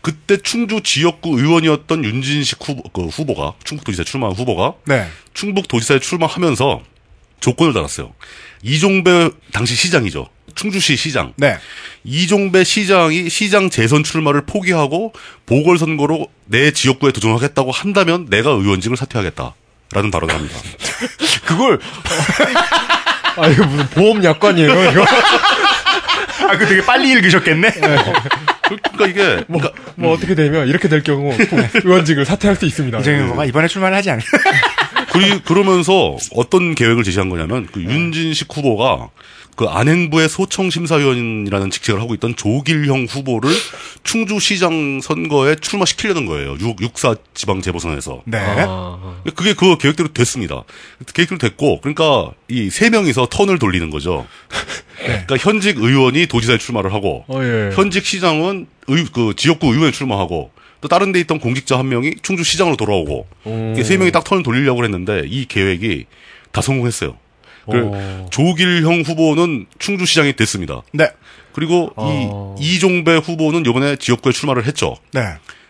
그때 0.00 0.36
충주 0.36 0.80
지역구 0.82 1.38
의원이었던 1.38 2.04
윤진식 2.04 2.58
후보, 2.66 2.82
그 2.90 3.06
후보가 3.06 3.54
충북도지사에 3.64 4.04
출마한 4.04 4.34
후보가 4.34 4.74
네. 4.86 5.06
충북도지사에 5.34 6.00
출마하면서 6.00 6.82
조건을 7.42 7.74
달았어요. 7.74 8.12
이종배 8.62 9.30
당시 9.52 9.74
시장이죠. 9.74 10.28
충주시 10.54 10.96
시장. 10.96 11.34
네. 11.36 11.58
이종배 12.04 12.64
시장이 12.64 13.28
시장 13.28 13.68
재선 13.68 14.04
출마를 14.04 14.42
포기하고 14.46 15.12
보궐선거로 15.46 16.28
내 16.46 16.70
지역구에 16.70 17.12
도전하겠다고 17.12 17.70
한다면 17.72 18.26
내가 18.30 18.50
의원직을 18.50 18.96
사퇴하겠다라는 18.96 20.10
발언을 20.10 20.34
합니다. 20.34 20.56
그걸 21.44 21.80
아, 23.36 23.48
이거 23.48 23.66
무슨 23.66 23.86
보험 23.90 24.22
약관이에요, 24.24 24.90
이거? 24.90 25.04
아 26.48 26.56
그 26.56 26.66
되게 26.66 26.84
빨리 26.84 27.10
읽으셨겠네. 27.12 27.70
그러니까 27.70 29.06
이게 29.06 29.44
뭐, 29.48 29.60
그러니까 29.60 29.72
뭐 29.96 30.12
어떻게 30.12 30.34
되면 30.34 30.68
이렇게 30.68 30.88
될 30.88 31.02
경우 31.02 31.34
의원직을 31.84 32.24
사퇴할 32.26 32.56
수 32.56 32.66
있습니다. 32.66 32.98
이정현 32.98 33.24
후보가 33.24 33.44
이번에 33.46 33.68
출마를 33.68 33.96
하지 33.96 34.10
않을까? 34.10 34.26
그리, 35.12 35.40
그러면서 35.40 36.16
어떤 36.34 36.74
계획을 36.74 37.04
제시한 37.04 37.28
거냐면 37.28 37.66
그 37.70 37.82
윤진식 37.82 38.48
후보가 38.56 39.10
그 39.54 39.66
안행부의 39.66 40.30
소청 40.30 40.70
심사위원이라는 40.70 41.70
직책을 41.70 42.00
하고 42.00 42.14
있던 42.14 42.34
조길형 42.36 43.04
후보를 43.04 43.50
충주시장 44.02 45.00
선거에 45.02 45.56
출마시키려는 45.56 46.24
거예요. 46.24 46.56
육, 46.60 46.80
육사 46.80 47.14
지방 47.34 47.60
재보선에서. 47.60 48.22
네. 48.24 48.38
아, 48.40 49.22
그게 49.36 49.52
그 49.52 49.76
계획대로 49.76 50.10
됐습니다. 50.12 50.62
계획대로 51.12 51.38
됐고, 51.38 51.82
그러니까 51.82 52.32
이 52.48 52.70
세 52.70 52.88
명이서 52.88 53.26
턴을 53.26 53.58
돌리는 53.58 53.90
거죠. 53.90 54.26
그러니까 54.96 55.36
현직 55.36 55.76
의원이 55.78 56.26
도지사에 56.28 56.56
출마를 56.56 56.94
하고, 56.94 57.24
어, 57.28 57.42
예. 57.42 57.70
현직 57.74 58.06
시장은 58.06 58.66
의, 58.88 59.06
그 59.12 59.34
지역구 59.36 59.66
의원에 59.74 59.92
출마하고, 59.92 60.50
또 60.82 60.88
다른 60.88 61.12
데 61.12 61.20
있던 61.20 61.38
공직자 61.40 61.78
한 61.78 61.88
명이 61.88 62.16
충주시장으로 62.20 62.76
돌아오고, 62.76 63.26
음. 63.46 63.82
세 63.82 63.96
명이 63.96 64.12
딱 64.12 64.24
턴을 64.24 64.42
돌리려고 64.42 64.84
했는데, 64.84 65.22
이 65.26 65.46
계획이 65.46 66.04
다 66.50 66.60
성공했어요. 66.60 67.16
그 67.70 67.90
어. 67.94 68.26
조길형 68.30 69.02
후보는 69.02 69.66
충주시장이 69.78 70.34
됐습니다. 70.34 70.82
네. 70.92 71.08
그리고 71.52 71.92
어. 71.96 72.56
이 72.58 72.74
이종배 72.74 73.16
후보는 73.16 73.64
이번에 73.64 73.96
지역구에 73.96 74.32
출마를 74.32 74.66
했죠. 74.66 74.96
네. 75.12 75.20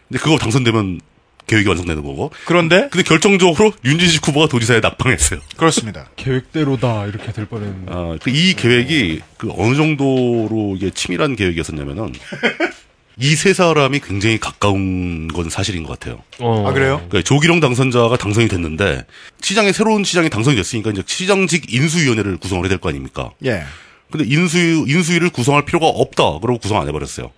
근데 0.09 0.23
그거 0.23 0.39
당선되면 0.39 1.01
계획이 1.47 1.69
완성되는 1.69 2.03
거고. 2.03 2.31
그런데 2.47 2.89
근데 2.91 3.03
결정적으로 3.03 3.73
윤진식 3.85 4.27
후보가 4.27 4.47
도지사에 4.47 4.81
낙방했어요. 4.81 5.41
그렇습니다. 5.57 6.09
계획대로다, 6.17 7.07
이렇게 7.07 7.33
될 7.33 7.47
뻔했는데. 7.47 7.93
아, 7.93 8.17
그이 8.23 8.55
계획이 8.55 9.21
그 9.37 9.51
어느 9.57 9.75
정도로 9.75 10.75
이게 10.77 10.91
치밀한 10.91 11.37
계획이었었냐면은 11.37 12.13
이 13.21 13.35
세 13.37 13.53
사람이 13.53 14.01
굉장히 14.01 14.39
가까운 14.39 15.29
건 15.29 15.51
사실인 15.51 15.83
것 15.83 15.99
같아요. 15.99 16.23
어. 16.39 16.67
아 16.69 16.73
그래요? 16.73 16.97
그러니까 17.09 17.23
조기령 17.23 17.61
당선자가 17.61 18.17
당선이 18.17 18.49
됐는데 18.49 19.05
시장에 19.41 19.73
새로운 19.73 20.03
시장이 20.05 20.31
당선이 20.31 20.57
됐으니까 20.57 20.91
이제 20.91 21.03
시장직 21.07 21.73
인수위원회를 21.73 22.39
구성을 22.39 22.63
해야 22.65 22.69
될 22.71 22.79
거 22.79 22.89
아닙니까? 22.89 23.31
예. 23.45 23.63
근데 24.11 24.27
인수위 24.27 24.91
인수위를 24.91 25.31
구성할 25.31 25.65
필요가 25.65 25.87
없다. 25.87 26.39
그러고 26.41 26.59
구성 26.59 26.81
안 26.81 26.89
해버렸어요. 26.89 27.31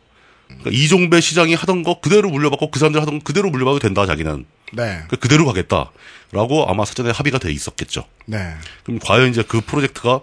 그러니까 0.47 0.71
이종배 0.73 1.21
시장이 1.21 1.55
하던 1.55 1.83
거 1.83 2.01
그대로 2.01 2.31
물려받고 2.31 2.71
그 2.71 2.79
사람들 2.79 3.01
하던 3.01 3.19
거 3.19 3.25
그대로 3.25 3.51
물려받아도 3.51 3.79
된다 3.81 4.07
자기는 4.07 4.45
네. 4.73 4.83
그러니까 4.85 5.17
그대로 5.17 5.45
가겠다라고 5.47 6.67
아마 6.69 6.85
사전에 6.85 7.11
합의가 7.11 7.39
돼 7.39 7.51
있었겠죠. 7.53 8.05
네. 8.27 8.39
그럼 8.85 8.99
과연 9.01 9.31
이제 9.31 9.43
그 9.47 9.61
프로젝트가 9.61 10.21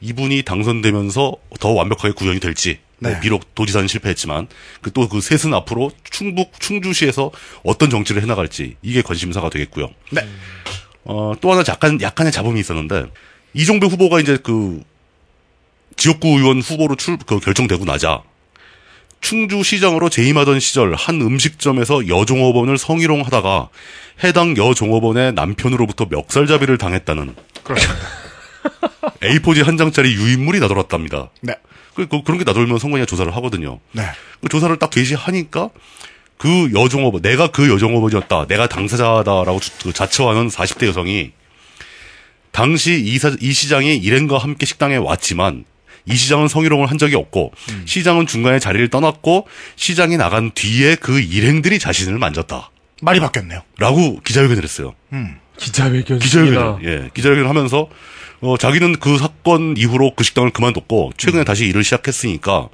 이분이 0.00 0.42
당선되면서 0.42 1.32
더 1.60 1.68
완벽하게 1.70 2.12
구현이 2.14 2.40
될지 2.40 2.78
뭐 2.93 2.93
네. 3.10 3.20
비록 3.20 3.54
도지사는 3.54 3.86
실패했지만 3.88 4.48
그또그 4.82 5.20
셋은 5.20 5.54
앞으로 5.54 5.90
충북 6.10 6.58
충주시에서 6.60 7.30
어떤 7.62 7.90
정치를 7.90 8.22
해나갈지 8.22 8.76
이게 8.82 9.02
관심사가 9.02 9.50
되겠고요. 9.50 9.90
네. 10.10 10.26
어, 11.04 11.32
또 11.40 11.52
하나 11.52 11.62
약간 11.68 12.00
약간의 12.00 12.32
잡음이 12.32 12.58
있었는데 12.60 13.06
이종배 13.54 13.86
후보가 13.86 14.20
이제 14.20 14.38
그 14.42 14.82
지역구 15.96 16.28
의원 16.28 16.60
후보로 16.60 16.96
출 16.96 17.16
그 17.26 17.38
결정되고 17.40 17.84
나자 17.84 18.22
충주시장으로 19.20 20.10
재임하던 20.10 20.60
시절 20.60 20.94
한 20.94 21.20
음식점에서 21.20 22.08
여종업원을 22.08 22.76
성희롱하다가 22.76 23.68
해당 24.22 24.56
여종업원의 24.56 25.32
남편으로부터 25.32 26.06
멱살잡이를 26.10 26.76
당했다는 26.78 27.34
그렇습니다. 27.62 28.06
A4지 29.20 29.64
한 29.64 29.76
장짜리 29.76 30.14
유인물이 30.14 30.60
나돌았답니다. 30.60 31.30
네. 31.42 31.54
그, 31.94 32.06
그, 32.08 32.22
런게 32.26 32.44
나돌면 32.44 32.78
성관이가 32.78 33.06
조사를 33.06 33.34
하거든요. 33.36 33.80
네. 33.92 34.02
그 34.40 34.48
조사를 34.48 34.76
딱 34.78 34.90
개시하니까 34.90 35.70
그 36.36 36.70
여종업원, 36.74 37.22
내가 37.22 37.48
그 37.48 37.70
여종업원이었다, 37.70 38.46
내가 38.48 38.66
당사자다라고 38.68 39.60
주- 39.60 39.70
그 39.82 39.92
자처하는 39.92 40.48
40대 40.48 40.86
여성이 40.86 41.30
당시 42.50 43.00
이, 43.04 43.18
사- 43.18 43.34
이 43.40 43.52
시장이 43.52 43.96
일행과 43.96 44.38
함께 44.38 44.66
식당에 44.66 44.96
왔지만 44.96 45.64
이 46.06 46.14
시장은 46.16 46.48
성희롱을 46.48 46.90
한 46.90 46.98
적이 46.98 47.16
없고 47.16 47.52
시장은 47.86 48.26
중간에 48.26 48.58
자리를 48.58 48.88
떠났고 48.88 49.46
시장이 49.76 50.16
나간 50.18 50.50
뒤에 50.52 50.96
그 50.96 51.18
일행들이 51.20 51.78
자신을 51.78 52.18
만졌다. 52.18 52.70
말이 53.02 53.20
바뀌었네요. 53.20 53.62
라고 53.78 54.20
기자회견을 54.20 54.62
했어요. 54.62 54.94
기자회견. 55.58 56.18
기자회견. 56.18 56.84
예, 56.84 57.10
기자회견을 57.14 57.48
하면서 57.48 57.88
어, 58.44 58.58
자기는 58.58 58.96
그 59.00 59.16
사건 59.16 59.74
이후로 59.76 60.14
그 60.14 60.22
식당을 60.22 60.50
그만뒀고 60.50 61.12
최근에 61.16 61.44
다시 61.44 61.64
일을 61.64 61.82
시작했으니까 61.82 62.68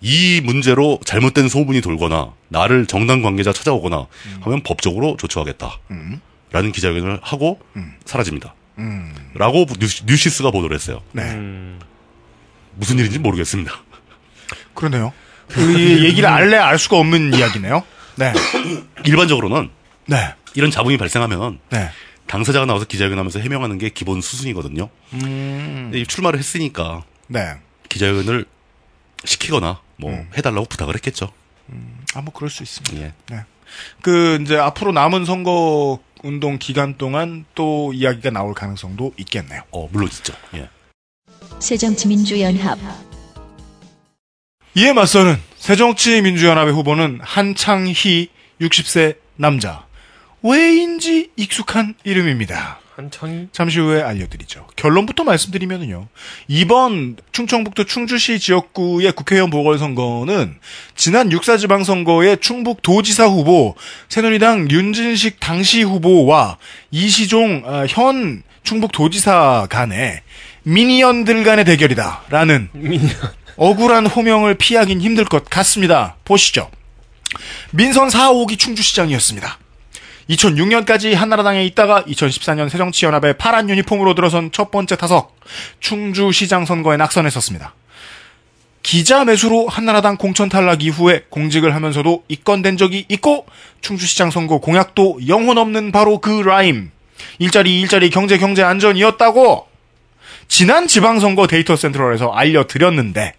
이 0.00 0.40
문제로 0.44 1.00
잘못된 1.04 1.48
소문이 1.48 1.80
돌거나 1.80 2.32
나를 2.48 2.86
정당 2.86 3.20
관계자 3.20 3.52
찾아오거나 3.52 4.06
하면 4.42 4.62
법적으로 4.62 5.16
조처하겠다. 5.18 5.78
라는 6.52 6.70
기자회견을 6.70 7.18
하고 7.22 7.58
사라집니다. 8.04 8.54
음. 8.78 9.12
라고 9.34 9.66
뉴시, 9.80 10.04
뉴시 10.06 10.30
스가 10.30 10.50
보도를 10.50 10.76
했어요. 10.76 11.02
네. 11.12 11.22
음. 11.22 11.80
무슨 12.76 12.98
일인지 12.98 13.18
모르겠습니다. 13.18 13.72
그러네요. 14.74 15.12
이 15.56 16.04
얘기를 16.06 16.28
알래 16.28 16.56
알 16.56 16.78
수가 16.78 16.98
없는 16.98 17.34
이야기네요. 17.34 17.82
네. 18.16 18.32
일반적으로는 19.04 19.70
네. 20.06 20.34
이런 20.54 20.70
잡음이 20.70 20.96
발생하면 20.96 21.58
네. 21.70 21.90
당사자가 22.26 22.66
나와서 22.66 22.86
기자회견하면서 22.86 23.40
해명하는 23.40 23.78
게 23.78 23.88
기본 23.88 24.20
수순이거든요. 24.20 24.88
음. 25.14 26.04
출마를 26.08 26.38
했으니까 26.38 27.04
네. 27.28 27.54
기자회견을 27.88 28.46
시키거나 29.24 29.80
뭐 29.96 30.10
음. 30.10 30.30
해달라고 30.36 30.66
부탁을 30.66 30.94
했겠죠. 30.94 31.32
아, 32.14 32.20
뭐 32.20 32.32
그럴 32.32 32.50
수 32.50 32.62
있습니다. 32.62 33.14
예. 33.32 33.44
그 34.02 34.38
이제 34.42 34.56
앞으로 34.56 34.92
남은 34.92 35.24
선거 35.24 35.98
운동 36.22 36.58
기간 36.58 36.96
동안 36.98 37.44
또 37.54 37.92
이야기가 37.94 38.30
나올 38.30 38.54
가능성도 38.54 39.14
있겠네요. 39.18 39.62
어, 39.70 39.88
물론 39.90 40.08
있죠. 40.08 40.34
예. 40.54 40.68
새정치민주연합 41.58 42.78
이에 44.74 44.92
맞서는 44.92 45.36
새정치민주연합의 45.56 46.72
후보는 46.74 47.20
한창희 47.22 48.28
60세 48.60 49.16
남자. 49.36 49.86
왜인지 50.42 51.30
익숙한 51.36 51.94
이름입니다. 52.04 52.80
한창이 52.94 53.48
잠시 53.52 53.78
후에 53.78 54.02
알려드리죠. 54.02 54.66
결론부터 54.76 55.24
말씀드리면요. 55.24 56.08
이번 56.48 57.16
충청북도 57.32 57.84
충주시 57.84 58.38
지역구의 58.38 59.12
국회의원 59.12 59.50
보궐선거는 59.50 60.58
지난 60.94 61.30
6사 61.30 61.58
지방선거의 61.58 62.38
충북도지사 62.40 63.26
후보 63.26 63.76
새누리당 64.08 64.70
윤진식 64.70 65.40
당시 65.40 65.82
후보와 65.82 66.58
이시종 66.90 67.62
어, 67.64 67.86
현 67.88 68.42
충북도지사 68.62 69.68
간의 69.70 70.20
미니언들 70.64 71.44
간의 71.44 71.64
대결이다라는 71.64 72.68
억울한 73.56 74.06
호명을 74.06 74.54
피하긴 74.54 75.00
힘들 75.00 75.24
것 75.24 75.48
같습니다. 75.48 76.16
보시죠. 76.24 76.70
민선 77.70 78.10
4, 78.10 78.32
5기 78.32 78.58
충주시장이었습니다. 78.58 79.58
2006년까지 80.30 81.14
한나라당에 81.14 81.64
있다가 81.66 82.02
2014년 82.04 82.68
새정치연합의 82.68 83.38
파란 83.38 83.68
유니폼으로 83.68 84.14
들어선 84.14 84.52
첫 84.52 84.70
번째 84.70 84.96
타석 84.96 85.38
충주시장 85.80 86.64
선거에 86.64 86.96
낙선했었습니다. 86.96 87.74
기자 88.82 89.24
매수로 89.24 89.68
한나라당 89.68 90.16
공천 90.16 90.48
탈락 90.48 90.82
이후에 90.82 91.24
공직을 91.28 91.74
하면서도 91.74 92.24
입건된 92.28 92.76
적이 92.76 93.06
있고 93.08 93.46
충주시장 93.80 94.30
선거 94.30 94.58
공약도 94.58 95.20
영혼 95.28 95.58
없는 95.58 95.92
바로 95.92 96.18
그 96.18 96.42
라임 96.42 96.90
일자리 97.38 97.80
일자리 97.80 98.10
경제 98.10 98.38
경제 98.38 98.62
안전이었다고 98.62 99.68
지난 100.48 100.88
지방선거 100.88 101.46
데이터 101.46 101.76
센트럴에서 101.76 102.32
알려드렸는데 102.32 103.34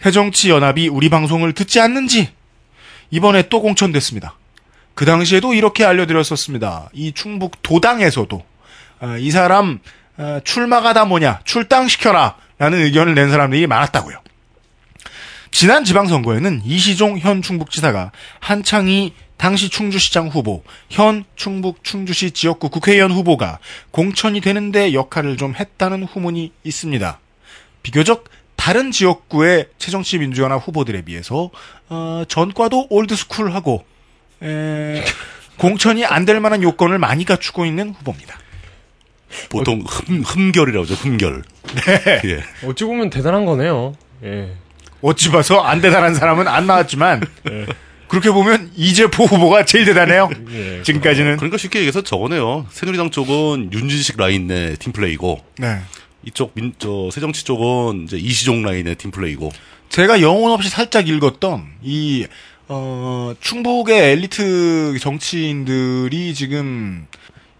새정치연합이 0.00 0.88
우리 0.88 1.08
방송을 1.08 1.52
듣지 1.52 1.78
않는지 1.78 2.30
이번에 3.10 3.48
또 3.48 3.62
공천됐습니다. 3.62 4.34
그 4.94 5.04
당시에도 5.04 5.54
이렇게 5.54 5.84
알려드렸었습니다. 5.84 6.90
이 6.92 7.12
충북 7.12 7.62
도당에서도 7.62 8.44
어, 9.00 9.16
이 9.18 9.30
사람 9.30 9.80
어, 10.16 10.40
출마가 10.44 10.92
다 10.92 11.04
뭐냐 11.04 11.40
출당시켜라 11.44 12.36
라는 12.58 12.78
의견을 12.80 13.14
낸 13.14 13.30
사람들이 13.30 13.66
많았다고요. 13.66 14.18
지난 15.50 15.84
지방선거에는 15.84 16.62
이시종 16.64 17.18
현 17.18 17.42
충북지사가 17.42 18.12
한창희 18.40 19.14
당시 19.36 19.68
충주시장 19.68 20.28
후보, 20.28 20.62
현 20.88 21.24
충북 21.34 21.82
충주시 21.82 22.30
지역구 22.30 22.68
국회의원 22.68 23.10
후보가 23.10 23.58
공천이 23.90 24.40
되는데 24.40 24.94
역할을 24.94 25.36
좀 25.36 25.54
했다는 25.56 26.04
후문이 26.04 26.52
있습니다. 26.62 27.18
비교적 27.82 28.24
다른 28.54 28.92
지역구의 28.92 29.70
새정치민주연합 29.78 30.64
후보들에 30.64 31.02
비해서 31.02 31.50
어, 31.88 32.22
전과도 32.28 32.86
올드스쿨하고 32.90 33.84
에, 34.42 35.04
공천이 35.58 36.04
안 36.04 36.24
될 36.24 36.40
만한 36.40 36.62
요건을 36.62 36.98
많이 36.98 37.24
갖추고 37.24 37.64
있는 37.66 37.90
후보입니다. 37.90 38.38
보통 39.48 39.82
흠, 39.86 40.22
흠결이라고 40.22 40.84
하죠. 40.84 40.94
흠결. 40.94 41.42
네. 41.86 42.20
예. 42.24 42.66
어찌 42.66 42.84
보면 42.84 43.10
대단한 43.10 43.44
거네요. 43.46 43.94
예. 44.24 44.52
어찌 45.00 45.30
봐서 45.30 45.60
안 45.60 45.80
대단한 45.80 46.14
사람은 46.14 46.46
안 46.48 46.66
나왔지만 46.66 47.22
예. 47.50 47.66
그렇게 48.08 48.30
보면 48.30 48.72
이재포 48.76 49.24
후보가 49.24 49.64
제일 49.64 49.84
대단해요. 49.86 50.28
예. 50.50 50.82
지금까지는 50.82 51.36
그러니까 51.38 51.56
쉽게 51.56 51.78
얘기해서 51.78 52.02
저거네요. 52.02 52.66
새누리당 52.70 53.10
쪽은 53.10 53.72
윤진식 53.72 54.16
라인 54.18 54.48
내 54.48 54.74
팀플레이고 54.76 55.42
네. 55.58 55.78
이쪽 56.24 56.52
민, 56.54 56.74
저 56.78 57.08
새정치 57.10 57.44
쪽은 57.44 58.04
이제 58.04 58.16
이시종 58.18 58.62
라인의 58.62 58.96
팀플레이고 58.96 59.50
제가 59.88 60.20
영혼 60.20 60.52
없이 60.52 60.68
살짝 60.68 61.08
읽었던 61.08 61.66
이 61.82 62.26
어, 62.74 63.34
충북의 63.38 64.12
엘리트 64.12 64.98
정치인들이 64.98 66.32
지금 66.32 67.06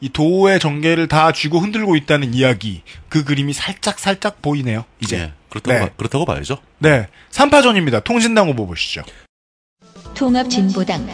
이 0.00 0.08
도의 0.08 0.58
정계를 0.58 1.06
다 1.06 1.32
쥐고 1.32 1.58
흔들고 1.58 1.96
있다는 1.96 2.32
이야기 2.32 2.80
그 3.10 3.22
그림이 3.22 3.52
살짝 3.52 3.98
살짝 3.98 4.40
보이네요. 4.40 4.86
이제 5.00 5.18
예. 5.18 5.32
그렇다고 5.50 5.78
네. 5.78 5.80
봐- 5.84 5.94
그렇다고 5.98 6.24
봐야죠. 6.24 6.56
네 6.78 7.08
3파전입니다. 7.30 8.02
통진당 8.04 8.48
후보 8.48 8.66
보시죠. 8.66 9.02
통합진보당 10.14 11.06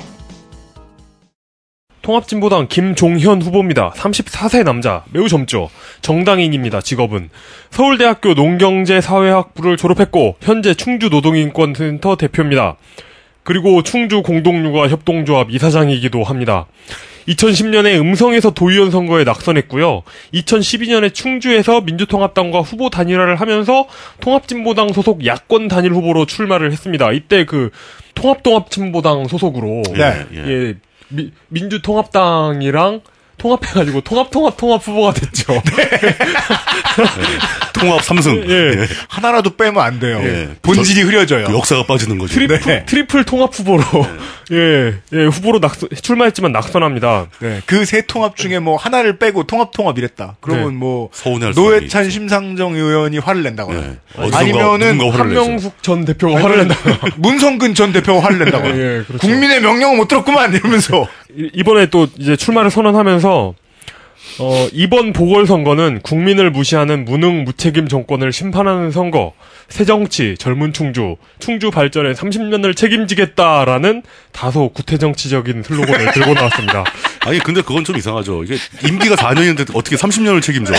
통합진보당 2.03 2.69
김종현 2.69 3.43
후보입니다. 3.43 3.91
34세 3.97 4.63
남자, 4.65 5.05
매우 5.13 5.29
젊죠. 5.29 5.69
정당인입니다. 6.01 6.81
직업은 6.81 7.29
서울대학교 7.71 8.33
농경제사회학부를 8.35 9.77
졸업했고 9.77 10.37
현재 10.41 10.73
충주노동인권센터 10.73 12.17
대표입니다. 12.17 12.77
그리고 13.49 13.83
충주 13.83 14.21
공동육아 14.21 14.89
협동조합 14.89 15.51
이사장이기도 15.51 16.23
합니다. 16.23 16.67
2010년에 17.29 17.99
음성에서 17.99 18.51
도의원 18.51 18.91
선거에 18.91 19.25
낙선했고요. 19.25 20.03
2012년에 20.35 21.15
충주에서 21.15 21.81
민주통합당과 21.81 22.61
후보 22.61 22.91
단일화를 22.91 23.37
하면서 23.37 23.87
통합진보당 24.21 24.93
소속 24.93 25.25
야권 25.25 25.69
단일 25.69 25.95
후보로 25.95 26.27
출마를 26.27 26.73
했습니다. 26.73 27.11
이때 27.13 27.47
그 27.47 27.71
통합통합진보당 28.17 29.29
소속으로 29.29 29.83
네. 29.95 30.27
예. 30.35 30.75
민주통합당이랑 31.49 33.01
통합해가지고 33.39 34.01
통합 34.03 34.31
통합 34.31 34.57
통합 34.57 34.87
후보가 34.87 35.15
됐죠. 35.15 35.63
통합 37.73 38.03
삼승. 38.03 38.45
예. 38.51 38.87
하나라도 39.09 39.57
빼면 39.57 39.83
안 39.83 40.01
돼요. 40.01 40.21
예. 40.23 40.49
본질이 40.63 41.03
흐려져요. 41.03 41.47
그 41.47 41.55
역사가 41.55 41.87
빠지는 41.87 42.19
거죠. 42.19 42.35
트리플, 42.35 42.61
네. 42.61 42.85
트리플 42.87 43.25
통합 43.25 43.57
후보로 43.57 43.83
예, 44.51 44.95
예 45.13 45.25
후보로 45.27 45.59
낙선, 45.61 45.91
출마했지만 46.03 46.53
낙선합니다. 46.53 47.27
네, 47.41 47.61
그 47.67 47.85
세 47.85 48.03
통합 48.03 48.37
중에 48.37 48.59
뭐 48.59 48.77
하나를 48.77 49.19
빼고 49.19 49.45
통합 49.45 49.71
통합 49.73 49.97
이랬다. 49.99 50.37
그러면 50.41 50.71
네. 50.71 50.75
뭐 50.77 51.11
노회찬. 51.55 52.11
심상정 52.11 52.75
의원이 52.75 53.19
화를 53.19 53.43
낸다거나 53.45 53.79
예. 53.79 53.97
어디선가- 54.17 54.35
아니면은. 54.35 55.01
한명숙 55.13 55.83
전 55.83 56.05
대표가 56.05 56.43
화를 56.43 56.59
낸다. 56.59 56.77
문성근 57.17 57.75
전 57.75 57.93
대표가 57.93 58.25
화를 58.25 58.39
낸다거나 58.39 58.75
예, 58.75 59.05
그렇죠. 59.07 59.19
국민의 59.19 59.61
명령을 59.63 59.97
못 59.97 60.09
들었구만 60.09 60.53
이러면서 60.55 61.07
이- 61.37 61.51
이번에 61.55 61.87
또 61.87 62.09
이제 62.19 62.37
출마를 62.37 62.71
선언하면서 62.71 63.28
어, 64.41 64.69
이번 64.73 65.13
보궐선거는 65.13 66.01
국민을 66.03 66.51
무시하는 66.51 67.05
무능 67.05 67.45
무책임 67.45 67.89
정권을 67.89 68.33
심판하는 68.33 68.91
선거, 68.91 69.33
새정치, 69.69 70.37
젊은 70.39 70.73
충주, 70.73 71.17
충주 71.39 71.71
발전에 71.71 72.13
30년을 72.13 72.77
책임지겠다라는 72.77 74.03
다소 74.33 74.69
구태정치적인 74.71 75.63
슬로건을 75.63 76.13
들고 76.15 76.35
나왔습니다. 76.35 76.85
아니 77.21 77.39
근데 77.39 77.63
그건 77.63 77.85
좀 77.85 77.97
이상하죠. 77.97 78.45
이게 78.45 78.57
임기가 78.87 79.17
4년인데 79.17 79.75
어떻게 79.75 79.97
30년을 79.97 80.43
책임져? 80.43 80.73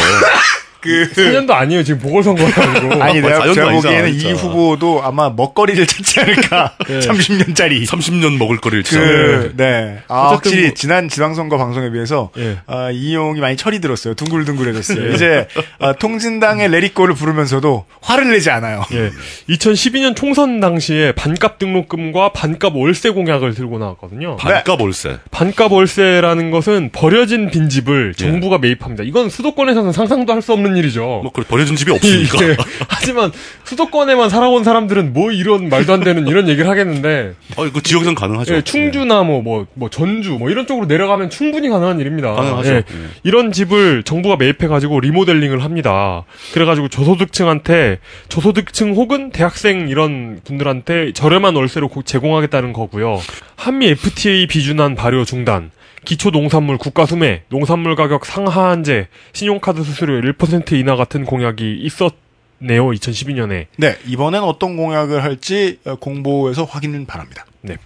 그 0.82 1.10
4년도 1.14 1.52
아니에요. 1.52 1.84
지금 1.84 2.00
보궐선거가 2.00 2.64
아니고. 2.64 2.94
아니 3.04 3.22
내가 3.22 3.54
제가 3.54 3.72
보기에는 3.72 4.10
이 4.14 4.20
진짜. 4.20 4.36
후보도 4.42 5.02
아마 5.04 5.30
먹거리를 5.30 5.86
찾지 5.86 6.20
않을까 6.22 6.74
예. 6.90 7.00
30년짜리 7.00 7.86
30년 7.86 8.38
먹을 8.38 8.58
거리를 8.58 8.84
진짜. 8.84 9.04
그, 9.04 9.54
네. 9.58 10.00
아, 10.08 10.30
어쨌든 10.30 10.52
확실히 10.52 10.68
뭐- 10.68 10.74
지난 10.76 11.10
지방선거 11.10 11.58
방송에 11.58 11.90
비해서, 11.92 12.30
예. 12.38 12.58
아, 12.68 12.90
이용이 12.92 13.40
많이 13.42 13.58
철이 13.58 13.80
들었어요. 13.82 14.14
둥글둥글해졌어요. 14.14 15.12
이제, 15.14 15.48
아, 15.80 15.94
통진당의 15.94 16.70
레리꼬를 16.70 17.14
부르면서도 17.16 17.86
화를 18.02 18.32
내지 18.32 18.50
않아요. 18.50 18.84
예. 18.94 19.12
2012년 19.54 20.16
총선 20.16 20.60
당시에 20.60 21.12
반값 21.14 21.60
등록금과 21.60 22.32
반값 22.34 22.76
월세 22.76 23.10
공약을 23.10 23.54
들고 23.54 23.78
나왔거든요. 23.80 24.38
반값 24.38 24.82
월세. 24.82 25.18
반값 25.32 25.72
월세라는 25.72 26.52
것은 26.52 26.90
버려진 26.92 27.50
빈집을 27.50 28.14
정부가 28.16 28.58
매입합니다. 28.58 29.04
이건 29.04 29.30
수도권에서는 29.30 29.92
상상도 29.92 30.34
할 30.34 30.40
수 30.40 30.54
없는 30.54 30.69
일이죠. 30.78 31.22
뭐그 31.24 31.44
버려진 31.44 31.76
집이 31.76 31.92
없으니까. 31.92 32.44
예. 32.48 32.58
하지만 32.88 33.32
수도권에만 33.64 34.30
살아온 34.30 34.64
사람들은 34.64 35.14
뭐 35.14 35.32
이런 35.32 35.70
말도 35.70 35.94
안 35.94 36.00
되는 36.02 36.28
이런 36.28 36.48
얘기를 36.48 36.70
하겠는데 36.70 37.34
어, 37.56 37.70
그 37.72 37.82
지역에선 37.82 38.16
가능하죠. 38.16 38.56
예, 38.56 38.62
충주나 38.62 39.24
뭐뭐 39.24 39.68
뭐 39.74 39.90
전주 39.90 40.32
뭐 40.32 40.50
이런 40.50 40.66
쪽으로 40.68 40.86
내려가면 40.88 41.30
충분히 41.30 41.70
가능한 41.70 42.00
일입니다. 42.00 42.34
가능하죠. 42.34 42.70
예. 42.72 42.76
예. 42.78 42.84
이런 43.24 43.52
집을 43.52 44.04
정부가 44.04 44.36
매입해 44.38 44.68
가지고 44.68 45.00
리모델링을 45.00 45.64
합니다. 45.64 46.24
그래 46.54 46.66
가지고 46.66 46.88
저소득층한테 46.90 48.00
저소득층 48.30 48.94
혹은 48.96 49.32
대학생 49.32 49.88
이런 49.90 50.40
분들한테 50.44 51.14
저렴한 51.14 51.56
월세로 51.56 51.88
고- 51.88 52.04
제공하겠다는 52.04 52.74
거고요. 52.74 53.20
한미 53.56 53.88
FTA 53.90 54.48
비준안 54.48 54.96
발효 54.96 55.26
중단. 55.26 55.72
기초 56.06 56.32
농산물 56.32 56.78
국가 56.78 57.06
수매, 57.06 57.44
농산물 57.50 57.96
가격 57.96 58.26
상하한제, 58.26 59.08
신용카드 59.34 59.84
수수료 59.84 60.20
1% 60.22 60.74
인하 60.74 60.96
같은 60.96 61.26
공약이 61.26 61.82
있었네요. 61.82 62.90
2012년에. 62.90 63.68
네, 63.78 63.98
이번엔 64.08 64.42
어떤 64.42 64.78
공약을 64.78 65.24
할지 65.24 65.80
어, 65.86 65.96
공보에서 65.96 66.64
확인은 66.64 67.06
바랍니다. 67.06 67.46
네. 67.62 67.78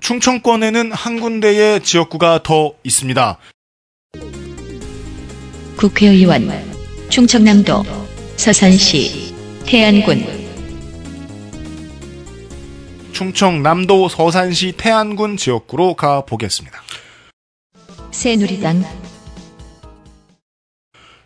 충청권에는 0.00 0.92
한 0.92 1.20
군데의 1.20 1.80
지역구가 1.80 2.42
더 2.42 2.74
있습니다. 2.82 3.38
국회의원 5.76 6.50
충청남도 7.08 7.84
서산시 8.36 9.34
태안군 9.66 10.41
충청남도 13.22 14.08
서산시 14.08 14.72
태안군 14.76 15.36
지역구로 15.36 15.94
가 15.94 16.22
보겠습니다. 16.22 16.82
새누리당 18.10 18.84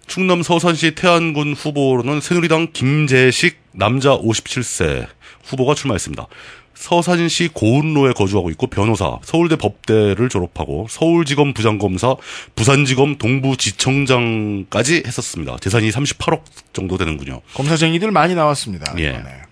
충남 0.06 0.43
서산시 0.43 0.94
태안군 0.94 1.55
후보로는 1.55 2.20
새누리당 2.20 2.68
김재식 2.74 3.59
남자 3.73 4.10
57세 4.10 5.06
후보가 5.44 5.74
출마했습니다. 5.74 6.27
서산시 6.74 7.48
고운로에 7.55 8.12
거주하고 8.12 8.51
있고 8.51 8.66
변호사, 8.66 9.18
서울대 9.23 9.56
법대를 9.56 10.28
졸업하고 10.28 10.86
서울지검 10.90 11.55
부장검사, 11.55 12.16
부산지검 12.55 13.16
동부지청장까지 13.16 15.05
했었습니다. 15.06 15.56
재산이 15.62 15.89
38억 15.89 16.43
정도 16.74 16.98
되는군요. 16.98 17.40
검사쟁이들 17.55 18.10
많이 18.10 18.35
나왔습니다. 18.35 18.94
예. 18.98 19.09
이번에. 19.09 19.45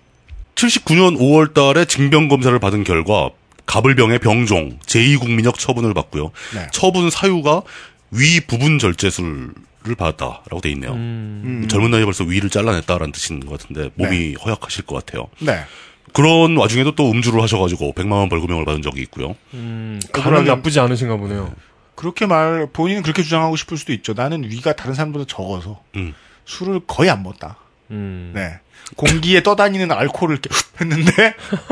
79년 0.54 1.18
5월 1.18 1.52
달에 1.54 1.84
징병 1.84 2.28
검사를 2.28 2.56
받은 2.58 2.84
결과 2.84 3.30
가불병의 3.66 4.18
병종 4.20 4.78
제2국민역 4.80 5.58
처분을 5.58 5.94
받고요. 5.94 6.30
네. 6.54 6.66
처분 6.72 7.10
사유가 7.10 7.62
위 8.10 8.40
부분 8.40 8.78
절제술을 8.78 9.94
받았다라고 9.96 10.60
돼 10.60 10.70
있네요. 10.72 10.92
음. 10.92 11.66
젊은 11.68 11.90
나이에 11.90 12.04
벌써 12.04 12.24
위를 12.24 12.50
잘라냈다라는 12.50 13.12
뜻인 13.12 13.40
것 13.40 13.58
같은데 13.58 13.90
몸이 13.94 14.34
허약하실 14.34 14.84
것 14.84 14.94
같아요. 15.04 15.28
네. 15.40 15.64
그런 16.12 16.56
와중에도 16.56 16.94
또 16.94 17.10
음주를 17.10 17.42
하셔가지고 17.42 17.94
100만 17.94 18.12
원 18.12 18.28
벌금형을 18.28 18.64
받은 18.64 18.82
적이 18.82 19.02
있고요. 19.02 19.34
음, 19.54 20.00
간은 20.12 20.44
나쁘지 20.44 20.78
않으신가 20.78 21.16
보네요. 21.16 21.52
그렇게 21.96 22.26
말 22.26 22.68
본인은 22.72 23.02
그렇게 23.02 23.22
주장하고 23.22 23.56
싶을 23.56 23.76
수도 23.76 23.92
있죠. 23.92 24.12
나는 24.14 24.44
위가 24.44 24.74
다른 24.74 24.94
사람보다 24.94 25.24
적어서 25.26 25.82
음. 25.96 26.14
술을 26.44 26.80
거의 26.86 27.10
안 27.10 27.22
먹다. 27.22 27.56
음. 27.90 28.32
네. 28.34 28.60
공기에 28.96 29.42
떠다니는 29.42 29.90
알코올을 29.92 30.38
이렇게 30.42 30.50
했는데 30.80 31.12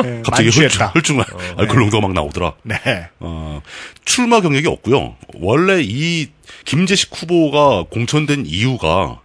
네, 0.02 0.22
갑자기 0.24 0.30
많이 0.30 0.44
혈중, 0.46 0.50
취했다. 0.50 0.92
혈중 0.94 1.20
알코올 1.58 1.80
농도가 1.80 2.00
막 2.06 2.12
나오더라. 2.12 2.54
네. 2.62 2.76
어, 3.20 3.60
출마 4.04 4.40
경력이 4.40 4.66
없고요. 4.66 5.16
원래 5.34 5.80
이 5.82 6.28
김재식 6.64 7.10
후보가 7.14 7.84
공천된 7.90 8.44
이유가 8.46 9.20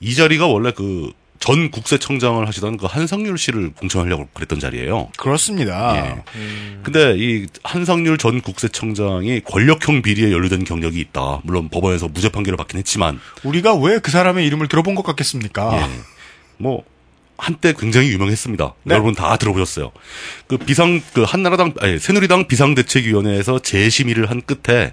이 0.00 0.14
자리가 0.14 0.46
원래 0.46 0.72
그 0.72 1.12
전 1.40 1.70
국세청장을 1.70 2.46
하시던 2.48 2.78
그 2.78 2.86
한상률 2.86 3.38
씨를 3.38 3.70
공천하려고 3.72 4.26
그랬던 4.34 4.58
자리예요. 4.58 5.10
그렇습니다. 5.16 5.94
예. 6.36 6.80
근데 6.82 7.14
이 7.16 7.46
한상률 7.62 8.18
전 8.18 8.40
국세청장이 8.40 9.42
권력형 9.44 10.02
비리에 10.02 10.32
연루된 10.32 10.64
경력이 10.64 10.98
있다. 10.98 11.40
물론 11.44 11.68
법원에서 11.68 12.08
무죄 12.08 12.28
판결을 12.28 12.56
받긴 12.56 12.78
했지만 12.78 13.20
우리가 13.44 13.76
왜 13.76 14.00
그 14.00 14.10
사람의 14.10 14.46
이름을 14.48 14.66
들어본 14.66 14.96
것 14.96 15.02
같겠습니까? 15.04 15.80
예. 15.80 15.88
뭐 16.56 16.82
한때 17.38 17.72
굉장히 17.72 18.10
유명했습니다. 18.10 18.74
네. 18.82 18.94
여러분 18.94 19.14
다 19.14 19.36
들어보셨어요. 19.36 19.92
그 20.48 20.58
비상 20.58 21.00
그 21.14 21.22
한나라당 21.22 21.74
아니 21.80 21.98
새누리당 21.98 22.48
비상대책위원회에서 22.48 23.60
재심의를 23.60 24.28
한 24.28 24.42
끝에 24.42 24.92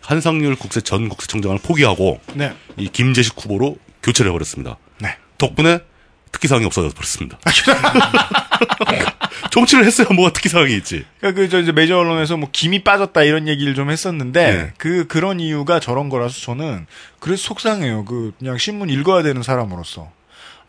한상률 0.00 0.56
국세 0.56 0.80
전 0.80 1.08
국세청장을 1.08 1.58
포기하고 1.58 2.20
네. 2.34 2.54
이 2.76 2.88
김재식 2.88 3.34
후보로 3.36 3.76
교체를 4.02 4.30
해버렸습니다. 4.30 4.78
네. 4.98 5.16
덕분에 5.36 5.80
특기사항이 6.32 6.64
없어져 6.64 6.94
버렸습니다. 6.94 7.38
정치를 9.50 9.84
했어야 9.84 10.06
뭐가 10.14 10.32
특기사항이 10.32 10.72
있지. 10.76 11.04
그러니까 11.18 11.42
그저 11.42 11.60
이제 11.60 11.72
메이저 11.72 11.98
언론에서 11.98 12.36
뭐 12.36 12.48
김이 12.52 12.84
빠졌다 12.84 13.20
이런 13.24 13.48
얘기를 13.48 13.74
좀 13.74 13.90
했었는데 13.90 14.52
네. 14.52 14.72
그 14.78 15.08
그런 15.08 15.40
이유가 15.40 15.80
저런 15.80 16.08
거라서 16.08 16.40
저는 16.40 16.86
그래서 17.18 17.42
속상해요. 17.42 18.04
그 18.04 18.32
그냥 18.38 18.58
신문 18.58 18.90
읽어야 18.90 19.24
되는 19.24 19.42
사람으로서 19.42 20.12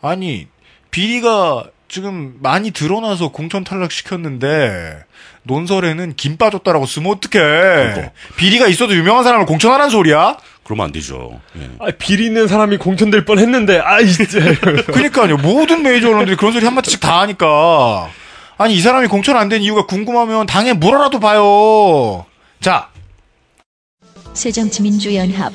아니 0.00 0.48
비리가 0.92 1.64
지금 1.88 2.36
많이 2.40 2.70
드러나서 2.70 3.28
공천 3.32 3.64
탈락 3.64 3.90
시켰는데 3.90 5.04
논설에는 5.42 6.14
김 6.16 6.36
빠졌다라고 6.36 6.86
쓰면 6.86 7.12
어떡해. 7.12 8.12
비리가 8.36 8.68
있어도 8.68 8.94
유명한 8.94 9.24
사람을 9.24 9.44
공천하라는 9.46 9.90
소리야? 9.90 10.36
그러면 10.64 10.86
안 10.86 10.92
되죠. 10.92 11.40
예. 11.58 11.68
아, 11.80 11.86
비리 11.98 12.26
있는 12.26 12.46
사람이 12.46 12.76
공천될 12.76 13.24
뻔 13.24 13.40
했는데, 13.40 13.80
아이, 13.80 14.06
진짜. 14.08 14.38
그러니까요. 14.86 15.36
모든 15.38 15.82
메이저 15.82 16.08
언론들이 16.08 16.36
그런 16.36 16.52
소리 16.52 16.64
한마디씩 16.64 17.00
다 17.00 17.20
하니까. 17.22 18.08
아니, 18.58 18.74
이 18.74 18.80
사람이 18.80 19.08
공천 19.08 19.36
안 19.36 19.48
된 19.48 19.60
이유가 19.62 19.86
궁금하면 19.86 20.46
당에 20.46 20.72
물어라도 20.72 21.18
봐요. 21.18 22.24
자, 22.60 22.90
새정치민주연합 24.34 25.52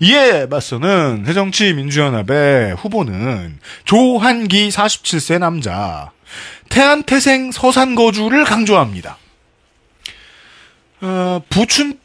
이에 0.00 0.46
맞서는 0.46 1.24
새정치 1.26 1.72
민주연합의 1.74 2.74
후보는 2.76 3.58
조한기 3.84 4.68
47세 4.68 5.38
남자, 5.38 6.10
태안 6.68 7.02
태생 7.02 7.52
서산 7.52 7.94
거주를 7.94 8.44
강조합니다. 8.44 9.18
어, 11.00 11.42
부춘, 11.48 11.98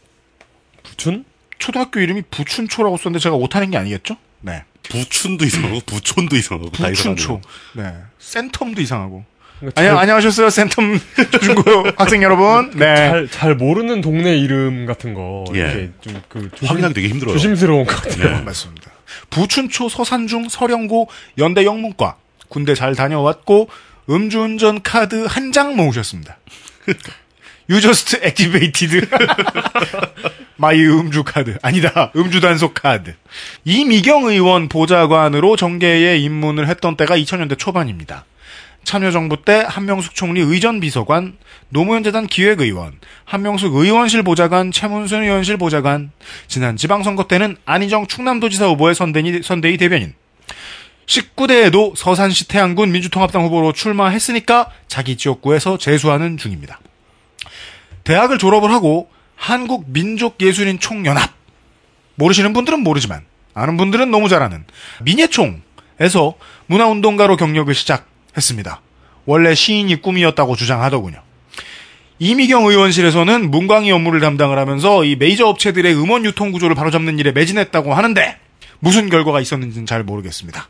부춘? 0.83 1.25
초등학교 1.57 1.99
이름이 1.99 2.23
부춘초라고 2.31 2.97
썼는데 2.97 3.19
제가 3.21 3.35
오타낸 3.35 3.71
게 3.71 3.77
아니겠죠? 3.77 4.17
네. 4.41 4.63
부춘도 4.83 5.45
이상하고 5.45 5.81
부촌도 5.85 6.35
이상하고 6.35 6.71
다 6.71 6.87
부춘초. 6.87 7.41
네. 7.75 7.93
센텀도 8.19 8.79
이상하고. 8.79 9.23
안녕, 9.75 9.93
잘- 9.93 9.97
안녕하셨어요, 9.97 10.47
센텀 10.47 10.99
조준고 11.31 11.87
학생 11.97 12.23
여러분. 12.23 12.71
네. 12.75 12.95
잘, 12.95 13.27
잘 13.29 13.55
모르는 13.55 14.01
동네 14.01 14.35
이름 14.37 14.85
같은 14.85 15.13
거. 15.13 15.45
예. 15.53 15.59
이렇게 15.59 15.89
좀, 16.01 16.21
그, 16.27 16.49
확인하기 16.63 16.93
되게 16.93 17.07
힘들어요. 17.09 17.33
조심스러운 17.35 17.85
것 17.85 17.95
같아요. 18.01 18.37
네. 18.37 18.41
맞습니다. 18.41 18.91
부춘초 19.29 19.89
서산중 19.89 20.49
서령고 20.49 21.09
연대 21.37 21.65
영문과 21.65 22.15
군대 22.49 22.73
잘 22.75 22.95
다녀왔고 22.95 23.69
음주운전 24.09 24.81
카드 24.83 25.25
한 25.27 25.51
장 25.51 25.75
모으셨습니다. 25.75 26.37
You 27.69 27.79
just 27.79 28.17
activated 28.25 29.07
my 30.59 30.75
음주 30.85 31.23
카드 31.23 31.57
아니다 31.61 32.11
음주 32.15 32.41
단속 32.41 32.73
카드 32.73 33.13
이미경 33.63 34.25
의원 34.25 34.67
보좌관으로 34.67 35.55
정계에 35.55 36.17
입문을 36.17 36.67
했던 36.67 36.97
때가 36.97 37.15
2000년대 37.17 37.57
초반입니다. 37.57 38.25
참여정부 38.83 39.43
때 39.43 39.63
한명숙 39.67 40.15
총리 40.15 40.41
의전 40.41 40.79
비서관, 40.79 41.37
노무현재단 41.69 42.27
기획의원, 42.27 42.99
한명숙 43.25 43.75
의원실 43.75 44.23
보좌관, 44.23 44.71
최문순 44.71 45.23
의원실 45.23 45.57
보좌관, 45.57 46.11
지난 46.47 46.75
지방선거 46.77 47.27
때는 47.27 47.57
안희정 47.65 48.07
충남도지사 48.07 48.67
후보의 48.67 48.95
선대니, 48.95 49.43
선대위 49.43 49.77
대변인, 49.77 50.13
19대에도 51.05 51.95
서산시 51.95 52.47
태안군 52.47 52.91
민주통합당 52.91 53.43
후보로 53.45 53.73
출마했으니까 53.73 54.69
자기 54.87 55.17
지역구에서 55.17 55.77
재수하는 55.77 56.37
중입니다. 56.37 56.79
대학을 58.03 58.37
졸업을 58.37 58.71
하고 58.71 59.09
한국민족예술인 59.35 60.79
총연합. 60.79 61.31
모르시는 62.15 62.53
분들은 62.53 62.81
모르지만 62.81 63.25
아는 63.53 63.77
분들은 63.77 64.11
너무 64.11 64.29
잘 64.29 64.43
아는 64.43 64.63
민예총에서 65.01 66.35
문화운동가로 66.67 67.35
경력을 67.37 67.73
시작 67.73 68.10
했습니다. 68.35 68.81
원래 69.25 69.53
시인이 69.55 70.01
꿈이었다고 70.01 70.55
주장하더군요. 70.55 71.21
이미경 72.19 72.65
의원실에서는 72.65 73.49
문광희 73.49 73.91
업무를 73.91 74.19
담당을 74.19 74.59
하면서 74.59 75.03
이 75.03 75.15
메이저 75.15 75.47
업체들의 75.47 75.95
음원 75.95 76.23
유통 76.23 76.51
구조를 76.51 76.75
바로잡는 76.75 77.17
일에 77.17 77.31
매진했다고 77.31 77.93
하는데 77.93 78.37
무슨 78.79 79.09
결과가 79.09 79.41
있었는지는 79.41 79.85
잘 79.85 80.03
모르겠습니다. 80.03 80.69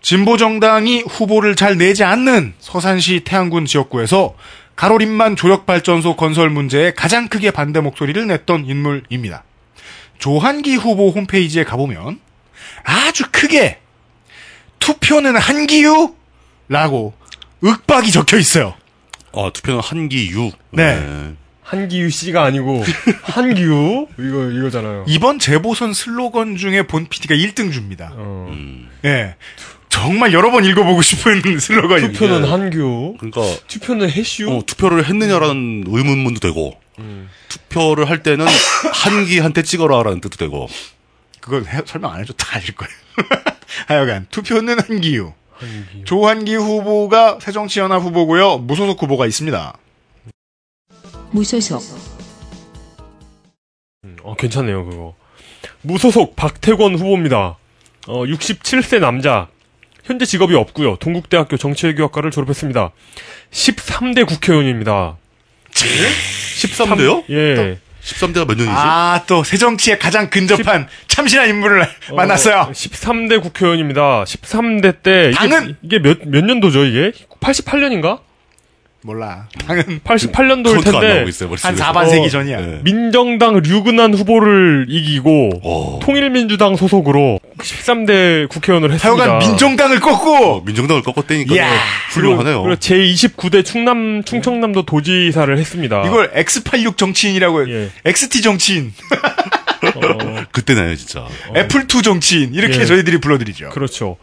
진보 0.00 0.36
정당이 0.36 1.02
후보를 1.02 1.54
잘 1.54 1.76
내지 1.76 2.02
않는 2.02 2.54
서산시 2.58 3.20
태안군 3.24 3.66
지역구에서 3.66 4.34
가로림만 4.74 5.36
조력발전소 5.36 6.16
건설 6.16 6.50
문제에 6.50 6.92
가장 6.92 7.28
크게 7.28 7.50
반대 7.50 7.80
목소리를 7.80 8.26
냈던 8.26 8.64
인물입니다. 8.66 9.44
조한기 10.18 10.76
후보 10.76 11.10
홈페이지에 11.10 11.64
가보면 11.64 12.20
아주 12.84 13.24
크게 13.30 13.80
투표는 14.78 15.36
한기유? 15.36 16.14
라고 16.72 17.12
윽박이 17.62 18.10
적혀 18.10 18.38
있어요. 18.38 18.74
아, 19.34 19.50
투표는 19.52 19.80
한기유. 19.80 20.50
네. 20.70 21.34
한기유 21.62 22.10
씨가 22.10 22.44
아니고, 22.44 22.82
한기유? 23.22 24.08
이거, 24.18 24.50
이거잖아요. 24.50 25.04
이번 25.06 25.38
재보선 25.38 25.92
슬로건 25.92 26.56
중에 26.56 26.82
본 26.86 27.06
PD가 27.06 27.34
1등 27.34 27.72
줍니다. 27.72 28.12
어. 28.14 28.48
음. 28.50 28.88
예. 29.04 29.36
정말 29.90 30.32
여러 30.32 30.50
번 30.50 30.64
읽어보고 30.64 31.02
싶은 31.02 31.42
슬로건입니다. 31.60 32.18
투표는 32.18 32.50
한규. 32.50 33.16
그러니까 33.20 33.42
투표는 33.68 34.10
해슈. 34.10 34.50
어, 34.50 34.62
투표를 34.66 35.04
했느냐라는 35.06 35.84
의문문도 35.86 36.40
되고 36.40 36.80
투표를 37.48 38.08
할 38.08 38.22
때는 38.22 38.46
한기한테 38.94 39.62
찍어라라는 39.62 40.20
뜻도 40.22 40.36
되고. 40.38 40.68
그걸 41.40 41.64
해- 41.66 41.82
설명 41.84 42.12
안 42.12 42.20
해줘 42.20 42.32
다 42.34 42.56
아실 42.56 42.74
거예요. 42.74 42.92
하여간 43.88 44.26
투표는 44.30 44.78
한기유. 44.80 45.32
조한기 46.04 46.54
후보가 46.54 47.38
새정치연합 47.40 48.02
후보고요. 48.02 48.58
무소속 48.58 49.02
후보가 49.02 49.26
있습니다. 49.26 49.78
무소속 51.30 51.82
어, 54.22 54.34
괜찮네요, 54.36 54.84
그거. 54.84 55.14
무소속 55.82 56.36
박태권 56.36 56.96
후보입니다. 56.96 57.56
어, 58.08 58.24
67세 58.24 59.00
남자. 59.00 59.48
현재 60.04 60.24
직업이 60.24 60.54
없고요. 60.54 60.96
동국대학교 60.96 61.56
정치외교학과를 61.56 62.30
졸업했습니다. 62.32 62.90
13대 63.50 64.26
국회의원입니다. 64.26 65.16
13대요? 65.72 67.24
예. 67.30 67.78
13대가 68.02 68.46
몇 68.46 68.54
년이지? 68.56 68.70
아, 68.74 69.22
또 69.26 69.44
새정치에 69.44 69.98
가장 69.98 70.28
근접한 70.28 70.88
참신한 71.06 71.48
인물을 71.48 71.86
만났어요. 72.16 72.70
13대 72.72 73.40
국회의원입니다. 73.40 74.24
13대 74.24 75.02
때 75.02 75.28
이게, 75.30 75.36
당은? 75.36 75.76
이게 75.82 75.98
몇, 76.00 76.18
몇 76.26 76.44
년도죠, 76.44 76.84
이게? 76.84 77.12
88년인가? 77.40 78.20
몰라. 79.04 79.48
당은 79.66 80.00
88년도일 80.04 80.72
카운트가 80.74 80.98
안 80.98 81.02
텐데 81.02 81.28
있어요, 81.28 81.48
한 81.60 81.74
머릿속에서. 81.74 81.92
4반세기 81.92 82.26
어, 82.26 82.28
전이야. 82.28 82.60
네. 82.60 82.80
민정당 82.84 83.54
류근한 83.60 84.14
후보를 84.14 84.86
이기고 84.88 85.60
어. 85.64 85.98
통일민주당 86.02 86.76
소속으로 86.76 87.40
13대 87.58 88.48
국회의원을 88.48 88.92
했습니다. 88.92 89.24
하여간 89.24 89.38
민정당을 89.40 89.96
어, 89.96 90.00
꺾고 90.00 90.60
민정당을 90.62 91.02
꺾었다니까. 91.02 91.54
훌륭하네요. 92.12 92.62
그리고 92.62 92.78
제29대 92.78 93.64
충남 93.64 94.22
충청남도 94.24 94.82
도지사를 94.82 95.56
했습니다. 95.58 96.04
이걸 96.06 96.30
X86 96.32 96.96
정치인이라고 96.96 97.70
예. 97.70 97.90
XT 98.04 98.40
정치인, 98.42 98.92
어, 99.96 100.44
그때 100.52 100.74
나요, 100.74 100.94
진짜. 100.94 101.26
애플2 101.54 102.04
정치인 102.04 102.54
이렇게 102.54 102.80
예. 102.80 102.84
저희들이 102.84 103.18
불러드리죠. 103.18 103.70
그렇죠. 103.70 104.16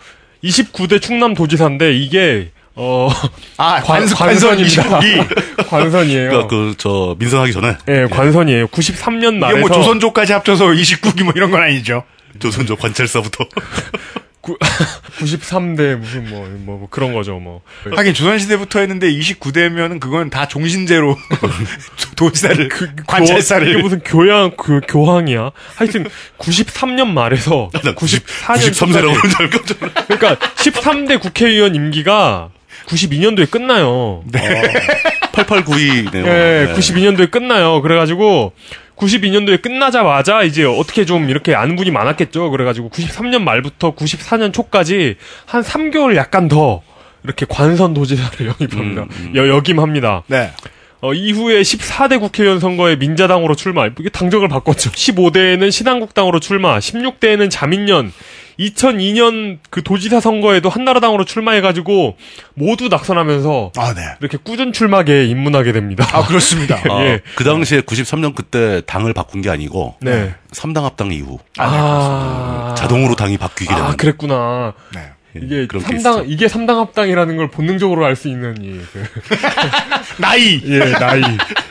29대 0.44 1.02
충남 1.02 1.34
도지사인데 1.34 1.94
이게 1.98 2.52
어 2.82 3.10
아, 3.58 3.82
관- 3.82 4.08
관선, 4.08 4.18
관선 4.18 4.50
관선입니다. 4.58 5.00
29기. 5.00 5.68
관선이에요. 5.68 6.30
그러니까 6.30 6.48
그, 6.48 6.76
저, 6.78 7.14
민선하기 7.20 7.52
전에. 7.52 7.76
예, 7.90 8.08
관선이에요. 8.10 8.68
93년 8.68 9.36
말에서 9.36 9.60
이게 9.60 9.68
뭐 9.68 9.70
조선조까지 9.70 10.32
합쳐서 10.32 10.68
29기 10.72 11.24
뭐 11.24 11.34
이런 11.36 11.52
건 11.52 11.62
아니죠. 11.62 12.04
조선조 12.40 12.78
관찰사부터. 12.78 13.46
93대 14.42 15.96
무슨 15.98 16.28
뭐, 16.30 16.48
뭐, 16.66 16.78
뭐 16.80 16.88
그런 16.90 17.14
거죠, 17.14 17.38
뭐. 17.38 17.62
하긴 17.94 18.14
조선시대부터 18.14 18.80
했는데 18.80 19.12
29대면은 19.12 20.00
그건 20.00 20.30
다 20.30 20.48
종신제로 20.48 21.18
도지사를 22.16 22.70
관찰사를 23.06 23.66
그 23.68 23.74
이게 23.74 23.82
무슨 23.84 24.00
교양 24.00 24.52
그 24.58 24.80
교황이야. 24.88 25.52
하여튼 25.76 26.08
93년 26.40 27.08
말에서 27.10 27.70
94년 27.74 27.96
93세라고 27.96 29.14
그러는 29.14 29.30
줄 29.30 29.42
알고 29.42 29.66
좀. 29.66 29.78
그러니까 30.08 30.36
13대 30.56 31.20
국회의원 31.20 31.76
임기가 31.76 32.50
92년도에 32.90 33.50
끝나요. 33.50 34.24
8892네요. 35.32 36.26
예, 36.26 36.74
92년도에 36.76 37.32
끝나요. 37.32 37.82
그래가지고 37.82 38.54
92년도에 38.98 39.62
끝나자마자 39.62 40.44
이제 40.44 40.66
어떻게 40.66 41.06
좀 41.06 41.30
이렇게 41.30 41.56
아는 41.56 41.76
분이 41.76 41.92
많았겠죠. 41.92 42.50
그래가지고 42.52 42.90
93년 42.90 43.44
말부터 43.44 43.96
94년 43.96 44.52
초까지 44.52 45.16
한 45.46 45.64
3개월 45.64 46.16
약간 46.16 46.48
더 46.48 46.82
이렇게 47.24 47.46
관선 47.48 47.94
도지사를 47.94 48.48
영입합니다. 48.60 49.06
여, 49.36 49.48
역임합니다. 49.48 50.24
네. 50.28 50.52
어, 51.02 51.14
이후에 51.14 51.62
14대 51.62 52.20
국회의원 52.20 52.60
선거에 52.60 52.98
민자당으로 52.98 53.56
출마. 53.56 53.86
이게 53.86 54.10
당적을 54.10 54.50
바꿨죠. 54.50 54.92
15대에는 54.92 55.72
신한국당으로 55.72 56.42
출마. 56.42 56.78
16대에는 56.80 57.50
자민련. 57.50 58.12
2002년 58.60 59.60
그 59.70 59.82
도지사 59.84 60.20
선거에도 60.20 60.70
한나라당으로 60.70 61.24
출마해가지고 61.26 62.18
모두 62.56 62.90
낙선하면서 62.90 63.72
아, 63.78 63.94
네. 63.94 64.02
이렇게 64.20 64.38
꾸준 64.38 64.74
출마계에 64.74 65.26
입문하게 65.26 65.72
됩니다. 65.72 66.06
아, 66.12 66.26
그렇습니다. 66.26 66.76
아, 66.92 67.04
예. 67.06 67.22
그 67.36 67.44
당시에 67.44 67.82
93년 67.82 68.36
그때 68.36 68.82
당을 68.86 69.14
바꾼 69.14 69.42
게 69.42 69.50
아니고 69.50 69.96
네. 70.02 70.36
3당 70.52 70.84
합당 70.84 71.12
이후 71.12 71.40
아, 71.58 72.76
자동으로 72.78 73.16
당이 73.16 73.38
바뀌게 73.38 73.74
되는 73.74 73.84
아, 73.90 73.96
그랬구나. 73.96 74.74
네. 74.94 75.12
예, 75.36 75.42
이게 75.46 75.68
그런 75.68 75.84
게 75.84 75.90
3당, 75.94 76.00
있었죠. 76.00 76.24
이게 76.28 76.48
3당 76.48 76.76
합당이라는 76.80 77.38
걸 77.38 77.50
본능적으로 77.52 78.04
알 78.04 78.16
수 78.16 78.28
있는, 78.30 78.58
이, 78.64 78.80
그, 78.92 79.06
나이! 80.20 80.60
예, 80.66 80.80
나이. 80.94 81.22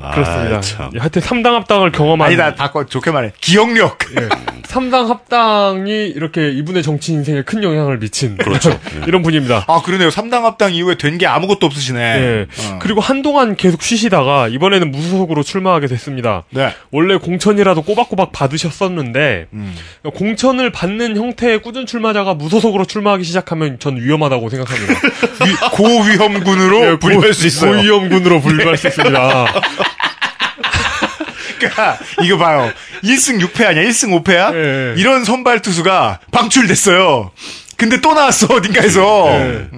아, 0.00 0.10
그렇습니다. 0.12 0.60
참. 0.60 0.90
예, 0.94 0.98
하여튼 0.98 1.22
3당 1.22 1.52
합당을 1.52 1.92
경험한. 1.92 2.26
아니다, 2.28 2.54
바꿔, 2.54 2.84
좋게 2.86 3.10
말해. 3.10 3.32
기억력. 3.40 3.98
예. 4.18 4.28
3당 4.68 5.08
합당이 5.08 6.06
이렇게 6.14 6.50
이분의 6.50 6.82
정치 6.82 7.12
인생에 7.12 7.42
큰 7.42 7.62
영향을 7.62 7.98
미친. 7.98 8.36
그렇죠. 8.36 8.78
이런 9.08 9.22
분입니다. 9.22 9.64
아, 9.66 9.82
그러네요. 9.82 10.08
3당 10.10 10.42
합당 10.42 10.72
이후에 10.74 10.96
된 10.96 11.18
게 11.18 11.26
아무것도 11.26 11.66
없으시네. 11.66 12.00
예. 12.00 12.46
어. 12.72 12.78
그리고 12.80 13.00
한동안 13.00 13.56
계속 13.56 13.82
쉬시다가 13.82 14.48
이번에는 14.48 14.90
무소속으로 14.90 15.42
출마하게 15.42 15.86
됐습니다. 15.88 16.44
네. 16.50 16.72
원래 16.92 17.16
공천이라도 17.16 17.82
꼬박꼬박 17.82 18.32
받으셨었는데 18.32 19.46
음. 19.52 19.74
공천을 20.14 20.70
받는 20.72 21.16
형태의 21.16 21.60
꾸준 21.62 21.84
출마자가 21.86 22.34
무소속으로 22.34 22.84
출마하기 22.84 23.24
시작하면 23.24 23.78
전 23.80 23.96
위험하다고 23.96 24.48
생각합니다. 24.50 24.94
위- 25.44 25.70
고위험군으로 25.72 26.98
분류할 26.98 27.34
수 27.34 27.46
있어요. 27.46 27.72
예, 27.72 27.76
고위험군으로 27.78 28.40
분류할 28.40 28.76
수 28.76 28.86
있습니다. 28.88 29.46
그러니까 31.58 31.98
이거 32.22 32.38
봐요. 32.38 32.72
1승 33.02 33.40
6패 33.40 33.66
아니야? 33.66 33.82
1승 33.84 34.22
5패야? 34.22 34.54
예. 34.54 34.94
이런 34.96 35.24
선발 35.24 35.60
투수가 35.62 36.20
방출됐어요. 36.30 37.30
근데 37.76 38.00
또 38.00 38.12
나왔어 38.12 38.54
어딘가에서 38.54 39.28
예. 39.30 39.68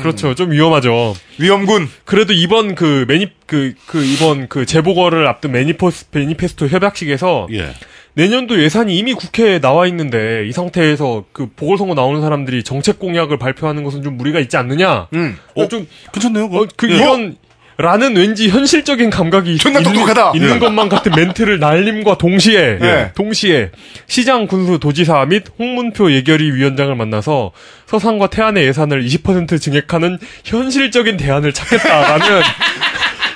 그렇죠. 0.00 0.34
좀 0.34 0.50
위험하죠. 0.52 1.14
위험군. 1.38 1.88
그래도 2.04 2.32
이번 2.32 2.74
그 2.74 3.04
매니 3.08 3.30
그, 3.46 3.74
그 3.86 4.04
이번 4.04 4.48
그 4.48 4.66
재보궐을 4.66 5.26
앞둔 5.26 5.52
매니포스 5.52 6.06
매니페스토 6.10 6.68
협약식에서 6.68 7.48
예. 7.52 7.74
내년도 8.14 8.60
예산이 8.60 8.96
이미 8.96 9.14
국회에 9.14 9.60
나와 9.60 9.86
있는데 9.86 10.46
이 10.48 10.52
상태에서 10.52 11.24
그 11.32 11.48
보궐선거 11.54 11.94
나오는 11.94 12.20
사람들이 12.20 12.64
정책 12.64 12.98
공약을 12.98 13.38
발표하는 13.38 13.84
것은 13.84 14.02
좀 14.02 14.16
무리가 14.16 14.40
있지 14.40 14.56
않느냐? 14.56 15.08
음. 15.14 15.38
어, 15.54 15.68
좀 15.68 15.86
괜찮네요. 16.12 16.46
어, 16.46 16.66
그 16.76 16.90
예. 16.90 16.96
이런 16.96 17.36
라는 17.80 18.16
왠지 18.16 18.48
현실적인 18.48 19.08
감각이 19.08 19.56
존나 19.58 19.78
있는, 19.78 19.92
똑똑하다. 19.92 20.32
있는 20.34 20.56
예. 20.56 20.58
것만 20.58 20.88
같은 20.88 21.12
멘트를 21.14 21.60
날림과 21.60 22.18
동시에 22.18 22.78
예. 22.82 23.12
동시에 23.14 23.70
시장 24.08 24.48
군수 24.48 24.80
도지사 24.80 25.24
및 25.26 25.44
홍문표 25.60 26.10
예결위 26.10 26.54
위원장을 26.54 26.92
만나서 26.96 27.52
서산과 27.86 28.30
태안의 28.30 28.66
예산을 28.66 29.04
20% 29.04 29.60
증액하는 29.60 30.18
현실적인 30.44 31.16
대안을 31.16 31.52
찾겠다라는 31.52 32.42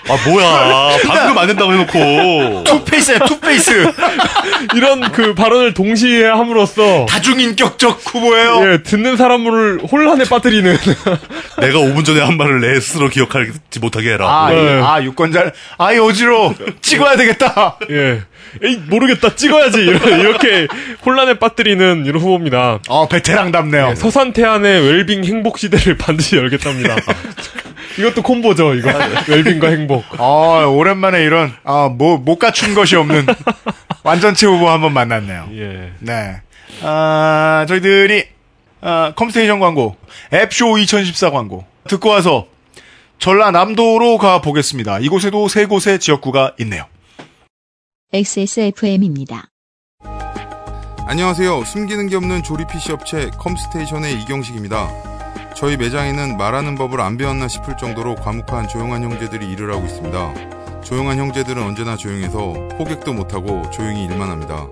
아, 0.09 0.29
뭐야. 0.29 0.97
방금 1.07 1.39
안 1.39 1.47
된다고 1.47 1.73
해놓고. 1.73 2.65
two-face야 2.65 3.19
two-face. 3.21 3.93
이런 4.75 5.13
그 5.13 5.35
발언을 5.35 5.75
동시에 5.75 6.27
함으로써 6.27 7.07
다중인격적 7.09 8.01
후보예요. 8.07 8.73
예, 8.73 8.83
듣는 8.83 9.17
사람을 9.17 9.81
혼란에 9.91 10.25
빠뜨리는 10.25 10.77
내가 11.61 11.79
5분 11.79 12.05
전에 12.05 12.21
한 12.21 12.37
말을 12.37 12.61
내 12.61 12.81
스스로 12.81 13.09
기억하지 13.09 13.53
못하게 13.81 14.13
해라. 14.13 14.29
아, 14.29 14.51
네. 14.51 14.57
이- 14.57 14.83
아 14.83 15.03
유권자 15.03 15.53
아이 15.79 15.99
어지러 15.99 16.53
찍어야 16.81 17.17
되겠다. 17.17 17.79
예. 17.91 18.23
에이, 18.63 18.81
모르겠다. 18.89 19.35
찍어야지. 19.35 19.79
이렇게 19.81 20.69
혼란에 21.07 21.39
빠뜨리는 21.39 22.05
이런 22.05 22.21
후보입니다. 22.21 22.81
어 22.89 23.09
베테랑답네요. 23.09 23.89
예, 23.91 23.95
서산태안의 23.95 24.89
웰빙 24.91 25.25
행복 25.25 25.59
시대를 25.59 25.97
반드시 25.97 26.37
열겠답니다. 26.37 26.97
이것도 27.99 28.23
콤보죠, 28.23 28.75
이거. 28.75 28.91
웰빙과 29.29 29.69
행복. 29.69 30.05
아 30.19 30.65
오랜만에 30.67 31.23
이런 31.23 31.53
아 31.65 31.89
뭐 31.89 32.19
못 32.19 32.39
갖춘 32.39 32.75
것이 32.75 32.97
없는 32.97 33.27
완전체 34.05 34.47
후보 34.47 34.69
한번 34.69 34.93
만났네요. 34.93 35.49
예. 35.55 35.93
네. 36.01 36.41
아, 36.83 37.65
저희들이, 37.69 38.25
아, 38.81 39.13
컴스테이션 39.15 39.61
광고, 39.61 39.97
앱쇼 40.33 40.79
2014 40.79 41.31
광고, 41.31 41.65
듣고 41.87 42.09
와서 42.09 42.47
전라남도로 43.19 44.19
가보겠습니다. 44.19 44.99
이곳에도 45.01 45.47
세 45.49 45.67
곳의 45.67 46.01
지역구가 46.01 46.55
있네요. 46.61 46.85
XSFM입니다. 48.13 49.45
안녕하세요. 51.07 51.65
숨기는 51.65 52.09
게 52.09 52.17
없는 52.17 52.43
조립 52.43 52.69
PC 52.69 52.93
업체 52.93 53.31
컴스테이션의 53.39 54.21
이경식입니다. 54.23 54.89
저희 55.63 55.77
매장에는 55.77 56.39
말하는 56.39 56.75
법을 56.75 57.01
안 57.01 57.17
배웠나 57.17 57.47
싶을 57.47 57.77
정도로 57.77 58.17
과묵한 58.17 58.67
조용한 58.67 59.05
형제들이 59.05 59.47
일을 59.53 59.73
하고 59.73 59.87
있습니다. 59.87 60.81
조용한 60.81 61.19
형제들은 61.19 61.63
언제나 61.63 61.95
조용해서 61.95 62.55
호객도 62.81 63.13
못하고 63.13 63.71
조용히 63.71 64.07
일만 64.07 64.29
합니다. 64.29 64.67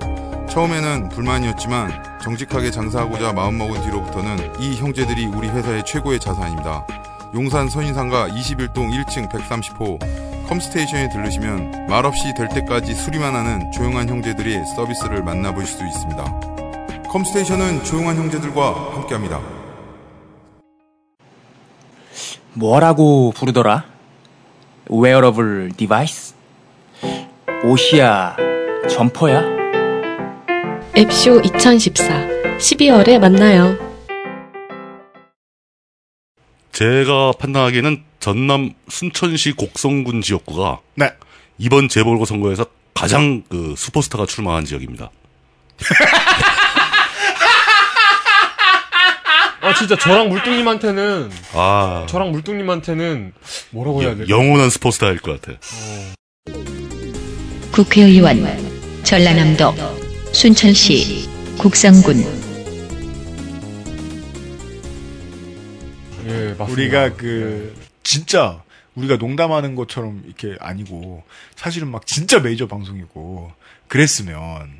처음에는 0.49 1.11
불만이었지만 1.11 2.19
정직하게 2.25 2.73
장사하고자 2.73 3.35
마음먹은 3.35 3.83
뒤로부터는 3.83 4.61
이 4.61 4.79
형제들이 4.79 5.27
우리 5.27 5.49
회사의 5.49 5.85
최고의 5.87 6.19
자산입니다. 6.19 6.85
용산 7.35 7.69
선인상가 7.69 8.27
21동 8.27 8.91
1층 8.91 9.31
130호 9.31 10.49
컴스테이션에 10.49 11.11
들르시면 11.11 11.87
말없이 11.89 12.35
될 12.37 12.49
때까지 12.49 12.97
수리만 12.97 13.37
하는 13.37 13.71
조용한 13.71 14.09
형제들이 14.09 14.59
서비스를 14.75 15.23
만나보실 15.23 15.69
수 15.69 15.87
있습니다. 15.87 16.41
컴스테이션은 17.09 17.85
조용한 17.85 18.17
형제들과 18.17 18.97
함께합니다. 18.97 19.60
뭐라고 22.55 23.33
부르더라? 23.33 23.85
wearable 24.89 25.73
device? 25.77 26.35
옷이야? 27.65 28.37
점퍼야? 28.89 29.43
앱쇼 30.97 31.41
2014 31.45 32.29
12월에 32.59 33.19
만나요. 33.19 33.79
제가 36.73 37.33
판단하기에는 37.39 38.05
전남 38.19 38.75
순천시 38.89 39.53
곡성군 39.53 40.23
지역구가 40.23 40.81
네. 40.97 41.11
이번 41.59 41.89
재보궐 41.89 42.27
선거에서 42.27 42.67
가장 42.95 43.43
그 43.49 43.75
슈퍼스타가 43.77 44.27
출마한 44.27 44.65
지역입니다. 44.65 45.11
아 49.71 49.75
진짜 49.75 49.97
저랑 49.97 50.31
물뚱님한테는 50.31 51.31
아 51.55 52.05
저랑 52.09 52.33
물뚱님한테는 52.33 53.33
뭐라고 53.71 54.03
해야 54.03 54.17
돼? 54.17 54.29
영원한 54.29 54.69
슈퍼스타일 54.69 55.21
것 55.21 55.41
같아. 55.41 55.59
국회의원 57.71 58.45
전라남도 59.05 59.73
순천시 60.33 61.29
국성군 61.59 62.19
예, 66.27 66.55
맞습니다. 66.59 66.65
우리가 66.65 67.15
그 67.15 67.73
진짜 68.03 68.65
우리가 68.97 69.19
농담하는 69.19 69.77
것처럼 69.77 70.23
이렇게 70.27 70.57
아니고 70.59 71.23
사실은 71.55 71.93
막 71.93 72.07
진짜 72.07 72.41
메이저 72.41 72.67
방송이고 72.67 73.53
그랬으면 73.87 74.35
예, 74.35 74.80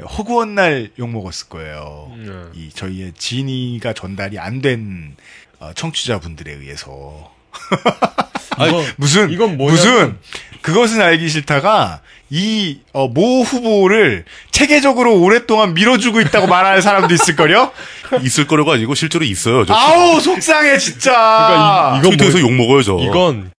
허구한 0.00 0.54
날 0.54 0.90
욕 0.98 1.10
먹었을 1.10 1.48
거예요. 1.48 2.10
네. 2.16 2.32
이 2.54 2.70
저희의 2.70 3.12
진위가 3.16 3.92
전달이 3.92 4.38
안된 4.38 5.16
어, 5.60 5.72
청취자분들에 5.74 6.52
의해서 6.52 7.30
이거- 8.66 8.84
무슨 8.96 9.30
이건 9.30 9.56
무슨 9.56 10.18
그것은 10.62 11.00
알기 11.02 11.28
싫다가 11.28 12.00
이 12.30 12.80
어, 12.92 13.08
모 13.08 13.42
후보를 13.42 14.24
체계적으로 14.50 15.20
오랫동안 15.20 15.74
밀어주고 15.74 16.20
있다고 16.22 16.46
말하는 16.46 16.80
사람도 16.80 17.12
있을 17.14 17.36
걸요. 17.36 17.70
있을 18.24 18.46
거려가 18.46 18.74
아니고 18.74 18.94
실제로 18.94 19.24
있어요. 19.24 19.64
저 19.66 19.74
아우 19.74 20.20
속상해 20.20 20.78
진짜. 20.78 21.10
그러니까 21.12 21.92
이- 21.96 21.98
이건 21.98 22.10
트위터에서 22.16 22.38
뭐- 22.38 22.48
욕 22.50 22.56
먹어요 22.56 22.82
저. 22.82 22.98
이건 22.98 23.50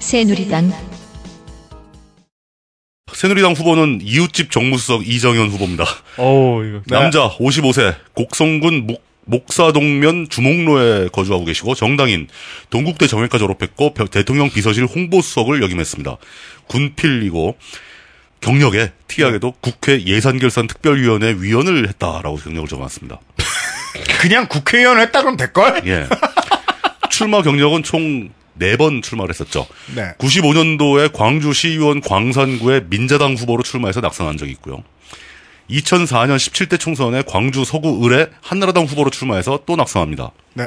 새누리당 0.00 0.72
새누리당 3.12 3.52
후보는 3.52 4.00
이웃집 4.02 4.50
정무수석 4.50 5.06
이정현 5.08 5.48
후보입니다. 5.48 5.84
네. 6.86 6.98
남자 6.98 7.28
55세 7.28 7.94
곡성군 8.14 8.86
목, 8.86 9.02
목사동면 9.24 10.28
주목로에 10.30 11.08
거주하고 11.08 11.44
계시고 11.44 11.74
정당인 11.74 12.28
동국대 12.70 13.06
정외과 13.06 13.38
졸업했고 13.38 13.94
벼- 13.94 14.06
대통령 14.06 14.50
비서실 14.50 14.84
홍보수석을 14.86 15.62
역임했습니다. 15.62 16.16
군필이고 16.68 17.56
경력에 18.40 18.92
특이하게도 19.08 19.54
국회 19.60 20.00
예산결산 20.04 20.66
특별위원회 20.68 21.36
위원을 21.40 21.88
했다라고 21.88 22.36
경력을 22.36 22.68
적어놨습니다. 22.68 23.18
그냥 24.20 24.46
국회의원 24.48 25.00
했다 25.00 25.20
그러면 25.20 25.36
될걸? 25.36 25.82
예. 25.86 26.06
출마 27.10 27.42
경력은 27.42 27.82
총 27.82 28.30
4번 28.58 29.02
출마를 29.02 29.30
했었죠. 29.34 29.66
네. 29.94 30.12
95년도에 30.18 31.12
광주시의원 31.12 32.00
광산구의 32.00 32.86
민자당 32.90 33.34
후보로 33.34 33.62
출마해서 33.62 34.00
낙선한 34.00 34.36
적이 34.36 34.52
있고요. 34.52 34.82
2004년 35.70 36.36
17대 36.36 36.78
총선에 36.80 37.22
광주 37.26 37.64
서구 37.64 38.04
을의 38.06 38.28
한나라당 38.40 38.84
후보로 38.84 39.10
출마해서 39.10 39.60
또 39.66 39.76
낙선합니다. 39.76 40.30
네. 40.54 40.66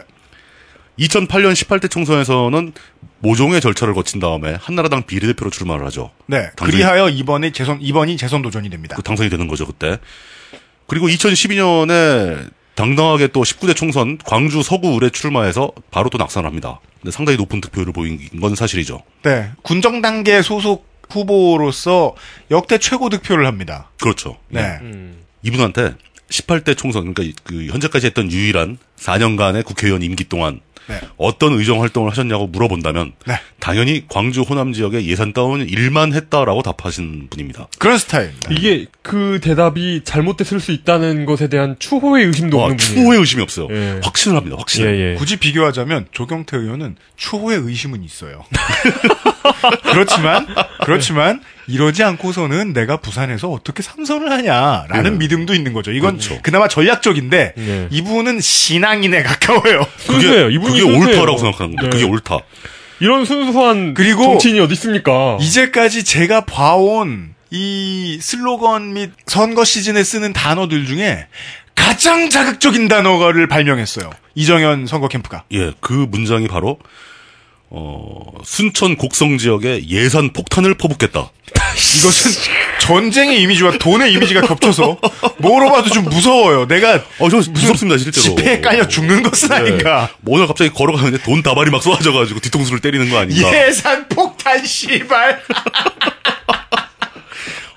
2008년 0.99 1.53
18대 1.53 1.89
총선에서는 1.89 2.73
모종의 3.19 3.61
절차를 3.61 3.93
거친 3.93 4.19
다음에 4.19 4.55
한나라당 4.61 5.03
비례대표로 5.03 5.49
출마를 5.49 5.85
하죠. 5.87 6.11
네. 6.27 6.49
당선이- 6.55 6.71
그리하여 6.71 7.09
이번에 7.09 7.51
재선 7.51 7.79
이번이 7.81 8.17
재선 8.17 8.41
도전이 8.41 8.69
됩니다. 8.69 8.95
그 8.95 9.01
당선이 9.01 9.29
되는 9.29 9.47
거죠, 9.47 9.65
그때. 9.65 9.97
그리고 10.87 11.07
2012년에 11.07 12.49
당당하게 12.75 13.27
또 13.27 13.41
19대 13.43 13.75
총선 13.75 14.17
광주 14.19 14.61
서구 14.63 14.97
을에 14.97 15.09
출마해서 15.09 15.71
바로 15.91 16.09
또 16.09 16.17
낙선합니다. 16.17 16.79
근데 17.01 17.11
상당히 17.11 17.37
높은 17.37 17.61
득표율을 17.61 17.93
보인 17.93 18.19
건 18.39 18.55
사실이죠. 18.55 19.01
네. 19.23 19.51
군정 19.63 20.01
단계 20.01 20.41
소속 20.41 20.87
후보로서 21.09 22.15
역대 22.51 22.77
최고 22.77 23.09
득표를 23.09 23.45
합니다. 23.45 23.89
그렇죠. 23.99 24.37
네. 24.49 24.77
음. 24.81 25.17
이분한테 25.43 25.95
18대 26.29 26.77
총선, 26.77 27.13
그러니까 27.13 27.41
그 27.43 27.65
현재까지 27.65 28.07
했던 28.07 28.31
유일한 28.31 28.77
4년간의 28.97 29.65
국회의원 29.65 30.01
임기 30.01 30.25
동안 30.25 30.61
네. 30.87 30.99
어떤 31.17 31.53
의정 31.53 31.81
활동을 31.81 32.11
하셨냐고 32.11 32.47
물어본다면 32.47 33.13
네. 33.27 33.33
당연히 33.59 34.05
광주 34.07 34.41
호남 34.41 34.73
지역에 34.73 35.05
예산 35.05 35.33
다운 35.33 35.67
일만 35.67 36.13
했다라고 36.13 36.61
답하신 36.63 37.27
분입니다. 37.29 37.67
그런 37.77 37.97
스타일입니다. 37.97 38.51
이게 38.51 38.87
그 39.01 39.39
대답이 39.41 40.01
잘못됐을 40.03 40.59
수 40.59 40.71
있다는 40.71 41.25
것에 41.25 41.47
대한 41.47 41.75
추호의 41.79 42.25
의심도 42.25 42.57
와, 42.57 42.65
없는 42.65 42.77
분이에요. 42.77 43.03
추호의 43.03 43.19
의심이 43.19 43.41
없어요. 43.41 43.67
예. 43.71 43.99
확신을 44.03 44.37
합니다. 44.37 44.57
확신. 44.59 44.85
예, 44.85 45.11
예. 45.11 45.15
굳이 45.15 45.37
비교하자면 45.37 46.07
조경태 46.11 46.57
의원은 46.57 46.95
추호의 47.17 47.59
의심은 47.59 48.03
있어요. 48.03 48.43
그렇지만 49.91 50.47
그렇지만 50.83 51.41
이러지 51.67 52.03
않고서는 52.03 52.73
내가 52.73 52.97
부산에서 52.97 53.49
어떻게 53.49 53.81
삼선을 53.83 54.31
하냐라는 54.31 55.03
네. 55.13 55.17
믿음도 55.17 55.53
있는 55.53 55.73
거죠. 55.73 55.91
이건 55.91 56.17
그렇죠. 56.17 56.39
그나마 56.41 56.67
전략적인데 56.67 57.53
예. 57.57 57.87
이분은 57.91 58.39
신앙인에 58.39 59.23
가까워요. 59.23 59.85
순수해요. 59.97 60.49
이분이 60.49 60.81
그게. 60.81 60.97
옳다라고 60.97 61.37
생각하는 61.37 61.75
겁니다. 61.75 61.83
네. 61.83 61.89
그게 61.89 62.03
옳다. 62.03 62.39
이런 62.99 63.25
순수한 63.25 63.93
그리고 63.93 64.23
정치인이 64.23 64.59
어디 64.59 64.73
있습니까? 64.73 65.37
이제까지 65.41 66.03
제가 66.03 66.45
봐온 66.45 67.33
이 67.49 68.19
슬로건 68.21 68.93
및 68.93 69.11
선거 69.25 69.63
시즌에 69.65 70.03
쓰는 70.03 70.33
단어들 70.33 70.85
중에 70.85 71.27
가장 71.75 72.29
자극적인 72.29 72.87
단어를 72.87 73.47
발명했어요. 73.47 74.09
이정현 74.35 74.85
선거 74.85 75.07
캠프가. 75.07 75.43
예, 75.51 75.73
그 75.79 75.91
문장이 76.09 76.47
바로 76.47 76.77
어, 77.73 78.21
순천 78.43 78.97
곡성 78.97 79.37
지역에 79.37 79.81
예산 79.87 80.33
폭탄을 80.33 80.75
퍼붓겠다. 80.75 81.31
이것은 81.99 82.31
전쟁의 82.81 83.41
이미지와 83.41 83.77
돈의 83.77 84.11
이미지가 84.13 84.41
겹쳐서 84.41 84.97
뭐로 85.37 85.71
봐도 85.71 85.89
좀 85.89 86.03
무서워요. 86.05 86.67
내가 86.67 87.01
어, 87.19 87.29
저 87.29 87.37
무섭습니다, 87.37 87.97
실제로. 87.97 88.35
지폐에 88.35 88.59
깔려 88.59 88.87
죽는 88.87 89.23
것은 89.23 89.49
네. 89.49 89.55
아닌가. 89.55 90.09
뭐 90.19 90.35
오늘 90.35 90.47
갑자기 90.47 90.69
걸어가는데 90.71 91.23
돈 91.23 91.41
다발이 91.41 91.71
막 91.71 91.81
쏟아져가지고 91.81 92.41
뒤통수를 92.41 92.81
때리는 92.81 93.09
거 93.09 93.19
아닌가. 93.19 93.67
예산 93.67 94.07
폭탄 94.09 94.65
씨발. 94.65 95.41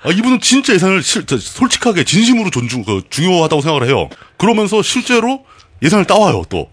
아, 0.03 0.11
이분은 0.11 0.39
진짜 0.41 0.73
예산을 0.73 1.01
실, 1.01 1.25
저, 1.25 1.37
솔직하게 1.37 2.03
진심으로 2.03 2.51
존중, 2.51 2.83
그, 2.83 3.01
중요하다고 3.09 3.61
생각을 3.61 3.87
해요. 3.87 4.09
그러면서 4.37 4.83
실제로 4.83 5.45
예산을 5.81 6.05
따와요, 6.05 6.43
또. 6.49 6.69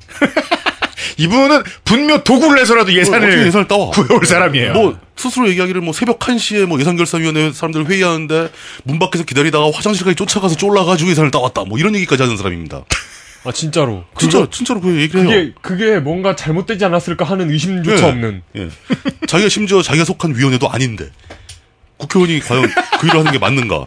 이분은 1.18 1.62
분명 1.84 2.22
도구를 2.24 2.60
내서라도 2.60 2.93
어떻게 2.93 2.98
예산을 2.98 3.47
예산을 3.47 3.68
따와. 3.68 3.90
구해올 3.90 4.24
사람이에요. 4.24 4.72
뭐, 4.74 4.98
스스로 5.16 5.48
얘기하기를 5.48 5.80
뭐 5.80 5.93
새벽 5.93 6.18
1시에 6.18 6.66
뭐 6.66 6.80
예산결산위원회 6.80 7.52
사람들 7.52 7.86
회의하는데 7.86 8.51
문 8.84 8.98
밖에서 8.98 9.24
기다리다가 9.24 9.70
화장실까지 9.72 10.16
쫓아가서 10.16 10.56
쫄라가지고 10.56 11.10
예산을 11.10 11.30
따왔다. 11.30 11.64
뭐 11.64 11.78
이런 11.78 11.94
얘기까지 11.94 12.22
하는 12.22 12.36
사람입니다. 12.36 12.84
아 13.44 13.52
진짜로. 13.52 14.05
진짜, 14.18 14.47
진짜로 14.51 14.80
그 14.80 15.01
얘기를 15.01 15.26
해요. 15.26 15.28
그게 15.28 15.52
그게 15.60 15.98
뭔가 15.98 16.36
잘못되지 16.36 16.84
않았을까 16.84 17.24
하는 17.24 17.51
의심조차 17.51 18.06
예. 18.06 18.10
없는. 18.10 18.43
예. 18.56 18.68
자기가 19.26 19.48
심지어 19.48 19.82
자기가 19.82 20.05
속한 20.05 20.36
위원회도 20.36 20.70
아닌데 20.70 21.10
국회의원이 21.97 22.40
과연 22.40 22.70
그 23.01 23.06
일을 23.06 23.18
하는 23.20 23.32
게 23.32 23.39
맞는가? 23.39 23.86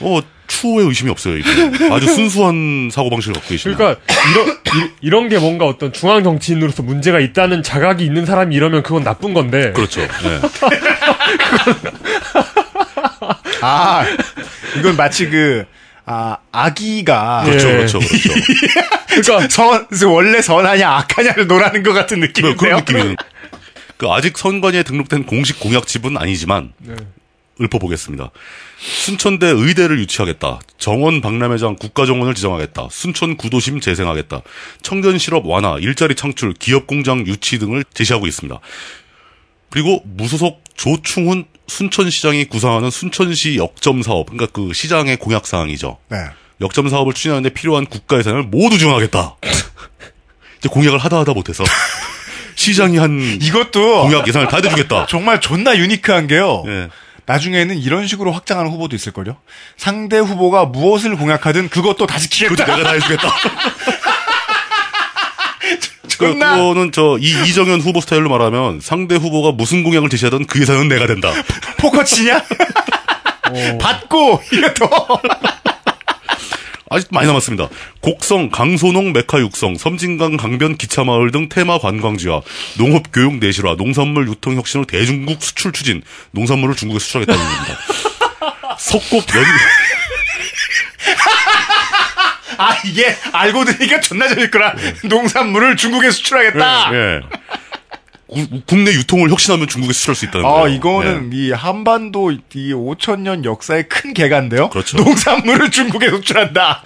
어 0.00 0.20
추호의 0.46 0.86
의심이 0.88 1.10
없어요. 1.10 1.36
이분. 1.38 1.92
아주 1.92 2.06
순수한 2.08 2.90
사고 2.92 3.08
방식을 3.10 3.34
갖고 3.34 3.48
계십니다. 3.48 3.78
그러니까 3.78 4.00
이런 4.32 4.48
이, 4.48 4.90
이런 5.00 5.28
게 5.28 5.38
뭔가 5.38 5.66
어떤 5.66 5.92
중앙 5.92 6.24
정치인으로서 6.24 6.82
문제가 6.82 7.20
있다는 7.20 7.62
자각이 7.62 8.04
있는 8.04 8.26
사람이 8.26 8.54
이러면 8.54 8.82
그건 8.82 9.04
나쁜 9.04 9.32
건데. 9.32 9.72
그렇죠. 9.72 10.00
예. 10.00 10.08
아, 13.62 14.04
이건 14.78 14.96
마치 14.96 15.28
그, 15.28 15.64
아, 16.04 16.38
아기가. 16.50 17.44
예. 17.46 17.50
그렇죠, 17.50 17.68
그렇죠, 17.68 17.98
그렇죠. 18.00 18.30
그러니까 19.08 19.48
선, 19.50 19.86
원래 20.10 20.42
선하냐, 20.42 20.90
악하냐를 20.90 21.46
노라는 21.46 21.82
것 21.82 21.92
같은 21.92 22.18
뭐 22.18 22.26
느낌인데요. 22.26 22.56
그런 22.56 22.80
느낌이. 22.80 23.16
그 23.98 24.08
아직 24.08 24.36
선관위에 24.38 24.82
등록된 24.82 25.26
공식 25.26 25.60
공약 25.60 25.86
집은 25.86 26.16
아니지만 26.16 26.72
네. 26.78 26.96
읊어보겠습니다. 27.60 28.30
순천대 28.78 29.46
의대를 29.46 29.98
유치하겠다. 30.00 30.60
정원 30.78 31.20
박람회장 31.20 31.76
국가정원을 31.76 32.34
지정하겠다. 32.34 32.88
순천 32.90 33.36
구도심 33.36 33.80
재생하겠다. 33.80 34.42
청년 34.82 35.18
실업 35.18 35.46
완화, 35.46 35.76
일자리 35.78 36.14
창출, 36.14 36.54
기업 36.54 36.86
공장 36.86 37.26
유치 37.26 37.58
등을 37.58 37.84
제시하고 37.92 38.26
있습니다. 38.26 38.58
그리고 39.70 40.02
무소속 40.04 40.64
조충훈 40.76 41.44
순천시장이 41.68 42.46
구상하는 42.46 42.90
순천시 42.90 43.56
역점 43.56 44.02
사업, 44.02 44.26
그러니까 44.26 44.46
그 44.52 44.72
시장의 44.72 45.18
공약 45.18 45.46
사항이죠. 45.46 45.98
네. 46.08 46.18
역점 46.60 46.88
사업을 46.88 47.14
추진하는데 47.14 47.50
필요한 47.50 47.86
국가 47.86 48.18
예산을 48.18 48.42
모두 48.42 48.78
지원하겠다. 48.78 49.36
이제 50.58 50.68
공약을 50.68 50.98
하다 50.98 51.20
하다 51.20 51.32
못해서 51.32 51.64
시장이 52.56 52.98
한 52.98 53.38
이것도 53.40 54.02
공약 54.02 54.28
예산을 54.28 54.48
다 54.48 54.60
대주겠다. 54.60 55.06
정말 55.06 55.40
존나 55.40 55.78
유니크한 55.78 56.26
게요. 56.26 56.64
예. 56.66 56.88
나중에는 57.30 57.78
이런 57.78 58.08
식으로 58.08 58.32
확장하는 58.32 58.72
후보도 58.72 58.96
있을걸요? 58.96 59.36
상대 59.76 60.18
후보가 60.18 60.64
무엇을 60.64 61.14
공약하든 61.16 61.68
그것도 61.68 62.08
다 62.08 62.18
지키겠다. 62.18 62.64
내가 62.64 62.82
다 62.82 62.92
해주겠다. 62.94 63.28
그, 66.18 66.26
존나 66.26 66.56
그거는 66.56 66.90
저 66.90 67.18
이 67.20 67.30
이정현 67.48 67.80
후보 67.82 68.00
스타일로 68.00 68.28
말하면 68.28 68.80
상대 68.80 69.14
후보가 69.14 69.52
무슨 69.52 69.84
공약을 69.84 70.08
제시하든 70.10 70.46
그 70.46 70.60
예산은 70.60 70.88
내가 70.88 71.06
된다. 71.06 71.30
포커 71.78 72.02
치냐? 72.02 72.42
받고 73.80 74.42
이게 74.52 74.74
더 74.74 74.88
아직 76.92 77.08
많이 77.12 77.26
남았습니다. 77.28 77.68
곡성, 78.00 78.50
강소농, 78.50 79.12
메카 79.12 79.38
육성, 79.38 79.76
섬진강, 79.76 80.36
강변, 80.36 80.76
기차마을 80.76 81.30
등 81.30 81.48
테마 81.48 81.78
관광지와 81.78 82.42
농업 82.78 83.12
교육 83.12 83.36
내실화, 83.36 83.76
농산물 83.76 84.28
유통 84.28 84.56
혁신을 84.56 84.86
대중국 84.86 85.40
수출 85.42 85.72
추진, 85.72 86.02
농산물을 86.32 86.74
중국에 86.74 86.98
수출하겠다는 86.98 87.40
겁니다. 87.40 87.78
석곡 88.78 89.24
연, 89.36 89.44
아 92.58 92.76
이게 92.84 93.16
알고 93.32 93.64
들으니까 93.64 94.00
존나 94.00 94.28
재밌구나. 94.28 94.74
농산물을 95.04 95.76
중국에 95.76 96.10
수출하겠다. 96.10 96.90
예. 96.92 97.20
구- 97.20 97.38
국내 98.66 98.92
유통을 98.92 99.30
혁신하면 99.30 99.66
중국에 99.68 99.92
수출할 99.92 100.14
수 100.14 100.24
있다는 100.26 100.42
거예요. 100.42 100.64
아, 100.64 100.68
이거는 100.68 101.30
이 101.32 101.50
한반도 101.50 102.30
이 102.30 102.38
5천년 102.72 103.44
역사의 103.44 103.88
큰 103.88 104.14
개가인데요. 104.14 104.70
그렇죠. 104.70 104.96
농산물을 104.98 105.70
중국에 105.70 106.10
수출한다. 106.10 106.82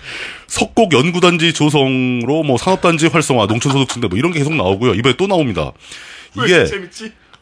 석곡 0.47 0.93
연구단지 0.93 1.53
조성으로 1.53 2.43
뭐 2.45 2.57
산업단지 2.57 3.09
활성화, 3.09 3.47
농촌소득 3.47 3.89
증대 3.89 4.09
뭐 4.09 4.19
이런 4.19 4.33
게 4.33 4.39
계속 4.39 4.55
나오고요. 4.55 4.95
이번에 4.95 5.17
또 5.17 5.27
나옵니다. 5.27 5.73
이게? 6.37 6.65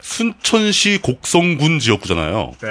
순천시 0.01 0.99
곡성군 1.01 1.79
지역구잖아요. 1.79 2.53
네. 2.61 2.69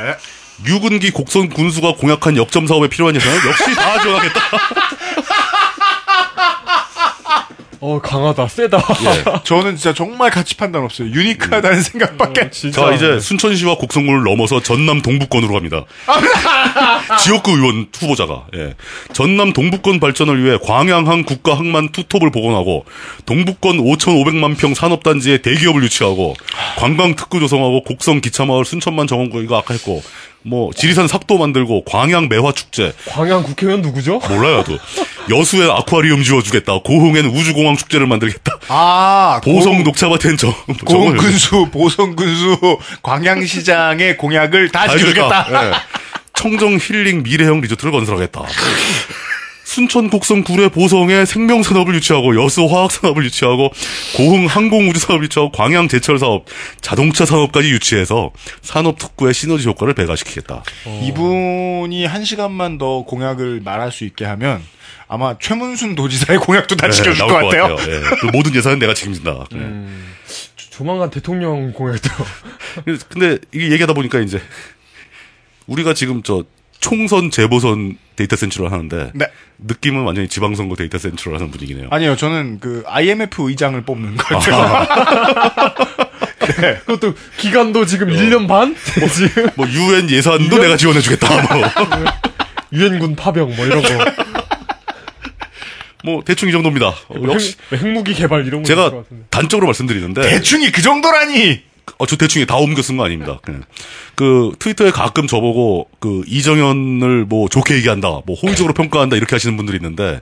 유근기 0.67 1.11
곡성 1.11 1.49
군수가 1.49 1.95
공약한 1.95 2.37
역점 2.37 2.67
사업에 2.67 2.89
필요한 2.89 3.17
예산을 3.17 3.37
역시 3.49 3.75
다 3.75 4.01
지원하겠다. 4.03 4.41
어, 7.85 8.01
강하다, 8.01 8.47
세다. 8.47 8.79
예. 8.79 9.25
저는 9.43 9.75
진짜 9.75 9.93
정말 9.93 10.31
가치 10.31 10.57
판단 10.57 10.85
없어요. 10.85 11.09
유니크하다는 11.09 11.83
생각밖에. 11.83 12.51
진짜. 12.51 12.81
자, 12.81 12.93
이제 12.95 13.19
순천시와 13.19 13.75
곡성군을 13.75 14.23
넘어서 14.23 14.63
전남 14.63 15.03
동북권으로 15.03 15.53
갑니다. 15.53 15.85
지역구 17.25 17.51
의원 17.51 17.89
후보자가, 17.93 18.47
예. 18.55 18.77
전남 19.13 19.53
동북권 19.53 19.99
발전을 19.99 20.45
위해 20.45 20.59
광양항 20.63 21.25
국가항만 21.25 21.89
투톱을 21.91 22.31
복원하고, 22.31 22.85
동북권 23.27 23.79
5,500만 23.79 24.57
평 24.57 24.75
산업단지에 24.75 25.39
대기업을 25.39 25.83
유치하고, 25.83 26.37
관광 26.79 27.17
특구 27.17 27.41
조성하고, 27.41 27.83
곡성 27.83 28.21
기차마을 28.21 28.65
순천만 28.65 29.09
정원구 29.09 29.43
이거 29.43 29.57
아까 29.57 29.75
했고, 29.75 30.05
뭐, 30.45 30.71
지리산 30.75 31.09
삭도 31.09 31.39
만들고, 31.39 31.85
광양 31.85 32.29
매화 32.29 32.53
축제, 32.53 32.93
광양 33.09 33.43
국회의원 33.45 33.83
누구죠? 33.83 34.21
몰라요, 34.29 34.59
나도. 34.59 34.79
여수에 35.31 35.71
아쿠아리움 35.71 36.23
지어주겠다. 36.23 36.81
고흥에는 36.81 37.31
우주공항 37.31 37.77
축제를 37.77 38.07
만들겠다. 38.07 38.59
아, 38.69 39.41
보성 39.45 39.85
녹차밭엔 39.85 40.37
저, 40.37 40.55
저걸 40.89 41.17
고군수, 41.17 41.69
보성 41.71 42.17
군수, 42.17 42.79
광양시장의 43.03 44.17
공약을 44.17 44.71
다다 44.71 44.97
지켜주겠다. 44.97 45.47
예. 45.51 45.73
청정 46.35 46.79
힐링 46.81 47.23
미래형 47.23 47.61
리조트를 47.61 47.93
건설하겠다. 47.93 48.43
순천 49.73 50.11
곡성 50.11 50.43
구례 50.45 50.69
보성에 50.69 51.25
생명 51.25 51.63
산업을 51.63 51.95
유치하고 51.95 52.43
여수 52.45 52.67
화학 52.67 52.91
산업을 52.93 53.25
유치하고 53.25 53.71
고흥 54.19 54.45
항공 54.47 54.91
우주사업을 54.91 55.25
유치하고 55.25 55.51
광양 55.51 55.89
제철 55.89 56.19
사업 56.19 56.45
자동차 56.83 57.25
산업까지 57.25 57.71
유치해서 57.71 58.33
산업 58.61 58.99
특구의 58.99 59.33
시너지 59.33 59.67
효과를 59.67 59.95
배가시키겠다. 59.95 60.63
이분이 61.05 62.05
한 62.05 62.23
시간만 62.23 62.77
더 62.77 63.05
공약을 63.05 63.63
말할 63.65 63.91
수 63.93 64.05
있게 64.05 64.27
하면 64.27 64.63
아마 65.09 65.37
최문순 65.41 65.95
도지사의 65.95 66.39
공약도 66.41 66.77
다 66.77 66.91
지켜줄 66.91 67.15
네, 67.15 67.19
나올 67.19 67.31
것 67.43 67.49
같아요. 67.49 67.77
예. 67.81 68.01
그 68.21 68.27
모든 68.27 68.55
예산은 68.55 68.79
내가 68.79 68.93
책임진다. 68.93 69.47
예. 69.55 69.59
조- 70.57 70.71
조만간 70.71 71.09
대통령 71.09 71.73
공약도. 71.73 72.11
근데 73.09 73.39
이게 73.55 73.71
얘기하다 73.71 73.95
보니까 73.95 74.21
이제 74.21 74.39
우리가 75.67 75.95
지금 75.95 76.23
저 76.23 76.45
총선 76.83 77.31
재보선 77.31 77.97
데이터 78.17 78.37
센트럴 78.37 78.71
하는데 78.71 79.13
네. 79.15 79.27
느낌은 79.59 80.03
완전히 80.03 80.29
지방선거 80.29 80.75
데이터 80.77 80.99
센트럴 80.99 81.37
하는 81.37 81.51
분위기네요. 81.51 81.89
아니요, 81.91 82.17
저는 82.17 82.59
그 82.61 82.83
IMF 82.87 83.49
의장을 83.49 83.81
뽑는 83.81 84.17
것 84.17 84.27
같아요. 84.27 84.87
그것도 86.85 87.15
기간도 87.39 87.87
지금 87.87 88.09
1년 88.09 88.49
반? 88.49 88.77
지금 89.15 89.49
뭐 89.55 89.67
유엔 89.69 90.11
예산도 90.11 90.59
내가 90.59 90.77
지원해주겠다. 90.77 91.55
뭐. 91.55 91.63
유엔군 92.75 93.15
파병 93.17 93.55
뭐 93.55 93.65
이런 93.65 93.81
거. 93.81 93.89
뭐 96.05 96.23
대충 96.25 96.49
이 96.49 96.53
정도입니다. 96.53 96.89
어, 96.89 97.15
역시 97.31 97.55
핵, 97.71 97.81
핵무기 97.81 98.13
개발 98.13 98.45
이런 98.45 98.63
거. 98.63 98.67
제가. 98.67 98.91
단적으로 99.31 99.67
말씀드리는데 99.69 100.23
대충이 100.23 100.73
그 100.73 100.83
정도라니! 100.83 101.63
어, 101.99 102.07
저 102.07 102.17
대충 102.17 102.45
다 102.47 102.57
옮겨 102.57 102.81
쓴 102.83 102.97
거 102.97 103.05
아닙니다. 103.05 103.39
그냥. 103.43 103.63
그 104.15 104.53
트위터에 104.59 104.91
가끔 104.91 105.27
저보고 105.27 105.89
그 106.01 106.23
이정현을 106.27 107.25
뭐 107.27 107.49
좋게 107.49 107.75
얘기한다, 107.77 108.09
뭐 108.27 108.37
호의적으로 108.41 108.75
평가한다 108.75 109.17
이렇게 109.17 109.35
하시는 109.35 109.57
분들이 109.57 109.77
있는데 109.79 110.21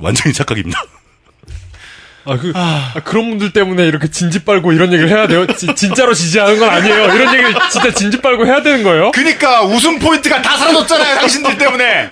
완전히 0.00 0.32
착각입니다. 0.34 0.82
아, 2.24 2.36
그, 2.38 2.52
아, 2.54 2.92
그런 3.04 3.30
분들 3.30 3.52
때문에 3.52 3.84
이렇게 3.84 4.08
진지 4.08 4.44
빨고 4.44 4.72
이런 4.72 4.92
얘기를 4.92 5.10
해야 5.10 5.26
돼요? 5.26 5.44
지- 5.48 5.74
진짜로 5.74 6.14
지지하는 6.14 6.58
건 6.60 6.68
아니에요. 6.70 7.04
이런 7.16 7.34
얘기를 7.34 7.52
진짜 7.70 7.92
진지 7.92 8.20
빨고 8.20 8.46
해야 8.46 8.62
되는 8.62 8.84
거예요? 8.84 9.10
그니까 9.10 9.62
웃음 9.64 9.98
포인트가 9.98 10.40
다 10.40 10.56
사라졌잖아요, 10.56 11.16
당신들 11.16 11.58
때문에! 11.58 12.10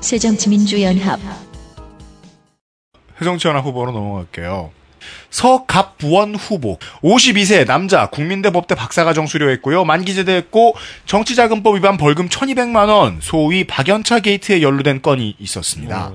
새정치민주연합 0.00 1.20
새정치연합 3.20 3.64
후보로 3.64 3.92
넘어갈게요. 3.92 4.72
서갑원 5.36 6.34
후보 6.34 6.78
52세 7.02 7.66
남자 7.66 8.06
국민대 8.06 8.50
법대 8.50 8.74
박사과정 8.74 9.26
수료했고요. 9.26 9.84
만기 9.84 10.14
제대했고 10.14 10.74
정치자금법 11.04 11.76
위반 11.76 11.98
벌금 11.98 12.30
1200만 12.30 12.88
원 12.88 13.18
소위 13.20 13.64
박연차 13.64 14.20
게이트에 14.20 14.62
연루된 14.62 15.02
건이 15.02 15.36
있었습니다. 15.38 16.12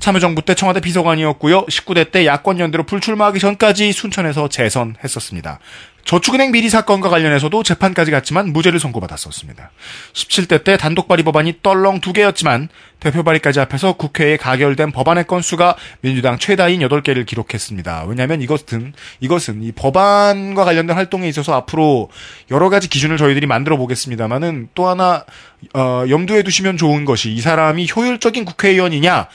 참여정부 0.00 0.42
때 0.42 0.54
청와대 0.54 0.80
비서관이었고요. 0.80 1.64
19대 1.64 2.12
때 2.12 2.26
야권 2.26 2.60
연대로 2.60 2.84
불출마하기 2.84 3.38
전까지 3.40 3.90
순천에서 3.92 4.50
재선했었습니다. 4.50 5.60
저축은행 6.08 6.52
비리 6.52 6.70
사건과 6.70 7.10
관련해서도 7.10 7.62
재판까지 7.62 8.10
갔지만 8.10 8.50
무죄를 8.54 8.80
선고받았었습니다. 8.80 9.70
17대 10.14 10.64
때 10.64 10.78
단독 10.78 11.06
발의 11.06 11.22
법안이 11.22 11.58
떨렁 11.62 12.00
두 12.00 12.14
개였지만 12.14 12.70
대표 12.98 13.22
발의까지 13.22 13.58
합해서 13.58 13.92
국회에 13.92 14.38
가결된 14.38 14.90
법안의 14.90 15.26
건수가 15.26 15.76
민주당 16.00 16.38
최다인 16.38 16.80
8개를 16.80 17.26
기록했습니다. 17.26 18.04
왜냐하면 18.08 18.40
이것은 18.40 18.94
이것은 19.20 19.62
이 19.62 19.72
법안과 19.72 20.64
관련된 20.64 20.96
활동에 20.96 21.28
있어서 21.28 21.52
앞으로 21.52 22.08
여러 22.50 22.70
가지 22.70 22.88
기준을 22.88 23.18
저희들이 23.18 23.46
만들어 23.46 23.76
보겠습니다만은 23.76 24.70
또 24.74 24.88
하나 24.88 25.26
어, 25.74 26.04
염두에 26.08 26.42
두시면 26.42 26.78
좋은 26.78 27.04
것이 27.04 27.34
이 27.34 27.40
사람이 27.42 27.86
효율적인 27.94 28.46
국회의원이냐 28.46 29.28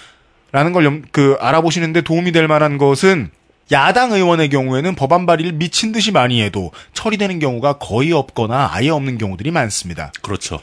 라는 0.52 0.74
걸 0.74 0.86
염- 0.86 1.04
그 1.12 1.38
알아보시는데 1.40 2.02
도움이 2.02 2.32
될 2.32 2.48
만한 2.48 2.80
것은 2.80 3.30
야당 3.72 4.11
의원의 4.11 4.49
경우에는 4.49 4.95
법안 4.95 5.26
발의를 5.26 5.53
미친 5.53 5.91
듯이 5.91 6.11
많이 6.11 6.41
해도 6.41 6.72
처리되는 6.94 7.40
경우가 7.40 7.77
거의 7.80 8.11
없거나 8.11 8.69
아예 8.72 8.90
없는 8.90 9.18
경우들이 9.18 9.52
많습니다. 9.52 10.11
그렇죠. 10.22 10.60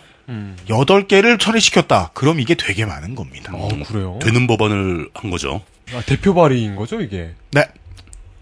여덟 0.69 1.09
개를 1.09 1.39
처리시켰다. 1.39 2.11
그럼 2.15 2.39
이게 2.39 2.55
되게 2.55 2.85
많은 2.87 3.15
겁니다. 3.17 3.53
어, 3.55 3.69
그래요? 3.89 4.19
되는 4.23 4.47
법안을 4.47 5.09
한 5.13 5.31
거죠. 5.31 5.61
아, 5.93 6.03
대표 6.07 6.35
발의인 6.35 6.77
거죠, 6.77 7.01
이게? 7.01 7.31
네. 7.51 7.65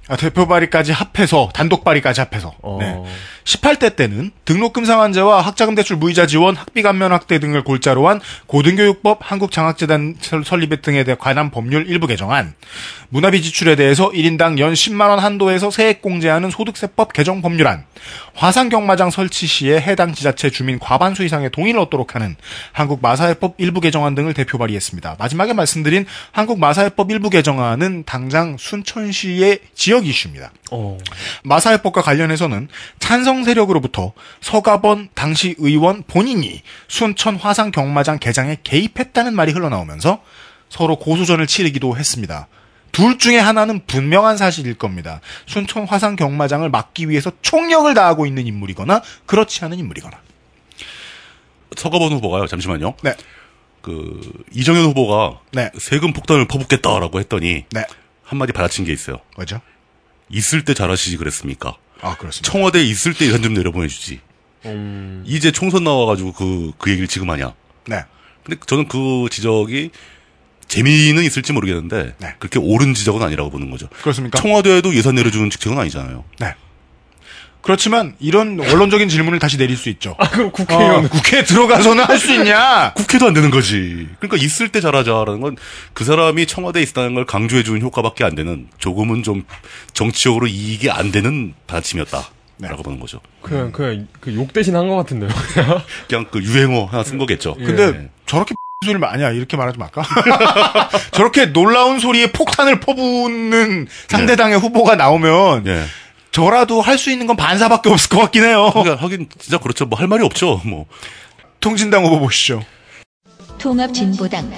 아, 0.09 0.17
대표 0.17 0.47
발의까지 0.49 0.93
합해서 0.93 1.51
단독 1.53 1.85
발의까지 1.85 2.21
합해서 2.23 2.55
어. 2.63 2.79
네. 2.81 2.97
18대 3.45 3.97
때는 3.97 4.31
등록금 4.45 4.85
상환제와 4.85 5.41
학자금 5.41 5.75
대출 5.75 5.97
무이자 5.97 6.27
지원, 6.27 6.55
학비 6.55 6.83
감면 6.83 7.13
확대 7.13 7.39
등을 7.39 7.65
골자로 7.65 8.07
한 8.09 8.21
고등교육법, 8.47 9.21
한국장학재단 9.23 10.17
설- 10.21 10.45
설립 10.45 10.69
등에 10.83 11.03
대해 11.05 11.17
관한 11.19 11.51
법률 11.51 11.87
일부 11.89 12.07
개정안, 12.07 12.55
문화비 13.09 13.41
지출에 13.41 13.75
대해서 13.75 14.11
1인당 14.11 14.59
연 14.59 14.75
10만 14.75 15.09
원 15.09 15.19
한도에서 15.19 15.71
세액 15.71 16.03
공제하는 16.03 16.51
소득세법 16.51 17.15
개정 17.15 17.41
법률안, 17.41 17.85
화상 18.35 18.69
경마장 18.69 19.11
설치 19.11 19.47
시에 19.47 19.81
해당 19.81 20.13
지자체 20.13 20.51
주민 20.51 20.79
과반수 20.79 21.25
이상의 21.25 21.51
동의를 21.51 21.81
얻도록 21.81 22.15
하는 22.15 22.37
한국 22.73 23.01
마사회법 23.01 23.55
일부 23.57 23.81
개정안 23.81 24.15
등을 24.15 24.35
대표 24.35 24.59
발의했습니다. 24.59 25.17
마지막에 25.19 25.55
말씀드린 25.55 26.05
한국 26.33 26.59
마사회법 26.61 27.11
일부 27.11 27.31
개정안은 27.31 28.05
당장 28.05 28.57
순천시의 28.59 29.61
지역 29.75 29.98
이슈입니다. 30.05 30.53
어. 30.71 30.99
마사회법과 31.45 32.03
관련해서는 32.03 32.69
찬성 32.99 33.45
세력으로부터 33.45 34.13
서가번 34.41 35.09
당시 35.15 35.55
의원 35.59 36.03
본인이 36.03 36.63
순천 36.89 37.37
화상 37.37 37.71
경마장 37.71 38.19
개장에 38.19 38.59
개입했다는 38.63 39.35
말이 39.35 39.53
흘러나오면서 39.53 40.23
서로 40.69 40.97
고소전을 40.97 41.47
치르기도 41.47 41.97
했습니다. 41.97 42.49
둘 42.93 43.19
중에 43.19 43.39
하나는 43.39 43.85
분명한 43.87 44.37
사실일 44.37 44.75
겁니다. 44.75 45.21
순천 45.47 45.87
화상 45.87 46.17
경마장을 46.17 46.69
막기 46.69 47.09
위해서 47.09 47.31
총력을 47.43 47.93
다하고 47.95 48.27
있는 48.27 48.47
인물이거나 48.47 49.03
그렇지 49.27 49.65
않은 49.65 49.79
인물이거나. 49.79 50.19
서가번 51.77 52.13
후보가요. 52.13 52.47
잠시만요. 52.47 52.95
네. 53.03 53.15
그 53.83 54.21
이정현 54.53 54.85
후보가 54.87 55.41
네. 55.53 55.71
세금 55.79 56.13
폭탄을 56.13 56.47
퍼붓겠다라고 56.49 57.21
했더니 57.21 57.65
네. 57.71 57.85
한마디 58.23 58.53
받아친 58.53 58.85
게 58.85 58.93
있어요. 58.93 59.19
뭐죠? 59.37 59.61
있을 60.31 60.65
때 60.65 60.75
잘하시지 60.75 61.17
그랬습니까? 61.17 61.77
아, 62.01 62.17
그렇습니다. 62.17 62.51
청와대에 62.51 62.85
있을 62.85 63.15
때 63.15 63.27
예산 63.27 63.43
좀 63.43 63.55
내려보내주지. 63.55 64.21
음. 64.67 65.23
이제 65.27 65.53
총선 65.53 65.85
나와가지고 65.85 66.33
그, 66.33 66.73
그 66.79 66.91
얘기를 66.91 67.09
지금 67.09 67.31
하냐. 67.31 67.55
네. 67.87 68.05
근데 68.45 68.61
저는 68.67 68.89
그 68.89 69.29
지적이 69.31 69.91
재미는 70.67 71.25
있을지 71.25 71.53
모르겠는데 71.53 72.15
네. 72.19 72.35
그렇게 72.39 72.59
옳은 72.59 72.95
지적은 72.95 73.23
아니라고 73.23 73.51
보는 73.51 73.71
거죠. 73.71 73.89
그렇습니까? 74.03 74.39
청와대에도 74.41 74.95
예산 74.95 75.15
내려주는 75.15 75.49
직책은 75.51 75.79
아니잖아요. 75.79 76.25
네. 76.39 76.55
그렇지만 77.61 78.15
이런 78.21 78.59
원론적인 78.59 79.09
질문을 79.09 79.39
다시 79.41 79.59
내릴 79.59 79.77
수 79.77 79.89
있죠. 79.91 80.15
아, 80.19 80.29
그럼 80.31 80.51
국회의원. 80.53 81.05
어, 81.05 81.09
국회에 81.09 81.45
들어가서는 81.45 82.05
할 82.05 82.19
수 82.19 82.33
있냐? 82.33 82.93
국회도 82.97 83.27
안 83.27 83.35
되는 83.35 83.51
거지. 83.51 84.09
그러니까 84.21 84.37
있을 84.43 84.69
때 84.71 84.81
잘하자라는 84.81 85.41
건 85.41 85.57
그 85.93 86.05
사람이 86.05 86.47
청와대에 86.47 86.83
있다는 86.83 87.15
걸 87.15 87.27
강조해 87.27 87.63
주는 87.63 87.81
효과밖에 87.83 88.25
안 88.25 88.35
되는 88.35 88.69
조금은 88.79 89.23
좀 89.23 89.45
정치적으로 89.93 90.47
이익이 90.47 90.91
안 90.91 91.11
되는 91.13 91.55
받침이었다. 91.67 92.29
네. 92.59 92.69
라고 92.69 92.83
보는 92.83 92.99
거죠. 93.01 93.21
그냥, 93.43 93.71
그냥, 93.73 94.07
그 94.21 94.33
욕 94.35 94.53
대신 94.53 94.75
한 94.77 94.89
것 94.89 94.97
같은데요. 94.97 95.29
그냥 96.09 96.27
그 96.31 96.43
유행어 96.43 96.87
하나 96.87 97.03
쓴 97.05 97.19
거겠죠. 97.19 97.55
근데 97.55 97.93
네. 97.93 98.09
저렇게 98.27 98.55
소리를 98.85 99.05
아니야 99.05 99.31
이렇게 99.31 99.57
말하지 99.57 99.79
말까? 99.79 100.03
저렇게 101.13 101.47
놀라운 101.47 101.99
소리에 101.99 102.31
폭탄을 102.33 102.81
퍼붓는 102.81 103.89
상대당의 104.09 104.59
후보가 104.61 104.95
나오면 104.97 105.65
네. 105.65 105.85
저라도 106.31 106.81
할 106.81 106.99
수 106.99 107.11
있는 107.11 107.27
건 107.27 107.37
반사밖에 107.37 107.91
없을 107.91 108.11
것 108.11 108.19
같긴 108.19 108.45
해요. 108.45 108.71
그러니까 108.73 108.97
하긴 109.03 109.29
진짜 109.39 109.59
그렇죠. 109.59 109.87
뭐 109.87 109.99
할 109.99 110.09
말이 110.09 110.25
없죠. 110.25 110.61
뭐 110.65 110.87
통진당 111.61 112.05
후보 112.05 112.19
보시죠. 112.21 112.63
통합진보당 113.59 114.53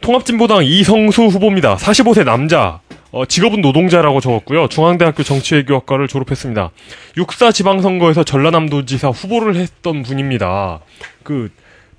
통합진보당 0.00 0.64
이성수 0.64 1.22
후보입니다. 1.24 1.76
45세 1.76 2.24
남자. 2.24 2.80
어, 3.10 3.24
직업은 3.26 3.60
노동자라고 3.60 4.20
적었고요. 4.20 4.68
중앙대학교 4.68 5.22
정치외교학과를 5.22 6.08
졸업했습니다. 6.08 6.70
육사 7.16 7.52
지방선거에서 7.52 8.24
전라남도지사 8.24 9.08
후보를 9.10 9.54
했던 9.56 10.02
분입니다. 10.02 10.80
그 11.22 11.50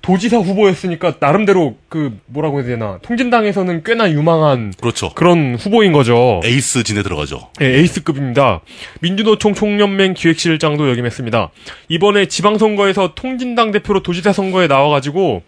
도지사 0.06 0.36
후보였으니까 0.38 1.14
나름대로 1.18 1.74
그 1.88 2.16
뭐라고 2.26 2.60
해야 2.60 2.68
되나 2.68 2.98
통진당에서는 3.02 3.82
꽤나 3.82 4.08
유망한 4.12 4.72
그렇죠. 4.80 5.10
그런 5.14 5.56
후보인 5.56 5.90
거죠. 5.90 6.40
에이스 6.44 6.84
진에 6.84 7.02
들어가죠. 7.02 7.48
예, 7.60 7.80
에이스급입니다. 7.80 8.60
민주노총 9.00 9.52
총연맹 9.52 10.14
기획실장도 10.14 10.88
역임했습니다. 10.90 11.50
이번에 11.88 12.26
지방선거에서 12.26 13.14
통진당 13.16 13.72
대표로 13.72 14.04
도지사 14.04 14.32
선거에 14.32 14.68
나와가지고 14.68 15.42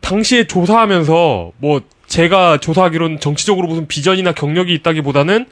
당시에 0.00 0.46
조사하면서 0.46 1.52
뭐 1.58 1.82
제가 2.06 2.60
조사하기로는 2.60 3.20
정치적으로 3.20 3.68
무슨 3.68 3.86
비전이나 3.88 4.32
경력이 4.32 4.72
있다기보다는 4.72 5.44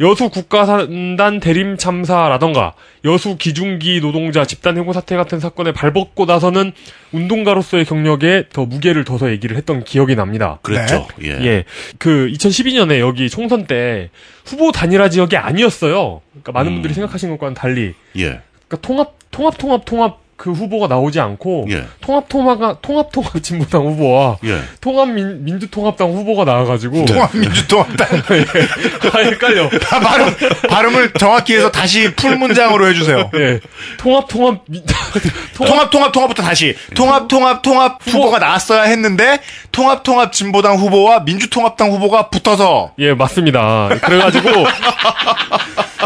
여수 0.00 0.30
국가산단 0.30 1.40
대림 1.40 1.76
참사라던가 1.76 2.74
여수 3.04 3.36
기중기 3.36 4.00
노동자 4.00 4.44
집단 4.44 4.76
해고 4.78 4.92
사태 4.92 5.16
같은 5.16 5.38
사건에 5.38 5.72
발벗고 5.72 6.24
나서는 6.24 6.72
운동가로서의 7.12 7.84
경력에 7.84 8.44
더 8.52 8.64
무게를 8.64 9.04
둬서 9.04 9.30
얘기를 9.30 9.56
했던 9.56 9.84
기억이 9.84 10.16
납니다. 10.16 10.58
그랬죠. 10.62 11.06
예. 11.22 11.28
예. 11.28 11.64
그 11.98 12.28
2012년에 12.32 12.98
여기 13.00 13.28
총선 13.28 13.66
때 13.66 14.10
후보 14.44 14.72
단일화 14.72 15.08
지역이 15.08 15.36
아니었어요. 15.36 16.20
그러니까 16.30 16.52
많은 16.52 16.72
음. 16.72 16.74
분들이 16.76 16.94
생각하시는 16.94 17.34
것과는 17.34 17.54
달리. 17.54 17.94
예. 18.16 18.40
그러니까 18.68 18.76
통합 18.80 19.14
통합 19.30 19.58
통합 19.58 19.84
통합 19.84 20.20
그 20.42 20.50
후보가 20.50 20.88
나오지 20.88 21.20
않고 21.20 21.66
예. 21.70 21.84
통합 22.00 22.28
통합가 22.28 22.78
통합 22.82 23.12
통합 23.12 23.40
진보당 23.40 23.82
후보와 23.82 24.38
예. 24.42 24.58
통합 24.80 25.08
민, 25.08 25.44
민주통합당 25.44 26.10
후보가 26.10 26.44
나와가지고 26.44 27.04
통합민주통합당 27.04 28.08
아 29.14 29.18
헷갈려. 29.18 29.70
발음 29.78 30.34
발음을 30.68 31.12
정확히 31.12 31.54
해서 31.54 31.70
다시 31.70 32.12
풀 32.16 32.36
문장으로 32.36 32.88
해주세요. 32.88 33.30
예. 33.36 33.60
통합 33.98 34.26
통합 34.26 34.64
민, 34.66 34.82
통합 35.54 35.90
통합 35.90 36.10
통합부터 36.10 36.42
다시 36.42 36.74
통합 36.96 37.28
통합 37.28 37.62
통합 37.62 38.00
후보가 38.04 38.40
나왔어야 38.40 38.82
했는데 38.82 39.38
통합 39.70 40.02
통합 40.02 40.32
진보당 40.32 40.76
후보와 40.76 41.20
민주통합당 41.20 41.92
후보가 41.92 42.30
붙어서 42.30 42.94
예, 42.98 43.14
맞습니다. 43.14 43.90
그래가지고, 44.02 44.50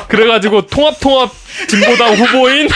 그래가지고, 0.08 0.66
통합 0.66 1.00
통합 1.00 1.30
진보당 1.68 2.14
후보인, 2.14 2.68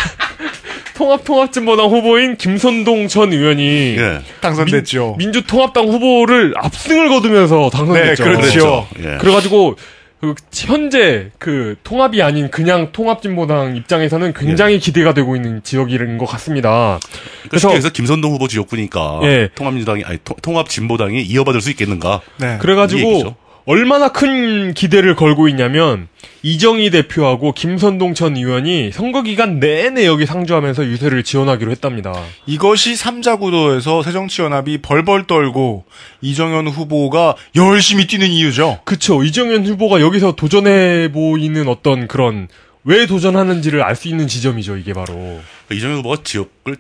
통합 0.95 1.25
통합 1.25 1.50
진보당 1.53 1.87
후보인 1.87 2.37
김선동 2.37 3.09
전 3.09 3.33
의원이, 3.33 3.97
예. 3.99 4.21
당선됐죠. 4.41 5.17
민, 5.19 5.33
주통합당 5.33 5.89
후보를 5.89 6.55
압승을 6.57 7.09
거두면서 7.09 7.71
당선됐죠. 7.71 8.25
네, 8.25 8.31
그렇죠. 8.37 8.87
예. 9.01 9.17
그래가지고, 9.19 9.77
그 10.21 10.35
현재 10.53 11.31
그 11.39 11.77
통합이 11.83 12.21
아닌 12.23 12.51
그냥 12.51 12.93
통합진보당 12.93 13.75
입장에서는 13.77 14.35
굉장히 14.35 14.79
기대가 14.79 15.15
되고 15.15 15.35
있는 15.35 15.63
지역인 15.63 16.19
것 16.19 16.27
같습니다. 16.27 17.01
그래서 17.49 17.69
그래서 17.71 17.89
김선동 17.89 18.33
후보 18.33 18.47
지역구니까 18.47 19.21
예. 19.23 19.49
통합민주당이 19.55 20.05
아니 20.05 20.19
통- 20.23 20.37
통합 20.43 20.69
진보당이 20.69 21.23
이어받을 21.23 21.63
수 21.63 21.71
있겠는가? 21.71 22.21
네. 22.37 22.57
이 22.57 22.59
그래가지고. 22.59 23.35
얼마나 23.67 24.09
큰 24.09 24.75
기대를 24.75 25.15
걸고 25.15 25.49
있냐면 25.49 26.09
이정희 26.43 26.91
대표하고 26.91 27.53
김선동 27.53 28.15
전 28.15 28.37
의원이 28.37 28.91
선거 28.93 29.23
기간 29.23 29.61
내내 29.61 30.07
여기 30.07 30.27
상주하면서 30.27 30.87
유세를 30.87 31.23
지원하기로 31.23 31.71
했답니다. 31.71 32.13
이것이 32.47 32.97
삼자 32.97 33.37
구도에서 33.37 34.03
새정치연합이 34.03 34.79
벌벌 34.79 35.27
떨고 35.27 35.85
이정현 36.23 36.69
후보가 36.69 37.37
열심히 37.57 38.07
뛰는 38.07 38.29
이유죠. 38.29 38.81
그쵸. 38.85 39.23
이정현 39.23 39.67
후보가 39.67 40.01
여기서 40.01 40.33
도전해 40.33 41.13
보이는 41.13 41.69
어떤 41.69 42.09
그런 42.09 42.49
왜 42.85 43.07
도전하는지를 43.07 43.83
알 43.83 43.95
수 43.95 44.09
있는 44.09 44.27
지점이죠. 44.27 44.79
이게 44.79 44.95
바로. 44.95 45.41
이정현 45.71 45.99
후보가 45.99 46.23
지역을 46.25 46.77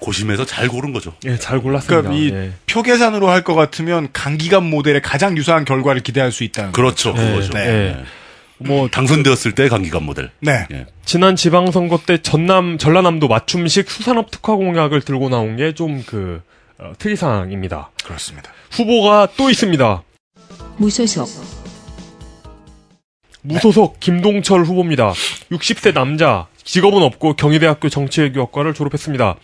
고심해서 0.00 0.44
잘 0.46 0.68
고른 0.68 0.92
거죠. 0.92 1.14
예, 1.26 1.36
잘 1.38 1.60
골랐습니다. 1.60 2.08
그러니까 2.10 2.14
이 2.14 2.32
예. 2.32 2.52
표 2.66 2.82
계산으로 2.82 3.28
할 3.28 3.44
것 3.44 3.54
같으면 3.54 4.08
강기감 4.12 4.68
모델에 4.68 5.00
가장 5.00 5.36
유사한 5.36 5.64
결과를 5.64 6.02
기대할 6.02 6.32
수 6.32 6.44
있다는. 6.44 6.72
그렇죠. 6.72 7.12
네, 7.12 7.30
그거죠. 7.30 7.52
네. 7.52 7.66
예. 7.66 8.04
뭐 8.58 8.88
당선되었을 8.88 9.52
때 9.52 9.68
강기관 9.68 10.02
모델. 10.04 10.30
네. 10.40 10.66
예. 10.72 10.86
지난 11.06 11.36
지방선거 11.36 12.00
때 12.06 12.18
전남 12.18 12.76
전라남도 12.78 13.28
맞춤식 13.28 13.90
수산업 13.90 14.30
특화 14.30 14.54
공약을 14.54 15.00
들고 15.02 15.28
나온 15.28 15.56
게 15.56 15.72
좀 15.72 16.02
그 16.06 16.42
특이사항입니다. 16.98 17.90
그렇습니다. 18.04 18.50
후보가 18.70 19.28
또 19.36 19.50
있습니다. 19.50 20.02
무소속 20.78 21.28
무소속 23.42 24.00
김동철 24.00 24.64
후보입니다. 24.64 25.12
60세 25.50 25.94
남자, 25.94 26.46
직업은 26.64 27.02
없고 27.02 27.34
경희대학교 27.36 27.88
정치외교학과를 27.88 28.74
졸업했습니다. 28.74 29.36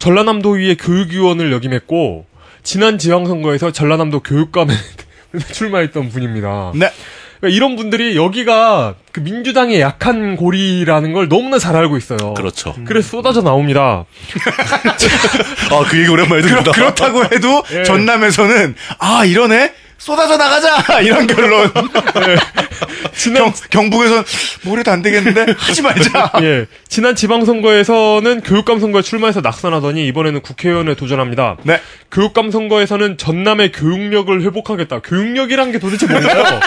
전라남도의회 0.00 0.74
교육위원을 0.74 1.52
역임했고 1.52 2.26
지난 2.64 2.98
지방선거에서 2.98 3.70
전라남도 3.70 4.20
교육감에 4.20 4.74
출마했던 5.52 6.08
분입니다. 6.08 6.72
네. 6.74 6.90
그러니까 7.38 7.56
이런 7.56 7.76
분들이 7.76 8.16
여기가 8.16 8.96
그 9.12 9.20
민주당의 9.20 9.80
약한 9.80 10.36
고리라는 10.36 11.12
걸 11.14 11.28
너무나 11.28 11.58
잘 11.58 11.74
알고 11.74 11.96
있어요. 11.96 12.34
그렇죠. 12.34 12.74
그래서 12.84 13.08
쏟아져 13.08 13.40
나옵니다. 13.40 14.04
아, 15.70 15.84
그 15.88 15.98
얘기 15.98 16.08
오랜만에 16.10 16.42
그렇, 16.42 16.50
듣는다. 16.50 16.72
그렇 16.72 16.94
다고 16.94 17.24
해도 17.24 17.62
예. 17.72 17.82
전남에서는 17.82 18.74
아 18.98 19.24
이러네 19.24 19.72
쏟아져 20.00 20.36
나가자 20.38 21.00
이런 21.04 21.26
결론. 21.26 21.70
지난 23.14 23.52
경, 23.70 23.90
북에서뭐 23.90 24.24
뭐래도 24.62 24.90
안 24.90 25.02
되겠는데 25.02 25.54
하지 25.58 25.82
말자. 25.82 26.32
예, 26.40 26.66
지난 26.88 27.14
지방선거에서는 27.14 28.40
교육감 28.40 28.80
선거에 28.80 29.02
출마해서 29.02 29.42
낙선하더니 29.42 30.06
이번에는 30.06 30.40
국회의원에 30.40 30.94
도전합니다. 30.94 31.58
네. 31.64 31.80
교육감 32.10 32.50
선거에서는 32.50 33.18
전남의 33.18 33.72
교육력을 33.72 34.40
회복하겠다. 34.42 35.00
교육력이란 35.00 35.70
게 35.72 35.78
도대체 35.78 36.06
뭔가요? 36.06 36.60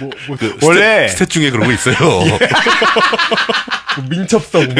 뭐, 0.00 0.10
뭐, 0.26 0.36
그 0.38 0.56
원래- 0.62 1.06
stat, 1.06 1.26
stat 1.26 1.30
중에 1.30 1.50
그런 1.50 1.66
거 1.68 1.72
있어요. 1.72 1.96
뭐 2.00 2.38
민첩성. 4.10 4.64
뭐. 4.64 4.74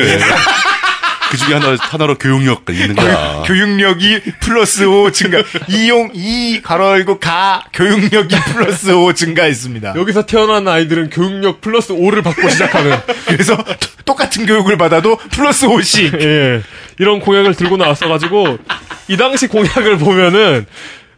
그 1.30 1.36
중에 1.36 1.54
하나 1.54 1.76
하나로 1.78 2.16
교육력 2.16 2.64
있는 2.70 2.94
거야. 2.94 3.42
교육력이 3.46 4.20
플러스 4.40 4.84
5 4.84 5.10
증가. 5.12 5.42
이용 5.68 6.10
이 6.14 6.60
가로 6.62 6.86
열고 6.90 7.20
가 7.20 7.62
교육력이 7.72 8.34
플러스 8.52 8.90
5 8.92 9.12
증가했습니다. 9.12 9.94
여기서 9.96 10.26
태어난 10.26 10.66
아이들은 10.68 11.10
교육력 11.10 11.60
플러스 11.60 11.92
5를 11.92 12.22
받고 12.24 12.48
시작하는. 12.48 12.98
그래서 13.26 13.56
또- 13.56 13.88
똑같은 14.08 14.46
교육을 14.46 14.78
받아도 14.78 15.16
플러스 15.30 15.66
5씩. 15.66 16.18
예. 16.22 16.62
이런 16.98 17.20
공약을 17.20 17.54
들고 17.54 17.76
나왔어가지고, 17.76 18.56
이 19.08 19.16
당시 19.18 19.46
공약을 19.48 19.98
보면은, 19.98 20.64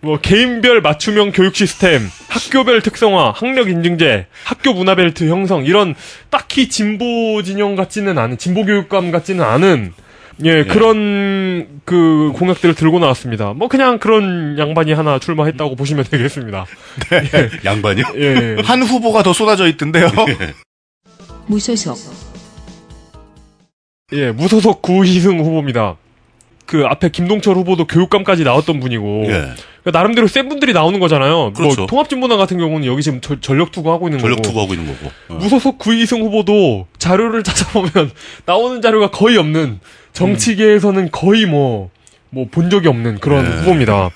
뭐, 0.03 0.19
개인별 0.19 0.81
맞춤형 0.81 1.33
교육 1.33 1.55
시스템, 1.55 2.09
학교별 2.29 2.81
특성화, 2.81 3.33
학력 3.37 3.69
인증제, 3.69 4.27
학교 4.45 4.73
문화 4.73 4.95
벨트 4.95 5.29
형성, 5.29 5.65
이런 5.65 5.95
딱히 6.31 6.69
진보 6.71 7.43
진영 7.43 7.77
같지는 7.77 8.17
않은, 8.17 8.39
진보 8.39 8.65
교육감 8.65 9.11
같지는 9.11 9.45
않은, 9.45 9.93
예, 10.45 10.65
그런, 10.65 11.83
그, 11.85 12.33
공약들을 12.35 12.75
들고 12.75 12.99
나왔습니다. 12.99 13.53
뭐, 13.53 13.69
그냥 13.69 13.99
그런 13.99 14.59
양반이 14.59 14.95
하나 14.95 15.19
출마했다고 15.19 15.77
보시면 15.77 16.05
되겠습니다. 16.05 16.65
양반이요? 17.67 18.05
예. 18.17 18.57
한 18.65 18.83
후보가 18.83 19.23
더 19.23 19.35
쏟아져 19.35 19.69
있던데요. 19.69 20.09
무소속 21.47 21.99
예, 24.13 24.33
무소속 24.33 24.81
구희승 24.81 25.41
후보입니다. 25.41 25.97
그 26.65 26.85
앞에 26.87 27.11
김동철 27.11 27.57
후보도 27.57 27.87
교육감까지 27.87 28.45
나왔던 28.45 28.81
분이고, 28.81 29.25
예. 29.27 29.51
그러니까 29.91 29.99
나름대로 29.99 30.27
센 30.27 30.49
분들이 30.49 30.73
나오는 30.73 30.99
거잖아요. 31.01 31.53
그렇죠. 31.55 31.77
뭐 31.83 31.87
통합진보당 31.87 32.39
같은 32.39 32.59
경우는 32.59 32.87
여기 32.87 33.03
지금 33.03 33.21
저- 33.21 33.41
전력 33.41 33.73
투구하고 33.73 34.09
있는 34.09 34.19
전력 34.21 34.37
거고. 34.37 34.49
투구하고 34.49 34.75
있는 34.75 34.95
거고. 34.95 35.11
어. 35.29 35.35
무소속 35.39 35.79
구이승 35.79 36.23
후보도 36.23 36.87
자료를 36.99 37.43
찾아보면 37.45 38.11
나오는 38.47 38.81
자료가 38.81 39.11
거의 39.11 39.37
없는 39.37 39.81
정치계에서는 40.13 41.11
거의 41.11 41.47
뭐 41.47 41.91
뭐 42.33 42.47
본 42.49 42.71
적이 42.71 42.87
없는 42.87 43.19
그런 43.19 43.45
예. 43.45 43.49
후보입니다. 43.59 44.09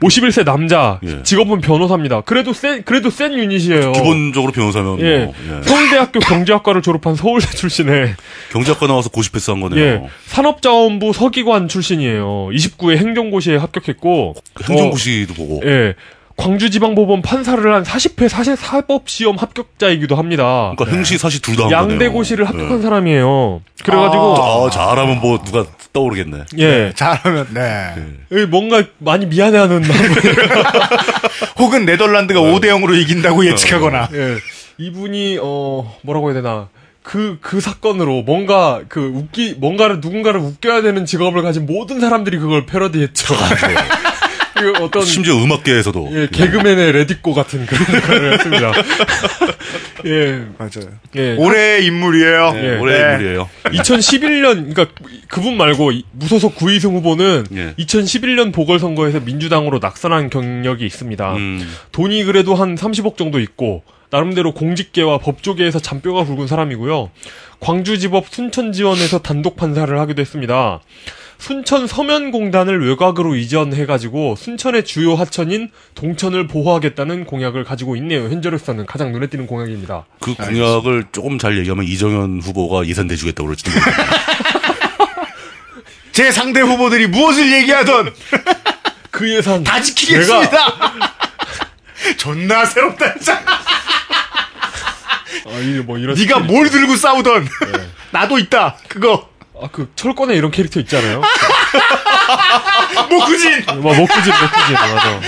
51세 0.00 0.44
남자, 0.44 1.00
예. 1.04 1.22
직업은 1.22 1.60
변호사입니다. 1.60 2.22
그래도 2.22 2.52
센 2.52 2.82
그래도 2.84 3.10
센 3.10 3.32
유닛이에요. 3.32 3.92
기본적으로 3.92 4.52
변호사면 4.52 5.00
예. 5.00 5.24
뭐, 5.24 5.34
예. 5.48 5.62
서울대학교 5.62 6.20
경제학과를 6.20 6.82
졸업한 6.82 7.14
서울대 7.14 7.46
출신의 7.48 8.14
경제학과 8.52 8.86
나와서 8.86 9.08
고시패스 9.10 9.50
한 9.50 9.60
거네요. 9.60 9.84
예, 9.84 10.02
산업자원부 10.26 11.12
서기관 11.12 11.68
출신이에요. 11.68 12.48
29회 12.52 12.96
행정고시에 12.96 13.56
합격했고 13.56 14.34
행정고시도 14.68 15.34
보고. 15.34 15.58
어, 15.58 15.60
예. 15.64 15.94
광주지방법원 16.36 17.22
판사를 17.22 17.74
한 17.74 17.82
40회 17.82 18.28
사실 18.28 18.56
사법시험 18.56 19.36
합격자이기도 19.36 20.16
합니다. 20.16 20.74
그러니까 20.76 20.96
행시 20.96 21.16
사시 21.16 21.40
둘다 21.40 21.64
한 21.64 21.70
거네요. 21.70 21.92
양대고시를 21.92 22.46
합격한 22.46 22.78
예. 22.78 22.82
사람이에요. 22.82 23.62
그래가지고 23.82 24.36
아, 24.36 24.70
잘하면 24.70 25.20
뭐 25.20 25.38
누가 25.42 25.64
떠오르겠네. 25.96 26.44
예, 26.58 26.92
잘하면 26.94 27.48
네. 27.54 27.94
예, 28.32 28.44
뭔가 28.44 28.82
많이 28.98 29.24
미안해하는 29.24 29.82
혹은 31.58 31.86
네덜란드가 31.86 32.40
5대 32.40 32.66
0으로 32.66 32.94
이긴다고 32.94 33.46
예측하거나. 33.46 34.10
예. 34.12 34.36
이분이 34.78 35.38
어 35.40 35.98
뭐라고 36.02 36.28
해야 36.28 36.42
되나 36.42 36.68
그 37.02 37.38
그 37.40 37.60
사건으로 37.60 38.22
뭔가 38.22 38.82
그 38.88 39.00
웃기 39.00 39.54
뭔가를 39.58 40.00
누군가를 40.00 40.40
웃겨야 40.40 40.82
되는 40.82 41.06
직업을 41.06 41.40
가진 41.42 41.64
모든 41.64 42.00
사람들이 42.00 42.38
그걸 42.38 42.66
패러디했죠. 42.66 43.34
그 44.56 44.72
어떤 44.82 45.04
심지어 45.04 45.34
음악계에서도. 45.42 46.08
예, 46.12 46.28
개그맨의 46.32 46.92
레디꼬 46.92 47.34
같은 47.34 47.66
그런 47.66 47.82
역할을 47.94 48.32
했습니다. 48.34 48.72
예, 50.06 50.44
맞아요. 50.58 50.92
예. 51.16 51.36
올해의 51.36 51.86
인물이에요. 51.86 52.52
예, 52.56 52.64
예. 52.74 52.78
올해 52.78 52.98
네. 52.98 53.12
인물이에요. 53.12 53.48
2011년, 53.64 54.74
그러니까 54.74 54.86
그분 55.28 55.56
말고 55.56 55.92
이- 55.92 56.04
무소속 56.12 56.54
구이승 56.56 56.94
후보는 56.94 57.46
예. 57.54 57.74
2011년 57.78 58.52
보궐선거에서 58.52 59.20
민주당으로 59.20 59.78
낙선한 59.80 60.30
경력이 60.30 60.84
있습니다. 60.86 61.34
음, 61.36 61.68
돈이 61.92 62.24
그래도 62.24 62.54
한 62.54 62.74
30억 62.74 63.16
정도 63.16 63.40
있고 63.40 63.82
나름대로 64.10 64.52
공직계와 64.54 65.18
법조계에서 65.18 65.80
잔뼈가 65.80 66.24
굵은 66.24 66.46
사람이고요. 66.46 67.10
광주지법 67.60 68.26
순천지원에서 68.30 69.20
단독 69.20 69.56
판사를 69.56 69.98
하기도 69.98 70.20
했습니다. 70.20 70.80
순천 71.38 71.86
서면공단을 71.86 72.86
외곽으로 72.88 73.36
이전해가지고 73.36 74.36
순천의 74.36 74.84
주요 74.84 75.14
하천인 75.14 75.70
동천을 75.94 76.46
보호하겠다는 76.46 77.24
공약을 77.26 77.64
가지고 77.64 77.94
있네요. 77.96 78.24
현재로서는 78.24 78.86
가장 78.86 79.12
눈에 79.12 79.26
띄는 79.28 79.46
공약입니다. 79.46 80.06
그 80.20 80.34
공약을 80.34 81.04
조금 81.12 81.38
잘 81.38 81.58
얘기하면 81.58 81.84
이정현 81.84 82.40
후보가 82.40 82.86
예산대 82.86 83.16
주겠다고 83.16 83.46
그럴지도 83.46 83.70
모르겠네. 83.70 83.96
제 86.12 86.32
상대 86.32 86.60
후보들이 86.60 87.08
무엇을 87.08 87.52
얘기하던 87.52 88.14
그 89.10 89.30
예산 89.30 89.62
다 89.62 89.80
지키겠습니다. 89.80 90.56
존나 92.16 92.64
새롭다 92.64 93.12
진짜. 93.14 93.42
아, 95.46 95.58
이뭐 95.60 95.98
이런 95.98 96.16
네가 96.16 96.40
뭘 96.40 96.70
들고 96.70 96.96
싸우던 96.96 97.46
나도 98.10 98.38
있다. 98.38 98.78
그거 98.88 99.28
아, 99.60 99.68
그 99.72 99.90
철권에 99.96 100.34
이런 100.34 100.50
캐릭터 100.50 100.80
있잖아요. 100.80 101.22
목구진. 103.10 103.64
뭐 103.80 103.94
먹구진 103.94 104.32
먹구진 104.32 104.74
맞아. 104.74 105.10
어. 105.16 105.20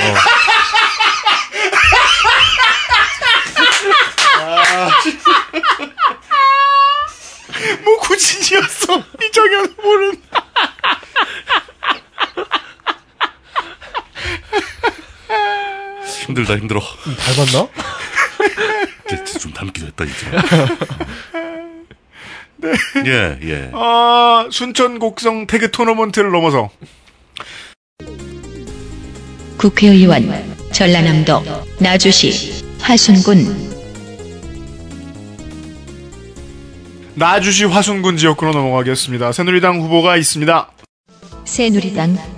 목구진이었어. 7.84 9.02
이정현 9.22 9.66
후보는. 9.76 10.22
힘들다 16.26 16.56
힘들어. 16.56 16.80
닮았나? 16.80 17.68
이제 19.06 19.38
좀 19.38 19.52
닮기도 19.52 19.86
했다 19.86 20.05
진 20.05 21.48
짜. 22.60 22.68
예 23.06 23.39
예. 23.43 23.70
아 23.72 24.48
순천 24.51 24.98
곡성 24.98 25.47
태그 25.47 25.70
토너먼트를 25.70 26.30
넘어서 26.30 26.70
국회의원 29.56 30.32
전라남도 30.72 31.43
나주시 31.80 32.64
화순군 32.80 33.68
나주시 37.14 37.64
화순군 37.64 38.16
지역구로 38.16 38.52
넘어가겠습니다. 38.52 39.32
새누리당 39.32 39.80
후보가 39.80 40.16
있습니다. 40.16 40.70
새누리당 41.44 42.38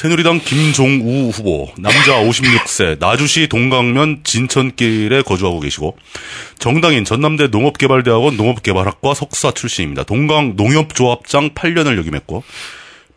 새누리당 0.00 0.40
김종우 0.40 1.28
후보, 1.28 1.70
남자 1.76 2.22
56세, 2.22 2.98
나주시 2.98 3.48
동강면 3.48 4.20
진천길에 4.24 5.20
거주하고 5.20 5.60
계시고, 5.60 5.94
정당인 6.58 7.04
전남대 7.04 7.48
농업개발대학원 7.48 8.38
농업개발학과 8.38 9.12
석사 9.12 9.50
출신입니다. 9.50 10.04
동강 10.04 10.54
농협조합장 10.56 11.50
8년을 11.50 11.98
역임했고, 11.98 12.42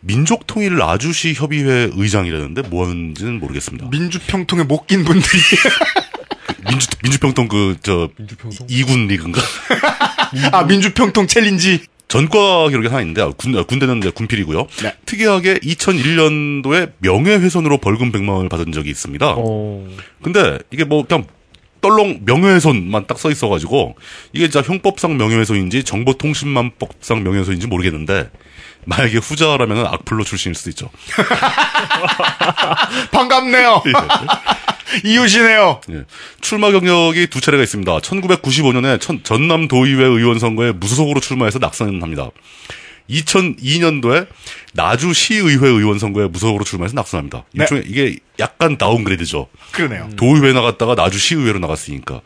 민족통일 0.01 0.76
나주시 0.76 1.35
협의회 1.35 1.89
의장이라는데 1.93 2.64
뭐 2.64 2.85
하는지는 2.85 3.39
모르겠습니다. 3.39 3.88
민주평통에 3.89 4.64
못 4.64 4.85
낀 4.85 5.05
분들이 5.05 5.39
민주, 6.69 6.88
민주평통 7.01 7.47
그, 7.47 7.77
저. 7.81 8.10
이군 8.68 9.07
리그인가? 9.07 9.41
아 10.51 10.64
민주평통 10.64 11.27
챌린지 11.27 11.80
전과 12.14 12.69
기록이 12.69 12.88
하나 12.90 13.02
있는데, 13.02 13.23
아, 13.23 13.31
군, 13.35 13.57
아, 13.57 13.64
군대는 13.64 14.02
군필이고요. 14.11 14.68
네. 14.84 14.95
특이하게 15.07 15.56
2001년도에 15.56 16.91
명예훼손으로 16.99 17.80
벌금 17.80 18.11
100만 18.11 18.30
원을 18.30 18.49
받은 18.49 18.72
적이 18.72 18.91
있습니다. 18.91 19.34
어. 19.35 19.88
근데 20.22 20.60
이게 20.69 20.84
뭐 20.84 21.03
그냥 21.07 21.26
떨렁 21.81 22.19
명예훼손만 22.26 23.07
딱 23.07 23.18
써 23.18 23.31
있어가지고 23.31 23.95
이게 24.31 24.48
진짜 24.49 24.65
형법상 24.65 25.18
명예훼손인지 25.18 25.84
정보통신망법상 25.84 27.23
명예훼손인지 27.23 27.68
모르겠는데 27.68 28.30
만약에 28.85 29.18
후자라면 29.18 29.88
악플로 29.88 30.23
출신일 30.23 30.56
수도 30.56 30.69
있죠. 30.69 30.90
반갑네요. 33.11 33.84
이웃이네요. 35.03 35.81
예. 35.91 36.03
출마 36.41 36.72
경력이 36.72 37.27
두 37.27 37.41
차례가 37.41 37.64
있습니다. 37.64 37.99
1995년에 37.99 39.23
전남 39.23 39.68
도의회 39.68 40.03
의원 40.03 40.39
선거에 40.39 40.72
무소속으로 40.72 41.19
출마해서 41.19 41.60
낙선합니다. 41.60 42.30
2002년도에 43.10 44.27
나주 44.73 45.14
시의회 45.14 45.68
의원 45.68 45.99
선거에 45.99 46.27
무소속으로 46.27 46.64
출마해서 46.64 46.95
낙선합니다. 46.95 47.45
네. 47.53 47.64
일종의 47.64 47.84
이게 47.88 48.18
약간 48.39 48.77
다운그레이드죠. 48.77 49.47
그러네요. 49.72 50.10
도의회 50.15 50.53
나갔다가 50.53 50.95
나주 50.95 51.19
시의회로 51.19 51.60
나갔으니까. 51.60 52.22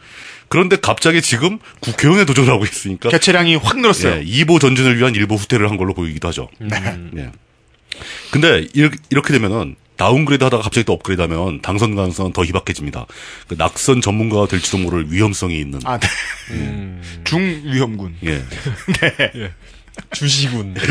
그런데 0.49 0.77
갑자기 0.77 1.21
지금 1.21 1.59
국회의원에 1.81 2.25
도전하고 2.25 2.63
있으니까 2.63 3.09
계체량이 3.09 3.57
확 3.57 3.79
늘었어요. 3.79 4.19
예, 4.19 4.23
2보 4.23 4.61
전진을 4.61 4.97
위한 4.97 5.13
일보 5.13 5.35
후퇴를 5.35 5.69
한 5.69 5.77
걸로 5.77 5.93
보이기도 5.93 6.27
하죠. 6.29 6.47
예. 7.17 7.31
근데 8.31 8.65
이렇게, 8.73 8.97
이렇게 9.09 9.33
되면은 9.33 9.75
다운그레이드 9.97 10.43
하다가 10.43 10.63
갑자기 10.63 10.85
또 10.85 10.93
업그레이드 10.93 11.21
하면 11.21 11.61
당선 11.61 11.95
가능성은 11.95 12.33
더 12.33 12.43
희박해집니다. 12.43 13.05
그 13.47 13.55
낙선 13.57 14.01
전문가가 14.01 14.47
될지도 14.47 14.77
모를 14.77 15.11
위험성이 15.11 15.59
있는. 15.59 15.79
아, 15.83 15.97
네. 15.97 16.07
음, 16.51 17.01
중위험군. 17.23 18.15
예. 18.25 18.43
주시군. 20.13 20.75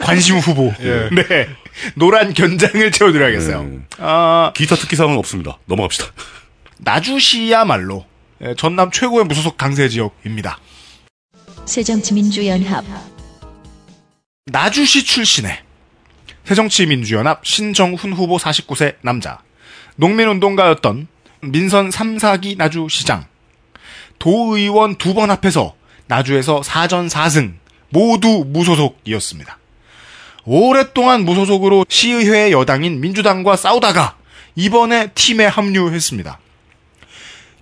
관심 0.00 0.38
후보. 0.38 0.72
예. 0.80 1.08
네. 1.10 1.48
노란 1.94 2.32
견장을 2.32 2.90
채워드려야겠어요. 2.92 3.62
네. 3.64 3.78
아, 3.98 4.52
기타 4.54 4.76
특기사항은 4.76 5.18
없습니다. 5.18 5.58
넘어갑시다. 5.66 6.06
나주시야말로 6.78 8.06
예, 8.42 8.54
전남 8.56 8.90
최고의 8.90 9.24
무소속 9.24 9.56
강세 9.56 9.88
지역입니다. 9.88 10.58
새정치민주연합 11.66 12.84
나주시 14.46 15.04
출신의 15.04 15.58
새정치민주연합 16.44 17.46
신정훈 17.46 18.12
후보 18.12 18.36
49세 18.36 18.96
남자 19.00 19.38
농민운동가였던 19.96 21.08
민선 21.40 21.90
3, 21.90 22.18
4기 22.18 22.58
나주시장 22.58 23.24
도의원 24.18 24.96
두번 24.96 25.30
합해서 25.30 25.74
나주에서 26.08 26.60
4전 26.60 27.08
4승 27.08 27.54
모두 27.88 28.44
무소속이었습니다. 28.46 29.58
오랫동안 30.44 31.24
무소속으로 31.24 31.86
시의회 31.88 32.52
여당인 32.52 33.00
민주당과 33.00 33.56
싸우다가 33.56 34.18
이번에 34.56 35.06
팀에 35.14 35.46
합류했습니다. 35.46 36.38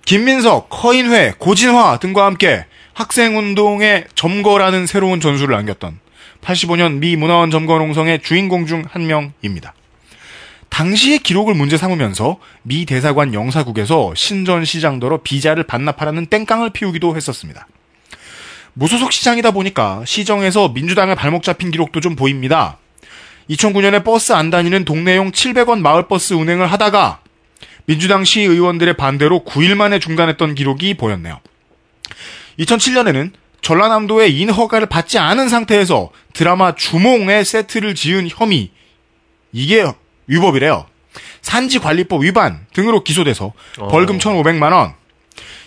김민석, 0.04 0.68
허인회, 0.82 1.34
고진화 1.38 2.00
등과 2.00 2.26
함께 2.26 2.66
학생운동의 2.94 4.06
점거라는 4.16 4.88
새로운 4.88 5.20
전술을 5.20 5.54
안겼던 5.54 6.00
85년 6.42 6.98
미 6.98 7.16
문화원 7.16 7.50
점거 7.50 7.78
농성의 7.78 8.22
주인공 8.22 8.66
중 8.66 8.84
한 8.90 9.06
명입니다. 9.06 9.74
당시의 10.68 11.18
기록을 11.18 11.54
문제 11.54 11.76
삼으면서 11.76 12.38
미 12.62 12.86
대사관 12.86 13.34
영사국에서 13.34 14.14
신전 14.14 14.64
시장더러 14.64 15.22
비자를 15.22 15.64
반납하라는 15.64 16.26
땡깡을 16.26 16.70
피우기도 16.70 17.14
했었습니다. 17.14 17.66
무소속 18.72 19.12
시장이다 19.12 19.50
보니까 19.50 20.02
시정에서 20.06 20.70
민주당의 20.70 21.14
발목 21.14 21.42
잡힌 21.42 21.70
기록도 21.70 22.00
좀 22.00 22.16
보입니다. 22.16 22.78
2009년에 23.50 24.02
버스 24.02 24.32
안 24.32 24.48
다니는 24.48 24.86
동네용 24.86 25.32
700원 25.32 25.80
마을버스 25.80 26.34
운행을 26.34 26.72
하다가 26.72 27.20
민주당 27.84 28.24
시의원들의 28.24 28.96
반대로 28.96 29.44
9일 29.44 29.74
만에 29.74 29.98
중단했던 29.98 30.54
기록이 30.54 30.94
보였네요. 30.94 31.40
2007년에는 32.58 33.32
전라남도의 33.62 34.36
인허가를 34.38 34.86
받지 34.86 35.18
않은 35.18 35.48
상태에서 35.48 36.10
드라마 36.34 36.74
주몽의 36.74 37.44
세트를 37.44 37.94
지은 37.94 38.28
혐의 38.28 38.70
이게 39.52 39.86
위법이래요. 40.26 40.86
산지관리법 41.42 42.22
위반 42.22 42.66
등으로 42.74 43.02
기소돼서 43.04 43.52
벌금 43.90 44.18
1,500만 44.18 44.72
원. 44.72 44.94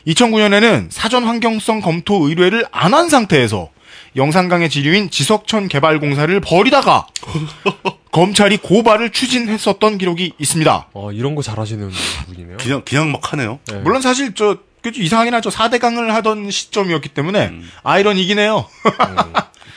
2009년에는 0.07 0.87
사전 0.91 1.23
환경성 1.23 1.81
검토 1.81 2.27
의뢰를 2.27 2.65
안 2.71 2.93
한 2.93 3.09
상태에서 3.09 3.69
영산강의 4.15 4.69
지류인 4.69 5.09
지석천 5.09 5.67
개발공사를 5.67 6.39
벌이다가 6.39 7.07
검찰이 8.11 8.57
고발을 8.57 9.11
추진했었던 9.11 9.97
기록이 9.97 10.33
있습니다. 10.39 10.87
어, 10.93 11.11
이런 11.11 11.35
거 11.35 11.41
잘하시는 11.41 11.89
분이네요. 12.27 12.57
그냥, 12.57 12.81
그냥 12.85 13.11
막 13.11 13.33
하네요. 13.33 13.59
네. 13.67 13.79
물론 13.79 14.01
사실 14.01 14.33
저 14.33 14.57
이상하긴 14.93 15.33
하죠. 15.35 15.49
4대강을 15.49 16.07
하던 16.09 16.49
시점이었기 16.51 17.09
때문에 17.09 17.51
아이러니긴 17.83 18.39
해요. 18.39 18.67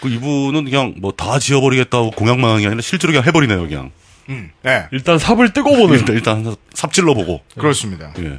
그 0.00 0.08
이분은 0.08 0.64
그냥 0.64 0.94
뭐 0.98 1.12
다 1.12 1.38
지어버리겠다고 1.38 2.12
공약만 2.12 2.50
하는 2.50 2.60
게 2.62 2.66
아니라 2.68 2.82
실제로 2.82 3.12
그냥 3.12 3.26
해버리네요, 3.26 3.66
그냥. 3.68 3.90
음, 4.28 4.50
네, 4.62 4.84
일단 4.92 5.18
삽을 5.18 5.52
뜯어보는. 5.52 5.98
일단, 5.98 6.14
일단 6.14 6.56
삽질러 6.74 7.14
보고. 7.14 7.42
그렇습니다. 7.56 8.12
예. 8.18 8.38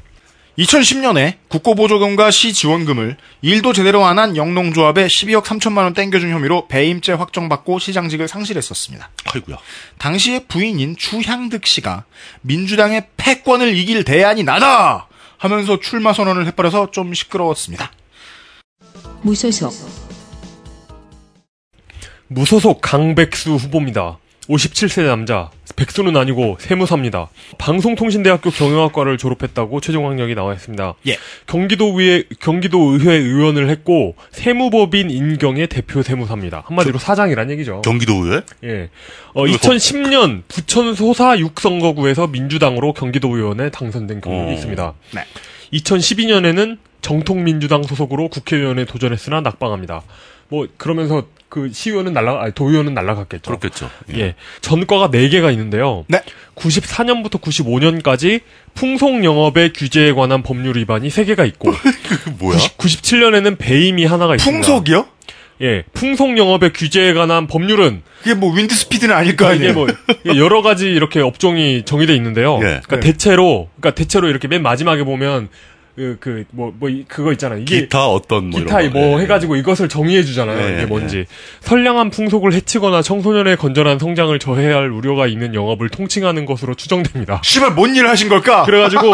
2010년에 0.57 1.35
국고보조금과 1.47 2.31
시 2.31 2.51
지원금을 2.53 3.15
일도 3.41 3.71
제대로 3.73 4.05
안 4.05 4.19
한 4.19 4.35
영농조합에 4.35 5.07
12억 5.07 5.43
3천만 5.45 5.79
원 5.83 5.93
땡겨준 5.93 6.29
혐의로 6.31 6.67
배임죄 6.67 7.13
확정받고 7.13 7.79
시장직을 7.79 8.27
상실했었습니다. 8.27 9.09
아이고야. 9.33 9.57
당시의 9.97 10.45
부인인 10.49 10.95
추향득 10.97 11.65
씨가 11.65 12.03
민주당의 12.41 13.07
패권을 13.17 13.75
이길 13.77 14.03
대안이 14.03 14.43
나다 14.43 15.07
하면서 15.39 15.79
출마 15.79 16.13
선언을 16.13 16.45
해버려서 16.47 16.91
좀 16.91 17.13
시끄러웠습니다. 17.13 17.91
무소속 19.21 19.71
무소속 22.27 22.81
강백수 22.81 23.55
후보입니다. 23.55 24.19
57세 24.49 25.05
남자. 25.05 25.51
백수는 25.75 26.17
아니고 26.17 26.57
세무사입니다. 26.59 27.29
방송통신대학교 27.57 28.49
경영학과를 28.49 29.17
졸업했다고 29.17 29.79
최종 29.79 30.07
학력이 30.07 30.33
나와 30.35 30.53
있습니다. 30.53 30.95
예. 31.07 31.17
경기도 31.45 31.99
의회 31.99 32.23
경기도 32.39 32.91
의회 32.91 33.13
의원을 33.13 33.69
했고 33.69 34.15
세무법인 34.31 35.11
인경의 35.11 35.67
대표 35.67 36.01
세무사입니다. 36.01 36.63
한마디로 36.65 36.97
사장이란 36.97 37.51
얘기죠. 37.51 37.81
경기도 37.81 38.25
의회? 38.25 38.41
예. 38.63 38.89
어, 39.33 39.45
2010년 39.45 40.43
부천 40.47 40.95
소사 40.95 41.37
6선거구에서 41.37 42.29
민주당으로 42.29 42.93
경기도 42.93 43.35
의원에 43.35 43.69
당선된 43.69 44.19
경력이 44.19 44.51
어. 44.51 44.53
있습니다. 44.53 44.93
네. 45.13 45.21
2012년에는 45.73 46.77
정통민주당 47.01 47.83
소속으로 47.83 48.27
국회의원에 48.29 48.85
도전했으나 48.85 49.41
낙방합니다. 49.41 50.01
뭐 50.49 50.67
그러면서 50.77 51.27
그 51.49 51.71
시의원은 51.73 52.13
날라 52.13 52.43
아니 52.43 52.53
도의원은 52.53 52.93
날라갔겠죠. 52.93 53.49
그렇겠죠. 53.49 53.89
예. 54.15 54.35
전과가 54.61 55.09
4개가 55.09 55.51
있는데요. 55.51 56.05
네. 56.07 56.21
94년부터 56.55 57.41
95년까지 57.41 58.41
풍속 58.75 59.23
영업의 59.23 59.73
규제에 59.73 60.13
관한 60.13 60.43
법률 60.43 60.77
위반이 60.77 61.09
3개가 61.09 61.47
있고 61.47 61.71
그 62.23 62.29
뭐야? 62.37 62.57
97년에는 62.77 63.57
배임이 63.57 64.05
하나가 64.05 64.35
있습니다. 64.35 64.67
풍속이요? 64.67 65.07
예. 65.61 65.83
풍속 65.93 66.37
영업의 66.37 66.71
규제에 66.71 67.13
관한 67.13 67.47
법률은 67.47 68.03
그게 68.19 68.33
뭐 68.35 68.53
윈드 68.53 68.73
스피드는 68.75 69.13
아닐 69.13 69.35
거 69.35 69.45
이게 69.53 69.67
아니에요. 69.67 69.73
뭐 69.73 69.87
여러 70.37 70.61
가지 70.61 70.87
이렇게 70.87 71.19
업종이 71.19 71.83
정의돼 71.83 72.15
있는데요. 72.15 72.57
예. 72.57 72.79
그러니까 72.83 72.95
네. 72.97 72.99
대체로 73.01 73.69
그러니까 73.79 73.95
대체로 73.95 74.29
이렇게 74.29 74.47
맨 74.47 74.61
마지막에 74.61 75.03
보면 75.03 75.49
그뭐뭐 76.19 76.89
그거 77.07 77.31
있잖아요. 77.33 77.59
이게 77.59 77.81
기타 77.81 78.07
어떤 78.07 78.49
뭐 78.49 78.59
기타. 78.59 78.81
뭐 78.89 79.19
예. 79.19 79.23
해가지고 79.23 79.55
이것을 79.55 79.89
정의해 79.89 80.23
주잖아요. 80.23 80.59
예, 80.59 80.71
이게 80.73 80.81
예. 80.81 80.85
뭔지 80.85 81.25
선량한 81.61 82.09
풍속을 82.09 82.53
해치거나 82.53 83.01
청소년의 83.01 83.57
건전한 83.57 83.99
성장을 83.99 84.37
저해할 84.39 84.89
우려가 84.89 85.27
있는 85.27 85.53
영업을 85.53 85.89
통칭하는 85.89 86.45
것으로 86.45 86.75
추정됩니다. 86.75 87.41
씨발 87.43 87.73
뭔 87.73 87.95
일을 87.95 88.09
하신 88.09 88.29
걸까? 88.29 88.63
그래가지고 88.63 89.13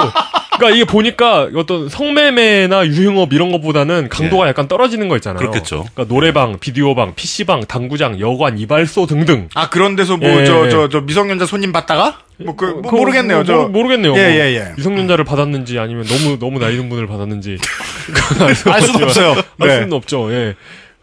그러니까 0.57 0.75
이게 0.75 0.85
보니까 0.85 1.49
어떤 1.55 1.89
성매매나 1.89 2.87
유흥업 2.87 3.33
이런 3.33 3.51
것보다는 3.51 4.09
강도가 4.09 4.47
약간 4.47 4.67
떨어지는 4.67 5.09
거 5.09 5.15
있잖아요. 5.17 5.39
예. 5.41 5.47
그렇겠죠. 5.47 5.85
그러니까 5.93 6.13
노래방, 6.13 6.59
비디오방, 6.59 7.15
PC방, 7.15 7.65
당구장, 7.65 8.19
여관, 8.19 8.57
이발소 8.57 9.05
등등. 9.05 9.49
아 9.53 9.69
그런 9.69 9.95
데서 9.95 10.17
뭐 10.17 10.29
예, 10.29 10.45
저 10.45 10.65
예. 10.65 10.69
저저 10.69 11.01
미성년자 11.01 11.45
손님 11.45 11.71
받다가 11.71 12.19
뭐그 12.37 12.81
그거 12.81 12.97
모르겠네요. 12.97 13.37
뭐, 13.37 13.43
저 13.45 13.53
모르- 13.55 13.69
모르겠네요. 13.69 14.11
예, 14.13 14.15
뭐 14.15 14.21
예, 14.31 14.55
예. 14.55 14.73
미성년자를 14.77 15.23
받았는지 15.25 15.79
아니면 15.79 16.05
너무 16.05 16.37
너무 16.39 16.59
나이 16.59 16.75
든 16.75 16.89
분을 16.89 17.07
받았는지 17.07 17.57
알 18.41 18.55
수는 18.55 18.73
알 18.75 18.81
수는 18.81 18.99
없지만- 18.99 19.03
없어요. 19.03 19.31
알 19.59 19.67
네. 19.67 19.75
수는 19.75 19.93
없죠. 19.93 20.31
예. 20.33 20.55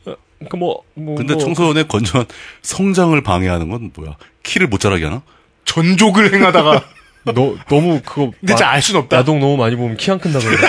어, 0.07 0.15
그러니까 0.39 0.57
뭐, 0.59 0.83
뭐 0.95 1.15
근데 1.17 1.35
뭐, 1.35 1.43
청소년의 1.43 1.89
건전한 1.89 2.27
성장을 2.63 3.19
방해하는 3.23 3.69
건 3.71 3.91
뭐야? 3.97 4.17
키를 4.43 4.67
못 4.67 4.79
자라게 4.81 5.05
하나? 5.07 5.23
전족을 5.65 6.35
행하다가 6.35 6.85
너 7.35 7.55
너무 7.69 8.01
그거 8.05 8.33
근데 8.41 8.49
진짜 8.55 8.69
알 8.69 8.83
수는 8.83 9.01
없다. 9.03 9.19
야동 9.19 9.39
너무 9.41 9.57
많이 9.57 9.77
보면 9.77 9.97
키 9.97 10.11
안 10.11 10.19
큰다 10.19 10.39
그래. 10.41 10.57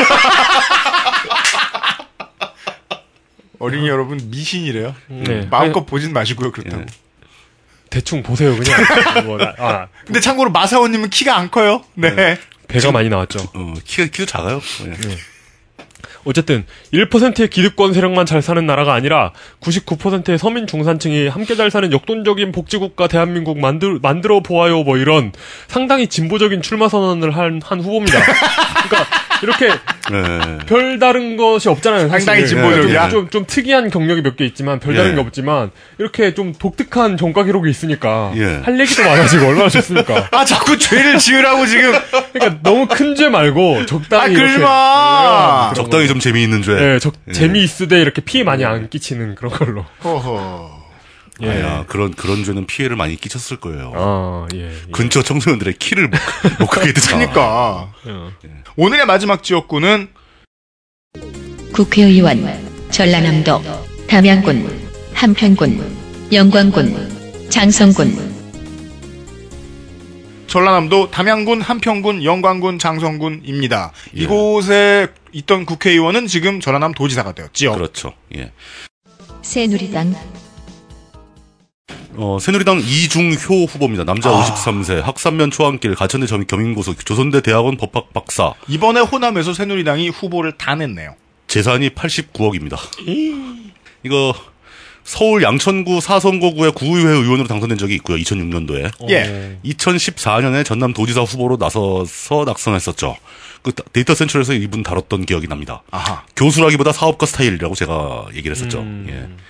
어린이 3.59 3.87
여러분 3.87 4.19
미신이래요. 4.29 4.93
네. 5.07 5.47
마음껏 5.49 5.85
보진 5.85 6.11
마시고요. 6.13 6.51
그렇다고. 6.51 6.81
예. 6.83 6.85
대충 7.93 8.23
보세요 8.23 8.55
그냥. 8.57 8.81
뭐, 9.27 9.37
나- 9.37 9.53
아, 9.59 9.87
근데 10.03 10.19
참고로 10.19 10.49
마사오님은 10.51 11.11
키가 11.11 11.37
안 11.37 11.51
커요. 11.51 11.83
네. 11.93 12.39
배가 12.67 12.91
많이 12.91 13.07
나왔죠. 13.07 13.39
어, 13.53 13.73
키가 13.85 14.07
키도 14.07 14.25
작아요. 14.25 14.59
예. 14.87 15.17
어쨌든 16.25 16.65
1%의 16.93 17.49
기득권 17.49 17.93
세력만 17.93 18.25
잘 18.25 18.41
사는 18.41 18.65
나라가 18.65 18.93
아니라 18.93 19.31
99%의 19.61 20.37
서민 20.39 20.65
중산층이 20.65 21.27
함께 21.27 21.55
잘 21.55 21.69
사는 21.69 21.91
역동적인 21.91 22.51
복지국가 22.51 23.07
대한민국 23.07 23.59
만들 23.59 23.99
만들어 24.01 24.39
보아요 24.39 24.83
뭐 24.83 24.97
이런 24.97 25.33
상당히 25.67 26.07
진보적인 26.07 26.61
출마 26.61 26.87
선언을 26.87 27.35
한, 27.35 27.61
한 27.63 27.79
후보입니다. 27.81 28.17
그러니까 28.87 29.05
이렇게 29.43 29.67
네. 30.11 30.57
별 30.65 30.99
다른 30.99 31.37
것이 31.37 31.69
없잖아요. 31.69 32.07
사실. 32.09 32.25
상당히 32.25 32.47
진보적이야. 32.47 33.09
좀, 33.09 33.21
좀, 33.23 33.29
좀 33.29 33.45
특이한 33.47 33.89
경력이 33.89 34.21
몇 34.21 34.35
개 34.35 34.45
있지만 34.45 34.79
별 34.79 34.95
다른 34.95 35.11
예. 35.11 35.15
게 35.15 35.21
없지만 35.21 35.69
이렇게 35.99 36.33
좀 36.33 36.53
독특한 36.53 37.17
전과 37.17 37.43
기록이 37.43 37.69
있으니까 37.69 38.31
예. 38.35 38.61
할 38.63 38.79
얘기도 38.79 39.03
많아지고 39.03 39.45
얼마나 39.47 39.69
좋습니까? 39.69 40.27
아 40.33 40.43
자꾸 40.43 40.77
죄를 40.77 41.19
지으라고 41.19 41.65
지금 41.67 41.93
그러니까 42.33 42.59
너무 42.63 42.87
큰 42.87 43.13
죄 43.15 43.29
말고 43.29 43.81
아 43.81 43.85
적당히 43.85 44.33
이렇게 44.33 44.53
글마. 44.53 45.69
그런 45.71 45.75
적당히 45.75 46.07
좀 46.07 46.19
재미있는 46.19 46.63
죄. 46.63 46.95
예, 46.95 46.99
적, 46.99 47.13
재미있으되 47.31 48.01
이렇게 48.01 48.21
피해 48.21 48.43
많이 48.43 48.65
안 48.65 48.89
끼치는 48.89 49.35
그런 49.35 49.51
걸로. 49.53 49.85
허허. 50.03 50.72
예. 51.43 51.49
아야, 51.49 51.85
그런, 51.87 52.13
그런 52.13 52.43
죄는 52.43 52.65
피해를 52.65 52.95
많이 52.95 53.15
끼쳤을 53.15 53.57
거예요. 53.57 53.91
아, 53.95 54.47
예. 54.55 54.71
예. 54.71 54.91
근처 54.91 55.21
청소년들의 55.21 55.75
키를 55.75 56.07
못, 56.07 56.17
못 56.59 56.67
가게 56.67 56.93
되잖아. 56.93 57.17
그러니까 57.17 57.91
어. 58.05 58.31
오늘의 58.75 59.05
마지막 59.05 59.43
지역구는 59.43 60.07
국회의원 61.73 62.45
전라남도 62.91 63.61
담양군 64.07 64.89
한편군 65.13 65.97
영광군 66.31 67.49
장성군 67.49 68.33
전라남도 70.47 71.09
담양군, 71.09 71.61
한평군, 71.61 72.23
영광군, 72.23 72.77
장성군입니다. 72.77 73.91
예. 74.15 74.21
이곳에 74.21 75.07
있던 75.31 75.65
국회의원은 75.65 76.27
지금 76.27 76.59
전라남 76.59 76.93
도지사가 76.93 77.31
되었지요. 77.31 77.73
그렇죠. 77.73 78.13
예. 78.35 78.51
새누리당 79.41 80.13
어, 82.17 82.37
새누리당 82.39 82.79
이중효 82.79 83.65
후보입니다. 83.65 84.03
남자 84.03 84.29
아. 84.29 84.43
53세, 84.43 85.01
학산면 85.01 85.51
초안길, 85.51 85.95
가천대 85.95 86.27
점- 86.27 86.45
겸임고소, 86.45 86.95
조선대 86.95 87.41
대학원 87.41 87.77
법학 87.77 88.13
박사, 88.13 88.53
이번에 88.67 88.99
호남에서 89.01 89.53
새누리당이 89.53 90.09
후보를 90.09 90.53
다 90.57 90.75
냈네요. 90.75 91.15
재산이 91.47 91.89
89억입니다. 91.91 92.77
이거 94.03 94.33
서울 95.03 95.43
양천구 95.43 95.99
사선거구의 96.01 96.71
구의회 96.71 97.09
의원으로 97.11 97.47
당선된 97.47 97.77
적이 97.77 97.95
있고요. 97.95 98.17
2006년도에. 98.17 99.09
예. 99.09 99.57
2014년에 99.65 100.63
전남 100.65 100.93
도지사 100.93 101.21
후보로 101.21 101.57
나서서 101.57 102.45
낙선했었죠. 102.45 103.17
그 103.61 103.73
데이터 103.91 104.15
센터에서 104.15 104.53
이분 104.53 104.81
다뤘던 104.83 105.25
기억이 105.25 105.47
납니다. 105.47 105.83
아하. 105.91 106.23
교수라기보다 106.35 106.91
사업가 106.93 107.25
스타일이라고 107.25 107.75
제가 107.75 108.25
얘기를 108.33 108.55
했었죠. 108.55 108.79
음. 108.79 109.05
예. 109.09 109.43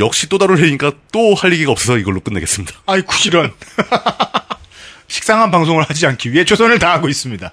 역시 0.00 0.28
또 0.28 0.38
다룰 0.38 0.58
얘기니까 0.60 0.92
또 1.12 1.34
할 1.34 1.52
얘기가 1.52 1.72
없어서 1.72 1.98
이걸로 1.98 2.20
끝내겠습니다. 2.20 2.74
아이쿠 2.86 3.14
이런. 3.26 3.52
식상한 5.08 5.50
방송을 5.50 5.84
하지 5.84 6.06
않기 6.06 6.32
위해 6.32 6.44
최선을 6.44 6.78
다하고 6.78 7.08
있습니다. 7.08 7.52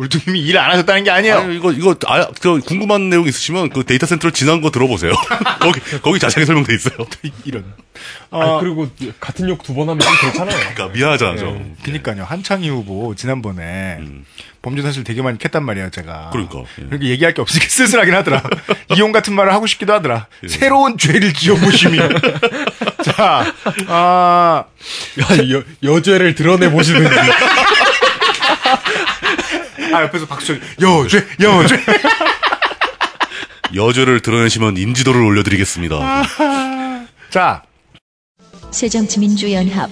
물뚱님이 0.00 0.40
일 0.40 0.56
안 0.58 0.70
하셨다는 0.70 1.04
게 1.04 1.10
아니에요. 1.10 1.36
아니, 1.40 1.56
이거 1.56 1.72
이거 1.72 1.94
아, 2.06 2.26
저 2.40 2.58
궁금한 2.66 3.10
내용 3.10 3.26
있으시면 3.28 3.68
그 3.68 3.84
데이터 3.84 4.06
센터로 4.06 4.32
지난 4.32 4.60
거 4.62 4.70
들어보세요. 4.70 5.12
거기 5.60 5.80
거기 6.00 6.18
자세하게 6.18 6.46
설명돼 6.46 6.74
있어요. 6.74 6.96
이런. 7.44 7.64
아, 8.30 8.38
어, 8.38 8.60
그리고 8.60 8.88
같은 9.20 9.48
욕 9.48 9.62
두 9.62 9.74
번 9.74 9.88
하면 9.90 10.00
좀 10.00 10.12
그렇잖아요. 10.20 10.56
그러니까 10.74 10.88
미안하잖아 10.88 11.36
좀. 11.36 11.76
그니까요. 11.82 12.24
한창희 12.24 12.68
후보 12.70 13.14
지난번에 13.14 13.98
음. 14.00 14.24
범죄 14.62 14.82
사실 14.82 15.04
되게 15.04 15.22
많이 15.22 15.38
캤단 15.38 15.62
말이에요, 15.62 15.90
제가. 15.90 16.30
그러니까, 16.32 16.60
예. 16.80 16.84
그렇게 16.86 17.08
얘기할 17.08 17.32
게 17.34 17.40
없으니까 17.40 17.66
쓸쓸하긴 17.70 18.14
하더라. 18.14 18.42
이용 18.94 19.10
같은 19.12 19.34
말을 19.34 19.52
하고 19.54 19.66
싶기도 19.66 19.92
하더라. 19.94 20.26
예. 20.44 20.48
새로운 20.48 20.98
죄를 20.98 21.32
지어보심이. 21.32 21.98
자, 23.04 23.52
아, 23.88 24.64
야, 25.20 25.50
여, 25.50 25.62
여죄를 25.82 26.34
드러내 26.34 26.70
보시든지. 26.70 27.08
아, 29.92 30.02
옆에서 30.02 30.26
박수, 30.26 30.58
여죄, 30.80 31.26
여죄. 31.40 31.76
여죄를 33.74 34.20
드러내시면 34.20 34.76
인지도를 34.76 35.20
올려드리겠습니다. 35.22 36.24
자, 37.30 37.62
새정치민주연합 38.70 39.90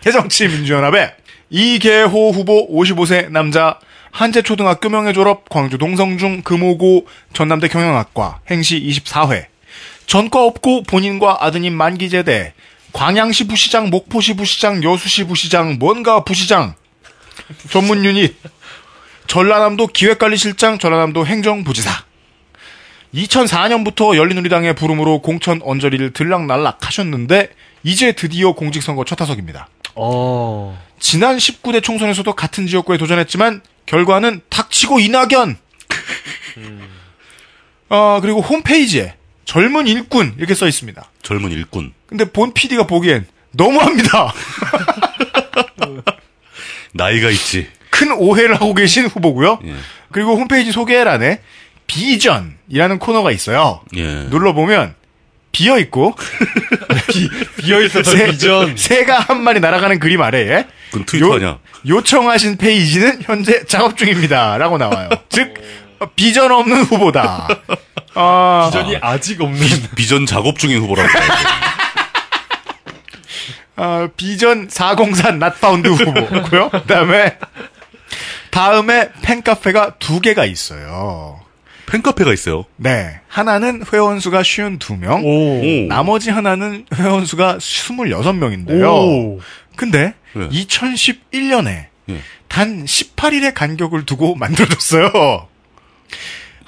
새정치민주연합의 0.00 1.14
이계호 1.50 2.30
후보 2.30 2.68
55세 2.70 3.30
남자 3.30 3.78
한재초등학교 4.12 4.88
명예 4.88 5.12
졸업 5.12 5.48
광주 5.48 5.78
동성중 5.78 6.42
금호고 6.42 7.06
전남대 7.32 7.68
경영학과 7.68 8.40
행시 8.50 8.80
24회 8.80 9.46
전과 10.06 10.42
없고 10.44 10.82
본인과 10.84 11.44
아드님 11.44 11.74
만기제대 11.74 12.54
광양시 12.92 13.46
부시장 13.46 13.90
목포시 13.90 14.34
부시장 14.34 14.82
여수시 14.82 15.24
부시장 15.24 15.78
뭔가 15.78 16.24
부시장 16.24 16.74
전문 17.70 18.04
유닛 18.04 18.36
전라남도 19.26 19.88
기획관리실장 19.88 20.78
전라남도 20.78 21.26
행정부지사 21.26 22.04
2004년부터 23.14 24.16
열린우리당의 24.16 24.74
부름으로 24.74 25.20
공천 25.20 25.60
언저리를 25.62 26.12
들락날락 26.12 26.86
하셨는데 26.86 27.50
이제 27.82 28.12
드디어 28.12 28.52
공직선거 28.52 29.04
첫 29.04 29.16
타석입니다. 29.16 29.68
어. 29.94 30.80
지난 30.98 31.36
19대 31.36 31.82
총선에서도 31.82 32.32
같은 32.34 32.66
지역구에 32.66 32.98
도전했지만 32.98 33.62
결과는 33.86 34.42
탁치고 34.48 35.00
이낙연. 35.00 35.56
어, 37.88 38.18
그리고 38.22 38.40
홈페이지에 38.40 39.14
젊은 39.44 39.88
일꾼 39.88 40.34
이렇게 40.38 40.54
써 40.54 40.68
있습니다. 40.68 41.10
젊은 41.22 41.50
일꾼. 41.50 41.92
근데 42.06 42.24
본 42.24 42.52
PD가 42.52 42.86
보기엔 42.86 43.26
너무합니다. 43.52 44.32
나이가 46.92 47.30
있지. 47.30 47.68
큰 47.90 48.12
오해를 48.12 48.54
하고 48.56 48.74
계신 48.74 49.06
후보고요. 49.06 49.58
예. 49.66 49.74
그리고 50.12 50.36
홈페이지 50.36 50.72
소개란에 50.72 51.40
비전이라는 51.86 52.98
코너가 52.98 53.30
있어요. 53.32 53.80
예. 53.96 54.02
눌러보면 54.30 54.94
비어 55.52 55.78
있고 55.80 56.14
비어 57.58 57.82
있어서 57.82 58.10
새, 58.12 58.26
비전. 58.30 58.76
새가 58.76 59.18
한 59.18 59.42
마리 59.42 59.58
날아가는 59.60 59.98
그림 59.98 60.22
아래에 60.22 60.64
그건 60.90 61.04
트위터 61.06 61.34
아니야. 61.34 61.58
요청하신 61.88 62.56
페이지는 62.56 63.20
현재 63.22 63.64
작업 63.66 63.96
중입니다.라고 63.96 64.78
나와요. 64.78 65.08
즉 65.28 65.54
어, 65.98 66.06
비전 66.14 66.50
없는 66.52 66.82
후보다. 66.84 67.48
아, 68.14 68.70
비전이 68.72 68.96
아직 69.00 69.40
없는. 69.40 69.66
비 69.96 70.06
전 70.06 70.26
작업 70.26 70.58
중인 70.58 70.78
후보라고. 70.80 71.08
아, 73.82 74.08
비전 74.14 74.68
404 74.68 75.32
낫파운드 75.32 75.88
후보고요. 75.88 76.68
그다음에 76.84 77.38
다음에 78.50 79.08
팬카페가 79.22 79.94
두 79.98 80.20
개가 80.20 80.44
있어요. 80.44 81.40
팬카페가 81.86 82.34
있어요. 82.34 82.66
네, 82.76 83.20
하나는 83.26 83.82
회원 83.90 84.20
수가 84.20 84.42
52명, 84.42 85.24
오. 85.24 85.84
오. 85.84 85.88
나머지 85.88 86.30
하나는 86.30 86.84
회원 86.94 87.24
수가 87.24 87.56
26명인데요. 87.56 88.84
오. 88.86 89.40
근데 89.76 90.12
네. 90.34 90.48
2011년에 90.50 91.86
네. 92.04 92.20
단 92.48 92.84
18일의 92.84 93.54
간격을 93.54 94.04
두고 94.04 94.34
만들어졌어요. 94.34 95.48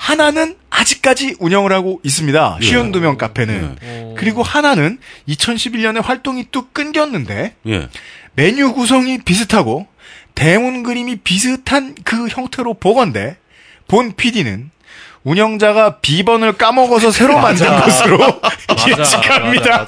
하나는 0.03 0.57
아직까지 0.69 1.37
운영을 1.39 1.73
하고 1.73 2.01
있습니다. 2.03 2.59
예. 2.61 2.67
52명 2.67 3.17
카페는. 3.17 3.77
어. 3.81 4.15
그리고 4.19 4.43
하나는 4.43 4.99
2011년에 5.29 6.03
활동이 6.03 6.47
뚝 6.51 6.75
끊겼는데 6.75 7.55
예. 7.69 7.89
메뉴 8.35 8.73
구성이 8.73 9.19
비슷하고 9.19 9.87
대문 10.35 10.83
그림이 10.83 11.17
비슷한 11.21 11.95
그 12.03 12.27
형태로 12.27 12.75
보건데 12.75 13.37
본 13.87 14.13
PD는 14.17 14.71
운영자가 15.23 16.01
비번을 16.01 16.55
까먹어서 16.55 17.13
새로 17.13 17.39
만든 17.39 17.69
것으로 17.69 18.19
예측합니다. 18.89 19.87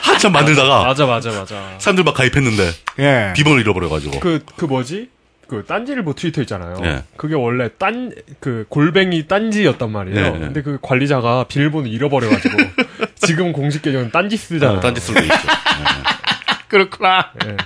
한참 0.00 0.30
만들다가 0.30 0.84
맞아, 0.84 1.06
맞아, 1.06 1.32
맞아. 1.32 1.74
사람들 1.78 2.04
막 2.04 2.14
가입했는데 2.14 2.70
예. 3.00 3.32
비번을 3.34 3.62
잃어버려가지고. 3.62 4.20
그, 4.20 4.44
그 4.54 4.64
뭐지? 4.64 5.08
그 5.48 5.64
딴지일보 5.66 6.14
트위터 6.14 6.40
있잖아요. 6.42 6.76
예. 6.84 7.04
그게 7.16 7.34
원래 7.34 7.68
딴, 7.78 8.12
그 8.40 8.66
골뱅이 8.68 9.26
딴지였단 9.28 9.90
말이에요. 9.90 10.20
네, 10.20 10.30
네. 10.30 10.38
근데 10.38 10.62
그 10.62 10.78
관리자가 10.82 11.44
비밀번호 11.44 11.86
잃어버려가지고 11.86 12.56
지금 13.16 13.52
공식 13.52 13.82
계정은 13.82 14.10
딴지 14.10 14.36
쓰잖아요. 14.36 14.78
어, 14.78 14.80
딴짓 14.80 15.04
쓸도 15.04 15.20
있죠. 15.22 15.34
그렇구나. 16.68 17.32
예. 17.46 17.56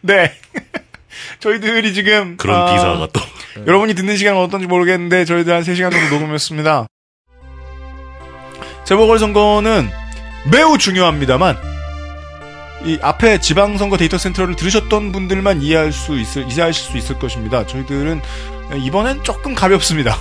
네. 0.00 0.32
저희들이 1.40 1.94
지금 1.94 2.36
그런 2.36 2.60
아, 2.60 2.72
기사가 2.72 3.08
또. 3.12 3.20
여러분이 3.66 3.94
듣는 3.94 4.16
시간은 4.16 4.40
어떤지 4.40 4.66
모르겠는데 4.66 5.24
저희들 5.24 5.52
한 5.52 5.62
3시간 5.62 5.90
정도 5.90 6.14
녹음했습니다. 6.14 6.86
재보궐선거는 8.84 9.88
매우 10.50 10.76
중요합니다만 10.76 11.73
이 12.84 12.98
앞에 13.00 13.40
지방선거 13.40 13.96
데이터 13.96 14.18
센터를 14.18 14.56
들으셨던 14.56 15.12
분들만 15.12 15.62
이해할 15.62 15.90
수 15.90 16.18
있을 16.18 16.50
이해하실 16.50 16.92
수 16.92 16.96
있을 16.98 17.18
것입니다. 17.18 17.66
저희들은 17.66 18.20
이번엔 18.78 19.22
조금 19.22 19.54
가볍습니다. 19.54 20.16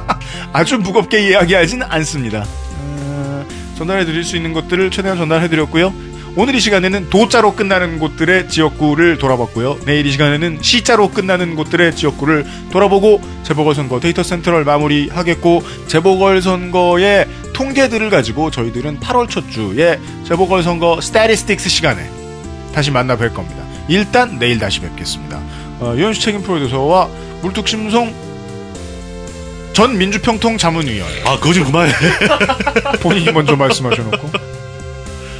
아주 0.52 0.78
무겁게 0.78 1.28
이야기하지는 1.28 1.86
않습니다. 1.90 2.44
어, 2.78 3.46
전달해 3.76 4.06
드릴 4.06 4.24
수 4.24 4.36
있는 4.36 4.52
것들을 4.54 4.90
최대한 4.90 5.18
전달해 5.18 5.48
드렸고요. 5.48 5.92
오늘 6.36 6.54
이 6.54 6.60
시간에는 6.60 7.10
도자로 7.10 7.54
끝나는 7.56 7.98
곳들의 7.98 8.48
지역구를 8.48 9.18
돌아봤고요. 9.18 9.80
내일 9.86 10.06
이 10.06 10.12
시간에는 10.12 10.58
시자로 10.62 11.10
끝나는 11.10 11.56
곳들의 11.56 11.96
지역구를 11.96 12.46
돌아보고 12.70 13.20
재보궐선거 13.42 13.98
데이터 14.00 14.22
센트럴 14.22 14.64
마무리하겠고 14.64 15.62
재보궐선거의 15.88 17.26
통계들을 17.54 18.08
가지고 18.10 18.50
저희들은 18.52 19.00
8월 19.00 19.28
첫 19.28 19.50
주에 19.50 19.98
재보궐선거 20.26 21.00
statistics 21.00 21.68
시간에 21.68 22.08
다시 22.72 22.90
만나 22.92 23.16
뵐 23.16 23.34
겁니다. 23.34 23.64
일단 23.88 24.38
내일 24.38 24.58
다시 24.58 24.80
뵙겠습니다. 24.80 25.40
어, 25.80 25.94
유현수 25.96 26.20
책임 26.20 26.42
프로듀서와 26.42 27.08
물뚝심송 27.42 28.28
전 29.72 29.96
민주평통 29.96 30.58
자문위원 30.58 31.08
아, 31.24 31.36
그거 31.38 31.52
좀 31.52 31.64
그만해. 31.64 31.92
본인이 33.00 33.32
먼저 33.32 33.56
말씀하셔놓고 33.56 34.57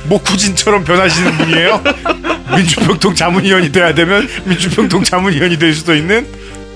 뭐 0.08 0.20
구진처럼 0.22 0.84
변하시는 0.84 1.36
분이에요. 1.36 1.82
민주평통 2.56 3.14
자문위원이 3.14 3.70
돼야 3.72 3.94
되면 3.94 4.26
민주평통 4.44 5.04
자문위원이 5.04 5.58
될 5.58 5.74
수도 5.74 5.94
있는 5.94 6.26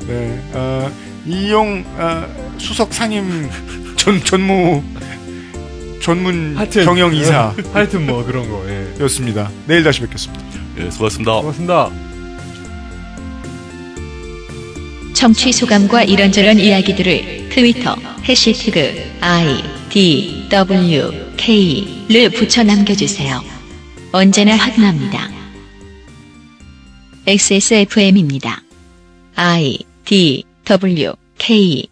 네, 0.06 0.42
어, 0.52 0.90
이용 1.26 1.84
어, 1.96 2.26
수석 2.58 2.92
상임 2.92 3.48
전 3.96 4.22
전무 4.22 4.82
전문 6.02 6.56
하여튼. 6.56 6.84
경영 6.84 7.14
이사 7.14 7.54
하여튼 7.72 8.06
뭐 8.06 8.24
그런 8.24 8.48
거. 8.48 8.64
예. 8.68 9.02
였습니다. 9.04 9.50
내일 9.66 9.82
다시 9.82 10.00
뵙겠습니다. 10.00 10.44
예, 10.78 10.90
수고하셨습니다. 10.90 11.32
고맙습니다. 11.32 11.90
청취 15.14 15.52
소감과 15.52 16.02
이런저런 16.02 16.58
이야기들을 16.58 17.50
트위터 17.50 17.94
해시태그 18.28 19.18
i 19.20 19.62
d 19.88 20.46
w 20.50 21.31
k를 21.42 22.30
붙여 22.30 22.62
남겨주세요. 22.62 23.42
언제나 24.12 24.54
환납니다. 24.54 25.28
XSFM입니다. 27.26 28.62
I 29.34 29.78
D 30.04 30.44
W 30.64 31.14
K 31.38 31.88